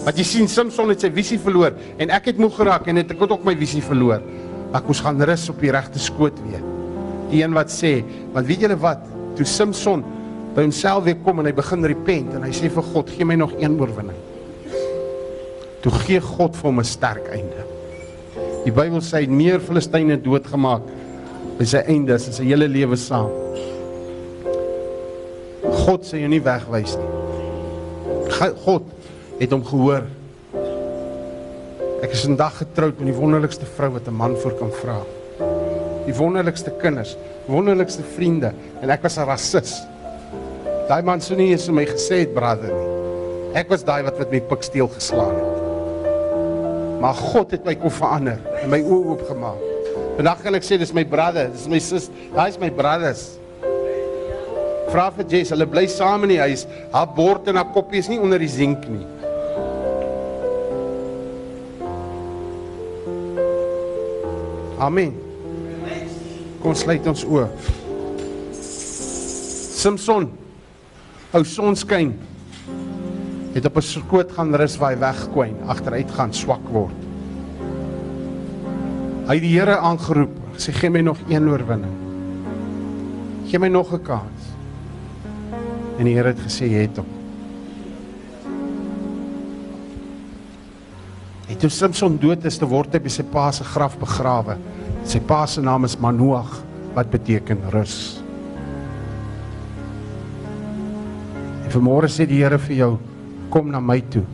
Want 0.06 0.16
jy 0.16 0.24
sien 0.24 0.46
Samson 0.48 0.88
het 0.94 1.02
sy 1.04 1.10
visie 1.12 1.36
verloor 1.40 1.74
en 2.00 2.12
ek 2.16 2.30
het 2.30 2.38
moeg 2.40 2.54
geraak 2.56 2.86
en 2.88 3.02
het 3.02 3.10
ek 3.12 3.20
het 3.20 3.34
ook 3.34 3.44
my 3.44 3.52
visie 3.60 3.82
verloor. 3.84 4.22
Ek 4.72 4.86
moes 4.88 5.02
gaan 5.04 5.20
rus 5.28 5.44
op 5.52 5.60
die 5.60 5.72
regte 5.74 6.00
skoot 6.00 6.38
weer. 6.46 6.62
Die 7.28 7.42
een 7.42 7.52
wat 7.54 7.68
sê, 7.68 7.98
want 8.32 8.48
weet 8.48 8.64
julle 8.64 8.78
wat? 8.80 9.04
Toe 9.36 9.44
Samson 9.44 10.00
by 10.56 10.64
homself 10.64 11.04
weer 11.04 11.20
kom 11.20 11.42
en 11.42 11.50
hy 11.50 11.52
begin 11.54 11.84
repent 11.92 12.32
en 12.38 12.48
hy 12.48 12.54
sê 12.56 12.72
vir 12.72 12.88
God, 12.88 13.12
gee 13.12 13.28
my 13.28 13.36
nog 13.38 13.52
een 13.60 13.76
oorwinning. 13.76 14.16
Toe 15.84 15.92
gee 16.06 16.24
God 16.24 16.56
vir 16.56 16.70
hom 16.70 16.80
'n 16.80 16.88
sterk 16.88 17.28
einde. 17.28 17.68
Die 18.64 18.72
Bybel 18.72 19.00
sê 19.00 19.20
hy 19.20 19.22
het 19.28 19.30
meer 19.30 19.60
Filistyne 19.60 20.16
doodgemaak 20.16 20.82
by 21.58 21.64
sy 21.64 21.84
einde 21.86 22.14
as 22.14 22.26
in 22.26 22.32
sy 22.32 22.44
hele 22.44 22.68
lewe 22.68 22.96
saam. 22.96 23.30
God 25.84 26.04
sê 26.04 26.20
jou 26.20 26.28
nie 26.28 26.40
wegwys 26.40 26.96
nie. 26.96 27.19
God 28.40 28.88
het 29.40 29.52
hom 29.52 29.64
gehoor. 29.64 30.06
Ek 32.00 32.14
is 32.16 32.24
vandag 32.24 32.56
getroud 32.62 32.96
met 33.00 33.10
die 33.10 33.16
wonderlikste 33.16 33.68
vrou 33.76 33.92
wat 33.92 34.08
'n 34.08 34.16
man 34.16 34.36
voor 34.36 34.54
kan 34.56 34.72
vra. 34.72 35.00
Die 36.06 36.14
wonderlikste 36.14 36.70
kinders, 36.70 37.16
wonderlikste 37.46 38.02
vriende 38.02 38.52
en 38.80 38.90
ek 38.90 39.02
was 39.02 39.18
'n 39.18 39.26
rasis. 39.26 39.82
Daai 40.88 41.02
man 41.02 41.20
sou 41.20 41.36
nie 41.36 41.50
eens 41.50 41.66
vir 41.66 41.74
my 41.74 41.84
gesê 41.84 42.20
het 42.20 42.34
brother 42.34 42.72
nie. 42.72 42.90
Ek 43.54 43.68
was 43.68 43.84
daai 43.84 44.02
wat 44.02 44.18
met 44.18 44.30
my 44.30 44.40
piksteel 44.40 44.88
geslaan 44.88 45.34
het. 45.34 47.00
Maar 47.00 47.14
God 47.14 47.50
het 47.50 47.64
my 47.64 47.74
kom 47.74 47.90
verander 47.90 48.38
en 48.62 48.70
my 48.70 48.80
oë 48.80 49.06
oopgemaak. 49.06 49.58
Vandag 50.16 50.42
kan 50.42 50.54
ek 50.54 50.62
sê 50.62 50.78
dis 50.78 50.92
my 50.92 51.04
brother, 51.04 51.48
dis 51.48 51.68
my 51.68 51.78
sis, 51.78 52.10
daai 52.34 52.48
is 52.48 52.58
my 52.58 52.70
brothers. 52.70 53.39
Vra 54.90 55.06
vir 55.14 55.26
Jess, 55.30 55.52
hulle 55.54 55.68
bly 55.70 55.84
saam 55.86 56.24
in 56.26 56.32
die 56.34 56.40
huis. 56.42 56.64
Haar 56.90 57.10
bord 57.14 57.46
en 57.50 57.60
haar 57.60 57.70
koppie 57.74 58.00
is 58.02 58.08
nie 58.10 58.18
onder 58.18 58.42
die 58.42 58.50
sink 58.50 58.88
nie. 58.90 59.06
Amen. 64.80 65.12
Kom 66.62 66.74
sluit 66.74 67.06
ons 67.06 67.22
oë. 67.28 67.46
Samson, 69.80 70.26
ou 71.36 71.42
sonskyn, 71.46 72.10
het 73.54 73.66
op 73.66 73.76
'n 73.76 73.82
skoot 73.82 74.32
gaan 74.32 74.54
rus 74.54 74.76
waar 74.78 74.92
hy 74.92 75.00
wegkwyn, 75.00 75.56
agteruit 75.68 76.10
gaan 76.10 76.32
swak 76.32 76.66
word. 76.72 76.98
Hy 79.28 79.34
het 79.34 79.42
die 79.42 79.54
Here 79.54 79.78
aangeroep, 79.78 80.36
sê 80.58 80.72
gee 80.72 80.90
my 80.90 81.00
nog 81.00 81.18
een 81.28 81.48
oorwinning. 81.48 81.96
Gee 83.46 83.58
my 83.58 83.68
nog 83.68 83.92
'n 83.92 84.02
kans. 84.02 84.39
En 86.00 86.08
die 86.08 86.16
Here 86.16 86.32
het 86.32 86.40
gesê 86.40 86.64
jy 86.70 86.86
het 86.86 86.96
hom. 86.96 87.08
En 91.50 91.58
toe 91.60 91.68
Samson 91.68 92.16
dood 92.22 92.46
is, 92.48 92.56
te 92.56 92.68
word 92.68 92.94
hy 92.96 93.02
by 93.04 93.12
sy 93.12 93.26
pa 93.28 93.50
se 93.52 93.66
graf 93.68 93.98
begrawe. 94.00 94.56
Sy 95.04 95.20
pa 95.28 95.42
se 95.50 95.60
naam 95.60 95.84
is 95.84 95.98
Manoag 96.00 96.54
wat 96.96 97.10
beteken 97.12 97.60
rus. 97.74 97.98
En 101.66 101.68
vanmôre 101.74 102.08
sê 102.08 102.24
die 102.26 102.40
Here 102.40 102.58
vir 102.64 102.76
jou, 102.78 102.92
kom 103.52 103.68
na 103.68 103.82
my 103.84 103.98
toe. 104.14 104.24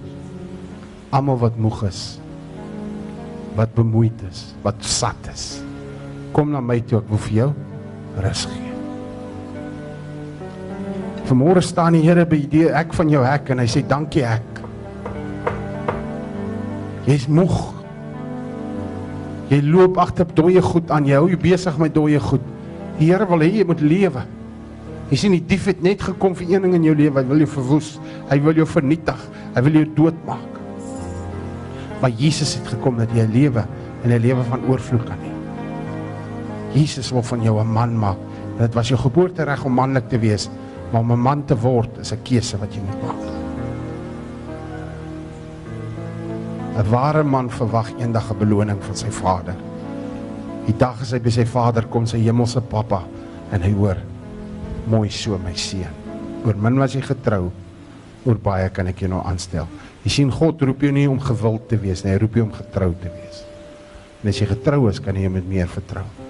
Almal 1.11 1.41
wat 1.41 1.59
moeg 1.59 1.83
is, 1.89 2.05
wat 3.59 3.75
bemoeid 3.75 4.23
is, 4.31 4.53
wat 4.63 4.79
sat 4.87 5.33
is. 5.33 5.49
Kom 6.37 6.55
na 6.55 6.63
my 6.63 6.79
toe, 6.85 7.01
ek 7.03 7.11
wil 7.11 7.25
vir 7.27 7.37
jou 7.41 7.51
rus 8.23 8.47
gee. 8.53 8.66
Vanmôre 11.27 11.62
staan 11.62 11.97
die 11.98 12.05
Here 12.07 12.23
by 12.28 12.39
die 12.47 12.69
ek 12.70 12.93
van 12.94 13.09
jou 13.11 13.24
hek 13.27 13.51
en 13.51 13.59
hy 13.59 13.66
sê 13.70 13.82
dankie 13.82 14.23
ek. 14.23 14.61
Jy's 17.07 17.27
moeg. 17.27 17.57
Jy 19.51 19.59
loop 19.66 19.98
agter 20.03 20.27
dooie 20.39 20.62
goed 20.62 20.90
aan. 20.94 21.07
Jy 21.07 21.19
hou 21.19 21.28
jou 21.31 21.39
besig 21.43 21.78
met 21.82 21.94
dooie 21.94 22.20
goed. 22.23 22.43
Die 23.01 23.11
Here 23.11 23.27
wil 23.27 23.43
hê 23.43 23.51
jy 23.59 23.66
moet 23.66 23.82
lewe. 23.82 24.23
Jy 25.11 25.19
sien 25.19 25.35
die 25.35 25.43
dief 25.43 25.66
het 25.70 25.82
net 25.82 26.03
gekom 26.03 26.35
vir 26.35 26.48
een 26.51 26.66
ding 26.66 26.74
in 26.78 26.86
jou 26.89 26.94
lewe, 26.98 27.20
hy 27.20 27.27
wil 27.28 27.43
jou 27.44 27.51
verwoes. 27.53 27.90
Hy 28.31 28.39
wil 28.43 28.59
jou 28.62 28.66
vernietig. 28.66 29.27
Hy 29.55 29.65
wil 29.66 29.81
jou 29.81 29.86
doodmaak. 29.98 30.61
Maar 32.03 32.15
Jesus 32.19 32.57
het 32.59 32.70
gekom 32.74 32.98
dat 33.03 33.11
jy 33.15 33.27
lewe 33.32 33.66
en 34.05 34.11
'n 34.12 34.23
lewe 34.23 34.43
van 34.47 34.66
oorvloed 34.69 35.05
kan 35.07 35.19
hê. 35.19 35.32
Jesus 36.74 37.11
wil 37.11 37.23
van 37.23 37.43
jou 37.43 37.59
'n 37.61 37.73
man 37.73 37.98
maak. 37.98 38.19
Dit 38.59 38.74
was 38.74 38.89
jou 38.89 38.98
geboortereg 38.98 39.65
om 39.65 39.73
manlik 39.73 40.09
te 40.09 40.19
wees, 40.19 40.48
maar 40.91 41.01
om 41.01 41.13
'n 41.13 41.21
man 41.21 41.45
te 41.45 41.57
word 41.57 41.99
is 41.99 42.13
'n 42.13 42.23
keuse 42.23 42.59
wat 42.59 42.75
jy 42.75 42.81
moet 42.81 43.03
maak. 43.03 43.25
'n 46.77 46.91
Ware 46.91 47.23
man 47.25 47.51
verwag 47.51 47.91
eendag 47.99 48.31
'n 48.31 48.39
beloning 48.39 48.83
van 48.83 48.97
sy 48.97 49.11
vader. 49.11 49.57
Die 50.67 50.77
dag 50.77 51.01
as 51.01 51.13
hy 51.13 51.19
by 51.19 51.31
sy 51.31 51.45
vader 51.45 51.87
kom, 51.87 52.07
sy 52.07 52.19
hemelse 52.19 52.61
pappa, 52.61 53.03
en 53.53 53.63
hy 53.63 53.73
hoor: 53.73 53.97
"Mooi 54.87 55.11
so 55.11 55.39
my 55.39 55.55
seun. 55.55 55.95
Oor 56.45 56.55
min 56.57 56.79
was 56.79 56.93
jy 56.95 57.01
getrou, 57.01 57.51
oor 58.27 58.35
baie 58.35 58.69
kan 58.71 58.87
ek 58.87 58.99
jou 58.99 59.09
nou 59.09 59.23
aanstel." 59.25 59.67
Jy 60.05 60.11
sien 60.11 60.31
God 60.31 60.63
roep 60.63 60.81
jou 60.81 60.93
nie 60.93 61.09
om 61.09 61.21
gewild 61.21 61.69
te 61.69 61.77
wees 61.77 62.05
nie, 62.05 62.13
hy 62.13 62.19
roep 62.19 62.35
jou 62.35 62.45
om 62.45 62.53
getrou 62.53 62.95
te 62.95 63.09
wees. 63.09 63.45
En 64.23 64.29
as 64.29 64.39
jy 64.39 64.47
getrou 64.47 64.89
is, 64.89 65.01
kan 65.01 65.15
jy 65.15 65.25
hom 65.25 65.33
met 65.33 65.49
meer 65.49 65.67
vertrou. 65.67 66.26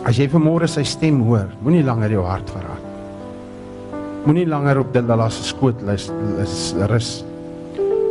As 0.00 0.16
jy 0.16 0.30
vanmôre 0.32 0.64
sy 0.70 0.80
stem 0.88 1.18
hoor, 1.26 1.50
moenie 1.60 1.82
langer 1.84 2.14
jou 2.14 2.22
hart 2.24 2.48
verraad. 2.48 2.86
Moenie 4.24 4.46
langer 4.48 4.80
op 4.80 4.94
Delilah 4.94 5.28
se 5.32 5.44
skoot 5.44 5.82
lus 5.84 6.06
rus. 6.88 7.10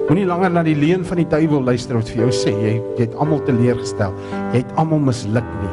Moenie 0.10 0.28
langer 0.30 0.54
na 0.54 0.62
die 0.66 0.78
leuen 0.78 1.02
van 1.06 1.22
die 1.22 1.28
duiwel 1.30 1.66
luister 1.66 1.98
wat 1.98 2.12
vir 2.14 2.24
jou 2.24 2.30
sê 2.34 2.54
jy 2.54 2.76
jy 2.98 3.08
het 3.08 3.18
almal 3.18 3.42
teleurgestel. 3.46 4.14
Jy 4.54 4.62
het 4.62 4.76
almal 4.78 5.02
misluk 5.10 5.50
nie. 5.64 5.72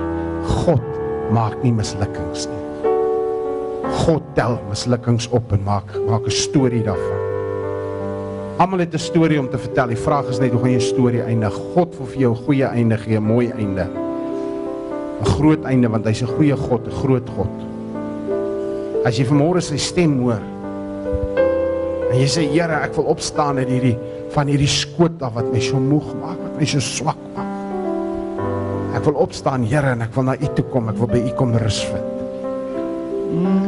God 0.64 0.88
maak 1.36 1.58
nie 1.64 1.74
mislukkings 1.76 2.48
nie. 2.48 2.62
God 4.06 4.24
tel 4.36 4.56
mislukkings 4.70 5.28
op 5.36 5.52
en 5.52 5.64
maak 5.68 5.92
maak 6.08 6.24
'n 6.24 6.32
storie 6.32 6.84
daarvan. 6.84 7.20
Almal 8.56 8.80
het 8.80 8.94
'n 8.94 8.98
storie 8.98 9.40
om 9.40 9.50
te 9.50 9.58
vertel. 9.58 9.88
Die 9.88 10.00
vraag 10.00 10.28
is 10.28 10.40
net 10.40 10.52
hoe 10.52 10.60
gaan 10.60 10.70
jou 10.70 10.80
storie 10.80 11.22
eindig? 11.22 11.52
God 11.74 11.96
wil 11.98 12.06
vir 12.06 12.20
jou 12.20 12.32
'n 12.32 12.44
goeie 12.44 12.66
einde 12.66 12.96
gee, 12.96 13.16
'n 13.16 13.22
mooi 13.22 13.52
einde. 13.52 14.05
'n 15.20 15.24
Groot 15.24 15.64
einde 15.64 15.88
want 15.88 16.06
hy's 16.06 16.22
'n 16.22 16.34
goeie 16.36 16.56
God, 16.56 16.86
'n 16.86 16.92
groot 17.02 17.28
God. 17.36 17.54
As 19.06 19.18
jy 19.18 19.24
vanmôre 19.24 19.62
sy 19.62 19.76
stem 19.76 20.18
hoor 20.20 20.42
en 22.12 22.18
jy 22.18 22.26
sê 22.26 22.42
Here, 22.50 22.82
ek 22.82 22.96
wil 22.96 23.04
opstaan 23.04 23.58
uit 23.58 23.68
hierdie 23.68 23.98
van 24.34 24.48
hierdie 24.48 24.68
skoot 24.68 25.22
af 25.22 25.34
wat 25.34 25.52
my 25.52 25.60
so 25.60 25.78
moeg 25.78 26.14
maak, 26.20 26.38
wat 26.38 26.58
my 26.58 26.64
so 26.64 26.80
swak 26.80 27.18
maak. 27.36 27.54
Ek 28.96 29.04
wil 29.04 29.14
opstaan, 29.14 29.64
Here, 29.64 29.92
en 29.92 30.02
ek 30.02 30.14
wil 30.14 30.24
na 30.24 30.34
U 30.34 30.48
toe 30.54 30.64
kom. 30.72 30.88
Ek 30.88 30.96
wil 30.96 31.06
by 31.06 31.18
U 31.18 31.32
kom 31.36 31.52
rus 31.54 31.84
vind. 31.84 32.16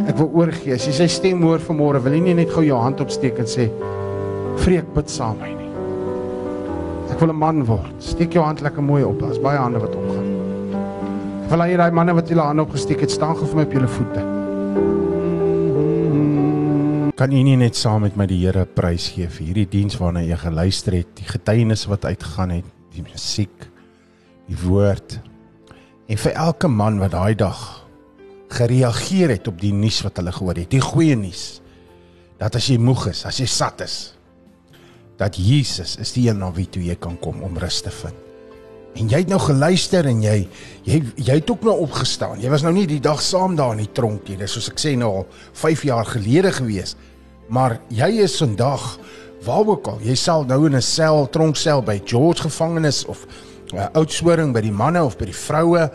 Ek 0.09 0.17
wil 0.17 0.31
oorgee. 0.33 0.75
As 0.75 0.87
jy 0.87 0.93
sy 0.93 1.07
stem 1.07 1.43
hoor 1.43 1.59
vanmôre, 1.59 2.03
wil 2.03 2.13
jy 2.17 2.21
nie 2.21 2.35
net 2.35 2.51
gou 2.55 2.65
jou 2.65 2.79
hand 2.81 3.01
opsteek 3.05 3.39
en 3.39 3.47
sê 3.47 3.69
Vreek 4.59 4.89
bid 4.95 5.07
saam 5.07 5.37
met 5.39 5.53
my 5.53 5.55
nie. 5.55 5.71
Ek 7.13 7.21
wil 7.21 7.31
'n 7.31 7.39
man 7.39 7.65
word. 7.65 7.95
Steek 8.03 8.33
jou 8.35 8.43
hand 8.43 8.61
lekker 8.61 8.83
mooi 8.83 9.05
op. 9.05 9.21
Daar's 9.21 9.39
baie 9.39 9.59
hande 9.59 9.79
wat 9.79 9.95
opgaan. 9.95 10.18
Wil 11.49 11.63
hê 11.65 11.79
daai 11.81 11.95
manne 11.97 12.13
wat 12.13 12.29
julle 12.29 12.45
hande 12.45 12.61
opgesteek 12.61 13.07
het, 13.07 13.13
staan 13.15 13.33
gou 13.39 13.47
vir 13.49 13.57
my 13.57 13.63
op 13.65 13.73
julle 13.73 13.89
voete. 13.89 14.25
Kan 17.17 17.33
u 17.33 17.41
nie 17.47 17.57
net 17.57 17.79
saam 17.79 18.05
met 18.05 18.19
my 18.21 18.27
die 18.29 18.43
Here 18.43 18.67
prys 18.69 19.07
gee 19.15 19.31
vir 19.33 19.47
hierdie 19.47 19.65
diens 19.73 19.97
waarna 19.97 20.21
jy 20.27 20.37
geluister 20.43 20.99
het, 20.99 21.15
die 21.17 21.25
getuienisse 21.25 21.89
wat 21.89 22.05
uitgegaan 22.05 22.53
het, 22.59 22.69
die 22.93 23.07
musiek, 23.07 23.65
die 24.51 24.61
woord 24.61 25.17
en 26.09 26.21
vir 26.21 26.37
elke 26.37 26.69
man 26.69 27.01
wat 27.01 27.17
daai 27.17 27.33
dag 27.37 27.65
gereageer 28.53 29.33
het 29.39 29.49
op 29.49 29.59
die 29.61 29.73
nuus 29.73 30.03
wat 30.05 30.21
hulle 30.21 30.37
gehoor 30.37 30.61
het, 30.61 30.71
die 30.73 30.85
goeie 30.85 31.17
nuus 31.17 31.63
dat 32.39 32.61
as 32.61 32.69
jy 32.69 32.77
moeg 32.77 33.09
is, 33.15 33.25
as 33.29 33.41
jy 33.41 33.49
sat 33.49 33.81
is, 33.89 33.99
dat 35.19 35.41
Jesus 35.41 35.97
is 35.97 36.13
die 36.13 36.29
een 36.29 36.45
na 36.45 36.53
wie 36.53 36.69
toe 36.69 36.85
jy 36.85 37.01
kan 37.01 37.17
kom 37.25 37.41
om 37.43 37.57
rus 37.57 37.81
te 37.83 37.93
vind. 38.05 38.28
En 38.99 39.07
jy 39.07 39.21
het 39.23 39.31
nou 39.31 39.39
geluister 39.39 40.07
en 40.11 40.23
jy 40.25 40.39
jy 40.89 40.99
jy 41.15 41.37
het 41.39 41.51
ook 41.51 41.63
nou 41.67 41.77
opgestaan. 41.85 42.41
Jy 42.43 42.51
was 42.51 42.65
nou 42.67 42.73
nie 42.75 42.87
die 42.91 43.03
dag 43.03 43.21
saam 43.23 43.55
daar 43.59 43.77
in 43.77 43.85
die 43.85 43.93
tronk 43.95 44.27
nie. 44.29 44.39
Dis 44.41 44.57
soos 44.57 44.71
ek 44.73 44.81
sê 44.83 44.97
nou 44.99 45.11
al 45.21 45.27
5 45.61 45.85
jaar 45.87 46.09
gelede 46.09 46.53
gewees. 46.57 46.97
Maar 47.49 47.79
jy 47.95 48.11
is 48.25 48.39
vandag 48.41 48.99
waar 49.47 49.71
ook 49.71 49.93
al. 49.93 50.01
Jy 50.03 50.17
sal 50.19 50.45
nou 50.45 50.67
in 50.67 50.77
'n 50.77 50.83
sel, 50.83 51.29
tronksel 51.31 51.83
by 51.83 52.01
George 52.05 52.43
gevangenis 52.43 53.05
of 53.07 53.27
'n 53.73 53.77
uh, 53.77 53.87
oudsoring 53.95 54.53
by 54.53 54.61
die 54.61 54.73
manne 54.73 55.05
of 55.05 55.17
by 55.17 55.27
die 55.27 55.41
vroue 55.47 55.91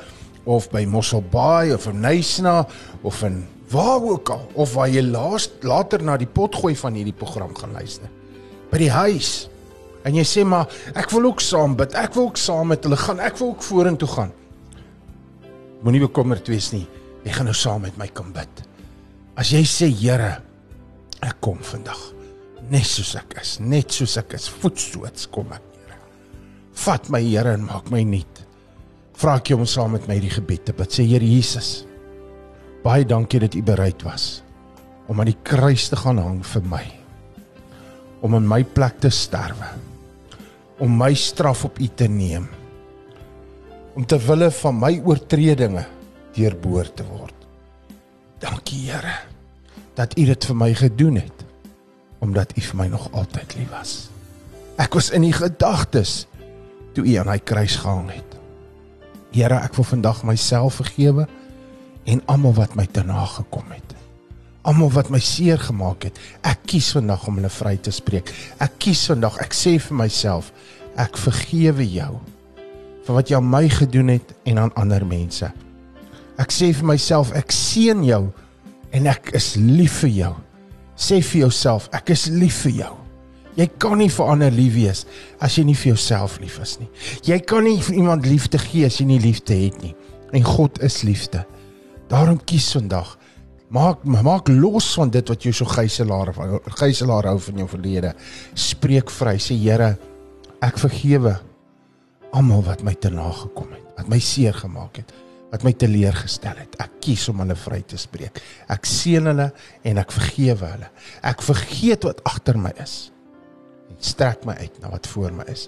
of 0.46 0.70
by 0.70 0.86
Mosselbaai 0.86 1.74
of 1.74 1.88
in 1.88 2.00
Nysna 2.00 2.68
of 3.02 3.24
in 3.24 3.48
waar 3.70 4.02
ook 4.02 4.30
al 4.30 4.48
of 4.54 4.74
waar 4.74 4.90
jy 4.90 5.02
laas 5.02 5.50
later 5.62 6.04
na 6.04 6.18
die 6.18 6.28
potgooi 6.28 6.76
van 6.76 6.94
hierdie 6.94 7.14
program 7.18 7.56
gaan 7.56 7.72
luister. 7.72 8.10
By 8.72 8.78
die 8.78 8.92
huis. 8.92 9.50
En 10.04 10.16
jy 10.16 10.24
sê 10.28 10.44
maar 10.48 10.72
ek 11.00 11.12
wil 11.16 11.30
ook 11.32 11.44
saam 11.44 11.78
bid. 11.80 11.96
Ek 11.96 12.16
wil 12.18 12.32
ook 12.32 12.42
saam 12.42 12.74
met 12.74 12.84
hulle 12.84 13.00
gaan. 13.00 13.22
Ek 13.24 13.38
wil 13.40 13.54
ook 13.54 13.64
vorentoe 13.64 14.10
gaan. 14.10 14.34
Moenie 15.84 16.04
bekommerd 16.04 16.48
wees 16.52 16.72
nie. 16.76 16.86
Jy 17.24 17.38
gaan 17.38 17.48
nou 17.48 17.56
saam 17.56 17.86
met 17.88 17.96
my 18.00 18.10
kan 18.12 18.34
bid. 18.36 18.66
As 19.40 19.54
jy 19.56 19.64
sê 19.68 19.88
Here, 19.90 20.36
ek 21.24 21.40
kom 21.42 21.64
vandag 21.64 22.14
net 22.72 22.88
soos 22.88 23.14
ek 23.20 23.38
is, 23.42 23.58
net 23.60 23.92
soos 23.94 24.16
ek 24.22 24.36
is, 24.38 24.48
voetstoots 24.62 25.28
kom 25.34 25.52
ek, 25.56 25.64
Here. 25.84 26.00
Vat 26.86 27.10
my 27.14 27.22
Here 27.24 27.56
en 27.58 27.68
maak 27.68 27.90
my 27.94 28.04
nuut. 28.08 28.44
Vra 29.20 29.38
ek 29.40 29.52
jou 29.52 29.60
om 29.60 29.68
saam 29.70 29.94
met 29.98 30.08
my 30.10 30.18
die 30.22 30.32
gebed 30.34 30.66
te 30.68 30.76
bid. 30.76 30.94
Sê 30.94 31.06
Here 31.08 31.28
Jesus, 31.28 31.84
baie 32.86 33.06
dankie 33.08 33.42
dat 33.44 33.56
U 33.56 33.64
bereid 33.66 34.04
was 34.08 34.42
om 35.12 35.20
aan 35.20 35.28
die 35.28 35.42
kruis 35.44 35.90
te 35.92 35.98
gaan 36.00 36.22
hang 36.22 36.40
vir 36.48 36.64
my. 36.72 36.84
Om 38.24 38.38
in 38.40 38.46
my 38.48 38.62
plek 38.64 39.02
te 39.04 39.12
sterwe. 39.12 39.68
Om 40.84 40.98
my 41.00 41.14
straf 41.16 41.64
op 41.64 41.80
U 41.80 41.88
te 41.96 42.10
neem. 42.12 42.50
Om 43.96 44.06
ter 44.06 44.20
wille 44.28 44.50
van 44.52 44.80
my 44.82 44.98
oortredinge 45.06 45.86
deurboor 46.36 46.90
te 46.92 47.06
word. 47.08 47.36
Dankie 48.44 48.90
Here 48.90 49.22
dat 49.94 50.18
U 50.18 50.26
dit 50.26 50.46
vir 50.50 50.58
my 50.58 50.72
gedoen 50.74 51.22
het 51.22 51.44
omdat 52.24 52.54
U 52.58 52.62
vir 52.62 52.78
my 52.80 52.88
nog 52.88 53.10
altyd 53.12 53.56
lief 53.60 53.72
was. 53.72 53.94
Ek 54.80 54.96
was 54.96 55.12
in 55.14 55.26
U 55.28 55.32
gedagtes 55.36 56.24
toe 56.96 57.04
U 57.06 57.16
aan 57.20 57.30
hy 57.30 57.40
kruis 57.44 57.76
gehang 57.82 58.10
het. 58.14 58.38
Here, 59.34 59.58
ek 59.60 59.76
wil 59.76 59.88
vandag 59.90 60.24
myself 60.24 60.80
vergewe 60.80 61.28
en 62.06 62.22
almal 62.32 62.56
wat 62.58 62.78
my 62.78 62.86
te 62.86 63.04
nagekom 63.06 63.74
het. 63.74 63.93
Almal 64.64 64.94
wat 64.96 65.10
my 65.12 65.20
seer 65.20 65.60
gemaak 65.60 66.08
het. 66.08 66.20
Ek 66.48 66.62
kies 66.72 66.94
vandag 66.96 67.26
om 67.28 67.36
hulle 67.40 67.52
vry 67.52 67.76
te 67.84 67.92
spreek. 67.92 68.32
Ek 68.64 68.78
kies 68.80 69.02
vandag, 69.12 69.42
ek 69.44 69.56
sê 69.58 69.76
vir 69.82 69.98
myself, 70.06 70.54
ek 71.00 71.18
vergewe 71.20 71.88
jou 71.90 72.14
vir 73.04 73.18
wat 73.18 73.28
jy 73.28 73.36
aan 73.36 73.50
my 73.52 73.66
gedoen 73.68 74.14
het 74.14 74.34
en 74.48 74.62
aan 74.62 74.74
ander 74.80 75.04
mense. 75.04 75.50
Ek 76.40 76.54
sê 76.56 76.72
vir 76.74 76.88
myself, 76.94 77.34
ek 77.36 77.52
seën 77.52 78.04
jou 78.08 78.24
en 78.96 79.10
ek 79.12 79.34
is 79.38 79.54
lief 79.60 80.00
vir 80.06 80.14
jou. 80.22 80.34
Sê 80.96 81.20
vir 81.20 81.44
jouself, 81.46 81.90
ek 81.92 82.14
is 82.16 82.30
lief 82.32 82.64
vir 82.64 82.78
jou. 82.84 82.94
Jy 83.58 83.68
kan 83.82 84.00
nie 84.02 84.10
vir 84.10 84.30
ander 84.32 84.54
lief 84.54 84.74
wees 84.74 85.04
as 85.44 85.60
jy 85.60 85.66
nie 85.68 85.78
vir 85.78 85.92
jouself 85.92 86.40
lief 86.42 86.56
is 86.64 86.78
nie. 86.80 86.88
Jy 87.28 87.38
kan 87.46 87.68
nie 87.68 87.78
vir 87.84 88.00
iemand 88.00 88.26
liefde 88.26 88.58
gee 88.62 88.88
as 88.88 88.98
jy 89.02 89.06
nie 89.12 89.20
liefde 89.22 89.58
het 89.58 89.78
nie. 89.84 89.94
En 90.34 90.48
God 90.48 90.80
is 90.82 91.04
liefde. 91.06 91.44
Daarom 92.10 92.40
kies 92.50 92.72
vandag 92.74 93.14
maak 93.74 94.04
maak 94.06 94.50
los 94.54 94.92
van 94.98 95.12
dit 95.14 95.30
wat 95.30 95.46
jou 95.46 95.54
so 95.56 95.66
gijslaar 95.66 96.34
gijslaar 96.78 97.30
hou 97.32 97.40
van 97.48 97.64
jou 97.64 97.68
verlede. 97.72 98.14
Spreek 98.54 99.12
vry, 99.12 99.38
sê 99.42 99.58
Here, 99.58 99.96
ek 100.64 100.80
vergewe 100.82 101.38
almal 102.34 102.64
wat 102.66 102.84
my 102.86 102.94
te 102.98 103.12
nagekom 103.14 103.74
het, 103.74 103.86
wat 103.98 104.10
my 104.10 104.20
seer 104.22 104.56
gemaak 104.58 105.02
het, 105.02 105.14
wat 105.54 105.66
my 105.66 105.74
teleurgestel 105.78 106.58
het. 106.58 106.78
Ek 106.82 107.00
kies 107.04 107.28
om 107.30 107.42
hulle 107.44 107.58
vry 107.58 107.82
te 107.86 108.00
spreek. 108.02 108.40
Ek 108.74 108.88
seën 108.90 109.30
hulle 109.30 109.52
en 109.86 110.02
ek 110.02 110.14
vergewe 110.16 110.72
hulle. 110.76 110.90
Ek 111.26 111.44
vergeet 111.46 112.08
wat 112.10 112.24
agter 112.30 112.58
my 112.58 112.74
is 112.82 113.10
en 113.92 114.00
strek 114.02 114.46
my 114.48 114.56
uit 114.62 114.78
na 114.82 114.90
wat 114.94 115.10
voor 115.12 115.34
my 115.36 115.46
is. 115.52 115.68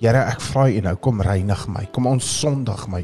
Here, 0.00 0.22
ek 0.30 0.40
vra 0.40 0.64
U 0.72 0.80
nou, 0.86 0.94
kom 1.04 1.20
reinig 1.20 1.66
my, 1.68 1.82
kom 1.92 2.06
onsondig 2.08 2.86
my, 2.88 3.02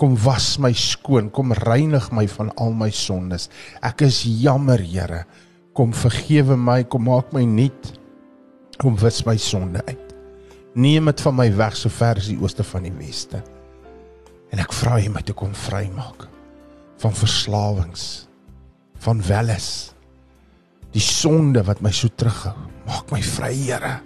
kom 0.00 0.16
was 0.24 0.56
my 0.58 0.72
skoon, 0.76 1.30
kom 1.30 1.52
reinig 1.52 2.10
my 2.14 2.26
van 2.36 2.50
al 2.60 2.74
my 2.76 2.90
sondes. 2.90 3.48
Ek 3.82 4.04
is 4.06 4.22
jammer, 4.26 4.80
Here. 4.82 5.24
Kom 5.74 5.94
vergewe 5.96 6.56
my, 6.58 6.82
kom 6.84 7.06
maak 7.08 7.32
my 7.34 7.44
nuut. 7.46 7.92
Kom 8.78 8.96
wis 8.98 9.22
my 9.26 9.36
sonde 9.38 9.82
uit. 9.86 10.14
Neem 10.74 11.10
dit 11.10 11.20
van 11.22 11.36
my 11.38 11.48
weg 11.54 11.76
so 11.78 11.90
ver 11.90 12.18
as 12.18 12.30
die 12.30 12.38
ooste 12.40 12.66
van 12.66 12.86
die 12.86 12.94
weste. 12.98 13.42
En 14.50 14.62
ek 14.62 14.74
vra 14.74 14.98
U 15.02 15.10
my 15.14 15.22
te 15.26 15.34
kom 15.36 15.54
vrymaak 15.54 16.28
van 17.02 17.12
verslawings, 17.12 18.04
van 19.02 19.18
welles, 19.26 19.92
die 20.94 21.02
sonde 21.02 21.60
wat 21.66 21.82
my 21.84 21.90
so 21.92 22.08
terughou. 22.08 22.54
Maak 22.86 23.10
my 23.12 23.20
vry, 23.34 23.50
Here. 23.52 23.96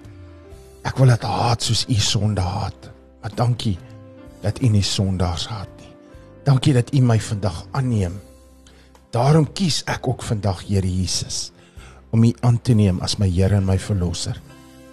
Ek 0.89 0.97
wil 0.98 1.12
dit 1.12 1.27
haat 1.28 1.65
soos 1.65 1.85
U 1.90 1.98
sonde 2.02 2.43
haat. 2.43 2.89
Maar 3.23 3.35
dankie 3.36 3.77
dat 4.43 4.62
U 4.62 4.70
nie 4.73 4.85
sondaars 4.86 5.48
haat. 5.51 5.78
Dankie 6.49 6.73
dat 6.73 6.95
U 6.97 7.03
my 7.05 7.19
vandag 7.20 7.66
aanneem. 7.77 8.15
Daarom 9.12 9.45
kies 9.53 9.83
ek 9.85 10.07
ook 10.09 10.23
vandag, 10.25 10.62
Here 10.65 10.89
Jesus, 10.89 11.51
om 12.11 12.25
U 12.25 12.31
aan 12.41 12.57
te 12.65 12.73
neem 12.73 13.03
as 13.05 13.19
my 13.20 13.29
Here 13.29 13.59
en 13.59 13.66
my 13.69 13.77
verlosser. 13.77 14.39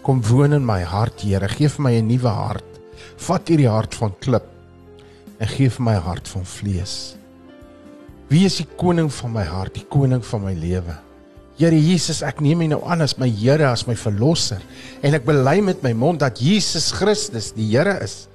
Kom 0.04 0.20
woon 0.28 0.58
in 0.58 0.66
my 0.68 0.82
hart, 0.84 1.24
Here. 1.24 1.48
Gee 1.48 1.70
vir 1.72 1.84
my 1.84 1.94
'n 1.96 2.08
nuwe 2.12 2.28
hart. 2.28 2.82
Vat 3.18 3.48
hierdie 3.48 3.72
hart 3.72 3.96
van 3.96 4.12
klip 4.20 4.44
en 5.40 5.48
gee 5.48 5.70
vir 5.70 5.84
my 5.84 5.96
hart 5.96 6.28
van 6.28 6.46
vlees. 6.46 7.16
Wie 8.28 8.46
is 8.46 8.58
die 8.58 8.68
koning 8.78 9.12
van 9.14 9.32
my 9.32 9.44
hart, 9.44 9.74
die 9.76 9.88
koning 9.88 10.26
van 10.26 10.44
my 10.44 10.54
lewe? 10.54 11.00
Here 11.58 11.80
Jesus, 11.80 12.22
ek 12.22 12.42
neem 12.42 12.62
U 12.62 12.68
nou 12.68 12.84
aan 12.84 13.02
as 13.02 13.18
my 13.18 13.30
Here, 13.30 13.68
as 13.68 13.88
my 13.88 13.96
verlosser 13.96 14.62
en 15.02 15.14
ek 15.14 15.26
bely 15.26 15.62
met 15.62 15.84
my 15.84 15.94
mond 15.94 16.20
dat 16.20 16.40
Jesus 16.40 16.92
Christus 16.92 17.54
die 17.54 17.78
Here 17.78 18.04
is. 18.04 18.28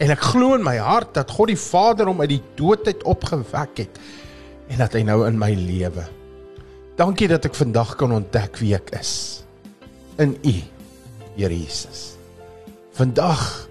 En 0.00 0.12
ek 0.14 0.22
glo 0.32 0.54
in 0.56 0.64
my 0.64 0.78
hart 0.80 1.12
dat 1.18 1.30
God 1.36 1.52
die 1.52 1.60
Vader 1.60 2.08
hom 2.08 2.22
uit 2.24 2.32
die 2.32 2.42
dood 2.56 2.86
uit 2.88 3.04
opgewek 3.04 3.82
het 3.84 4.00
en 4.70 4.80
dat 4.80 4.94
hy 4.96 5.02
nou 5.04 5.26
in 5.26 5.36
my 5.38 5.50
lewe. 5.58 6.06
Dankie 6.96 7.28
dat 7.28 7.44
ek 7.48 7.56
vandag 7.58 7.96
kan 8.00 8.14
ontdek 8.16 8.56
wie 8.62 8.72
ek 8.78 8.94
is 8.96 9.12
in 10.20 10.36
U, 10.44 10.54
Here 11.36 11.54
Jesus. 11.54 12.14
Vandag 12.96 13.68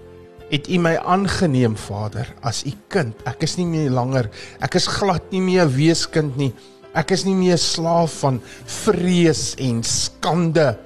het 0.50 0.66
U 0.66 0.78
my 0.82 0.96
aangeneem, 0.98 1.76
Vader, 1.78 2.26
as 2.42 2.64
U 2.66 2.72
kind. 2.90 3.14
Ek 3.28 3.44
is 3.46 3.54
nie 3.58 3.68
meer 3.70 3.90
langer, 3.94 4.30
ek 4.62 4.74
is 4.80 4.90
glad 4.90 5.30
nie 5.30 5.42
meer 5.42 5.66
'n 5.66 5.74
weeskind 5.74 6.36
nie. 6.36 6.52
Ek 6.94 7.10
is 7.14 7.24
nie 7.24 7.38
meer 7.38 7.58
slaaf 7.58 8.18
van 8.22 8.40
vrees 8.66 9.54
en 9.58 9.82
skande 9.82 10.78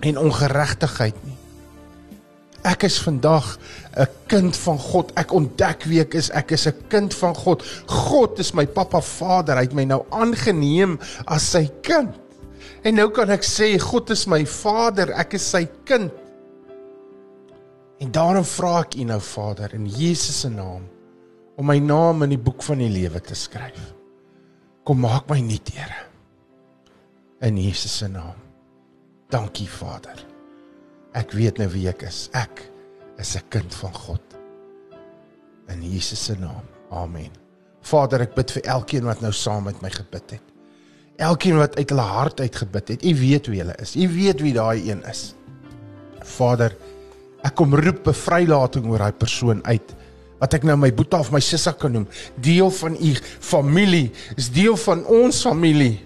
en 0.00 0.16
ongeregtigheid 0.16 1.16
nie. 1.24 1.33
Ek 2.64 2.86
is 2.88 2.96
vandag 2.98 3.58
'n 3.96 4.08
kind 4.26 4.56
van 4.56 4.78
God. 4.78 5.12
Ek 5.14 5.32
ontdek 5.32 5.84
wie 5.84 6.00
ek 6.00 6.14
is. 6.14 6.30
Ek 6.30 6.50
is 6.50 6.66
'n 6.66 6.74
kind 6.88 7.14
van 7.14 7.34
God. 7.34 7.62
God 7.86 8.38
is 8.38 8.52
my 8.52 8.66
pappa 8.66 9.00
Vader. 9.00 9.56
Hy 9.56 9.62
het 9.62 9.74
my 9.74 9.84
nou 9.84 10.04
aangeneem 10.10 10.98
as 11.26 11.50
sy 11.50 11.70
kind. 11.82 12.14
En 12.82 12.94
nou 12.94 13.10
kan 13.10 13.30
ek 13.30 13.42
sê 13.42 13.78
God 13.78 14.10
is 14.10 14.26
my 14.26 14.46
Vader. 14.46 15.12
Ek 15.12 15.34
is 15.34 15.50
sy 15.50 15.68
kind. 15.84 16.12
En 18.00 18.10
daarom 18.10 18.44
vra 18.44 18.80
ek 18.80 18.96
U 18.96 19.04
nou 19.04 19.20
Vader 19.20 19.74
in 19.74 19.86
Jesus 19.86 20.40
se 20.40 20.48
naam 20.48 20.82
om 21.56 21.66
my 21.66 21.78
naam 21.78 22.22
in 22.22 22.34
die 22.34 22.42
boek 22.42 22.62
van 22.62 22.78
die 22.78 22.90
lewe 22.90 23.20
te 23.20 23.34
skryf. 23.34 23.94
Kom 24.84 25.00
maak 25.00 25.30
my 25.30 25.40
nuut, 25.40 25.70
Here. 25.72 26.02
In 27.40 27.56
Jesus 27.56 27.96
se 27.98 28.08
naam. 28.08 28.36
Dankie 29.30 29.68
Vader. 29.68 30.33
Ek 31.14 31.32
weet 31.32 31.60
nou 31.62 31.68
wie 31.72 31.86
ek 31.88 32.02
is. 32.08 32.28
Ek 32.34 32.64
is 33.18 33.36
'n 33.36 33.48
kind 33.48 33.74
van 33.74 33.94
God. 33.94 34.22
In 35.68 35.82
Jesus 35.82 36.24
se 36.24 36.34
naam. 36.38 36.66
Amen. 36.90 37.30
Vader, 37.80 38.20
ek 38.20 38.34
bid 38.34 38.50
vir 38.50 38.62
elkeen 38.62 39.04
wat 39.04 39.20
nou 39.20 39.32
saam 39.32 39.64
met 39.64 39.80
my 39.82 39.90
gebid 39.90 40.30
het. 40.30 40.42
Elkeen 41.16 41.56
wat 41.56 41.76
uit 41.76 41.90
hulle 41.90 42.02
hart 42.02 42.40
uit 42.40 42.56
gebid 42.56 42.88
het. 42.88 43.04
U 43.04 43.14
weet 43.14 43.46
wie 43.46 43.60
hulle 43.60 43.74
is. 43.78 43.96
U 43.96 44.08
weet 44.08 44.40
wie 44.40 44.52
daai 44.52 44.90
een 44.90 45.02
is. 45.04 45.34
Vader, 46.20 46.74
ek 47.44 47.54
kom 47.54 47.74
roep 47.74 48.04
bevrylating 48.04 48.86
oor 48.86 48.98
daai 48.98 49.12
persoon 49.12 49.64
uit 49.64 49.94
wat 50.40 50.54
ek 50.58 50.64
nou 50.66 50.76
my 50.76 50.90
boetie 50.92 51.18
of 51.18 51.30
my 51.32 51.40
sussie 51.40 51.72
kan 51.78 51.94
noem, 51.94 52.08
deel 52.42 52.70
van 52.70 52.96
u 53.00 53.12
familie, 53.40 54.10
is 54.36 54.50
deel 54.52 54.76
van 54.76 55.04
ons 55.06 55.42
familie. 55.46 56.02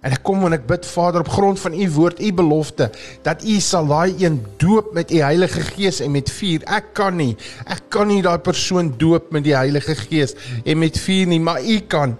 En 0.00 0.14
ek 0.16 0.22
kom 0.24 0.46
en 0.48 0.56
ek 0.56 0.64
bid 0.68 0.86
Vader 0.88 1.20
op 1.20 1.28
grond 1.28 1.60
van 1.60 1.74
u 1.76 1.86
woord, 1.92 2.22
u 2.24 2.30
belofte 2.32 2.88
dat 3.26 3.44
u 3.44 3.58
sal 3.60 3.90
daai 3.90 4.14
een 4.16 4.38
doop 4.56 4.94
met 4.96 5.12
u 5.12 5.20
Heilige 5.20 5.60
Gees 5.60 6.00
en 6.00 6.14
met 6.14 6.30
vuur. 6.32 6.64
Ek 6.64 6.94
kan 6.96 7.18
nie, 7.20 7.34
ek 7.68 7.90
kan 7.92 8.08
nie 8.08 8.22
daai 8.24 8.38
persoon 8.40 8.94
doop 8.96 9.28
met 9.36 9.44
die 9.44 9.56
Heilige 9.56 9.94
Gees 10.06 10.32
en 10.64 10.80
met 10.80 10.96
vuur 10.96 11.28
nie, 11.28 11.40
maar 11.40 11.60
u 11.60 11.76
kan. 11.84 12.16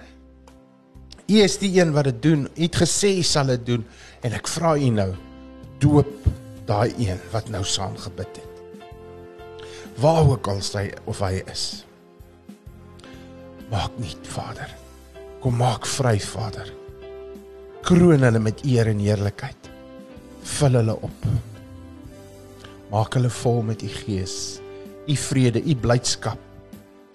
U 1.31 1.39
is 1.41 1.57
die 1.63 1.73
een 1.81 1.95
wat 1.97 2.11
dit 2.11 2.23
doen. 2.23 2.49
U 2.53 2.63
het 2.67 2.77
gesê 2.83 3.15
u 3.17 3.25
sal 3.25 3.55
dit 3.55 3.65
doen 3.73 3.87
en 4.21 4.37
ek 4.37 4.51
vra 4.51 4.75
u 4.77 4.91
nou 4.93 5.11
doop 5.81 6.29
daai 6.69 6.93
een 7.01 7.21
wat 7.33 7.49
nou 7.49 7.63
saam 7.65 7.97
gebid 7.97 8.43
het. 8.43 8.51
Waar 10.01 10.29
ook 10.29 10.49
al 10.53 10.61
hy 10.77 10.91
of 11.09 11.25
hy 11.25 11.41
is. 11.49 11.65
Maak 13.71 13.97
nie, 14.03 14.13
Vader. 14.23 14.69
Kom 15.41 15.57
maak 15.57 15.87
vry, 15.87 16.19
Vader. 16.21 16.80
Kroon 17.83 18.23
hulle 18.23 18.39
met 18.39 18.61
eer 18.65 18.91
en 18.93 19.01
heerlikheid. 19.01 19.71
Vul 20.43 20.77
hulle 20.81 20.97
op. 21.01 21.27
Maak 22.91 23.15
hulle 23.17 23.31
vol 23.31 23.63
met 23.63 23.83
u 23.83 23.89
Gees, 23.89 24.61
u 25.07 25.17
vrede, 25.17 25.63
u 25.63 25.75
blydskap, 25.79 26.39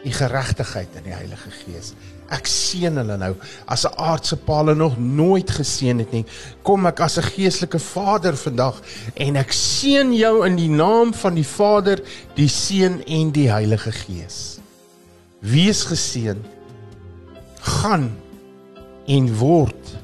u 0.05 0.11
geregtigheid 0.11 0.95
in 0.95 1.09
die 1.09 1.13
Heilige 1.13 1.51
Gees. 1.51 1.91
Ek 2.33 2.47
seën 2.49 2.95
hulle 2.97 3.17
nou 3.21 3.33
as 3.67 3.85
'n 3.85 3.93
aardse 3.97 4.37
pa 4.37 4.57
hulle 4.61 4.75
nog 4.75 4.97
nooit 4.97 5.51
geseën 5.51 5.99
het 5.99 6.11
nie. 6.11 6.25
Kom 6.63 6.85
ek 6.85 6.99
as 6.99 7.17
'n 7.17 7.23
geestelike 7.23 7.79
vader 7.79 8.37
vandag 8.37 8.81
en 9.13 9.35
ek 9.35 9.51
seën 9.51 10.13
jou 10.13 10.45
in 10.45 10.55
die 10.55 10.69
naam 10.69 11.13
van 11.13 11.35
die 11.35 11.47
Vader, 11.47 12.01
die 12.35 12.49
Seun 12.49 13.03
en 13.05 13.31
die 13.31 13.51
Heilige 13.51 13.91
Gees. 13.91 14.59
Wees 15.39 15.83
geseën. 15.83 16.41
Gaan 17.59 18.15
en 19.07 19.37
word 19.37 19.94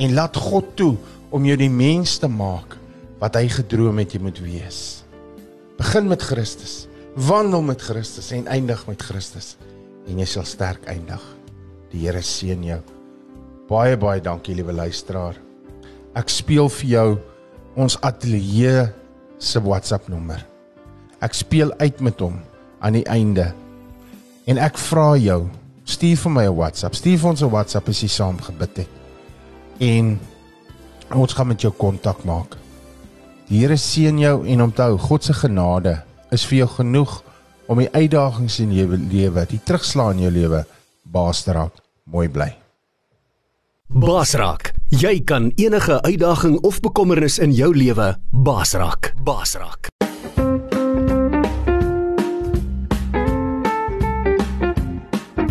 en 0.00 0.14
laat 0.16 0.36
God 0.36 0.72
toe 0.80 0.94
om 1.30 1.44
jou 1.46 1.56
die 1.60 1.70
mens 1.70 2.16
te 2.18 2.28
maak 2.28 2.76
wat 3.20 3.36
hy 3.36 3.46
gedroom 3.52 4.00
het 4.00 4.14
jy 4.16 4.22
moet 4.24 4.40
wees. 4.42 4.80
Begin 5.80 6.08
met 6.08 6.24
Christus, 6.24 6.86
wandel 7.14 7.62
met 7.64 7.82
Christus 7.84 8.30
en 8.36 8.48
eindig 8.48 8.80
met 8.88 9.02
Christus 9.02 9.54
en 10.08 10.20
jy 10.20 10.26
sal 10.28 10.46
sterk 10.48 10.88
eindig. 10.90 11.20
Die 11.92 12.04
Here 12.06 12.22
seën 12.24 12.62
jou. 12.64 12.80
Baie 13.70 13.98
baie 14.00 14.22
dankie 14.24 14.56
liewe 14.56 14.72
luisteraar. 14.74 15.36
Ek 16.16 16.30
speel 16.32 16.70
vir 16.80 16.88
jou 16.90 17.08
ons 17.78 17.98
ateljee 18.06 18.88
se 19.38 19.62
WhatsApp 19.62 20.08
nommer. 20.10 20.40
Ek 21.22 21.36
speel 21.36 21.72
uit 21.78 22.00
met 22.00 22.22
hom 22.24 22.40
aan 22.80 22.96
die 22.98 23.06
einde. 23.10 23.50
En 24.48 24.58
ek 24.58 24.80
vra 24.80 25.12
jou, 25.20 25.44
stuur 25.84 26.16
vir 26.16 26.32
my 26.32 26.44
'n 26.48 26.56
WhatsApp. 26.56 26.94
Stuur 26.94 27.18
vir 27.18 27.30
ons 27.30 27.42
'n 27.42 27.50
WhatsApp 27.50 27.88
as 27.88 28.00
jy 28.00 28.08
saam 28.08 28.38
gebid 28.40 28.76
het. 28.76 28.99
En 29.80 30.18
ons 31.16 31.32
gaan 31.34 31.48
met 31.48 31.62
jou 31.64 31.72
kontak 31.72 32.24
maak. 32.28 32.56
Die 33.48 33.62
Here 33.64 33.76
seën 33.80 34.18
jou 34.20 34.36
en 34.46 34.62
onthou, 34.68 34.98
God 34.98 35.24
se 35.24 35.34
genade 35.34 35.96
is 36.30 36.44
vir 36.46 36.62
jou 36.62 36.68
genoeg 36.76 37.16
om 37.70 37.80
die 37.80 37.90
uitdagings 37.90 38.60
in 38.62 38.74
jou 38.74 38.86
lewe, 38.92 39.46
die 39.48 39.62
terugslag 39.64 40.14
in 40.14 40.26
jou 40.26 40.32
lewe 40.34 40.64
baas 41.02 41.42
te 41.46 41.56
raak. 41.56 41.80
Mooi 42.10 42.28
bly. 42.28 42.50
Basraak, 43.90 44.70
jy 44.94 45.16
kan 45.26 45.50
enige 45.58 45.98
uitdaging 46.06 46.60
of 46.62 46.78
bekommernis 46.84 47.40
in 47.42 47.50
jou 47.56 47.72
lewe 47.74 48.12
basraak. 48.30 49.14
Basraak. 49.26 49.90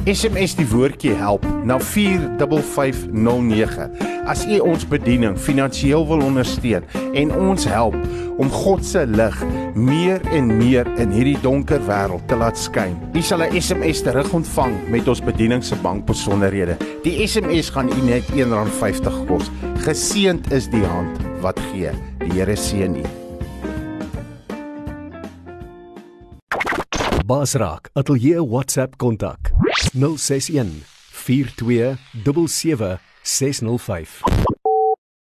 SMS 0.10 0.56
die 0.58 0.66
woordjie 0.66 1.12
help 1.14 1.44
na 1.68 1.76
45509. 1.80 3.90
As 4.30 4.46
u 4.50 4.58
ons 4.66 4.88
bediening 4.90 5.38
finansiëel 5.38 6.08
wil 6.10 6.24
ondersteun 6.26 6.84
en 7.18 7.34
ons 7.36 7.66
help 7.70 7.96
om 8.42 8.50
God 8.50 8.86
se 8.86 9.06
lig 9.06 9.44
meer 9.76 10.22
en 10.34 10.58
meer 10.58 10.88
in 10.98 11.12
hierdie 11.14 11.38
donker 11.44 11.82
wêreld 11.86 12.26
te 12.32 12.36
laat 12.40 12.58
skyn. 12.58 12.98
U 13.14 13.22
sal 13.22 13.44
'n 13.46 13.62
SMS 13.62 14.02
terug 14.02 14.34
ontvang 14.34 14.90
met 14.90 15.08
ons 15.08 15.22
bediening 15.22 15.64
se 15.64 15.76
bankbesonderhede. 15.76 16.78
Die 17.04 17.28
SMS 17.28 17.70
gaan 17.70 17.90
u 17.90 18.02
net 18.02 18.24
R1.50 18.34 19.26
kos. 19.28 19.52
Geseend 19.86 20.52
is 20.52 20.70
die 20.70 20.86
hand 20.86 21.18
wat 21.42 21.60
gee. 21.72 21.92
Die 22.20 22.34
Here 22.34 22.56
seën 22.56 22.96
u. 22.96 23.29
Basraak, 27.30 27.92
ateljee 27.94 28.42
WhatsApp 28.42 28.96
kontak 28.98 29.52
061 29.94 30.66
42 31.14 31.98
77 32.26 32.98
605. 33.24 34.39